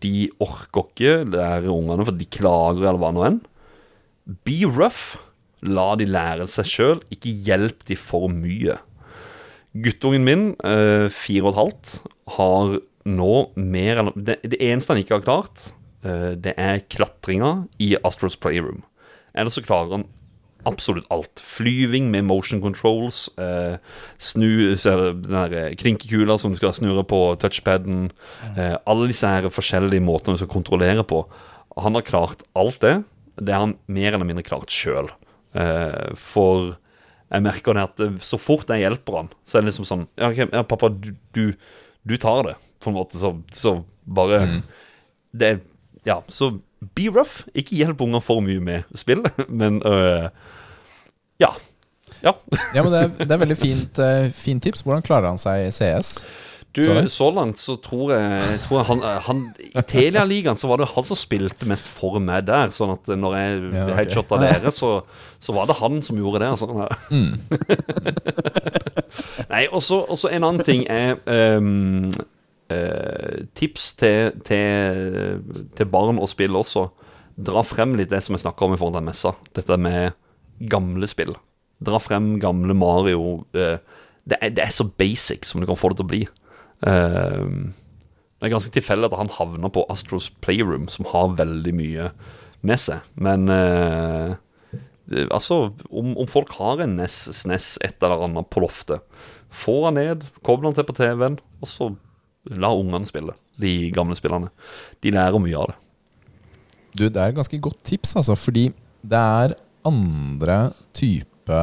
De 0.00 0.28
orker 0.40 0.84
ikke 0.86 1.14
lære 1.32 1.72
ungene 1.72 2.06
for 2.06 2.14
de 2.14 2.26
klager 2.26 2.86
eller 2.86 3.00
hva 3.02 3.12
nå 3.14 3.24
enn. 3.26 3.40
Be 4.44 4.60
rough. 4.66 5.16
La 5.66 5.96
de 5.98 6.06
lære 6.06 6.46
seg 6.46 6.68
sjøl. 6.70 7.00
Ikke 7.10 7.32
hjelp 7.32 7.82
de 7.88 7.96
for 7.98 8.28
mye. 8.30 8.78
Guttungen 9.74 10.24
min, 10.24 10.44
eh, 10.64 11.08
fire 11.10 11.46
og 11.46 11.52
et 11.52 11.58
halvt, 11.62 11.96
har 12.38 12.78
nå 13.08 13.34
mer 13.56 14.02
enn 14.02 14.12
det, 14.16 14.38
det 14.44 14.60
eneste 14.60 14.92
han 14.92 15.02
ikke 15.02 15.18
har 15.18 15.24
klart, 15.26 15.72
det 16.02 16.52
er 16.54 16.84
klatringa 16.86 17.66
i 17.82 17.96
Astros 18.06 18.36
Playroom. 18.38 18.84
Eller 19.34 19.50
så 19.50 19.64
klarer 19.64 19.96
han 19.96 20.04
absolutt 20.68 21.06
alt. 21.12 21.40
Flyving 21.42 22.10
med 22.10 22.26
motion 22.26 22.60
controls, 22.62 23.28
eh, 23.38 23.78
snu 24.18 24.74
den 24.74 25.22
der 25.22 25.54
eh, 25.54 25.76
klinkekula 25.78 26.38
som 26.38 26.52
du 26.52 26.58
skal 26.60 26.74
snurre 26.76 27.04
på 27.06 27.20
touchpaden, 27.40 28.10
eh, 28.56 28.76
alle 28.86 29.08
disse 29.10 29.28
her 29.28 29.48
forskjellige 29.52 30.04
måtene 30.04 30.36
du 30.36 30.42
skal 30.42 30.52
kontrollere 30.52 31.04
på. 31.06 31.24
Han 31.78 31.94
har 31.94 32.06
klart 32.06 32.42
alt 32.58 32.80
det. 32.80 33.02
Det 33.38 33.54
har 33.54 33.66
han 33.66 33.78
mer 33.86 34.12
eller 34.12 34.26
mindre 34.26 34.46
klart 34.46 34.74
sjøl. 34.74 35.10
Eh, 35.54 36.14
for 36.18 36.76
jeg 37.28 37.44
merker 37.44 37.76
det 37.76 37.86
at 37.86 38.00
eh, 38.04 38.18
så 38.24 38.40
fort 38.40 38.70
jeg 38.72 38.82
hjelper 38.82 39.22
han, 39.22 39.32
så 39.46 39.58
er 39.58 39.62
det 39.62 39.72
liksom 39.72 39.88
sånn 39.88 40.06
Ja, 40.18 40.32
okay, 40.32 40.48
ja 40.52 40.64
pappa, 40.66 40.90
du, 40.90 41.12
du, 41.36 41.54
du 42.04 42.16
tar 42.20 42.42
det, 42.48 42.56
på 42.82 42.90
en 42.90 42.98
måte. 42.98 43.20
Så, 43.20 43.36
så 43.54 43.78
bare 44.04 44.42
Det 45.30 45.48
er 45.52 45.58
Ja, 46.06 46.20
så 46.28 46.52
be 46.94 47.08
rough. 47.10 47.40
Ikke 47.58 47.74
hjelp 47.78 48.00
unger 48.06 48.20
for 48.22 48.40
mye 48.44 48.60
med 48.62 48.82
spill, 48.94 49.22
men 49.48 49.82
øh, 49.86 50.28
Ja. 51.42 51.48
Ja. 52.22 52.32
Ja, 52.74 52.82
men 52.82 52.92
Det 52.92 53.00
er, 53.02 53.08
det 53.24 53.32
er 53.32 53.38
veldig 53.44 53.56
fint, 53.58 53.98
eh, 54.02 54.30
fint 54.34 54.62
tips. 54.62 54.82
Hvordan 54.86 55.02
klarer 55.06 55.28
han 55.32 55.38
seg 55.38 55.66
i 55.68 55.70
CS? 55.74 56.24
Du, 56.76 56.82
Så 56.84 56.92
langt? 56.94 57.10
så 57.12 57.30
langt 57.32 57.58
så 57.58 57.76
tror 57.82 58.12
jeg, 58.12 58.40
jeg 58.52 58.58
tror 58.66 58.82
han, 58.84 59.00
han 59.24 59.38
I 59.74 59.80
Telia-ligaen 59.88 60.56
så 60.60 60.68
var 60.68 60.76
det 60.82 60.88
han 60.92 61.04
som 61.08 61.16
spilte 61.16 61.66
mest 61.66 61.84
for 61.88 62.18
meg 62.22 62.44
der. 62.46 62.68
Sånn 62.74 62.90
at 62.92 63.06
når 63.08 63.36
jeg 63.38 63.52
Ja, 63.72 63.84
okay. 63.86 63.94
headshotta 63.96 64.36
dere, 64.42 64.70
så, 64.74 64.90
så 65.42 65.52
var 65.56 65.66
det 65.70 65.76
han 65.80 66.02
som 66.04 66.16
gjorde 66.20 66.38
det. 66.44 66.50
Altså. 66.52 66.66
Nei, 69.48 69.64
og 69.72 69.80
så 69.82 70.02
og 70.04 70.18
så 70.20 70.28
en 70.34 70.44
annen 70.44 70.64
ting 70.66 70.84
er 70.92 71.16
ehm, 71.26 72.10
eh, 72.72 73.44
Tips 73.58 73.92
til, 74.00 74.38
til, 74.46 75.42
til 75.76 75.90
barn 75.92 76.20
og 76.20 76.30
spill 76.30 76.56
også. 76.58 76.88
Dra 77.38 77.62
frem 77.66 77.94
litt 77.98 78.10
det 78.12 78.22
som 78.24 78.34
jeg 78.34 78.44
snakka 78.44 78.66
om 78.66 78.74
i 78.74 78.80
forhold 78.80 78.98
til 78.98 79.08
messa. 79.08 79.34
Dette 79.56 79.78
med 79.80 80.16
gamle 80.70 81.06
spill. 81.10 81.36
Dra 81.84 82.00
frem 82.02 82.36
gamle 82.42 82.74
Mario. 82.74 83.44
eh, 83.54 83.78
det, 84.28 84.40
er, 84.40 84.54
det 84.56 84.64
er 84.64 84.74
så 84.74 84.88
basic 84.88 85.46
som 85.48 85.62
du 85.62 85.68
kan 85.68 85.78
få 85.78 85.92
det 85.92 86.00
til 86.00 86.08
å 86.08 86.12
bli. 86.12 86.24
Eh, 86.86 87.46
det 88.38 88.46
er 88.46 88.54
ganske 88.54 88.74
tilfeldig 88.74 89.10
at 89.10 89.16
han 89.18 89.32
havna 89.34 89.70
på 89.74 89.86
Astros 89.90 90.28
Playroom, 90.44 90.86
som 90.92 91.08
har 91.10 91.38
veldig 91.38 91.72
mye 91.74 92.10
med 92.66 92.78
seg. 92.82 93.06
Men 93.18 93.48
eh, 93.50 94.36
altså, 95.30 95.72
om, 95.90 96.12
om 96.14 96.28
folk 96.30 96.52
har 96.58 96.82
en 96.84 96.98
NES, 97.00 97.16
SNES, 97.40 97.72
et 97.86 98.02
eller 98.02 98.26
annet 98.28 98.50
på 98.52 98.62
loftet, 98.62 99.02
få 99.48 99.80
han 99.86 99.96
ned, 99.98 100.26
kobler 100.46 100.70
han 100.70 100.76
til 100.76 100.86
på 100.86 100.98
TV-en, 100.98 101.38
og 101.62 101.70
så 101.70 101.90
la 102.50 102.70
ungene 102.74 103.08
spille. 103.08 103.34
De 103.60 103.90
gamle 103.94 104.16
spillerne. 104.18 104.50
De 105.02 105.12
lærer 105.14 105.40
mye 105.42 105.56
av 105.58 105.72
det. 105.72 105.78
Du, 106.98 107.08
Det 107.08 107.16
er 107.20 107.30
et 107.30 107.36
ganske 107.36 107.60
godt 107.62 107.82
tips, 107.84 108.16
altså, 108.16 108.36
fordi 108.36 108.68
det 109.06 109.18
er 109.18 109.54
andre 109.86 110.72
type 110.96 111.58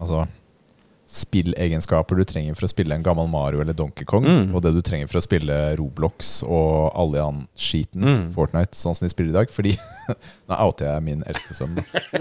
altså, 0.00 0.26
spillegenskaper 1.12 2.16
du 2.16 2.24
trenger 2.24 2.54
for 2.56 2.64
å 2.64 2.70
spille 2.72 2.94
en 2.96 3.02
gammel 3.04 3.28
Mario 3.28 3.60
eller 3.60 3.76
Donkey 3.76 4.04
Kong, 4.08 4.24
Mm. 4.24 4.54
og 4.54 4.62
det 4.64 4.72
du 4.74 4.80
trenger 4.80 5.10
for 5.10 5.18
å 5.20 5.22
spille 5.24 5.76
Roblox 5.76 6.42
og 6.46 6.92
alle 6.96 7.20
annen 7.20 7.48
skiten, 7.56 8.02
Mm. 8.02 8.32
Fortnite, 8.32 8.72
sånn 8.74 8.96
som 8.96 9.04
de 9.06 9.10
spiller 9.12 9.30
i 9.30 9.38
dag. 9.40 9.50
Fordi 9.52 9.76
Nå 10.48 10.56
outer 10.58 10.88
jeg 10.88 11.02
min 11.02 11.22
eldste 11.28 11.54
sønn. 11.54 11.76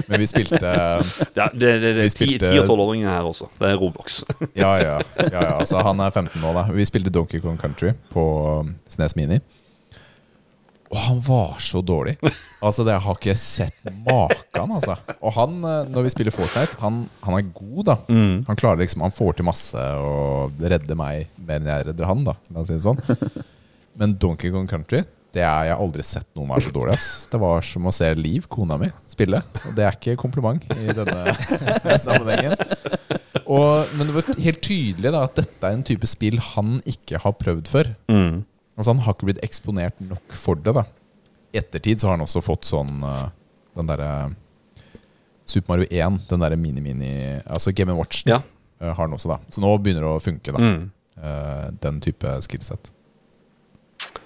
Men 0.07 0.19
vi 0.19 0.27
spilte 0.29 0.59
Ja, 1.39 1.47
det, 1.53 1.71
det, 1.81 1.93
det 1.97 2.09
spilte- 2.13 2.51
10- 2.51 2.61
og 2.63 2.67
12-åringer 2.69 3.09
her 3.09 3.23
også. 3.31 3.47
Det 3.57 3.69
er 3.71 3.79
Roblox. 3.81 4.23
Ja, 4.55 4.75
ja, 4.77 4.99
ja, 4.99 5.29
ja. 5.31 5.57
Altså, 5.59 5.81
han 5.83 5.99
er 5.99 6.11
15 6.11 6.41
nå, 6.41 6.53
da. 6.53 6.67
Vi 6.71 6.85
spilte 6.85 7.09
Donkey 7.11 7.39
Kong 7.41 7.57
Country 7.57 7.93
på 8.13 8.27
Snes 8.91 9.15
Mini. 9.15 9.39
Og 10.91 10.97
han 10.99 11.21
var 11.23 11.61
så 11.63 11.79
dårlig. 11.85 12.17
Altså, 12.61 12.83
det 12.83 12.91
jeg 12.93 13.03
har 13.05 13.15
ikke 13.17 13.35
sett 13.39 13.85
maken, 14.05 14.73
altså. 14.75 14.97
Og 15.21 15.31
han, 15.37 15.55
eh, 15.63 15.87
når 15.89 16.03
vi 16.05 16.11
spiller 16.13 16.35
Fortnite, 16.35 16.77
han, 16.83 17.05
han 17.23 17.37
er 17.37 17.47
god, 17.55 17.79
da. 17.87 17.95
Han 18.49 18.59
klarer 18.59 18.83
liksom, 18.83 19.05
han 19.07 19.15
får 19.15 19.39
til 19.39 19.47
masse 19.47 19.85
og 20.03 20.59
redder 20.61 20.99
meg 20.99 21.31
mer 21.39 21.61
enn 21.61 21.71
jeg 21.71 21.87
redder 21.89 22.11
han, 22.11 22.27
da. 22.27 22.35
La 22.51 22.61
oss 22.65 22.69
si 22.69 22.77
det 22.77 22.83
sånn. 22.85 23.01
Men 23.99 24.17
Donkey 24.19 24.51
Kong 24.53 24.69
Country 24.69 25.01
det 25.31 25.43
er 25.47 25.69
jeg 25.69 25.75
har 25.77 25.79
aldri 25.79 26.03
sett 26.03 26.27
noen 26.35 26.49
være 26.51 26.65
så 26.65 26.73
dårlig. 26.75 26.95
ass 26.97 27.05
Det 27.31 27.39
var 27.39 27.63
som 27.63 27.87
å 27.87 27.93
se 27.95 28.09
Liv, 28.19 28.47
kona 28.51 28.75
mi, 28.79 28.89
spille. 29.07 29.39
Og 29.63 29.75
det 29.77 29.85
er 29.87 29.95
ikke 29.95 30.17
kompliment 30.19 30.65
i 30.75 30.91
denne 30.91 31.35
sammenhengen. 32.05 32.55
Og, 33.45 33.87
men 33.95 34.09
det 34.09 34.15
var 34.17 34.27
helt 34.43 34.61
tydelig 34.63 35.13
da 35.15 35.23
at 35.27 35.39
dette 35.39 35.67
er 35.69 35.77
en 35.77 35.85
type 35.87 36.07
spill 36.09 36.39
han 36.51 36.79
ikke 36.87 37.21
har 37.23 37.35
prøvd 37.39 37.71
før. 37.71 37.93
Mm. 38.11 38.41
Altså 38.81 38.95
Han 38.95 39.03
har 39.05 39.13
ikke 39.15 39.29
blitt 39.29 39.43
eksponert 39.45 39.99
nok 40.03 40.33
for 40.41 40.57
det. 40.59 40.73
da 40.75 40.83
I 41.53 41.59
ettertid 41.61 42.01
så 42.01 42.09
har 42.09 42.17
han 42.17 42.25
også 42.25 42.41
fått 42.43 42.65
sånn 42.67 42.97
eh, 43.05 43.27
Den 43.77 43.89
derre 43.91 44.09
Super 45.45 45.73
Mario 45.75 45.87
1, 45.91 46.17
den 46.29 46.41
derre 46.43 46.57
mini-mini 46.59 47.11
Altså 47.45 47.73
Game 47.75 47.93
Watch 47.97 48.23
Ja. 48.29 48.41
har 48.81 48.95
han 48.97 49.13
også, 49.13 49.29
da. 49.29 49.37
Så 49.53 49.61
nå 49.61 49.69
begynner 49.77 50.01
det 50.07 50.11
å 50.15 50.21
funke, 50.23 50.53
da. 50.55 50.59
Mm. 50.59 50.89
Eh, 51.21 51.65
den 51.83 51.99
type 52.01 52.31
skillset. 52.41 52.91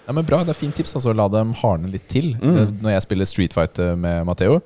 Ja, 0.05 0.13
men 0.13 0.23
Bra, 0.27 0.43
det 0.45 0.53
er 0.53 0.59
fint 0.59 0.75
tips. 0.77 0.93
Altså, 0.95 1.11
La 1.17 1.25
dem 1.33 1.51
hardne 1.59 1.89
litt 1.91 2.05
til. 2.11 2.35
Mm. 2.39 2.77
Når 2.83 2.93
jeg 2.93 3.03
spiller 3.07 3.27
Street 3.27 3.55
Fighter 3.57 3.95
med 3.99 4.23
Matheo, 4.29 4.61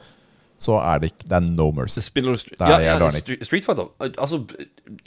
så 0.59 0.75
er 0.83 0.99
det, 0.99 1.13
ikke, 1.13 1.27
det 1.31 1.37
er 1.37 1.45
no 1.55 1.69
mercy. 1.71 2.01
Spiller 2.03 2.35
du 2.35 2.51
ja, 2.59 2.79
ja, 2.83 2.97
lar 2.99 3.15
Street, 3.15 3.63
Fighter? 3.63 3.87
Altså, 4.09 4.41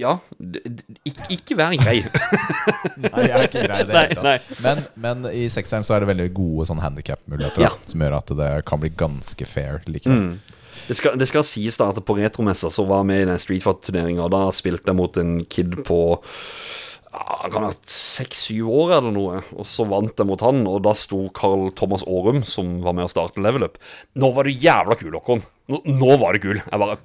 ja 0.00 0.14
Ikke, 1.04 1.26
ikke 1.36 1.56
vær 1.58 1.74
grei. 1.76 1.98
Nei, 3.04 3.26
jeg 3.26 3.34
er 3.36 3.44
ikke 3.50 3.66
grei 3.66 3.82
i 3.82 3.88
det 3.90 3.98
hele 3.98 4.16
tatt. 4.24 4.48
Men, 4.64 4.80
men 5.04 5.28
i 5.32 5.44
sekseren 5.52 5.84
så 5.84 5.96
er 5.98 6.04
det 6.06 6.10
veldig 6.14 6.30
gode 6.36 6.68
sånn 6.70 6.80
handikap-muligheter, 6.82 7.66
Ja. 7.66 7.74
som 7.86 8.00
gjør 8.04 8.18
at 8.22 8.32
det 8.40 8.50
kan 8.68 8.80
bli 8.82 8.92
ganske 8.96 9.48
fair 9.48 9.82
likevel. 9.86 10.32
Mm. 10.32 10.58
Det 10.88 10.96
skal, 10.98 11.18
det 11.20 11.28
skal 11.30 11.44
sies 11.46 11.76
da 11.78 11.90
at 11.92 12.00
på 12.02 12.16
retromessa 12.18 12.70
så 12.72 12.82
var 12.88 13.04
vi 13.06 13.20
i 13.20 13.28
den 13.28 13.38
Street 13.42 13.62
Fighter-turneringa, 13.62 14.24
da 14.32 14.46
spilte 14.56 14.90
jeg 14.90 14.98
mot 14.98 15.20
en 15.20 15.36
kid 15.44 15.76
på 15.86 16.00
ja, 16.16 16.22
han 17.12 17.52
kan 17.52 17.66
ha 17.66 17.70
vært 17.70 17.92
seks-syv 17.92 18.68
år 18.72 18.94
eller 18.98 19.12
noe, 19.12 19.40
og 19.52 19.66
så 19.68 19.84
vant 19.88 20.16
jeg 20.16 20.28
mot 20.28 20.42
han, 20.44 20.62
og 20.68 20.80
da 20.86 20.94
sto 20.96 21.26
Carl 21.36 21.68
Thomas 21.76 22.04
Aarum, 22.08 22.40
som 22.46 22.78
var 22.84 22.96
med 22.96 23.04
å 23.04 23.12
starte 23.12 23.42
Level 23.44 23.66
Up. 23.66 23.76
Nå 24.16 24.32
var 24.32 24.48
du 24.48 24.54
jævla 24.54 24.96
kul, 24.96 25.12
Håkon. 25.18 25.42
Nå, 25.72 25.82
nå 26.00 26.16
var 26.22 26.36
du 26.36 26.46
kul. 26.46 26.62
Jeg 26.62 26.82
bare 26.82 26.98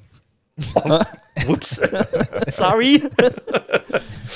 Ops. 1.52 1.78
Sorry. 2.56 2.98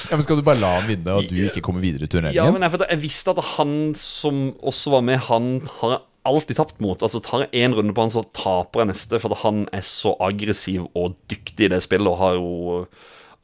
Ja, 0.07 0.15
men 0.15 0.23
Skal 0.23 0.39
du 0.39 0.43
bare 0.45 0.59
la 0.61 0.69
han 0.77 0.87
vinne, 0.87 1.13
og 1.19 1.27
du 1.27 1.35
ikke 1.43 1.61
kommer 1.63 1.83
videre 1.83 2.07
i 2.07 2.09
turneringen? 2.11 2.37
Ja, 2.37 2.47
men 2.51 2.63
jeg, 2.63 2.79
jeg 2.79 2.99
visste 3.01 3.33
at 3.33 3.41
han 3.57 3.91
som 3.99 4.53
også 4.63 4.93
var 4.95 5.03
med, 5.03 5.19
han 5.27 5.49
har 5.81 5.93
jeg 5.93 6.01
alltid 6.31 6.59
tapt 6.61 6.79
mot. 6.83 7.03
Altså 7.03 7.19
Tar 7.23 7.43
jeg 7.45 7.65
én 7.65 7.75
runde 7.75 7.95
på 7.95 8.05
han, 8.05 8.13
så 8.13 8.23
taper 8.35 8.83
jeg 8.83 8.91
neste, 8.93 9.19
for 9.21 9.35
han 9.43 9.65
er 9.75 9.83
så 9.85 10.13
aggressiv 10.23 10.87
og 10.95 11.17
dyktig 11.31 11.67
i 11.67 11.71
det 11.73 11.81
spillet. 11.83 12.07
Og 12.07 12.19
har 12.21 12.39
jo 12.39 12.51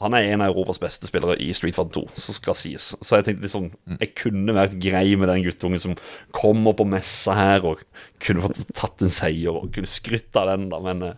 Han 0.03 0.13
er 0.13 0.27
en 0.29 0.43
av 0.45 0.51
Europas 0.51 0.77
beste 0.81 1.09
spillere 1.09 1.39
i 1.41 1.49
Street 1.57 1.73
Fighter 1.73 2.03
2, 2.03 2.19
så 2.21 2.35
skal 2.35 2.57
sies. 2.57 2.91
Så 3.01 3.17
jeg 3.17 3.25
tenkte 3.25 3.47
liksom 3.47 3.69
Jeg 3.97 4.11
kunne 4.19 4.53
vært 4.53 4.75
grei 4.81 5.15
med 5.17 5.31
den 5.31 5.45
guttungen 5.47 5.81
som 5.81 5.95
kommer 6.35 6.77
på 6.77 6.85
messa 6.85 7.33
her 7.37 7.65
og 7.65 7.81
kunne 8.21 8.45
fått 8.45 8.61
tatt 8.77 9.01
en 9.01 9.13
seier 9.13 9.57
og 9.57 9.71
kunne 9.73 9.89
skrytt 9.89 10.37
av 10.37 10.51
den, 10.51 10.67
da, 10.69 10.81
men 10.85 11.01
eh, 11.07 11.17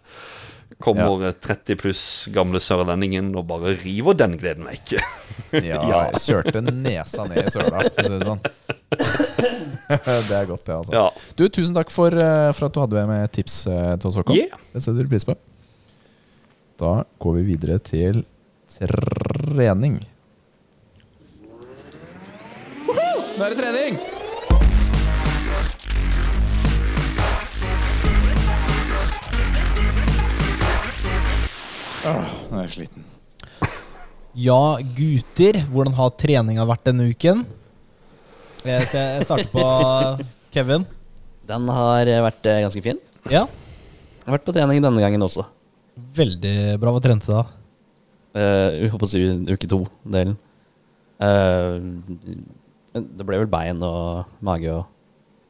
kommer 0.80 1.26
ja. 1.28 1.34
30 1.44 1.80
pluss 1.82 2.04
gamle 2.32 2.62
sørlendingen 2.64 3.34
og 3.36 3.50
bare 3.50 3.76
river 3.82 4.16
den 4.20 4.40
gleden 4.40 4.70
vekk. 4.70 4.96
Ja, 5.50 5.80
jeg 5.82 6.20
kjørte 6.22 6.62
nesa 6.62 7.24
ned 7.26 7.48
i 7.48 7.52
søla. 7.52 7.80
det 7.82 8.20
sånn. 8.22 8.42
Det 9.90 10.36
er 10.38 10.44
godt, 10.46 10.62
det, 10.68 10.76
altså. 10.76 10.94
Ja. 10.94 11.08
Du, 11.34 11.48
Tusen 11.50 11.74
takk 11.74 11.90
for, 11.90 12.14
eh, 12.14 12.50
for 12.54 12.68
at 12.68 12.76
du 12.76 12.84
hadde 12.84 13.06
med 13.10 13.32
tips 13.34 13.64
eh, 13.66 13.96
til 13.98 14.12
oss, 14.12 14.20
Håkon. 14.20 14.38
Yeah. 14.38 14.60
Det 14.76 14.84
setter 14.84 15.02
vi 15.02 15.10
pris 15.16 15.26
på. 15.26 15.34
Da 16.78 16.92
går 17.24 17.40
vi 17.40 17.48
videre 17.48 17.80
til 17.82 18.22
trening. 18.88 20.00
Nå 23.40 23.46
er 23.46 23.54
det 23.54 23.60
trening! 23.60 24.00
Åh, 32.10 32.30
nå 32.50 32.60
er 32.60 32.66
jeg 32.66 32.74
sliten. 32.78 33.06
Ja, 34.40 34.60
gutter, 34.96 35.60
hvordan 35.74 35.96
har 35.98 36.14
treninga 36.22 36.66
vært 36.70 36.86
denne 36.88 37.10
uken? 37.12 37.44
Jeg, 38.64 38.86
så 38.88 39.00
jeg 39.02 39.20
jeg 39.20 39.28
starter 39.28 39.50
på 39.52 39.66
Kevin. 40.56 40.86
Den 41.50 41.68
har 41.74 42.08
eh, 42.10 42.22
vært 42.24 42.48
eh, 42.48 42.62
ganske 42.66 42.84
fin. 42.86 43.00
Ja, 43.30 43.44
Jeg 43.50 44.28
har 44.30 44.38
vært 44.38 44.46
på 44.48 44.54
trening 44.56 44.84
denne 44.84 45.02
gangen 45.02 45.26
også. 45.26 45.44
veldig 46.16 46.78
bra. 46.80 46.94
Hva 46.96 47.02
trente 47.04 47.28
du 47.28 47.34
da? 47.36 47.44
Uh, 48.36 48.70
jeg 48.76 48.92
håper 48.94 49.08
å 49.08 49.12
si 49.12 49.24
uke 49.50 49.70
to-delen. 49.70 50.38
Eh, 51.20 51.78
det 52.96 53.26
ble 53.28 53.42
vel 53.42 53.50
bein 53.52 53.82
og 53.84 54.30
mage 54.46 54.72
og 54.72 54.86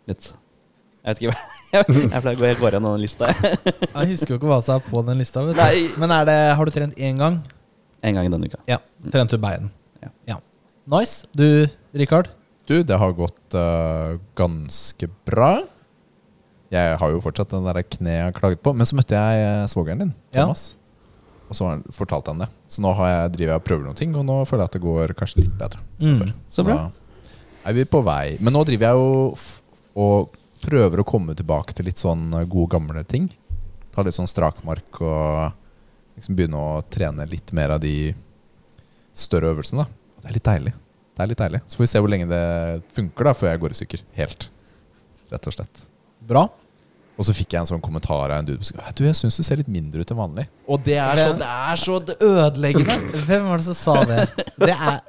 litt 0.10 0.32
Jeg 0.32 1.12
vet 1.12 1.20
ikke 1.22 1.30
hva 1.30 1.84
Jeg 2.16 2.24
pleier 2.24 2.32
å 2.34 2.40
gå 2.40 2.48
helt 2.48 2.64
går 2.64 2.74
gjennom 2.74 2.96
den 2.96 3.04
lista 3.04 3.30
Jeg 3.94 4.10
husker 4.16 4.34
jo 4.34 4.40
ikke 4.40 4.50
hva 4.50 4.58
som 4.66 4.80
er 4.80 4.88
på 4.88 5.04
den 5.06 5.22
lista. 5.22 5.44
Vet 5.46 5.60
du. 5.60 5.94
Men 6.02 6.16
er 6.16 6.26
det, 6.26 6.38
har 6.58 6.66
du 6.66 6.74
trent 6.74 6.98
én 6.98 7.22
gang? 7.22 7.38
en 8.02 8.16
gang 8.16 8.28
i 8.28 8.32
denne 8.32 8.48
uka. 8.48 8.62
Ja. 8.70 8.80
Trente 9.12 9.38
du 9.38 9.44
bein? 9.44 9.70
Ja. 10.28 10.40
Nice. 10.90 11.28
Du, 11.36 11.68
Rikard? 11.92 12.32
Du, 12.70 12.82
det 12.84 12.98
har 13.02 13.14
gått 13.18 13.58
uh, 13.58 14.18
ganske 14.38 15.10
bra. 15.28 15.52
Jeg 16.74 16.98
har 17.02 17.14
jo 17.14 17.22
fortsatt 17.24 17.52
den 17.54 17.66
der 17.66 17.82
kneet 17.82 18.16
jeg 18.16 18.28
har 18.28 18.36
klaget 18.38 18.62
på. 18.66 18.74
Men 18.78 18.90
så 18.90 18.98
møtte 18.98 19.18
jeg 19.18 19.46
eh, 19.46 19.64
svogeren 19.72 20.04
din, 20.04 20.12
Ja. 20.38 20.46
Og 21.50 21.58
så 21.58 21.74
fortalte 21.96 22.32
han 22.34 22.44
det. 22.44 22.50
Så 22.70 22.84
nå 22.86 22.94
har 22.98 23.10
jeg, 23.10 23.36
driver 23.36 23.56
jeg 23.56 23.62
og 23.62 23.68
prøver 23.68 23.88
noen 23.88 23.98
ting, 23.98 24.16
og 24.16 24.26
nå 24.28 24.40
føler 24.46 24.64
jeg 24.64 24.72
at 24.72 24.78
det 24.78 24.86
går 24.86 25.14
kanskje 25.18 25.44
litt 25.44 25.56
bedre. 25.58 25.82
Mm. 25.98 26.34
Så 26.48 26.66
bra. 26.68 26.76
Da 26.86 27.10
er 27.70 27.74
vi 27.74 27.86
på 27.86 28.02
vei. 28.06 28.38
Men 28.40 28.56
nå 28.56 28.64
driver 28.68 28.90
jeg 28.90 29.00
jo 29.00 30.00
og 30.00 30.36
prøver 30.64 31.02
å 31.02 31.08
komme 31.08 31.36
tilbake 31.38 31.76
til 31.76 31.88
litt 31.90 32.02
sånn 32.02 32.30
eh, 32.36 32.48
gode, 32.50 32.74
gamle 32.76 33.04
ting. 33.08 33.30
Ta 33.94 34.04
litt 34.06 34.16
sånn 34.16 34.30
strakmark 34.30 35.02
og 35.02 36.20
liksom 36.20 36.38
begynne 36.38 36.60
å 36.60 36.84
trene 36.92 37.28
litt 37.30 37.54
mer 37.56 37.76
av 37.76 37.84
de 37.84 38.14
større 39.16 39.54
øvelsene. 39.54 39.86
da. 39.86 40.16
Det 40.20 40.30
er 40.30 40.38
litt 40.38 40.50
deilig. 40.50 40.74
Det 41.16 41.24
er 41.24 41.32
litt 41.32 41.42
deilig. 41.42 41.62
Så 41.68 41.80
får 41.80 41.86
vi 41.86 41.92
se 41.92 42.02
hvor 42.04 42.12
lenge 42.12 42.30
det 42.30 42.44
funker 42.96 43.30
da 43.30 43.36
før 43.36 43.52
jeg 43.52 43.62
går 43.64 43.76
i 43.76 43.80
stykker. 43.80 44.04
Helt. 44.20 44.50
Rett 45.32 45.50
og 45.50 45.56
slett. 45.56 45.86
Bra. 46.30 46.46
Og 47.20 47.28
så 47.28 47.36
fikk 47.36 47.52
jeg 47.52 47.60
en 47.60 47.68
sånn 47.68 47.82
kommentar 47.84 48.32
av 48.32 48.38
en 48.38 48.48
dude 48.48 48.64
som 48.64 48.80
Du, 48.96 49.04
jeg 49.04 49.18
syns 49.20 49.36
du 49.36 49.44
ser 49.44 49.60
litt 49.60 49.68
mindre 49.72 50.00
ut 50.06 50.12
enn 50.14 50.22
vanlig. 50.22 50.46
Og 50.72 50.80
det 50.86 50.96
er 51.04 51.20
så, 51.20 51.34
det 51.36 51.50
er 51.52 51.76
så 51.82 51.98
ødeleggende. 52.16 52.96
Hvem 53.28 53.50
var 53.50 53.60
det 53.60 53.68
som 53.68 53.76
sa 53.76 53.96
det? 54.08 54.24
Det 54.56 54.72
er 54.72 55.02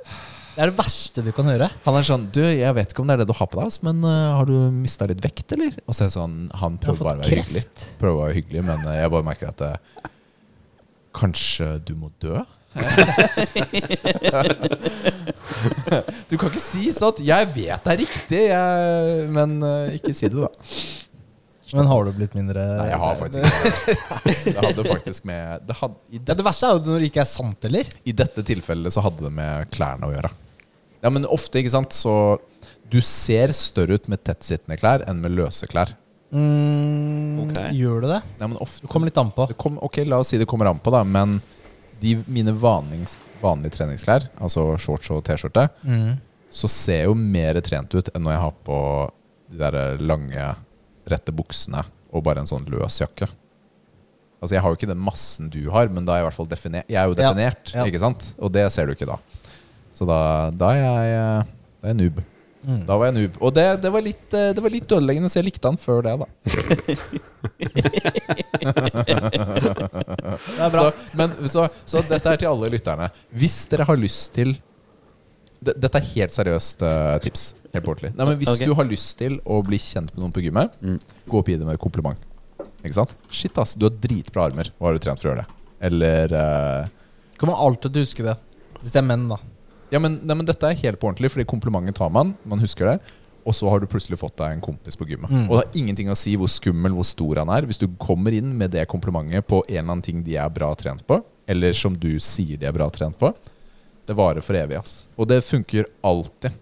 det, 0.50 0.64
er 0.64 0.72
det 0.72 0.78
verste 0.80 1.22
du 1.22 1.30
kan 1.32 1.46
høre. 1.46 1.68
Han 1.86 1.94
er 1.96 2.02
sånn 2.04 2.24
Du, 2.34 2.42
jeg 2.42 2.74
vet 2.76 2.90
ikke 2.90 3.02
om 3.04 3.08
det 3.08 3.14
er 3.14 3.20
det 3.22 3.30
du 3.30 3.36
har 3.38 3.48
på 3.48 3.61
deg, 3.61 3.70
men 3.86 3.96
uh, 4.02 4.34
har 4.40 4.44
du 4.50 4.56
mista 4.74 5.06
litt 5.06 5.22
vekt, 5.22 5.54
eller? 5.54 5.72
Og 5.86 5.94
så 5.94 6.02
er 6.02 6.08
det 6.11 6.16
sånn 6.16 6.34
Han 6.58 6.78
prøver 6.82 7.06
bare 7.06 7.22
å 7.22 7.22
være 7.22 7.38
hyggelig. 7.38 7.62
Prøver 8.00 8.16
å 8.16 8.24
være 8.24 8.36
hyggelig, 8.40 8.62
men 8.66 8.80
uh, 8.82 8.94
jeg 8.98 9.12
bare 9.14 9.28
merker 9.30 9.46
at 9.52 9.61
uh, 9.62 9.76
Kanskje 11.16 11.66
du 11.86 11.94
må 11.98 12.08
dø? 12.22 12.42
du 16.30 16.34
kan 16.38 16.46
ikke 16.50 16.62
si 16.62 16.90
sånn. 16.94 17.22
Jeg 17.26 17.48
vet 17.54 17.80
det 17.86 17.92
er 17.94 17.98
riktig, 18.02 18.42
jeg, 18.50 19.30
men 19.34 19.56
ikke 19.96 20.14
si 20.14 20.26
det, 20.30 20.38
da. 20.38 20.50
Men 21.78 21.86
har 21.90 22.04
du 22.04 22.10
blitt 22.16 22.34
mindre 22.34 22.64
Nei, 22.80 22.88
jeg 22.90 22.98
har 23.02 23.14
faktisk 23.20 23.44
ikke 23.44 23.70
det. 23.70 24.36
Det 24.56 24.64
hadde 24.64 24.84
faktisk 24.88 25.24
med 25.30 25.66
det 25.68 25.76
hadde, 25.78 25.94
i, 26.10 26.16
ja, 26.18 26.22
det, 26.26 26.36
Det 26.40 26.44
verste 26.46 26.66
er 26.66 26.74
jo 26.78 26.82
når 26.86 26.98
det 27.04 27.08
ikke 27.12 27.22
er 27.22 27.30
sant, 27.30 27.64
eller? 27.70 27.90
I 28.04 28.12
dette 28.16 28.44
tilfellet 28.48 28.92
så 28.96 29.04
hadde 29.04 29.24
det 29.26 29.32
med 29.36 29.70
klærne 29.74 30.08
å 30.08 30.14
gjøre. 30.14 30.30
Ja, 31.04 31.10
men 31.14 31.24
ofte, 31.30 31.60
ikke 31.62 31.72
sant, 31.76 31.94
så 31.96 32.14
Du 32.90 32.98
ser 33.06 33.52
større 33.54 33.94
ut 34.00 34.08
med 34.10 34.22
tettsittende 34.26 34.76
klær 34.80 35.04
enn 35.08 35.20
med 35.22 35.30
løse 35.38 35.68
klær. 35.70 35.92
Mm, 36.34 37.40
okay. 37.44 37.70
Gjør 37.78 38.02
du 38.04 38.08
det? 38.10 38.20
Ja, 38.40 38.46
men 38.48 38.56
ofte, 38.62 38.82
Det 38.84 38.90
kommer 38.92 39.10
litt 39.10 39.18
an 39.18 39.30
på. 39.34 39.46
det 39.50 39.56
kom, 39.60 39.78
ok, 39.82 40.00
la 40.06 40.18
oss 40.22 40.28
si 40.32 40.38
det 40.40 40.46
kommer 40.50 40.70
an 40.70 40.78
på, 40.82 40.90
da, 40.94 41.02
men 41.04 41.40
de, 42.00 42.16
mine 42.26 42.52
vanlige, 42.56 43.16
vanlige 43.42 43.74
treningsklær, 43.78 44.26
altså 44.40 44.64
shorts 44.80 45.10
og 45.14 45.22
T-skjorte, 45.26 45.68
Mm. 45.84 46.18
så 46.50 46.68
ser 46.70 47.02
jeg 47.02 47.06
jo 47.10 47.14
mer 47.14 47.60
trent 47.62 47.94
ut 47.94 48.08
enn 48.14 48.22
når 48.26 48.32
jeg 48.36 48.42
har 48.44 48.54
på 48.66 48.78
de 49.50 49.58
der 49.60 49.98
lange, 50.00 50.46
rette 51.09 51.32
buksene 51.34 51.84
og 52.11 52.24
bare 52.26 52.42
en 52.42 52.51
sånn 52.51 52.66
løs 52.70 53.01
jakke. 53.01 53.28
Altså 54.40 54.57
Jeg 54.57 54.64
har 54.64 54.72
jo 54.72 54.78
ikke 54.78 54.88
den 54.90 55.05
massen 55.05 55.51
du 55.53 55.62
har, 55.72 55.90
men 55.92 56.07
da 56.09 56.14
er 56.14 56.20
jeg 56.20 56.24
i 56.24 56.28
hvert 56.30 56.38
fall 56.38 56.51
definert. 56.51 56.88
Jeg 56.88 57.01
er 57.01 57.09
jo 57.11 57.16
definert, 57.18 57.72
ja. 57.76 57.86
ikke 57.86 58.03
sant? 58.03 58.32
Og 58.40 58.53
det 58.53 58.64
ser 58.72 58.88
du 58.88 58.96
ikke 58.96 59.09
da. 59.09 59.18
Så 59.94 60.07
da, 60.09 60.20
da 60.57 60.74
er 60.74 60.80
jeg 60.80 61.48
da 61.80 61.88
er 61.88 61.94
jeg 61.94 61.98
noob. 62.01 62.20
Mm. 62.61 62.80
Da 62.84 62.96
var 63.01 63.09
jeg 63.09 63.16
noob. 63.16 63.36
Og 63.40 63.53
det, 63.57 63.64
det, 63.80 63.90
var 63.92 64.03
litt, 64.05 64.34
eh, 64.36 64.51
det 64.57 64.62
var 64.64 64.72
litt 64.72 64.92
ødeleggende, 64.92 65.30
så 65.32 65.40
jeg 65.40 65.46
likte 65.48 65.70
han 65.70 65.78
før 65.80 66.03
det, 66.05 66.12
da. 66.20 66.26
Det 70.51 70.61
er 70.61 70.72
bra. 70.72 70.82
Så, 70.82 71.16
men, 71.16 71.32
så, 71.48 71.64
så 71.88 72.03
dette 72.05 72.34
er 72.34 72.40
til 72.42 72.51
alle 72.51 72.68
lytterne. 72.74 73.09
Hvis 73.32 73.62
dere 73.70 73.86
har 73.88 73.96
lyst 74.01 74.34
til 74.36 74.53
Dette 75.61 75.98
er 75.98 76.07
helt 76.14 76.32
seriøst 76.32 76.82
eh, 76.88 77.16
tips. 77.24 77.42
Helt 77.74 77.86
ordentlig. 77.86 78.10
Nei, 78.16 78.26
men 78.26 78.38
hvis 78.40 78.50
okay. 78.54 78.66
du 78.66 78.74
har 78.74 78.88
lyst 78.88 79.12
til 79.20 79.38
å 79.46 79.60
bli 79.66 79.78
kjent 79.78 80.10
med 80.14 80.24
noen 80.24 80.34
på 80.34 80.42
gymmet, 80.42 80.74
Mm. 80.82 80.98
gå 81.30 81.38
opp 81.38 81.46
og 81.48 81.52
gi 81.52 81.58
dem 81.60 81.68
et 81.70 81.80
kompliment. 81.80 82.18
Ikke 82.82 82.96
sant? 82.96 83.14
Shit, 83.30 83.56
ass, 83.60 83.76
du 83.76 83.86
har 83.86 83.94
dritbra 83.94 84.48
armer. 84.48 84.72
Hva 84.78 84.88
har 84.90 84.96
du 84.98 85.04
trent 85.04 85.20
for 85.20 85.28
å 85.28 85.34
gjøre 85.34 85.44
det? 85.44 85.56
Eller 85.90 86.28
Kan 87.38 87.46
Kommer 87.46 87.56
alltid 87.56 87.92
til 87.92 88.02
å 88.02 88.04
huske 88.04 88.24
det. 88.26 88.36
Hvis 88.82 88.92
det 88.92 89.00
er 89.00 89.06
menn, 89.06 89.28
da. 89.28 89.38
Ja, 89.90 89.98
men, 89.98 90.20
nei, 90.22 90.34
men 90.36 90.46
dette 90.46 90.68
er 90.68 90.76
helt 90.76 91.00
på 91.00 91.08
ordentlig, 91.08 91.30
fordi 91.32 91.46
komplimentet 91.48 91.96
tar 91.98 92.10
man. 92.12 92.34
Man 92.44 92.60
husker 92.62 92.92
det. 92.92 92.98
Og 93.48 93.54
så 93.56 93.68
har 93.72 93.80
du 93.80 93.88
plutselig 93.88 94.18
fått 94.20 94.36
deg 94.36 94.52
en 94.52 94.60
kompis 94.60 94.98
på 94.98 95.06
gymmet. 95.08 95.30
Mm. 95.32 95.46
Og 95.48 95.54
det 95.54 95.62
har 95.62 95.78
ingenting 95.80 96.10
å 96.12 96.16
si 96.18 96.34
hvor 96.36 96.50
skummel, 96.52 96.92
hvor 96.92 97.06
stor 97.08 97.40
han 97.40 97.52
er. 97.54 97.66
Hvis 97.68 97.80
du 97.80 97.86
kommer 98.00 98.34
inn 98.36 98.52
med 98.58 98.74
det 98.74 98.84
komplimentet 98.90 99.46
på 99.48 99.62
en 99.64 99.72
eller 99.72 99.86
annen 99.86 100.04
ting 100.04 100.20
de 100.26 100.36
er 100.36 100.52
bra 100.52 100.68
trent 100.78 101.02
på, 101.08 101.22
eller 101.50 101.72
som 101.74 101.96
du 101.96 102.12
sier 102.22 102.60
de 102.60 102.68
er 102.68 102.76
bra 102.76 102.90
trent 102.92 103.16
på, 103.18 103.32
det 104.06 104.16
varer 104.18 104.44
for 104.44 104.58
evig. 104.58 104.78
ass. 104.78 105.08
Og 105.16 105.28
det 105.30 105.40
funker 105.46 105.88
alltid. 106.04 106.52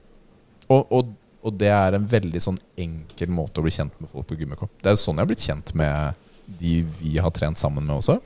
Og, 0.75 0.93
og, 0.93 1.13
og 1.45 1.59
det 1.61 1.71
er 1.73 1.97
en 1.97 2.09
veldig 2.09 2.41
sånn 2.45 2.59
enkel 2.81 3.33
måte 3.33 3.61
å 3.61 3.65
bli 3.67 3.73
kjent 3.75 3.95
med 4.01 4.11
folk 4.11 4.29
på 4.29 4.39
gymmekopp. 4.41 4.73
Det 4.83 4.91
er 4.91 4.97
jo 4.97 5.03
sånn 5.05 5.19
jeg 5.19 5.25
har 5.25 5.31
blitt 5.31 5.47
kjent 5.49 5.75
med 5.79 6.25
de 6.61 6.75
vi 7.01 7.17
har 7.21 7.33
trent 7.35 7.61
sammen 7.61 7.85
med 7.89 7.97
også. 7.99 8.19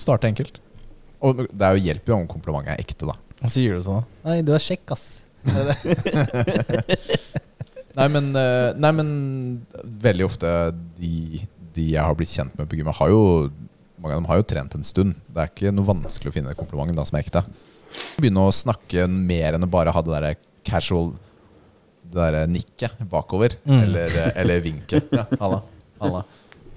Starte 0.00 0.28
enkelt. 0.30 0.60
Og 1.22 1.44
det 1.48 1.66
er 1.66 1.76
jo 1.76 1.86
hjelp 1.86 2.08
jo 2.08 2.18
om 2.18 2.28
komplimentet 2.30 2.74
er 2.74 2.82
ekte, 2.82 3.06
da. 3.08 3.14
Og 3.42 3.46
så 3.46 3.54
sier 3.56 3.76
du 3.76 3.84
sånn 3.86 4.00
da. 4.00 4.04
Nei, 4.28 4.38
du 4.46 4.52
er 4.54 4.62
kjekk, 4.62 4.94
ass. 4.94 5.06
Nei, 7.92 8.06
men, 8.08 8.30
eh, 8.38 8.70
nei, 8.80 8.88
men 8.96 9.08
veldig 9.82 10.24
ofte 10.24 10.48
de, 10.96 11.42
de 11.76 11.90
jeg 11.90 12.00
har 12.00 12.14
blitt 12.16 12.32
kjent 12.32 12.54
med 12.56 12.70
på 12.70 12.78
gymmet, 12.78 12.96
har 12.96 13.10
jo 13.12 13.50
mange 14.02 14.16
av 14.16 14.22
dem 14.22 14.28
har 14.30 14.40
jo 14.40 14.46
trent 14.48 14.72
en 14.74 14.86
stund. 14.86 15.18
Det 15.28 15.42
er 15.42 15.50
ikke 15.50 15.74
noe 15.74 15.86
vanskelig 15.86 16.32
å 16.32 16.34
finne 16.34 16.54
et 16.54 16.58
kompliment 16.58 16.94
da, 16.96 17.04
som 17.06 17.18
er 17.18 17.26
ekte. 17.26 17.44
Begynne 18.16 18.46
å 18.48 18.54
snakke 18.54 19.04
mer 19.10 19.58
enn 19.58 19.66
å 19.66 19.70
bare 19.70 19.92
ha 19.94 20.02
det 20.02 20.14
derre 20.14 20.32
casual 20.66 21.12
Det 22.12 22.20
derre 22.20 22.44
nikket 22.50 23.02
bakover. 23.08 23.56
Mm. 23.64 23.78
Eller, 23.86 24.16
eh, 24.20 24.40
eller 24.42 24.60
vinket. 24.64 25.08
Ja, 25.16 25.24
halla, 25.40 25.62
halla. 26.02 26.24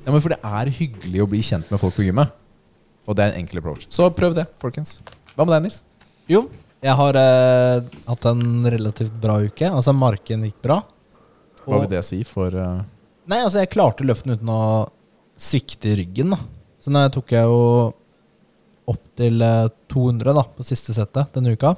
Ja, 0.05 0.13
men 0.13 0.21
for 0.21 0.31
det 0.31 0.39
er 0.39 0.71
hyggelig 0.79 1.23
å 1.23 1.27
bli 1.29 1.41
kjent 1.43 1.71
med 1.73 1.81
folk 1.81 1.97
på 1.97 2.05
gymmet. 2.05 2.31
Og 3.05 3.17
det 3.17 3.25
er 3.25 3.33
en 3.33 3.41
enkel 3.43 3.59
approach. 3.61 3.87
Så 3.93 4.07
prøv 4.15 4.37
det, 4.37 4.47
folkens. 4.61 4.99
Hva 5.35 5.45
med 5.45 5.55
deg, 5.57 5.65
Nils? 5.67 5.81
Jo, 6.31 6.45
jeg 6.85 6.95
har 6.99 7.17
eh, 7.19 7.95
hatt 8.07 8.27
en 8.29 8.67
relativt 8.71 9.13
bra 9.21 9.39
uke. 9.43 9.67
Altså, 9.67 9.93
marken 9.97 10.45
gikk 10.47 10.59
bra. 10.63 10.79
Hva 11.65 11.81
vil 11.81 11.91
det 11.91 12.03
si 12.05 12.21
for 12.27 12.53
eh, 12.53 12.83
Nei, 13.25 13.41
altså, 13.41 13.63
jeg 13.63 13.73
klarte 13.73 14.05
løften 14.05 14.35
uten 14.37 14.51
å 14.53 14.85
svikte 15.41 15.89
i 15.91 15.95
ryggen, 15.99 16.35
da. 16.35 16.39
Så 16.77 16.93
da 16.93 17.07
tok 17.09 17.33
jeg 17.33 17.49
jo 17.49 17.61
opp 18.93 19.03
til 19.17 19.41
eh, 19.41 19.67
200 19.89 20.35
da, 20.37 20.45
på 20.45 20.65
siste 20.67 20.93
settet 20.93 21.33
denne 21.33 21.55
uka. 21.57 21.73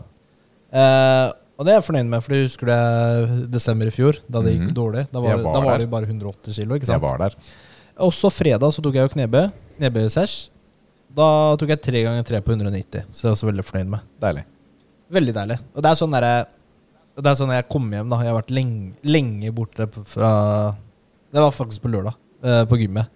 Eh, 0.76 1.28
og 1.58 1.66
det 1.66 1.72
er 1.74 1.80
jeg 1.80 1.86
fornøyd 1.88 2.10
med, 2.12 2.22
for 2.24 2.34
du 2.34 2.44
husker 2.44 2.70
det 2.70 3.50
desember 3.52 3.88
i 3.90 3.94
fjor, 3.96 4.20
da 4.30 4.42
det 4.46 4.54
gikk 4.56 4.68
Mhm. 4.68 4.74
dårlig. 4.78 5.08
Da 5.12 5.20
Jeg 5.22 5.38
var, 5.38 5.44
var 5.44 5.54
da 5.54 5.60
var 5.66 5.72
der. 5.72 5.78
det 5.78 5.88
jo 5.88 5.94
bare 5.96 6.06
180 6.06 6.54
kilo, 6.56 6.76
ikke 6.76 6.86
sant? 6.86 7.02
Jeg 7.02 7.02
var 7.02 7.18
der. 7.18 7.36
Også 8.00 8.30
fredag 8.32 8.70
så 8.74 8.82
tok 8.84 8.94
jeg 8.94 9.10
jo 9.10 9.14
knebøy. 9.16 9.52
Knebøysesh. 9.80 10.50
Da 11.18 11.56
tok 11.58 11.70
jeg 11.70 11.82
tre 11.82 12.04
ganger 12.04 12.24
tre 12.24 12.42
på 12.42 12.52
190, 12.54 13.06
så 13.12 13.22
det 13.22 13.26
er 13.26 13.30
jeg 13.30 13.38
også 13.38 13.50
veldig 13.52 13.66
fornøyd 13.66 13.88
med. 13.90 14.00
Deilig. 14.22 14.44
Veldig 15.12 15.34
deilig. 15.34 15.60
Og 15.76 15.82
det 15.82 15.90
er 15.92 15.96
sånn 15.96 16.12
derre 16.12 16.46
Det 17.18 17.26
er 17.26 17.34
sånn 17.36 17.50
jeg 17.50 17.68
kom 17.68 17.90
hjem, 17.90 18.10
da. 18.12 18.18
Jeg 18.22 18.28
har 18.32 18.42
vært 18.44 18.52
lenge, 18.54 18.94
lenge 19.04 19.52
borte 19.52 19.88
fra 20.06 20.76
Det 21.34 21.42
var 21.42 21.50
faktisk 21.52 21.82
på 21.82 21.90
lørdag, 21.90 22.14
eh, 22.44 22.64
på 22.66 22.78
gymmet. 22.78 23.08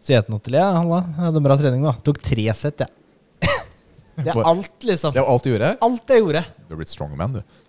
Så 0.00 0.14
jeg 0.14 0.24
til 0.24 0.32
Natalie 0.34 0.58
ja, 0.60 0.72
halla, 0.72 1.02
jeg 1.04 1.24
hadde 1.26 1.36
en 1.36 1.42
bra 1.42 1.56
trening, 1.58 1.82
da. 1.82 1.92
Tok 2.02 2.18
tre 2.22 2.46
sett, 2.54 2.78
jeg. 2.78 2.88
Det 4.16 4.30
er 4.30 4.40
alt, 4.46 4.86
liksom. 4.86 5.14
Det 5.14 5.22
er 5.22 5.28
alt 5.34 5.44
du 5.44 5.50
gjorde? 5.50 5.70
Alt 5.88 6.12
jeg 6.14 6.22
gjorde. 6.22 6.42
Du 6.64 6.74
har 6.74 6.80
blitt 6.80 6.92
strongman, 6.92 7.38
du. 7.38 7.60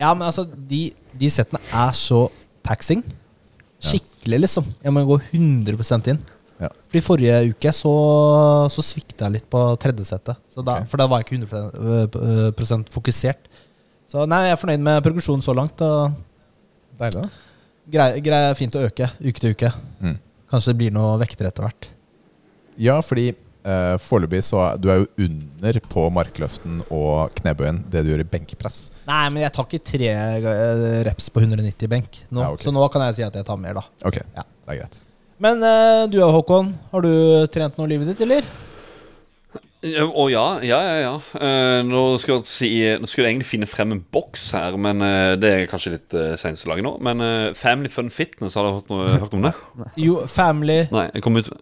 Ja, 0.00 0.10
men 0.12 0.26
altså, 0.26 0.44
de, 0.44 0.86
de 1.16 1.30
settene 1.32 1.60
er 1.72 1.94
så 1.96 2.26
taxing. 2.66 3.04
Skikkelig, 3.84 4.44
liksom. 4.46 4.68
Jeg 4.84 4.94
må 4.94 5.04
gå 5.08 5.18
100 5.32 6.12
inn. 6.12 6.20
Ja. 6.62 6.70
Fordi 6.88 7.02
forrige 7.02 7.38
uke 7.50 7.72
så, 7.74 7.92
så 8.72 8.84
svikta 8.84 9.26
jeg 9.26 9.38
litt 9.38 9.48
på 9.50 9.60
tredje 9.82 10.06
settet. 10.08 10.38
Okay. 10.54 10.86
For 10.90 11.00
da 11.00 11.08
var 11.10 11.22
jeg 11.22 11.28
ikke 11.28 11.40
100 11.42 12.52
prosent 12.58 12.92
fokusert. 12.94 13.50
Så 14.10 14.26
nei, 14.30 14.44
jeg 14.46 14.54
er 14.54 14.60
fornøyd 14.60 14.84
med 14.84 15.02
progresjonen 15.04 15.44
så 15.44 15.54
langt. 15.56 15.80
Deilig, 17.00 17.24
greier 17.90 18.20
grei, 18.22 18.42
fint 18.58 18.76
å 18.78 18.84
øke 18.86 19.10
uke 19.18 19.40
til 19.40 19.56
uke. 19.56 19.72
Mm. 20.04 20.18
Kanskje 20.52 20.72
det 20.72 20.80
blir 20.82 20.94
noe 20.94 21.16
vekter 21.20 21.48
etter 21.50 21.66
hvert. 21.66 21.90
Ja, 22.80 23.00
fordi 23.04 23.32
uh, 23.64 23.94
foreløpig 24.02 24.42
så 24.46 24.66
du 24.80 24.90
er 24.92 25.02
jo 25.02 25.26
under 25.26 25.78
på 25.90 26.06
markløften 26.14 26.82
og 26.88 27.34
knebøyen 27.40 27.82
det 27.92 28.04
du 28.04 28.12
gjør 28.12 28.24
i 28.24 28.28
benkepress. 28.34 28.88
Nei, 29.08 29.24
men 29.32 29.44
jeg 29.44 29.54
tar 29.56 29.68
ikke 29.68 29.86
tre 29.90 30.10
eh, 30.12 31.00
reps 31.08 31.30
på 31.32 31.42
190 31.44 31.90
benk 31.90 32.20
nå. 32.30 32.42
Ja, 32.44 32.52
okay. 32.52 32.66
Så 32.66 32.74
nå 32.74 32.84
kan 32.92 33.04
jeg 33.08 33.18
si 33.18 33.26
at 33.26 33.36
jeg 33.36 33.46
tar 33.48 33.60
mer, 33.60 33.80
da. 33.80 33.86
Ok, 34.06 34.20
Ja. 34.36 34.44
det 34.44 34.76
er 34.76 34.84
greit. 34.84 35.00
Men 35.44 35.64
uh, 35.64 36.04
du 36.08 36.20
Håkon, 36.22 36.70
har 36.92 37.04
du 37.04 37.10
trent 37.52 37.76
noe 37.76 37.88
i 37.88 37.94
livet 37.94 38.12
ditt, 38.12 38.22
eller? 38.24 38.46
Å 39.84 40.04
oh, 40.08 40.30
ja, 40.32 40.44
ja, 40.64 40.78
ja. 40.80 40.94
ja. 41.02 41.14
Uh, 41.36 41.80
nå, 41.84 42.04
skulle 42.22 42.40
jeg 42.40 42.48
si, 42.48 42.70
nå 42.96 43.08
skulle 43.10 43.28
jeg 43.28 43.36
egentlig 43.36 43.50
finne 43.50 43.68
frem 43.68 43.92
en 43.92 44.00
boks 44.14 44.46
her, 44.56 44.78
men 44.80 45.04
uh, 45.04 45.34
det 45.36 45.50
er 45.50 45.68
kanskje 45.68 45.98
litt 45.98 46.16
uh, 46.16 46.32
seint 46.40 46.62
å 46.64 46.70
lage 46.72 46.86
nå. 46.86 46.94
Men 47.04 47.20
uh, 47.20 47.50
Family 47.58 47.92
Fun 47.92 48.08
Fitness, 48.14 48.56
har 48.56 48.64
du 48.64 48.78
hørt, 48.78 48.88
noe, 48.92 49.18
hørt 49.26 49.36
om 49.36 49.44
det? 49.44 49.52
Jo, 50.00 50.22
Family 50.30 50.86
Nei, 50.94 51.10
jeg 51.12 51.26
kom 51.26 51.36
ut 51.36 51.52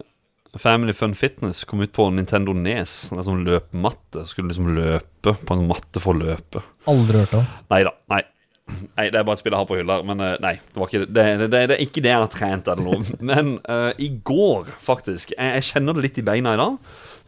Family 0.59 0.93
Fun 0.93 1.15
Fitness 1.15 1.63
kom 1.63 1.81
ut 1.81 1.93
på 1.93 2.05
Nintendo 2.13 2.53
Nes. 2.53 2.91
Det 3.09 3.17
er 3.17 3.25
sånn 3.25 3.41
løpematte. 3.47 4.25
Skulle 4.29 4.51
liksom 4.51 4.69
løpe 4.75 5.33
på 5.33 5.55
en 5.55 5.65
matte 5.69 6.01
for 6.03 6.13
å 6.13 6.21
løpe. 6.21 6.61
Aldri 6.89 7.23
hørt 7.23 7.33
om. 7.39 7.47
Nei 7.73 7.81
da. 7.87 7.93
Nei. 8.13 8.21
Det 8.63 9.09
er 9.11 9.25
bare 9.25 9.35
et 9.35 9.41
spill 9.41 9.55
jeg 9.55 9.59
har 9.59 9.67
på 9.67 9.79
hylla. 9.79 9.97
Men 10.07 10.21
eh, 10.23 10.35
nei, 10.43 10.53
det, 10.61 10.77
var 10.77 10.91
ikke, 10.91 11.07
det, 11.09 11.25
det, 11.41 11.49
det, 11.53 11.63
er 11.75 11.81
ikke 11.83 12.03
det 12.05 12.13
jeg 12.13 12.21
har 12.21 12.31
trent 12.31 12.69
eller 12.69 12.85
noe. 12.85 13.17
Men 13.31 13.55
uh, 13.65 13.89
i 13.97 14.11
går, 14.29 14.69
faktisk 14.83 15.33
jeg, 15.33 15.57
jeg 15.57 15.67
kjenner 15.71 15.97
det 15.97 16.05
litt 16.07 16.21
i 16.21 16.27
beina 16.27 16.53
i 16.53 16.61
dag. 16.61 16.77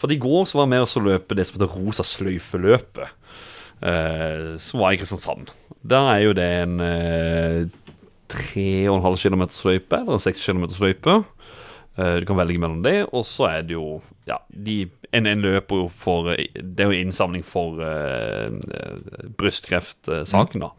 For 0.02 0.14
i 0.14 0.20
går 0.22 0.46
så 0.46 0.60
var 0.60 0.68
jeg 0.68 0.76
med 0.76 0.86
oss 0.86 0.98
å 1.00 1.06
løpe 1.06 1.38
det 1.38 1.48
som 1.48 1.58
heter 1.58 1.74
Rosa 1.74 2.06
sløyfe-løpet. 2.06 3.22
Uh, 3.82 4.54
som 4.62 4.84
var 4.84 4.94
i 4.94 5.02
Kristiansand. 5.02 5.50
Da 5.86 6.06
er 6.14 6.28
jo 6.28 6.38
det 6.38 6.52
en 6.62 6.78
uh, 6.78 7.66
3,5 8.32 9.18
km 9.22 9.48
sløype 9.54 10.00
eller 10.06 10.22
6 10.22 10.46
km 10.46 10.70
sløype. 10.78 11.24
Eh, 11.98 12.16
Du 12.20 12.26
kan 12.28 12.38
velge 12.38 12.60
mellom 12.60 12.82
det, 12.84 13.06
og 13.14 13.24
så 13.26 13.48
er 13.50 13.62
det 13.68 13.76
jo 13.78 14.02
ja, 14.28 14.38
de, 14.50 14.82
en, 15.14 15.28
en 15.30 15.42
løper 15.46 15.84
jo 15.84 15.88
for 15.96 16.32
eh, 16.34 16.48
Det 16.60 16.84
er 16.86 16.92
jo 16.92 17.00
innsamling 17.06 17.44
for 17.46 17.80
uh, 17.80 18.50
brystkreftsaken, 19.38 20.66
da. 20.66 20.72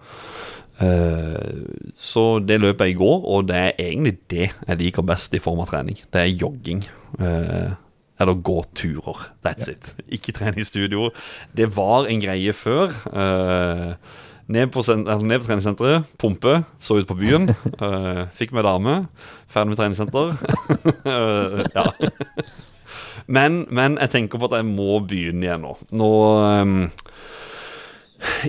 Uh, 0.77 1.65
så 1.97 2.39
det 2.45 2.59
løpet 2.61 2.91
jeg 2.91 2.97
i 2.97 3.01
går, 3.01 3.25
og 3.25 3.49
det 3.49 3.57
er 3.57 3.73
egentlig 3.81 4.17
det 4.29 4.51
jeg 4.51 4.81
liker 4.83 5.07
best 5.09 5.35
i 5.35 5.41
form 5.43 5.63
av 5.65 5.71
trening. 5.73 5.97
Det 6.13 6.21
er 6.21 6.35
jogging. 6.37 6.85
Uh, 7.21 7.73
eller 8.21 8.39
gåturer. 8.41 9.27
That's 9.45 9.69
it. 9.69 9.91
Ikke 10.09 10.33
treningsstudio. 10.37 11.11
Det 11.57 11.69
var 11.77 12.07
en 12.09 12.21
greie 12.23 12.53
før. 12.57 12.95
eh, 13.13 13.91
ned, 14.53 14.71
på, 14.75 14.83
eller 14.93 15.27
ned 15.27 15.43
på 15.43 15.49
treningssenteret, 15.49 16.13
pumpe, 16.21 16.61
så 16.83 17.01
ut 17.01 17.09
på 17.09 17.19
byen. 17.19 17.51
eh, 17.87 18.23
fikk 18.37 18.55
meg 18.57 18.67
dame. 18.67 19.01
Ferdig 19.51 19.75
med 19.75 19.83
treningssenter. 19.83 20.37
Eh, 21.07 21.61
ja. 21.75 21.85
Men, 23.31 23.65
men 23.75 23.97
jeg 24.01 24.11
tenker 24.13 24.41
på 24.41 24.49
at 24.49 24.57
jeg 24.59 24.67
må 24.69 24.99
begynne 25.07 25.47
igjen 25.47 25.63
nå. 25.63 25.73
Nå 25.99 26.11
um, 26.63 26.75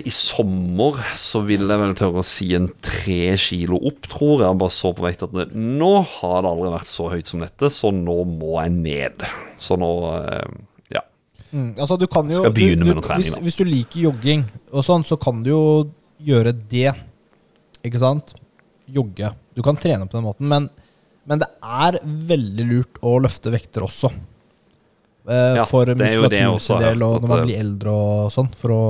I 0.02 0.12
sommer 0.14 0.98
så 1.18 1.42
vil 1.46 1.66
jeg 1.66 1.82
vel 1.82 1.94
tørre 1.98 2.22
å 2.22 2.26
si 2.26 2.50
en 2.58 2.68
tre 2.84 3.34
kilo 3.40 3.80
opp, 3.90 4.06
tror 4.10 4.44
jeg. 4.44 4.58
Bare 4.62 4.74
så 4.74 4.92
på 4.94 5.06
vekt 5.06 5.26
at 5.26 5.34
det, 5.34 5.48
nå 5.54 5.92
har 6.18 6.42
det 6.42 6.52
aldri 6.52 6.74
vært 6.74 6.90
så 6.90 7.10
høyt 7.14 7.30
som 7.30 7.42
dette, 7.42 7.70
så 7.74 7.92
nå 7.94 8.18
må 8.30 8.58
jeg 8.60 8.74
ned. 8.78 9.28
Så 9.62 9.78
nå 9.80 9.92
ehm. 10.18 10.58
Mm, 11.52 11.70
altså, 11.80 11.96
du 11.98 12.06
kan 12.06 12.28
jo 12.28 12.42
Skal 12.42 12.52
begynne 12.52 12.84
du, 12.84 12.88
med 12.90 12.94
du, 12.96 13.00
noe 13.00 13.06
trening, 13.06 13.24
hvis, 13.24 13.34
da. 13.34 13.40
hvis 13.46 13.56
du 13.56 13.64
liker 13.64 14.00
jogging 14.02 14.42
og 14.72 14.84
sånn, 14.84 15.04
så 15.08 15.16
kan 15.20 15.42
du 15.42 15.50
jo 15.50 15.62
gjøre 16.20 16.52
det. 16.68 16.90
Ikke 17.88 18.00
sant? 18.02 18.34
Jogge. 18.92 19.30
Du 19.56 19.62
kan 19.64 19.76
trene 19.80 20.04
på 20.08 20.16
den 20.18 20.26
måten, 20.26 20.48
men, 20.50 20.68
men 21.28 21.40
det 21.40 21.48
er 21.62 21.98
veldig 22.04 22.66
lurt 22.68 23.00
å 23.04 23.14
løfte 23.24 23.52
vekter 23.54 23.86
også. 23.86 24.10
Eh, 25.28 25.56
Ja, 25.60 25.64
for 25.68 25.84
det 25.88 25.96
er 26.04 26.14
jo 26.18 26.28
det 26.28 26.38
jeg 26.40 26.48
muskulatur 26.48 26.54
også 26.58 26.76
har 26.78 26.84
del, 26.88 27.02
og 27.04 27.20
når 27.22 27.28
man 27.28 27.38
det- 27.40 27.46
blir 27.48 27.58
eldre 27.64 27.96
og 27.96 28.32
sånn, 28.32 28.50
for 28.56 28.70
å 28.76 28.82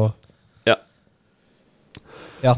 Ja. 0.67 0.77
Ja. 2.43 2.55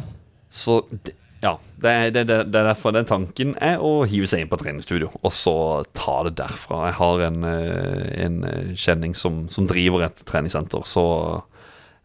Så 0.50 0.82
det, 0.90 1.14
ja, 1.40 1.54
det 1.80 1.90
er, 1.90 2.10
det, 2.12 2.24
det, 2.28 2.38
det 2.52 2.60
er 2.60 2.66
derfor 2.68 2.92
den 2.92 3.06
tanken 3.08 3.54
er 3.64 3.80
å 3.80 4.02
hive 4.08 4.28
seg 4.28 4.42
inn 4.42 4.50
på 4.50 4.58
treningsstudio, 4.60 5.08
og 5.22 5.32
så 5.32 5.54
ta 5.96 6.18
det 6.26 6.34
derfra. 6.40 6.82
Jeg 6.90 6.98
har 6.98 7.22
en, 7.30 7.38
eh, 7.48 8.10
en 8.26 8.42
eh, 8.44 8.72
kjenning 8.76 9.14
som, 9.16 9.46
som 9.52 9.68
driver 9.70 10.04
et 10.04 10.20
treningssenter, 10.28 10.84
så 10.84 11.04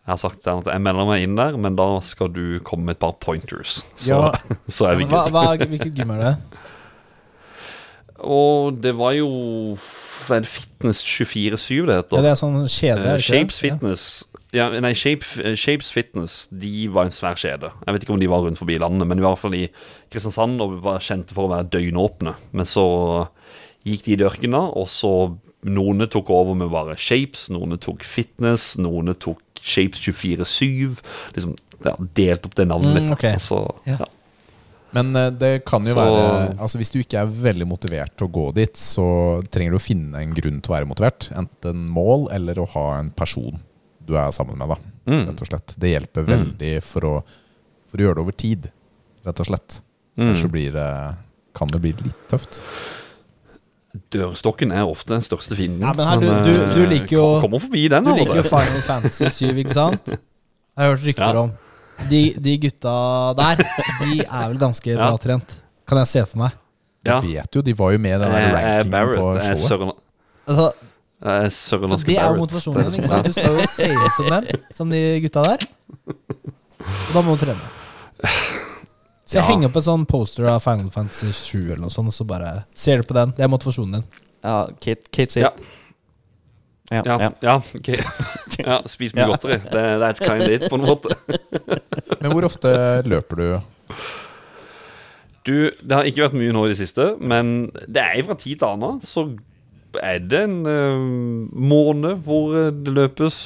jeg 0.05 0.13
har 0.13 0.21
sagt 0.21 0.43
til 0.45 0.53
han 0.53 0.61
at 0.63 0.69
jeg 0.69 0.83
melder 0.85 1.07
meg 1.09 1.23
inn 1.25 1.35
der, 1.35 1.57
men 1.57 1.75
da 1.79 1.87
skal 2.05 2.29
du 2.31 2.59
komme 2.63 2.87
med 2.87 2.95
et 2.95 3.01
par 3.03 3.17
pointers. 3.19 3.81
Så, 3.97 4.13
Ja. 4.13 4.31
så 4.77 4.91
er 4.91 5.01
vi 5.01 5.09
hva, 5.09 5.25
hva, 5.33 5.47
hvilket 5.65 5.97
gym 5.97 6.13
er 6.15 6.23
det? 6.23 6.35
Og 8.25 8.77
det 8.79 8.93
var 8.95 9.11
jo 9.17 9.27
Fitness 9.75 11.03
24-7 11.03 11.85
det 11.89 11.97
heter. 11.99 12.15
Ja, 12.17 12.23
det 12.23 12.31
er 12.31 12.39
sånn 12.39 12.61
kjede? 12.71 13.09
Eh, 13.15 13.19
Shapes 13.21 13.59
Fitness. 13.61 14.05
Ja. 14.23 14.34
Ja, 14.55 14.69
Nei, 14.79 14.93
Shape, 14.95 15.25
eh, 15.43 15.55
Shapes 15.59 15.89
Fitness 15.91 16.47
De 16.53 16.87
var 16.93 17.09
en 17.09 17.11
svær 17.15 17.35
kjede. 17.35 17.71
Jeg 17.85 17.95
vet 17.95 18.05
ikke 18.05 18.13
om 18.15 18.21
de 18.21 18.29
var 18.31 18.45
rundt 18.45 18.59
forbi 18.61 18.77
landet, 18.79 19.07
men 19.09 19.19
i 19.19 19.25
hvert 19.25 19.41
fall 19.41 19.55
i 19.57 19.65
Kristiansand 20.13 20.61
og 20.63 20.77
var 20.85 21.01
kjente 21.03 21.35
for 21.35 21.47
å 21.49 21.51
være 21.51 21.67
døgnåpne. 21.75 22.35
Men 22.55 22.65
så 22.69 22.85
gikk 23.85 24.05
de 24.07 24.15
i 24.15 24.19
dørkene, 24.23 24.61
og 24.77 24.87
så 24.89 25.11
noen 25.65 26.05
tok 26.13 26.29
over 26.33 26.55
med 26.57 26.69
bare 26.71 26.95
Shapes, 26.97 27.49
noen 27.53 27.77
tok 27.81 28.03
Fitness, 28.07 28.75
noen 28.81 29.11
tok 29.19 29.41
Shapes 29.61 29.99
24-7. 30.05 30.97
Liksom 31.35 31.55
ja, 31.85 31.95
delt 32.15 32.45
opp 32.47 32.55
det 32.55 32.67
navnet 32.69 32.93
Mm, 32.93 32.95
litt. 32.95 33.09
Mm, 33.09 33.13
okay. 33.17 33.33
Og 33.35 33.41
så, 33.41 33.59
Ja. 33.85 33.97
ja. 33.99 34.05
Men 34.95 35.13
eh, 35.19 35.29
det 35.31 35.65
kan 35.65 35.83
jo 35.83 35.93
Så- 35.93 35.99
være 35.99 36.57
Altså 36.57 36.77
Hvis 36.79 36.91
du 36.93 36.99
ikke 37.03 37.19
er 37.19 37.25
veldig 37.27 37.67
motivert 37.67 38.15
til 38.17 38.27
å 38.27 38.31
gå 38.31 38.53
dit, 38.55 38.73
så 38.77 39.43
trenger 39.51 39.71
du 39.71 39.77
å 39.77 39.81
finne 39.83 40.15
en 40.21 40.33
grunn 40.33 40.61
til 40.61 40.71
å 40.71 40.77
være 40.77 40.87
motivert. 40.87 41.29
Enten 41.35 41.89
mål 41.89 42.29
eller 42.31 42.53
å 42.55 42.67
ha 42.69 42.99
en 42.99 43.09
person 43.11 43.59
du 44.05 44.15
er 44.17 44.31
sammen 44.35 44.57
med. 44.57 44.69
da 44.69 44.77
Mm. 45.05 45.27
Rett 45.27 45.41
og 45.41 45.47
slett 45.47 45.73
Det 45.77 45.89
hjelper 45.91 46.23
veldig 46.25 46.71
for 46.83 47.01
å, 47.05 47.23
for 47.91 47.97
å 48.01 48.01
gjøre 48.07 48.15
det 48.17 48.21
over 48.23 48.31
tid, 48.33 48.71
rett 49.25 49.39
og 49.39 49.45
slett. 49.45 49.81
Mm. 50.17 50.23
Ellers 50.31 50.41
så 50.41 50.49
blir 50.49 50.71
det, 50.73 51.15
kan 51.53 51.67
det 51.69 51.81
bli 51.83 51.91
litt 51.93 52.23
tøft. 52.31 52.61
Dørstokken 54.11 54.73
er 54.75 54.83
ofte 54.89 55.13
den 55.13 55.21
største 55.23 55.55
fienden. 55.55 55.85
Ja, 55.85 55.93
men 55.95 56.07
her, 56.07 56.19
du- 56.19 56.27
eh, 56.27 56.43
du- 56.43 56.73
du 56.81 56.87
liker 56.89 57.15
jo- 57.15 57.39
Kommer 57.41 57.59
forbi 57.61 57.87
den. 57.87 58.03
Du 58.03 58.11
liker 58.13 58.35
jo. 58.35 58.43
Final 58.43 58.81
Fantasy 58.81 59.29
7, 59.29 59.53
ikke 59.63 59.71
sant? 59.73 60.05
Jeg 60.09 60.19
har 60.75 60.95
hørt 60.95 61.05
rykter 61.05 61.33
Ja. 61.33 61.41
om. 61.45 61.51
De, 62.09 62.33
de 62.33 62.57
gutta 62.57 63.33
der, 63.37 63.55
de 63.55 64.19
er 64.25 64.47
vel 64.49 64.57
ganske 64.57 64.85
Ja. 64.91 64.97
bra 64.97 65.17
trent. 65.17 65.61
Kan 65.87 65.97
jeg 65.99 66.07
se 66.07 66.25
for 66.25 66.37
meg. 66.39 66.51
Ja. 67.05 67.21
Jeg 67.21 67.35
vet 67.37 67.51
jo, 67.55 67.61
De 67.61 67.73
var 67.73 67.91
jo 67.93 67.97
med 67.99 68.15
i 68.15 68.23
den 68.25 68.31
der 68.31 68.41
er 68.41 68.83
rankingen 68.83 69.15
på 69.15 69.55
showet. 69.55 69.95
Altså, 70.47 70.73
er 71.23 71.47
så 71.49 71.77
det 71.79 72.17
er 72.19 72.27
jo 72.33 72.41
motivasjonen 72.41 72.83
din. 72.83 72.91
det 72.91 72.99
ikke 72.99 73.07
sant? 73.07 73.25
Du 73.25 73.33
skal 73.33 73.55
jo 73.55 73.65
se 73.71 73.87
ut 73.93 74.15
som 74.17 74.25
den, 74.29 74.47
som 74.71 74.89
de 74.91 74.99
gutta 75.23 75.43
der. 75.47 75.63
Og 76.07 77.13
da 77.15 77.21
må 77.25 77.35
du 77.37 77.45
trene. 77.45 77.71
Så 79.25 79.37
jeg 79.39 79.41
Ja. 79.41 79.47
henger 79.47 79.69
opp 79.71 79.75
en 79.79 79.81
sånn 79.81 80.05
poster 80.05 80.45
av 80.51 80.59
Final 80.61 80.89
Fantasy 80.93 81.31
7 81.31 81.71
eller 81.71 81.81
noe 81.81 81.89
sånt, 81.89 82.07
og 82.07 82.13
så 82.13 82.27
bare 82.27 82.65
ser 82.75 82.97
du 83.01 83.07
på 83.07 83.13
den. 83.17 83.31
Det 83.31 83.41
er 83.43 83.47
motivasjonen 83.49 83.91
din. 83.93 84.03
Ja, 84.43 84.67
Kate, 84.79 85.09
Kate 85.11 85.31
sier 85.31 85.41
Ja. 85.47 85.51
Ja, 86.91 87.01
Ja, 87.05 87.17
ja. 87.19 87.29
ja, 87.41 87.55
ok. 87.57 87.87
ja 88.59 88.81
Spis 88.85 89.15
mye 89.15 89.23
Ja. 89.25 89.27
godteri. 89.31 89.57
Det, 89.71 89.85
that's 90.03 90.19
kind 90.21 90.43
of 90.43 90.49
it, 90.49 90.69
på 90.69 90.75
en 90.75 90.85
måte. 90.85 91.09
Men 92.21 92.31
hvor 92.31 92.45
ofte 92.45 93.01
løper 93.03 93.35
du? 93.35 93.61
Du, 95.45 95.71
det 95.81 95.91
har 95.95 96.03
ikke 96.03 96.21
vært 96.27 96.33
mye 96.37 96.53
nå 96.53 96.65
i 96.65 96.69
det 96.73 96.77
siste, 96.79 97.15
men 97.21 97.67
det 97.87 98.01
er 98.01 98.23
fra 98.25 98.33
tid 98.33 98.57
til 98.59 98.65
annen. 98.67 99.01
Så 99.05 99.27
er 100.03 100.19
det 100.19 100.41
en 100.47 100.57
uh, 100.65 101.51
måned 101.51 102.23
hvor 102.25 102.55
eh, 102.57 102.71
det 102.71 102.93
løpes 102.95 103.37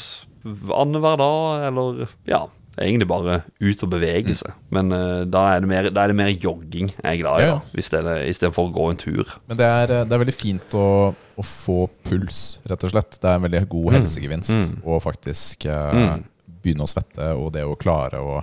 annenhver 0.73 1.17
dag, 1.19 1.67
eller 1.67 2.07
ja. 2.29 2.45
det 2.75 2.79
er 2.79 2.87
Egentlig 2.87 3.07
bare 3.11 3.33
ut 3.59 3.81
og 3.83 3.89
bevege 3.91 4.35
seg. 4.39 4.53
Men 4.71 4.93
uh, 4.95 5.25
da, 5.27 5.41
er 5.55 5.63
det 5.65 5.69
mer, 5.71 5.89
da 5.91 6.03
er 6.05 6.13
det 6.13 6.17
mer 6.21 6.31
jogging 6.31 6.91
jeg 6.93 7.09
er 7.11 7.19
glad 7.19 7.41
i, 7.43 7.47
Ja, 7.49 7.57
ja. 7.57 8.25
istedenfor 8.31 8.69
å 8.69 8.73
gå 8.77 8.85
en 8.93 9.01
tur. 9.01 9.33
Men 9.51 9.59
det 9.59 9.67
er, 9.67 9.93
det 10.07 10.15
er 10.15 10.23
veldig 10.23 10.37
fint 10.37 10.77
å, 10.79 10.85
å 11.13 11.43
få 11.45 11.81
puls, 12.07 12.59
rett 12.69 12.85
og 12.87 12.93
slett. 12.93 13.19
Det 13.19 13.27
er 13.33 13.39
en 13.41 13.47
veldig 13.49 13.63
god 13.73 13.97
helsegevinst 13.99 14.55
Mm. 14.55 14.79
å 14.87 14.99
faktisk 15.03 15.67
uh, 15.67 15.91
Mm. 15.93 16.23
begynne 16.63 16.87
å 16.87 16.91
svette, 16.91 17.33
og 17.35 17.51
det 17.55 17.65
å 17.67 17.75
klare 17.79 18.19
å, 18.23 18.39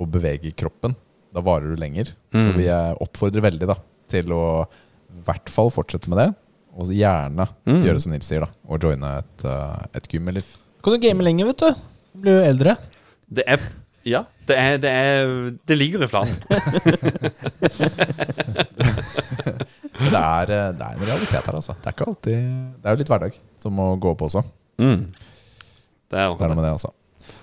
å 0.00 0.06
bevege 0.08 0.52
kroppen. 0.56 0.94
Da 1.32 1.40
varer 1.46 1.72
du 1.72 1.76
lenger. 1.80 2.12
Så 2.32 2.40
Mm. 2.42 2.54
vi 2.56 2.66
eh, 2.66 2.94
oppfordrer 3.00 3.42
veldig 3.44 3.66
da, 3.70 3.76
til 4.10 4.32
å 4.34 4.44
i 5.10 5.20
hvert 5.26 5.48
fall 5.50 5.70
fortsette 5.70 6.08
med 6.10 6.18
det. 6.18 6.28
Og 6.78 6.88
gjerne 6.94 7.48
Mm. 7.66 7.82
gjøre 7.84 8.00
som 8.00 8.12
Nils 8.12 8.26
sier, 8.30 8.40
da. 8.40 8.48
Og 8.68 8.80
joine 8.82 9.18
et, 9.18 9.44
eh, 9.44 9.86
et 9.94 10.08
gym 10.08 10.28
eller 10.28 10.42
Kan 10.82 10.92
du 10.94 10.98
game 10.98 11.22
lenger, 11.22 11.46
vet 11.46 11.58
du? 11.58 11.74
Blir 12.20 12.38
jo 12.38 12.44
eldre. 12.52 12.76
Det 13.30 13.44
er 13.46 13.58
Ja, 14.04 14.24
det 14.46 14.56
er 14.56 14.78
Det, 14.78 14.90
er, 14.90 15.50
det 15.66 15.76
ligger 15.78 16.04
i 16.04 16.08
planen. 16.08 16.36
Det 20.00 20.16
er, 20.16 20.50
eh, 20.50 20.70
det 20.72 20.80
er 20.86 20.94
en 20.96 21.04
realitet 21.04 21.44
her, 21.44 21.54
altså. 21.58 21.74
Det 21.76 21.86
er 21.90 21.92
ikke 21.94 22.06
alltid 22.08 22.38
Det 22.80 22.88
er 22.88 22.94
jo 22.94 23.00
litt 23.02 23.10
hverdag 23.12 23.36
som 23.60 23.74
må 23.76 23.90
gå 24.00 24.14
på 24.16 24.28
også. 24.30 24.42
Mm. 24.80 25.02
Det 26.10 26.18
er 26.18 26.24
er 26.32 26.48
noe 26.48 26.56
med 26.56 26.64
det, 26.64 26.72
altså. 26.72 26.90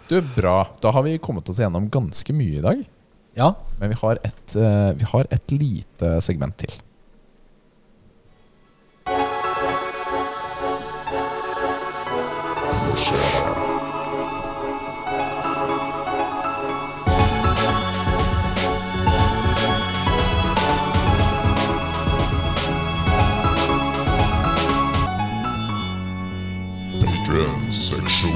Du, 0.09 0.17
bra. 0.35 0.55
Da 0.81 0.91
har 0.95 1.03
vi 1.05 1.17
kommet 1.21 1.47
oss 1.51 1.59
gjennom 1.61 1.89
ganske 1.91 2.33
mye 2.35 2.57
i 2.59 2.63
dag. 2.65 2.81
Ja. 3.37 3.51
Men 3.79 3.91
vi 3.93 3.99
har 4.01 4.17
et, 4.23 4.55
eh, 4.55 4.93
vi 4.97 5.05
har 5.11 5.27
et 5.29 5.51
lite 5.53 6.15
segment 6.25 6.57
til. 6.57 6.73
Patreon-seksjon. 27.87 28.35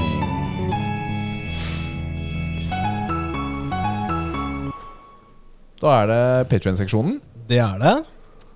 Da 5.82 5.90
er 5.98 6.08
det 6.08 6.22
Patrion-seksjonen. 6.48 7.18
Det 7.50 7.58
er 7.60 7.82
det. 7.82 7.92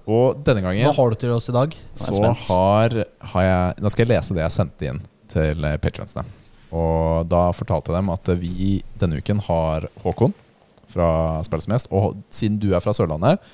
Og 0.09 0.39
denne 0.47 0.63
gangen 0.65 0.87
Hva 0.87 0.95
har 0.97 1.13
du 1.13 1.19
til 1.21 1.35
oss 1.35 1.51
i 1.51 1.55
dag? 1.57 1.75
så 1.93 2.23
har, 2.23 2.97
har 3.33 3.45
jeg 3.45 3.83
Nå 3.83 3.93
skal 3.93 4.07
jeg 4.07 4.13
lese 4.15 4.37
det 4.39 4.45
jeg 4.45 4.55
sendte 4.55 4.89
inn 4.89 5.03
til 5.29 5.69
patrionsene. 5.83 6.25
Og 6.73 7.29
da 7.29 7.43
fortalte 7.53 7.93
jeg 7.93 7.99
dem 7.99 8.15
at 8.15 8.33
vi 8.41 8.71
denne 8.97 9.21
uken 9.21 9.45
har 9.51 9.91
Håkon 10.01 10.33
fra 10.89 11.11
Spill 11.45 11.67
som 11.67 11.77
gjest. 11.77 11.93
Og 11.93 12.17
siden 12.33 12.57
du 12.63 12.71
er 12.73 12.81
fra 12.81 12.97
Sørlandet, 12.97 13.45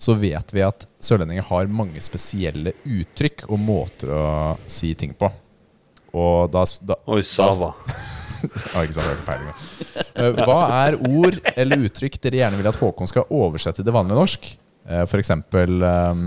så 0.00 0.16
vet 0.16 0.56
vi 0.56 0.64
at 0.64 0.88
sørlendinger 0.96 1.44
har 1.50 1.68
mange 1.68 2.00
spesielle 2.00 2.72
uttrykk 2.88 3.50
og 3.50 3.60
måter 3.60 4.16
å 4.16 4.26
si 4.64 4.94
ting 4.96 5.12
på. 5.18 5.28
Og 6.16 6.50
da, 6.52 6.64
da 6.90 6.96
Oi, 7.06 7.20
Sava. 7.26 7.72
Ja, 8.40 8.80
ikke 8.86 8.94
sant, 8.96 9.04
jeg 9.04 9.10
har 9.10 9.18
ikke 9.18 9.26
peiling. 9.28 9.50
Eh, 10.16 10.38
Hva 10.48 10.60
er 10.86 10.94
ord 11.04 11.34
eller 11.60 11.82
uttrykk 11.84 12.14
dere 12.24 12.38
gjerne 12.38 12.56
vil 12.56 12.68
at 12.70 12.78
Håkon 12.80 13.10
skal 13.10 13.26
oversette 13.36 13.84
til 13.84 13.92
vanlig 13.92 14.16
norsk? 14.16 14.46
Eh, 14.88 15.02
For 15.10 15.20
eksempel 15.20 15.82
eh, 15.84 16.22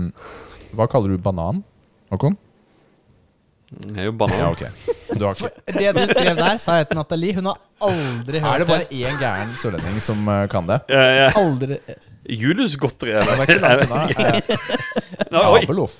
Hva 0.78 0.86
kaller 0.92 1.10
du 1.10 1.18
banan, 1.24 1.58
Håkon? 2.14 2.36
Det 3.74 3.98
er 3.98 4.06
jo 4.06 4.14
banan. 4.14 4.38
Ja, 4.38 4.52
okay. 4.54 4.70
Du 5.18 5.24
har 5.26 5.34
ikke 5.34 5.50
Det 5.74 5.90
du 5.96 6.02
skrev 6.12 6.38
der, 6.38 6.54
sa 6.62 6.76
jeg 6.78 6.86
til 6.92 7.00
Nathalie. 7.00 7.34
Hun 7.40 7.50
har 7.50 7.58
aldri 7.82 8.38
hørt 8.44 8.46
det. 8.46 8.54
Er 8.54 8.62
det 8.62 8.70
bare 8.70 8.86
én 8.94 9.18
gæren 9.18 9.50
sørlending 9.58 9.98
som 10.06 10.22
eh, 10.30 10.44
kan 10.54 10.70
det? 10.70 10.78
Ja, 10.94 11.04
ja. 11.24 11.28
Aldri 11.42 11.80
Julius 12.30 12.78
Godteri, 12.80 13.10
Den 13.18 13.26
er 13.26 13.34
eller? 13.34 13.42
ikke 13.42 13.58
langt 13.58 13.90
unna. 13.90 15.48
Abeloff. 15.58 15.98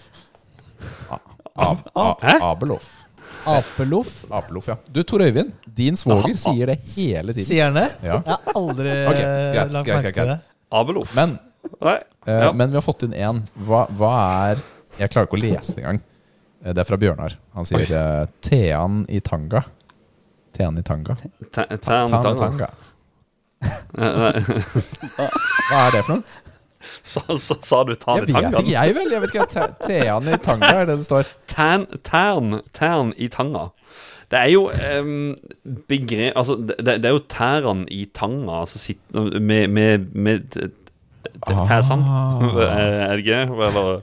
Abeloff. 2.38 3.00
Apeloff. 3.46 4.24
Apeloff, 4.30 4.68
ja. 4.68 4.76
Du, 4.92 5.02
Tor 5.02 5.22
Øyvind, 5.24 5.52
din 5.76 5.96
svoger 5.96 6.34
sier 6.38 6.66
det 6.72 6.78
hele 6.96 7.34
tiden. 7.34 7.46
Sier 7.48 7.64
han 7.70 7.74
det? 7.78 7.88
Ja. 8.02 8.18
Jeg 8.20 8.22
har 8.30 8.56
aldri 8.56 8.94
okay, 9.10 9.22
greit, 9.54 9.72
lagt 9.72 9.86
merke 9.92 10.02
greit, 10.02 10.14
til 10.14 10.30
det. 10.32 10.38
Abelof. 10.80 11.14
Men, 11.14 11.36
Nei. 11.80 11.96
eh, 12.26 12.40
Ja. 12.46 12.52
men 12.52 12.70
vi 12.70 12.78
har 12.80 12.82
fått 12.86 13.02
inn 13.06 13.12
én. 13.14 13.42
Hva, 13.58 13.84
hva 13.90 14.12
er 14.50 14.62
Jeg 14.98 15.10
klarer 15.10 15.26
ikke 15.26 15.38
å 15.38 15.42
lese 15.42 15.74
det 15.74 15.82
engang. 15.84 16.00
Eh, 16.64 16.72
Det 16.72 16.78
er 16.84 16.84
fra 16.88 16.96
Bjørnar. 16.96 17.36
Han 17.54 17.64
sier 17.66 17.90
uh, 17.90 18.26
'Tean 18.40 19.04
i 19.08 19.20
tanga'. 19.20 19.64
Tean 20.54 20.78
i 20.78 20.82
tanga. 20.82 21.16
Ta- 21.52 21.66
Tan 21.66 22.10
Tan 22.10 22.34
i 22.34 22.38
tanga. 22.38 22.68
Eh. 23.64 24.40
Hva 25.70 25.78
er 25.86 25.90
det 25.94 26.02
for 26.04 26.14
noe? 26.14 26.22
Sa, 27.04 27.20
sa, 27.36 27.54
sa 27.60 27.82
du 27.84 27.92
Jeg 27.92 28.00
i 28.00 28.20
vet 28.24 28.30
ikke, 28.32 28.70
jeg 28.72 28.94
vel. 28.96 29.10
Jeg 29.12 29.20
vet 29.20 29.34
ikke, 29.34 29.46
Te- 29.52 29.72
Tean 29.84 30.28
i 30.32 30.38
tanga 30.40 30.70
er 30.72 30.86
det 30.88 30.98
det 31.02 31.06
står. 31.08 31.28
Tan, 31.50 31.84
tern, 32.06 32.62
tern 32.72 33.12
i 33.20 33.28
tanga. 33.28 33.66
Det 34.32 34.40
er 34.40 34.48
jo 34.54 34.62
um, 34.72 35.34
begre... 35.88 36.30
Altså, 36.32 36.56
det, 36.56 36.78
det 36.86 37.04
er 37.04 37.12
jo 37.12 37.20
tærne 37.28 37.84
i 37.92 38.06
tanga 38.16 38.62
altså 38.62 38.80
sitt, 38.80 39.02
med, 39.12 39.68
med, 39.68 40.08
med 40.16 40.56
t- 40.56 40.70
tæsene. 41.44 42.22
Er 42.64 43.12
det 43.12 43.18
ikke? 43.26 43.42
Eller 43.68 44.00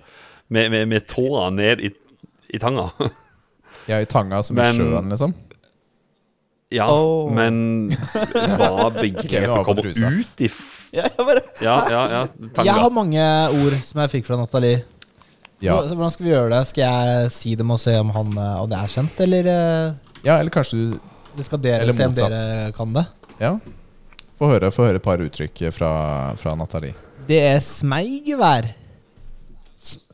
med, 0.47 0.69
med, 0.69 0.85
med 0.93 1.07
tåa 1.09 1.49
ned 1.49 1.81
i, 1.81 1.89
i 2.53 2.61
tanga. 2.61 2.91
Ja, 3.89 3.97
i 3.97 4.05
tanga 4.05 4.43
som 4.45 4.61
i 4.61 4.67
sjøen, 4.77 5.09
liksom. 5.09 5.33
Ja, 6.71 6.85
oh. 6.87 7.27
men 7.33 7.91
hva 7.91 8.87
begrepet 9.01 9.49
okay, 9.49 9.65
kommer 9.65 9.89
ut 9.89 10.45
i 10.45 10.47
Ja, 10.97 11.03
jeg 11.07 11.25
bare 11.27 11.41
Ja, 11.63 11.75
ja, 11.89 12.01
ja. 12.11 12.21
Jeg 12.65 12.73
har 12.75 12.89
mange 12.91 13.23
ord 13.63 13.75
som 13.87 14.01
jeg 14.01 14.11
fikk 14.11 14.25
fra 14.27 14.37
Nathalie. 14.41 14.81
Ja. 15.63 15.77
Hvordan 15.85 16.11
skal 16.11 16.25
vi 16.25 16.31
gjøre 16.33 16.49
det? 16.51 16.61
Skal 16.67 16.83
jeg 16.83 17.31
si 17.31 17.53
dem 17.55 17.69
og 17.71 17.79
se 17.79 17.93
om, 18.01 18.09
han, 18.15 18.31
Og 18.37 18.63
om 18.65 18.69
det 18.71 18.79
er 18.81 18.87
kjent, 18.95 19.19
eller, 19.23 19.47
eh, 19.47 20.17
ja, 20.25 20.39
eller 20.39 20.49
kanskje 20.51 20.79
du 20.81 20.99
det 21.37 21.45
skal 21.47 21.61
dere 21.63 21.81
Eller 21.85 21.93
se 21.95 22.03
om 22.03 22.11
motsatt. 22.11 22.33
dere 22.33 22.71
kan 22.75 22.91
det? 22.97 23.05
Ja. 23.39 23.53
Få 24.41 24.49
høre, 24.51 24.71
få 24.73 24.83
høre 24.89 24.99
et 24.99 25.05
par 25.05 25.21
uttrykk 25.23 25.61
fra, 25.71 25.91
fra 26.35 26.55
Nathalie. 26.59 26.91
Det 27.29 27.39
er 27.53 27.59
smeigevær. 27.63 28.67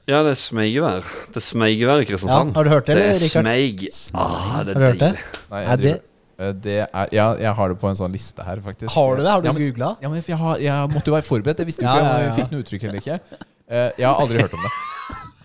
Ja, 0.08 0.22
det 0.24 0.36
er 0.36 0.40
smeigevær. 0.40 1.08
Det 1.34 1.42
er 1.42 1.44
smeigevær 1.44 2.00
i 2.00 2.06
Ja, 2.06 2.10
Kristiansand. 2.12 2.54
har 2.56 2.64
du 2.64 2.70
hørt 2.72 2.86
det, 2.88 2.96
det 2.96 3.08
er 3.08 3.18
Rikard? 3.20 3.44
smeig. 3.44 3.88
Ah, 4.14 4.64
det 4.64 4.76
Har 4.76 4.84
er 4.84 4.86
du 4.86 4.86
hørt 4.86 5.00
det? 5.02 5.10
deilig. 5.10 5.26
Nei, 5.52 5.62
Er 5.64 5.76
det- 5.76 5.84
driver- 5.84 5.96
eh, 5.98 6.07
det 6.38 6.76
er 6.86 7.10
Ja, 7.16 7.28
jeg 7.42 7.54
har 7.58 7.70
det 7.74 7.78
på 7.82 7.90
en 7.90 7.98
sånn 7.98 8.12
liste 8.14 8.44
her, 8.46 8.60
faktisk. 8.62 8.92
Har 8.94 9.16
du 9.18 9.24
det? 9.24 9.32
Har 9.32 9.42
du 9.42 9.48
ja, 9.50 9.54
men, 9.56 9.64
googla? 9.68 9.92
ja, 10.02 10.10
men 10.10 10.22
jeg, 10.22 10.38
har, 10.38 10.58
jeg 10.62 10.92
måtte 10.94 11.10
jo 11.10 11.16
være 11.18 11.26
forberedt. 11.26 11.60
Jeg 11.64 11.70
visste 11.72 11.86
jo 11.86 11.90
Ja, 11.90 11.96
ikke 11.98 12.08
ja, 12.08 12.18
om 12.18 12.26
jeg 12.28 12.36
fikk 12.42 12.52
noe 12.54 12.66
uttrykk 12.66 12.84
eller 12.90 13.00
ikke. 13.02 13.20
Eh, 13.68 13.90
jeg 13.98 14.08
har 14.08 14.22
aldri 14.22 14.44
hørt 14.44 14.54
om 14.54 14.66
det. 14.68 14.74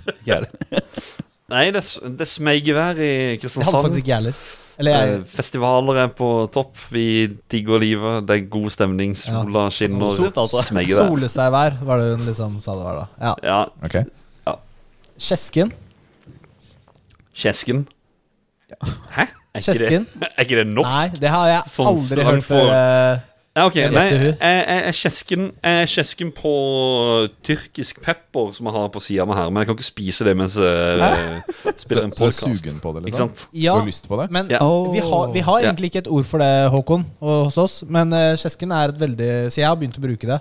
Nei, 1.53 1.67
det 1.75 1.83
det 2.19 2.27
smeigevær 2.29 2.97
i 2.97 3.07
Det 3.07 3.15
hadde 3.37 3.39
Kristiansand. 3.43 3.77
faktisk 3.83 4.03
ikke 4.03 4.13
jeg 4.13 4.21
heller. 4.23 4.43
Eller 4.81 4.95
jeg 4.97 5.19
Eh, 5.19 5.25
Festivaler 5.29 5.99
er 6.05 6.09
på 6.17 6.29
topp. 6.53 6.77
Vi 6.91 7.05
digger 7.53 7.79
livet. 7.83 8.27
Det 8.29 8.37
er 8.39 8.47
god 8.53 8.71
stemning. 8.73 9.13
Sola 9.17 9.67
skinner. 9.71 10.15
Sol, 10.17 10.33
altså. 10.33 10.63
Smeigevær. 10.71 11.09
Sole 11.11 11.29
seg 11.29 11.53
vær, 11.53 11.77
var 11.85 12.01
det 12.01 12.17
hun 12.17 12.27
liksom 12.27 12.61
sa 12.65 12.77
det 12.79 12.85
var 12.89 13.03
da. 13.03 13.07
Ja. 13.21 13.35
Ja. 13.43 13.61
Ok 13.85 14.03
Kjesken. 15.23 15.69
Kjesken. 17.37 17.85
Hæ? 19.13 19.27
Er 19.55 19.61
ikke, 19.61 19.73
Kjesken? 19.75 20.07
det, 20.21 20.29
er 20.39 20.47
ikke 20.47 20.57
det 20.63 20.67
norsk? 20.73 20.89
Nei, 20.89 21.21
det 21.21 21.29
har 21.29 21.49
jeg 21.51 21.63
Sånn 21.75 21.91
aldri 21.93 22.07
slang 22.17 22.31
hørt 22.31 22.43
for- 22.49 22.71
før. 22.71 22.73
eh, 22.73 23.29
Ja, 23.53 23.67
ok, 23.69 23.75
nei, 23.77 23.85
gjetter 23.85 24.23
jeg, 24.25 24.37
jeg, 24.41 24.77
er 24.89 24.95
kjesken, 24.97 25.43
jeg 25.61 25.81
er 25.83 25.89
kjesken 25.93 26.31
på 26.33 26.53
tyrkisk 27.45 27.99
pepper 28.01 28.47
som 28.57 28.71
jeg 28.71 28.73
har 28.79 28.87
på 28.95 29.03
sida 29.05 29.27
meg 29.29 29.37
her, 29.37 29.51
men 29.53 29.61
jeg 29.61 29.69
kan 29.69 29.77
ikke 29.77 29.85
spise 29.91 30.25
det 30.25 30.33
mens 30.41 30.57
jeg 30.57 31.11
spiller 31.83 32.01
Så, 32.01 32.07
en 32.07 32.15
så 32.17 32.23
er 32.25 32.33
podkast. 32.33 32.41
sugen 32.47 32.79
på 32.81 32.95
det, 32.97 33.03
Ikke 33.03 33.11
liksom? 33.11 33.29
sant? 33.35 33.45
Ja, 33.53 33.75
Du 33.77 33.83
har 33.83 33.91
lyst 33.91 34.09
på 34.09 34.17
det? 34.23 34.31
men 34.33 34.49
Ja. 34.55 34.63
vi, 34.95 35.05
har, 35.05 35.29
vi 35.37 35.45
har 35.45 35.61
egentlig 35.67 35.91
ikke 35.93 35.99
et 36.07 36.09
ord 36.09 36.25
for 36.25 36.41
det, 36.41 36.49
Håkon, 36.73 37.05
og 37.21 37.45
hos 37.51 37.59
oss. 37.61 37.77
Men 37.93 38.09
uh, 38.17 38.33
kjesken 38.41 38.73
er 38.73 38.89
et 38.89 38.99
veldig 39.05 39.29
Så 39.53 39.61
jeg 39.61 39.69
har 39.69 39.77
begynt 39.77 40.01
å 40.01 40.07
bruke 40.09 40.33
det. 40.33 40.41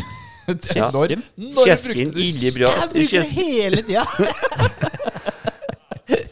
Kjesken? 0.46 1.22
Når, 1.36 1.52
når 1.58 1.68
Kjesken, 1.74 2.12
du 2.16 2.20
ille 2.24 2.54
bra. 2.56 2.72
Jeg 2.72 2.88
bruker 2.96 3.20
det 3.20 3.30
hele 3.36 3.84
tida! 3.84 4.04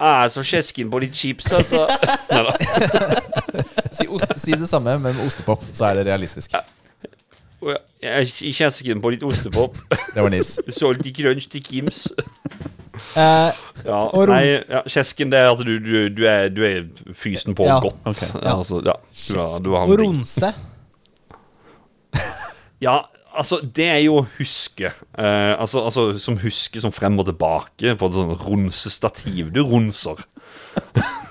Ah, 0.04 0.26
så 0.28 0.42
kjesken 0.44 0.90
på 0.92 0.98
litt 1.00 1.14
chips, 1.16 1.46
altså. 1.56 1.86
Si, 3.94 4.04
ost, 4.10 4.26
si 4.42 4.52
det 4.58 4.66
samme, 4.68 4.96
men 4.98 5.14
med 5.16 5.22
ostepop, 5.24 5.62
så 5.72 5.86
er 5.86 5.94
det 6.00 6.06
realistisk. 6.08 6.54
Og 7.62 7.70
jeg- 7.70 7.80
Jeg 8.04 8.48
er 8.50 8.52
kjesken 8.58 9.00
på 9.00 9.10
litt 9.14 9.22
ostepop. 9.24 9.78
Det 10.14 10.20
var 10.22 10.28
Nils. 10.34 10.58
Solgt 10.78 11.06
i 11.06 11.12
crunch 11.16 11.46
til 11.48 11.62
Kims. 11.64 12.08
Eh, 13.16 13.52
Ja, 13.84 14.00
Og 14.12 14.28
nei, 14.28 14.42
ja, 14.68 14.82
kjesken 14.90 15.30
det 15.32 15.38
er 15.40 15.50
at 15.54 15.62
du, 15.64 15.78
du, 15.78 16.08
du, 16.12 16.24
er, 16.28 16.48
du 16.52 16.60
er 16.68 16.84
fysen 17.14 17.54
på 17.56 17.64
Ja. 17.70 17.78
godt. 17.80 17.96
Okay, 18.04 18.28
ja. 18.42 18.56
Altså, 18.58 18.82
ja, 18.84 18.92
du 19.32 19.40
har, 19.40 19.58
du 19.64 19.70
har 19.74 19.88
og 19.88 19.98
ronse. 20.02 20.52
Ja, 22.82 22.98
altså, 23.36 23.58
det 23.76 23.86
er 23.90 24.00
jo 24.04 24.20
å 24.20 24.26
huske. 24.38 24.90
Eh, 25.18 25.52
altså, 25.60 25.82
altså, 25.88 26.06
som 26.22 26.36
huske 26.42 26.80
som 26.82 26.92
frem 26.94 27.18
og 27.20 27.26
tilbake 27.28 27.94
på 28.00 28.08
et 28.10 28.16
sånn 28.16 28.34
ronsestativ. 28.44 29.52
Du 29.54 29.62
ronser. 29.68 30.22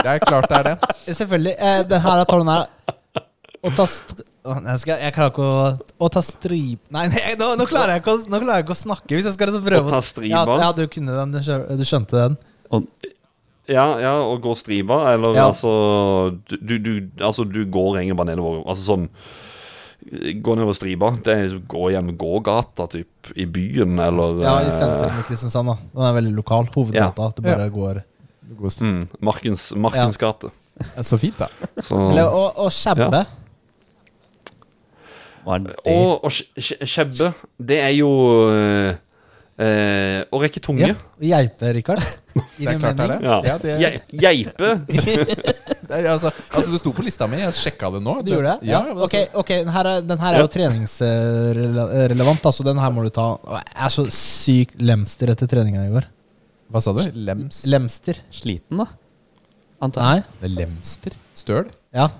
Det 0.00 0.08
er 0.08 0.22
klart 0.24 0.46
det 0.48 0.56
er 0.56 0.62
det. 0.70 0.74
Selvfølgelig. 1.12 1.52
Eh, 1.60 1.82
den 1.90 2.00
her 2.00 2.22
tårnen 2.24 2.48
her 2.54 2.62
Å 3.68 3.72
ta 3.76 3.84
str... 3.84 4.22
Å, 4.48 4.54
nei, 4.64 4.72
jeg, 4.72 4.80
skal, 4.86 5.02
jeg 5.04 5.12
klarer 5.12 5.32
ikke 5.34 5.44
å 5.44 6.06
Å 6.06 6.08
ta 6.14 6.22
strip... 6.24 6.80
Nei, 6.96 7.02
nei 7.12 7.34
nå, 7.36 7.50
nå, 7.60 7.66
klarer 7.68 7.92
jeg 7.98 8.00
ikke 8.00 8.14
å, 8.16 8.22
nå 8.32 8.40
klarer 8.40 8.62
jeg 8.62 8.64
ikke 8.64 8.72
å 8.72 8.78
snakke. 8.80 9.10
Hvis 9.18 9.26
jeg 9.28 9.36
skal 9.36 9.50
liksom 9.50 9.66
prøve 9.66 9.90
Å 9.92 9.98
ta 9.98 10.00
s- 10.00 10.14
Ja, 10.24 10.40
ja, 10.62 10.70
du 10.78 10.86
kunne 10.88 11.18
den. 11.18 11.34
Du, 11.36 11.42
skjø- 11.44 11.76
du 11.76 11.84
skjønte 11.84 12.16
den. 12.16 12.38
Ja, 13.70 13.84
ja, 14.00 14.14
og 14.24 14.40
gå 14.42 14.54
striba, 14.58 15.02
eller 15.12 15.36
Ja. 15.36 15.50
altså 15.52 15.70
du, 16.48 16.56
du, 16.56 16.74
du, 16.80 16.92
altså 17.20 17.44
du 17.44 17.60
går 17.70 18.00
egentlig 18.00 18.16
bare 18.18 18.32
nedover. 18.32 18.64
Altså 18.64 18.88
sånn 18.88 19.04
gå 20.10 20.54
nedover 20.58 20.74
stripa. 20.74 21.10
Det 21.24 21.32
er 21.34 21.42
liksom 21.44 21.64
gå 21.70 21.90
gjennom 21.94 22.16
gågata 22.18 22.86
typ, 22.90 23.30
i 23.38 23.46
byen, 23.46 23.98
eller 24.02 24.40
Ja, 24.42 24.54
i 24.64 24.66
eh, 24.66 24.74
sentrum 24.74 25.20
i 25.20 25.26
Kristiansand. 25.28 25.70
da 25.70 25.76
Den 25.94 26.06
er 26.08 26.16
veldig 26.18 26.32
lokal. 26.34 26.66
Hovedgata. 26.74 27.32
Du 27.36 27.42
bare 27.46 27.68
går 27.70 28.02
går 28.58 28.72
mm, 28.82 29.02
Markens, 29.20 29.68
Markens 29.76 30.16
gate. 30.18 30.50
Så 31.02 31.18
fint, 31.18 31.38
da. 31.38 31.46
Så, 31.82 31.94
Eller, 32.10 32.26
og, 32.26 32.58
og 32.58 32.72
Skjebbe. 32.72 33.24
Og 35.44 36.24
og 36.24 36.30
skje- 36.34 36.50
skje- 36.60 36.86
skjebbe, 36.86 37.30
det 37.58 37.78
er 37.80 37.94
jo 37.96 38.10
eh, 38.50 38.96
og 40.30 40.38
Å 40.38 40.42
rekke 40.42 40.60
tunge. 40.60 40.88
Ja. 40.88 40.94
Og 41.20 41.24
Geipe, 41.30 41.72
Rikard. 41.76 42.02
Det 42.58 42.74
er 42.74 42.94
det. 42.96 43.18
Ja. 43.22 43.40
Ja, 43.44 43.56
det, 43.58 43.76
er... 43.76 44.00
Geipe. 44.10 44.74
altså, 45.90 46.30
altså, 46.30 46.68
det 46.70 46.80
sto 46.82 46.92
på 46.96 47.04
lista 47.06 47.26
mi. 47.30 47.40
Jeg 47.42 47.56
sjekka 47.58 47.90
det 47.96 48.00
nå. 48.04 48.14
Du 48.24 48.30
gjorde 48.32 48.54
det? 48.54 48.70
Ja, 48.70 48.80
Ok, 48.94 49.14
altså, 49.16 49.24
ok, 49.42 49.52
den 49.64 49.72
her 49.74 49.90
er, 49.90 50.06
den 50.06 50.22
her 50.22 50.38
er 50.38 50.44
jo 50.44 50.50
treningsrelevant. 50.54 52.46
Altså, 52.52 52.66
den 52.66 52.80
her 52.82 52.94
må 52.94 53.04
du 53.06 53.10
ta. 53.14 53.26
Jeg 53.58 53.76
er 53.86 53.94
så 53.96 54.06
sykt 54.14 54.80
lemster 54.84 55.32
etter 55.34 55.50
treninga 55.50 55.84
i 55.88 55.92
går. 55.94 56.08
Hva 56.70 56.82
sa 56.84 56.94
du? 56.94 57.02
Lems? 57.14 57.64
Lemster? 57.66 58.20
Sliten, 58.34 58.78
da? 58.84 58.86
Antar 59.82 60.04
Nei? 60.06 60.18
Det 60.40 60.50
er 60.50 60.54
Lemster? 60.58 61.16
Støl? 61.34 61.70
Ja. 61.96 62.10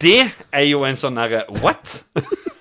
Det 0.00 0.18
er 0.52 0.64
jo 0.68 0.84
en 0.88 0.96
sånn 0.98 1.16
derre 1.18 1.44
What? 1.62 2.00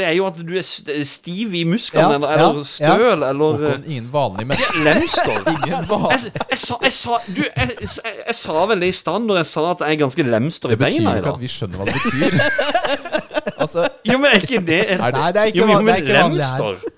Det 0.00 0.06
er 0.08 0.14
jo 0.16 0.24
at 0.30 0.38
du 0.40 0.52
er 0.56 0.64
stiv 0.64 1.54
i 1.60 1.62
musklene, 1.68 2.16
Ja, 2.24 2.30
eller, 2.48 2.62
støl, 2.64 3.22
eller 3.26 3.58
Håkon, 3.60 3.82
ingen 3.86 4.06
vanlig 4.14 4.46
menneske. 4.48 4.80
Lemstol. 4.86 5.42
Ingen 5.56 5.84
vanlig 5.90 6.30
Jeg, 6.30 6.46
jeg, 6.54 6.58
sa, 6.62 6.78
jeg, 6.86 6.94
sa, 6.96 7.18
du, 7.28 7.42
jeg, 7.44 7.74
jeg, 7.84 7.90
jeg 8.30 8.36
sa 8.40 8.64
vel 8.70 8.80
det 8.86 8.88
i 8.90 8.96
stand 8.96 9.28
når 9.28 9.36
jeg 9.42 9.48
sa 9.52 9.64
at 9.74 9.84
jeg 9.84 9.98
er 9.98 10.00
ganske 10.06 10.24
lemster 10.30 10.72
i 10.72 10.78
Det 10.78 10.80
betyr 10.86 11.04
jo 11.04 11.12
ikke 11.20 11.34
at 11.36 11.42
vi 11.44 11.50
skjønner 11.52 11.76
hva 11.76 11.84
det 11.90 11.94
betyr. 12.00 12.32
Altså, 13.60 13.82
Jo, 14.08 14.16
men 14.16 14.30
er 14.32 14.40
ikke 14.40 14.60
det 14.64 14.78
en 14.94 15.02
Er 15.04 15.12
Nei, 15.12 15.28
det 15.36 15.40
er 15.42 15.50
ikke, 15.50 15.58
Jo, 15.60 15.66
jo, 15.66 15.68
van- 15.68 15.76
det 15.76 15.84
men 15.84 15.92
er 15.92 15.98
ikke 16.00 16.16
vanlig 16.16 16.46
her. 16.48 16.64
lemster 16.64 16.96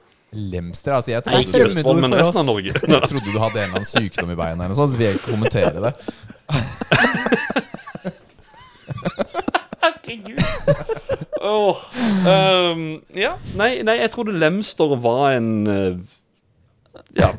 lemster 0.53 0.91
Altså, 0.97 1.11
jeg 1.11 1.21
Nei, 1.27 1.41
Ikke 1.43 1.53
trodde, 1.59 1.67
Østfold, 1.73 1.99
men 2.05 2.15
resten 2.15 2.39
av 2.39 2.43
oss. 2.43 2.47
Norge. 2.47 2.71
jeg 2.95 3.03
trodde 3.11 3.27
du 3.27 3.39
hadde 3.43 3.59
en 3.59 3.65
eller 3.67 3.77
annen 3.81 3.91
sykdom 3.91 4.31
i 4.31 4.39
beina, 4.39 4.55
eller 4.63 4.71
noe 4.73 4.79
sånt, 4.79 4.93
så 4.95 5.01
vil 5.01 5.07
jeg 5.11 5.19
ikke 5.19 5.35
kommentere 5.35 5.79
det. 5.89 5.93
Åh, 11.43 11.77
Um, 12.23 12.83
ja, 13.19 13.33
nei, 13.59 13.83
nei, 13.83 13.97
jeg 13.99 14.11
trodde 14.13 14.31
lemster 14.39 14.93
var 15.03 15.33
en 15.35 15.49
uh, 15.67 15.97
Ja. 17.19 17.33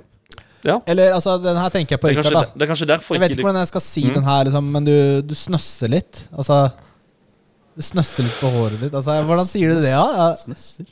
ja. 0.66 0.76
Eller 0.92 1.14
altså, 1.16 1.38
den 1.40 1.56
her 1.56 1.70
tenker 1.72 1.96
jeg 1.96 2.02
på 2.04 2.10
Det 2.12 2.18
Rikard, 2.18 2.34
da. 2.36 2.42
det 2.58 2.66
er 2.66 2.72
kanskje 2.74 2.88
derfor 2.90 3.16
Jeg 3.16 3.22
vet 3.24 3.32
ikke 3.38 3.46
hvordan 3.48 3.62
jeg 3.64 3.72
skal 3.72 3.82
si 3.86 4.04
Mm. 4.10 4.14
den 4.18 4.24
her, 4.28 4.44
liksom, 4.50 4.68
men 4.76 4.84
du, 4.90 4.96
du 5.24 5.34
snøsser 5.40 5.88
litt. 5.94 6.26
Altså 6.36 6.58
Du 7.78 7.82
snøsser 7.82 8.28
litt 8.28 8.36
på 8.42 8.52
håret 8.58 8.82
ditt. 8.84 8.94
Altså, 8.94 9.16
hvordan 9.24 9.48
sier 9.50 9.72
du 9.72 9.80
det, 9.80 9.88
da? 9.88 10.04
Ja? 10.04 10.28
Snøsser. 10.44 10.86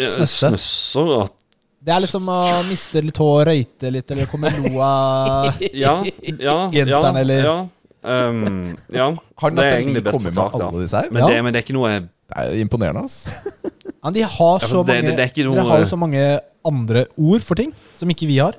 Snøsse. 0.00 0.52
Snøsser 0.54 1.12
at 1.24 1.34
Det 1.82 1.92
er 1.96 2.00
liksom 2.06 2.30
å 2.30 2.38
miste 2.70 3.02
litt 3.02 3.18
hår, 3.18 3.44
røyte 3.50 3.90
litt, 3.98 4.10
eller 4.14 4.30
komme 4.30 4.54
lo 4.62 4.78
av 4.86 5.50
Ja, 5.74 5.98
ja, 6.38 6.56
Genseren, 6.70 7.18
ja, 7.18 7.20
eller- 7.26 7.44
ja. 7.50 7.58
um, 8.06 8.76
ja. 8.94 9.10
Har 9.42 9.50
Det 9.50 9.64
er 9.66 9.78
egentlig 9.82 10.04
best 10.06 10.14
kommet 10.14 10.30
med 10.32 10.38
forklart, 10.44 10.60
ja. 10.62 10.68
alle 10.70 10.82
disse 10.86 10.96
her? 11.02 11.10
Men, 11.10 11.22
Ja. 11.24 11.28
det, 11.34 11.42
men 11.42 11.52
det 11.52 11.58
er 11.64 11.66
ikke 11.66 11.80
noe 11.80 11.90
jeg 11.90 12.08
Det 12.32 12.48
er 12.56 12.62
imponerende, 12.64 13.02
ass. 13.04 13.44
Ja, 14.02 14.10
De 14.10 14.22
har 14.24 14.58
så 14.64 14.80
ja, 14.80 14.82
det- 14.82 14.86
mange 14.86 15.02
det- 15.02 15.16
det 15.16 15.38
er 15.38 15.44
noe- 15.44 15.54
Dere 15.54 15.68
har 15.68 15.78
jo 15.80 15.84
så 15.86 15.98
mange 15.98 16.40
andre 16.64 17.06
ord 17.18 17.40
for 17.42 17.54
ting 17.54 17.72
som 17.98 18.08
ikke 18.08 18.26
vi 18.26 18.38
har. 18.38 18.54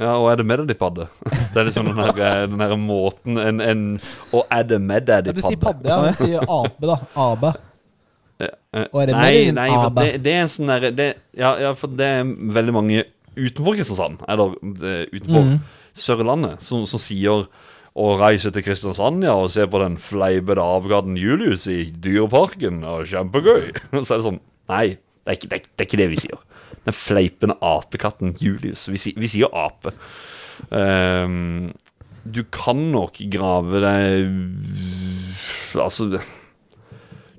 Ja, 0.00 0.16
og 0.16 0.30
er 0.32 0.36
det 0.36 0.46
med 0.46 0.58
deg 0.58 0.68
de 0.68 0.74
padde? 0.74 1.06
Det 1.52 1.56
er 1.60 1.64
liksom 1.68 1.86
den 1.86 1.96
her, 2.00 2.46
den 2.46 2.60
her 2.60 2.76
måten 2.76 3.36
en, 3.38 3.60
en 3.60 4.00
Og 4.32 4.46
er 4.50 4.62
det 4.64 4.80
med 4.80 5.04
deg 5.06 5.24
de 5.24 5.28
Ja, 5.30 5.32
du 5.36 5.42
sier 5.42 5.56
padde? 5.60 5.84
padde, 5.84 6.06
ja. 6.06 6.12
Du 6.12 6.24
sier 6.24 6.40
ape, 6.48 6.86
da. 6.86 6.96
Abe. 7.14 7.52
Eh, 8.40 8.86
Og 8.92 9.02
er 9.02 9.06
det 9.06 9.14
nei, 9.16 9.32
med 9.46 9.54
nei, 9.54 9.68
Abba? 9.70 10.02
det, 10.02 10.22
det 10.24 10.32
er 10.32 10.40
en 10.44 10.48
sånn 10.52 10.66
derre 10.72 11.14
ja, 11.36 11.54
ja, 11.60 11.72
for 11.76 11.88
det 11.88 12.04
er 12.06 12.24
veldig 12.24 12.72
mange 12.76 13.04
utenfor 13.36 13.76
Kristiansand, 13.76 14.18
eller 14.28 14.56
eh, 14.80 15.06
utenfor 15.12 15.44
mm. 15.44 15.60
Sørlandet, 15.96 16.62
som, 16.64 16.84
som 16.88 17.00
sier 17.00 17.46
å 17.96 18.10
reise 18.20 18.50
til 18.52 18.64
Kristiansand 18.66 19.24
ja, 19.24 19.32
og 19.40 19.48
se 19.54 19.64
på 19.72 19.80
den 19.80 19.94
fleipede 20.02 20.60
apekatten 20.60 21.16
Julius 21.16 21.64
i 21.72 21.86
Dyreparken. 21.90 22.82
Og 22.84 23.06
kjempegøy. 23.08 23.70
Så 24.04 24.04
er 24.04 24.20
det 24.20 24.26
sånn 24.28 24.40
Nei, 24.68 24.86
det 24.98 25.30
er 25.30 25.36
ikke 25.38 25.48
det, 25.52 25.56
er, 25.56 25.84
ikke- 25.86 25.98
det, 26.02 26.08
vi 26.12 26.18
sier. 26.24 26.40
Den 26.86 26.96
fleipende 26.98 27.56
apekatten 27.64 28.34
Julius. 28.42 28.84
Vi, 28.92 28.98
si- 29.00 29.14
vi 29.16 29.30
sier 29.30 29.48
ape. 29.56 29.92
Um, 30.74 31.68
du 32.26 32.40
kan 32.50 32.80
nok 32.90 33.18
grave 33.30 33.78
deg 33.84 34.24
Altså 35.78 36.06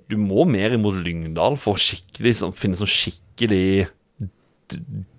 Du 0.07 0.13
må 0.21 0.45
mer 0.47 0.75
imot 0.77 0.99
Lyngdal 1.03 1.57
for 1.59 1.75
å 1.75 1.81
sånn, 1.81 2.53
finne 2.55 2.77
sånn 2.79 2.87
skikkelig 2.93 3.89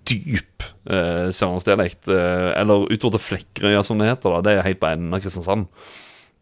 dyp 0.08 0.57
eh, 0.88 1.28
sørlandsdialekt. 1.34 2.08
Uh, 2.08 2.50
eller 2.58 2.86
utover 2.88 3.16
til 3.16 3.24
Flekkerøya, 3.26 3.82
som 3.86 4.00
det 4.00 4.10
heter. 4.10 4.36
da 4.36 4.40
Det 4.44 4.54
er 4.56 4.66
helt 4.66 4.80
på 4.80 4.90
enden 4.90 5.14
av 5.14 5.22
Kristiansand. 5.24 5.66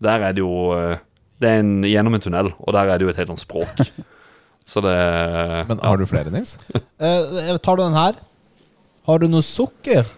Der 0.02 0.26
er 0.28 0.36
det 0.36 0.44
jo 0.44 0.52
uh, 0.76 0.98
Det 1.40 1.50
er 1.50 1.60
en, 1.60 1.82
gjennom 1.84 2.14
en 2.16 2.22
tunnel, 2.24 2.52
og 2.58 2.72
der 2.72 2.88
er 2.88 2.98
det 2.98 3.06
jo 3.06 3.12
et 3.12 3.18
helt 3.20 3.32
annet 3.32 3.44
språk. 3.44 3.82
Så 4.66 4.80
det 4.82 4.96
Men 5.68 5.78
har 5.82 5.96
du 5.96 6.06
flere, 6.06 6.30
Nils? 6.30 6.56
uh, 7.02 7.58
tar 7.62 7.76
du 7.76 7.82
den 7.84 7.98
her? 7.98 8.18
Har 9.06 9.18
du 9.22 9.28
noe 9.30 9.44
sukker? 9.46 10.08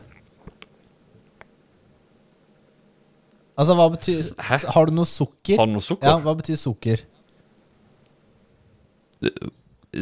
Altså, 3.59 3.75
hva 3.75 3.89
betyr 3.91 4.31
Hæ? 4.39 4.61
Har 4.71 4.87
du 4.87 4.95
noe 4.95 5.07
sukker? 5.11 5.59
Har 5.59 5.67
du 5.67 5.75
noe 5.75 5.85
sukker? 5.85 6.09
Ja, 6.09 6.19
hva 6.23 6.35
betyr 6.39 6.57
sukker? 6.57 7.03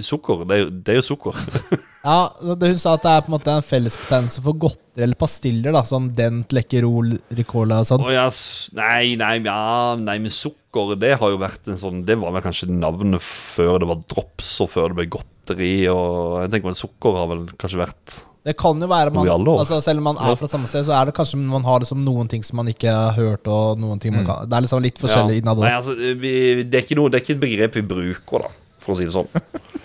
Sukker? 0.05 0.44
Det 0.44 0.57
er, 0.57 0.61
jo, 0.61 0.70
det 0.70 0.93
er 0.93 0.98
jo 1.01 1.07
sukker. 1.07 1.39
Ja, 2.06 2.54
det, 2.54 2.68
Hun 2.70 2.78
sa 2.78 2.94
at 2.94 3.02
det 3.02 3.12
er 3.12 3.24
på 3.24 3.32
en 3.32 3.34
måte 3.34 3.50
en 3.50 3.66
fellesbetegnelse 3.66 4.42
for 4.44 4.58
godteri 4.62 5.04
eller 5.06 5.18
pastiller. 5.18 5.74
da 5.74 5.82
Sånn 5.86 6.12
Dent, 6.14 6.54
Lekkerol, 6.54 7.16
Ricola 7.34 7.80
og 7.82 7.88
sånn. 7.88 8.04
Oh, 8.06 8.12
yes. 8.14 8.38
nei, 8.78 9.16
nei, 9.18 9.34
ja, 9.42 9.96
nei, 9.98 10.18
men 10.22 10.32
sukker 10.32 10.94
Det 11.00 11.16
har 11.18 11.32
jo 11.32 11.40
vært 11.40 11.70
en 11.72 11.78
sånn 11.80 12.02
Det 12.06 12.18
var 12.20 12.34
vel 12.34 12.44
kanskje 12.44 12.68
navnet 12.68 13.24
før 13.24 13.80
det 13.82 13.90
var 13.90 14.00
drops, 14.12 14.54
og 14.62 14.70
før 14.70 14.92
det 14.92 15.00
ble 15.00 15.10
godteri. 15.16 15.74
Og 15.90 16.40
jeg 16.44 16.54
tenker 16.54 16.70
vel 16.70 16.78
Sukker 16.78 17.18
har 17.18 17.30
vel 17.32 17.44
kanskje 17.58 17.82
vært 17.82 18.18
Det 18.46 18.54
kan 18.60 18.78
jo 18.78 18.90
være 18.92 19.14
man, 19.16 19.30
altså, 19.56 19.80
Selv 19.82 20.04
om 20.04 20.10
man 20.12 20.20
er 20.22 20.38
fra 20.38 20.50
samme 20.52 20.70
sted, 20.70 20.86
så 20.86 20.94
er 20.94 21.10
det 21.10 21.16
kanskje 21.16 21.40
man 21.42 21.66
har 21.66 21.82
liksom 21.82 22.04
noen 22.06 22.30
ting 22.30 22.46
som 22.46 22.60
man 22.62 22.70
ikke 22.70 22.92
har 22.92 23.18
hørt. 23.18 23.50
Og 23.50 23.82
noen 23.82 24.02
ting 24.02 24.14
man 24.14 24.28
kan 24.28 24.46
Det 24.46 24.54
er 24.54 24.68
liksom 24.68 24.84
litt 24.84 25.02
forskjellig 25.02 25.42
innad 25.42 25.64
altså, 25.72 25.96
det, 25.98 26.70
er 26.70 26.84
ikke 26.84 27.00
noe, 27.00 27.10
det 27.10 27.18
er 27.18 27.26
ikke 27.26 27.38
et 27.40 27.46
begrep 27.48 27.80
vi 27.80 27.88
bruker, 27.96 28.46
da, 28.46 28.54
for 28.84 28.94
å 28.94 29.00
si 29.00 29.10
det 29.10 29.16
sånn. 29.16 29.32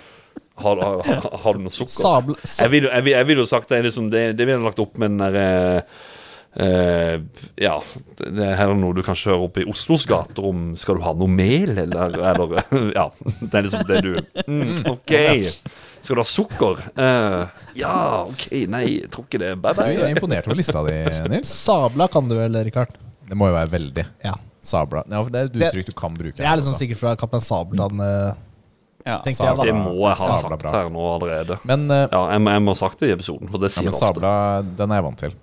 Har, 0.62 0.82
har, 0.86 1.28
har, 1.46 1.58
du 1.58 1.66
noe 1.66 1.74
sukker? 1.74 1.94
Sabel, 1.94 2.40
sa, 2.44 2.64
Jeg 2.66 2.76
vil, 2.76 2.90
jeg, 2.90 3.06
vil, 3.08 3.16
jeg 3.18 3.30
vil 3.30 3.44
jo 3.44 3.50
sagt 3.50 3.70
det 3.72 3.82
er 3.82 3.88
liksom 3.90 4.10
det, 4.14 4.26
det 4.40 4.48
vi 4.48 4.56
har 4.56 4.64
lagt 4.64 4.82
opp 4.84 5.00
med 5.02 5.16
den 5.16 5.24
derre 5.26 5.48
Uh, 6.52 7.22
Ja, 7.56 7.78
det 8.20 8.44
er 8.44 8.58
heller 8.60 8.76
noe 8.76 8.92
du 8.92 9.00
kan 9.08 9.16
kjøre 9.16 9.46
oppe 9.46 9.62
i 9.64 9.68
Oslos 9.72 10.04
gater 10.04 10.44
om 10.50 10.74
Skal 10.76 10.98
du 11.00 11.06
ha 11.06 11.14
noe 11.16 11.32
mel, 11.32 11.72
eller, 11.80 12.18
eller 12.28 12.58
Ja, 12.98 13.06
det 13.40 13.54
er 13.56 13.70
liksom 13.70 13.86
det 13.88 14.02
du 14.04 14.12
mm, 14.50 14.82
Ok. 14.92 15.14
Skal 16.02 16.18
du 16.18 16.20
ha 16.20 16.28
sukker? 16.28 16.82
Uh, 16.98 17.48
ja, 17.78 17.96
ok, 18.26 18.46
nei, 18.74 18.84
jeg 18.98 19.12
tror 19.14 19.28
ikke 19.30 19.40
det. 19.40 19.54
Bye, 19.62 19.78
bye. 19.78 19.92
Jeg 19.94 20.04
er 20.10 20.16
imponert 20.16 20.50
over 20.50 20.58
lista 20.58 20.82
di, 20.88 20.96
Nils. 21.30 21.52
sabla 21.62 22.08
kan 22.12 22.28
du 22.28 22.34
vel, 22.40 22.58
Rikard? 22.66 22.98
Det 23.30 23.38
må 23.38 23.52
jo 23.52 23.56
være 23.56 23.72
veldig. 23.78 24.06
Ja. 24.26 24.34
Sabla. 24.66 25.06
Ja, 25.06 25.22
for 25.22 25.30
det 25.34 25.44
er 25.44 25.52
et 25.52 25.60
uttrykk 25.60 25.92
du 25.92 25.96
kan 26.02 26.18
bruke. 26.18 26.36
Det 26.42 26.48
er 26.48 26.58
liksom 26.58 26.76
sikkert 26.78 27.00
fra 27.00 27.14
Kaptein 27.22 27.46
Sabeltann. 27.46 28.02
eh, 28.02 28.42
Ja. 29.06 29.19
Tenker 29.26 29.45
jeg 29.48 29.57
da. 29.57 29.64
Det 29.65 29.73
må 29.76 29.94
jeg 30.07 30.18
ha 30.19 30.28
Sabla 30.28 30.49
sagt 30.57 30.61
bra. 30.65 30.72
her 30.76 30.90
nå 30.94 31.06
allerede. 31.15 31.60
Men, 31.65 31.88
uh, 31.91 32.07
Ja, 32.11 32.22
jeg, 32.36 32.41
må- 32.45 32.52
jeg 32.53 32.61
må 32.68 32.76
ha 32.76 32.80
sagt 32.82 32.99
det 32.99 33.10
i 33.10 33.14
episoden, 33.15 33.49
for 33.49 33.57
det 33.64 33.72
ja, 33.72 33.76
sier 33.80 33.84
men 33.88 33.94
jeg 33.94 34.02
ofte. 34.02 34.22
sabla, 34.22 34.34
den 34.78 34.91
er 34.91 34.95
jeg 35.02 35.03
vant 35.07 35.18
til. 35.26 35.34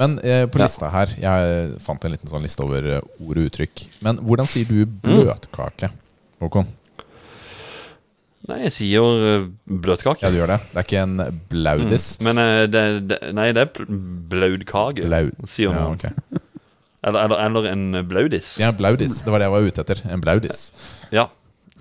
Men 0.00 0.18
eh, 0.24 0.46
på 0.48 0.56
Ja. 0.58 0.64
lista 0.64 0.88
her 0.88 1.10
Jeg 1.20 1.78
fant 1.84 2.04
en 2.04 2.12
liten 2.14 2.28
sånn 2.30 2.40
liste 2.40 2.62
over 2.64 2.84
eh, 2.88 3.00
ord 3.20 3.36
og 3.36 3.48
uttrykk. 3.50 3.82
Men 4.02 4.16
hvordan 4.24 4.46
sier 4.48 4.64
du 4.68 4.86
bløtkake, 4.86 5.90
Håkon? 6.40 6.66
Nei, 8.48 8.62
jeg 8.64 8.72
sier 8.72 9.04
uh, 9.04 9.48
bløtkake. 9.68 10.24
Ja, 10.24 10.30
du 10.32 10.38
gjør 10.40 10.54
det? 10.54 10.60
Det 10.72 10.78
er 10.80 10.86
ikke 10.86 11.02
en 11.04 11.42
blaudis? 11.52 12.06
Men 12.24 12.40
eh, 12.40 12.62
det, 12.72 12.84
det, 13.10 13.18
nei, 13.36 13.50
det 13.54 13.66
er 13.66 13.84
blaudkake, 14.32 15.04
Blaud. 15.06 15.34
sier 15.46 15.74
Ja, 15.76 15.84
okay. 15.92 16.14
Eller, 17.04 17.22
eller, 17.24 17.36
eller 17.46 17.68
en 17.70 17.84
blaudis. 18.08 18.54
ja, 18.60 18.72
blaudis. 18.76 19.20
Det 19.24 19.30
var 19.32 19.40
det 19.40 19.46
jeg 19.48 19.52
var 19.54 19.68
ute 19.68 19.84
etter. 19.84 20.00
En 20.12 20.20
blaudis. 20.24 20.64
Ja. 21.14 21.28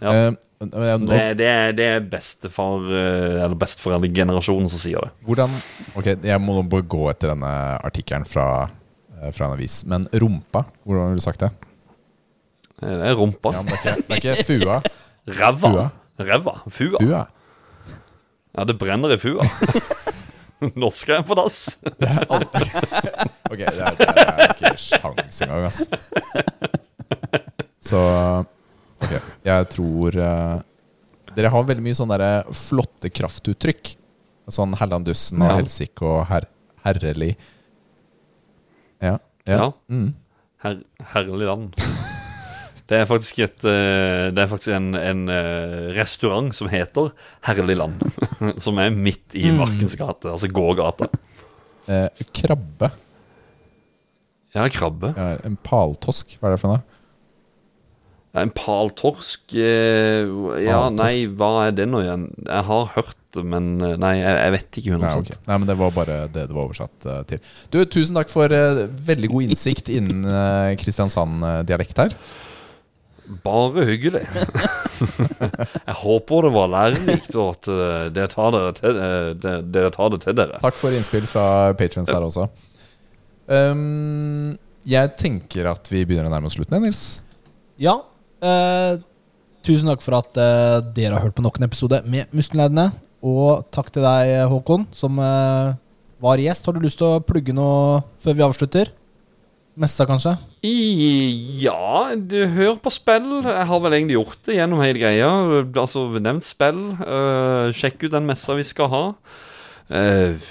Ja. 0.01 0.13
Eh, 0.13 0.27
eh, 0.27 0.65
nå, 0.67 1.07
Det, 1.07 1.21
det, 1.39 1.47
er, 1.47 1.71
det 1.77 1.88
er 1.95 2.05
bestefar 2.11 2.85
eh, 2.89 3.38
Eller 3.45 3.55
besteforeldregenerasjonen 3.59 4.69
som 4.71 4.81
sier 4.81 5.05
det. 5.05 5.13
hvordan 5.27 5.55
Ok, 5.99 6.11
jeg 6.13 6.43
må 6.43 6.57
nå 6.57 6.65
bare 6.71 6.88
gå 6.95 7.05
etter 7.11 7.34
denne 7.34 7.53
artikkelen 7.85 8.27
fra, 8.27 8.45
fra 9.35 9.49
en 9.49 9.55
avis. 9.55 9.81
Men 9.89 10.07
rumpa, 10.11 10.65
hvordan 10.84 11.11
ville 11.11 11.23
du 11.23 11.26
sagt 11.26 11.43
det? 11.45 11.51
Det 12.80 12.95
er 12.95 13.17
rumpa. 13.19 13.51
Ja, 13.55 13.63
men 13.63 13.73
det, 13.76 13.80
er 13.80 13.97
ikke, 13.99 14.05
det 14.07 14.15
er 14.15 14.21
ikke 14.23 14.47
fua. 14.47 14.80
Ræva. 15.39 15.69
Fua. 15.69 15.89
Ræva. 16.30 16.53
Fua. 16.67 16.99
Fua. 17.03 17.23
Ja, 18.55 18.63
det 18.65 18.77
brenner 18.80 19.13
i 19.13 19.19
fua. 19.21 19.45
Norsk 20.80 21.09
er 21.15 21.21
på 21.27 21.35
dass. 21.39 21.65
Ok, 23.49 23.57
det 23.57 23.81
er, 23.81 23.95
det 23.97 24.05
er 24.13 24.51
ikke 24.53 24.69
sjans 24.77 25.39
engang, 25.41 25.63
ass. 25.65 25.88
Så 27.81 28.01
ok, 28.99 29.15
jeg 29.47 29.69
tror 29.76 30.19
uh, 30.19 30.59
Dere 31.35 31.51
har 31.53 31.65
veldig 31.67 31.85
mye 31.85 31.97
sånne 31.97 32.30
flotte 32.57 33.11
kraftuttrykk. 33.13 33.93
Sånn 34.49 34.73
Hellandussen 34.80 35.43
og 35.43 35.51
Ja. 35.51 35.57
Helsik 35.59 36.01
og 36.01 36.23
her, 36.31 36.47
herrelig. 36.88 37.35
Ja. 38.99 39.19
ja. 39.45 39.59
Ja. 39.59 39.67
Mm. 39.93 40.15
Her, 40.63 40.80
herlig 41.13 41.47
land. 41.47 41.77
Det 42.89 42.97
er 42.97 43.05
faktisk, 43.05 43.38
et, 43.45 43.61
eh, 43.69 44.31
det 44.34 44.41
er 44.41 44.49
faktisk 44.49 44.73
en, 44.73 44.95
en 44.97 45.27
eh, 45.30 45.91
restaurant 45.93 46.49
som 46.57 46.71
heter 46.71 47.11
Herlig 47.45 47.77
land. 47.77 48.01
Som 48.65 48.80
er 48.81 48.89
midt 48.89 49.35
i 49.38 49.51
Markens 49.53 49.93
gate, 49.99 50.31
altså 50.31 50.49
gågata. 50.49 51.05
Eh, 51.85 52.23
krabbe. 52.34 52.89
Ja, 54.55 54.65
krabbe. 54.73 55.13
Ja, 55.13 55.35
en 55.45 55.59
paltosk. 55.61 56.34
Hva 56.39 56.49
er 56.49 56.57
det 56.57 56.63
for 56.63 56.73
noe? 56.73 56.98
En 58.38 58.51
paltorsk 58.53 59.56
eh, 59.57 60.22
Ja, 60.61 60.84
Paltorsk. 60.84 60.99
nei, 60.99 61.23
hva 61.39 61.47
er 61.65 61.72
det 61.73 61.88
nå 61.89 62.03
igjen? 62.03 62.27
Jeg 62.45 62.65
har 62.68 62.91
hørt 62.93 63.15
det, 63.34 63.41
men 63.45 63.72
eh, 63.81 63.95
Nei, 63.97 64.11
jeg, 64.19 64.35
jeg 64.38 64.53
vet 64.53 64.77
ikke 64.81 64.91
100 64.93 65.01
Nei, 65.07 65.14
okay. 65.23 65.39
Nei, 65.47 65.57
men 65.64 65.69
det 65.72 65.76
var 65.80 65.95
bare 65.95 66.18
det 66.30 66.43
det 66.51 66.53
var 66.53 66.68
oversatt 66.68 67.07
eh, 67.10 67.23
til. 67.31 67.41
Du, 67.73 67.80
Tusen 67.89 68.19
takk 68.19 68.30
for 68.30 68.53
veldig 69.10 69.31
god 69.34 69.47
innsikt 69.47 69.89
innen 69.89 70.22
Kristiansand-dialekt 70.77 72.03
her. 72.03 72.14
Bare 73.45 73.84
hyggelig. 73.89 74.22
jeg 75.89 75.97
håper 76.03 76.47
det 76.47 76.53
var 76.56 76.72
lærerikt, 76.73 77.34
og 77.38 77.51
at 77.57 77.69
dere 78.15 78.30
tar, 78.31 78.53
dere 78.56 78.72
til, 78.77 79.01
det- 79.43 79.57
dere 79.73 79.91
tar 79.93 80.14
det 80.14 80.22
til 80.23 80.38
dere. 80.38 80.61
Takk 80.64 80.77
for 80.77 80.93
innspill 80.97 81.26
fra 81.30 81.45
patrons 81.77 82.10
der 82.10 82.26
også. 82.26 82.47
Um, 83.49 84.53
jeg 84.85 85.14
tenker 85.18 85.69
at 85.73 85.89
vi 85.93 86.06
begynner 86.10 86.30
å 86.30 86.34
nærme 86.34 86.49
oss 86.49 86.57
slutten, 86.57 86.81
Nils. 86.85 87.03
Ja. 87.81 87.99
Eh, 88.39 88.99
tusen 89.65 89.89
takk 89.91 90.03
for 90.05 90.19
at 90.19 90.39
eh, 90.39 90.79
dere 90.95 91.17
har 91.17 91.27
hørt 91.27 91.37
på 91.37 91.45
nok 91.45 91.59
en 91.59 91.67
episode 91.67 92.01
med 92.07 92.31
Muskelnerdene. 92.35 92.89
Og 93.25 93.65
takk 93.75 93.91
til 93.91 94.05
deg, 94.05 94.31
Håkon, 94.51 94.87
som 94.95 95.19
eh, 95.23 95.75
var 96.23 96.39
gjest. 96.39 96.67
Har 96.67 96.77
du 96.77 96.83
lyst 96.83 97.01
til 97.01 97.09
å 97.09 97.23
plugge 97.23 97.55
noe 97.55 97.99
før 98.23 98.37
vi 98.37 98.47
avslutter? 98.47 98.93
Messa, 99.79 100.03
kanskje? 100.03 100.33
I, 100.67 100.75
ja, 101.61 102.11
du, 102.15 102.41
hør 102.51 102.73
på 102.83 102.91
spill. 102.91 103.29
Jeg 103.45 103.67
har 103.69 103.83
vel 103.83 103.95
egentlig 103.95 104.17
gjort 104.17 104.41
det 104.49 104.57
gjennom 104.57 104.81
hele 104.83 104.99
greia. 104.99 105.29
Altså, 105.69 106.03
nevnt 106.19 106.47
spill. 106.47 106.81
Uh, 106.99 107.71
sjekk 107.71 108.03
ut 108.03 108.11
den 108.11 108.27
messa 108.27 108.57
vi 108.59 108.65
skal 108.67 108.91
ha. 108.91 109.03
Eh, 109.89 110.49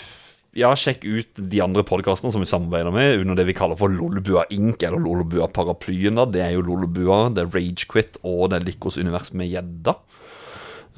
ja, 0.58 0.72
sjekk 0.76 1.04
ut 1.06 1.38
de 1.52 1.60
andre 1.64 1.84
podkastene 1.86 2.32
som 2.34 2.42
vi 2.42 2.48
samarbeider 2.50 2.92
med 2.94 3.20
under 3.22 3.38
det 3.38 3.46
vi 3.48 3.54
kaller 3.56 3.78
for 3.78 3.88
Lollebua 3.92 4.44
Inc. 4.54 4.82
eller 4.82 4.98
Lollebua-paraplyen. 5.04 6.18
da 6.18 6.24
Det 6.26 6.42
er 6.44 6.52
jo 6.56 6.62
Lollebua, 6.66 7.28
det 7.34 7.44
er 7.46 7.52
Ragequit 7.54 8.18
og 8.26 8.50
det 8.50 8.58
er 8.60 8.66
Likos 8.66 8.98
univers 8.98 9.32
med 9.32 9.48
gjedda. 9.52 9.94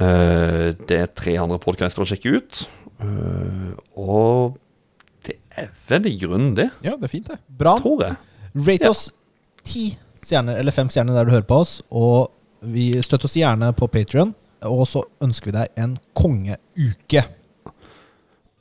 Eh, 0.01 0.73
det 0.89 0.97
er 1.03 1.11
tre 1.13 1.37
andre 1.43 1.59
podkaster 1.61 2.03
å 2.05 2.09
sjekke 2.09 2.33
ut. 2.39 2.63
Eh, 3.01 3.73
og 4.01 4.57
det 5.27 5.37
er 5.61 5.69
vel 5.91 6.07
i 6.09 6.17
grunnen 6.21 6.55
det, 6.57 6.71
Ja, 6.85 6.97
det 6.97 7.05
er 7.11 7.13
fint, 7.13 7.29
det. 7.29 7.39
Bra. 7.49 7.77
tror 7.79 8.01
jeg. 8.07 8.17
Rate 8.57 8.85
Ja. 8.85 8.91
oss 8.91 9.11
ti 9.65 9.97
stjerner, 10.25 10.57
eller 10.59 10.73
fem 10.73 10.89
stjerner 10.89 11.15
der 11.15 11.25
du 11.25 11.31
hører 11.33 11.47
på 11.47 11.61
oss. 11.61 11.83
Og 11.93 12.31
vi 12.63 12.93
støtter 13.03 13.25
oss 13.29 13.37
gjerne 13.37 13.75
på 13.77 13.89
Patrion. 13.91 14.35
Og 14.63 14.87
så 14.87 15.03
ønsker 15.23 15.47
vi 15.47 15.53
deg 15.53 15.69
en 15.77 15.99
kongeuke. 16.15 17.25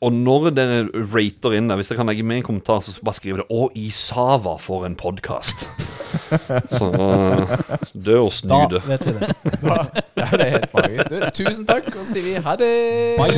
Og 0.01 0.13
når 0.15 0.49
dere 0.55 0.83
rater 1.11 1.57
inn 1.57 1.67
der, 1.67 1.75
hvis 1.75 1.89
dere 1.91 1.99
kan 1.99 2.07
legge 2.07 2.23
med 2.23 2.39
en 2.39 2.45
kommentar, 2.47 2.79
så 2.79 2.93
bare 3.03 3.17
skriv 3.17 3.41
det 3.41 3.47
'Å, 3.51 3.67
Isava 3.75 4.55
Sava 4.55 4.57
for 4.57 4.85
en 4.85 4.95
podkast'. 4.95 5.67
så 6.77 6.87
dø 7.93 8.17
og 8.23 8.31
snu 8.33 8.55
det. 8.71 8.79
Da 8.79 8.87
vet 8.87 9.05
vi 9.05 9.11
det. 9.19 9.29
Da 10.19 10.25
er 10.33 10.37
det 10.37 10.49
helt 10.51 10.73
magisk. 10.73 11.09
Du, 11.09 11.15
tusen 11.43 11.65
takk, 11.65 11.87
og 11.95 12.03
så 12.03 12.11
sier 12.13 12.23
vi 12.23 12.33
ha 12.43 12.55
det. 12.59 13.15
Bye. 13.19 13.35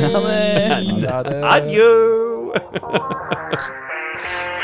Ha 1.06 1.22
det. 1.22 1.38
Adjø! 1.56 1.90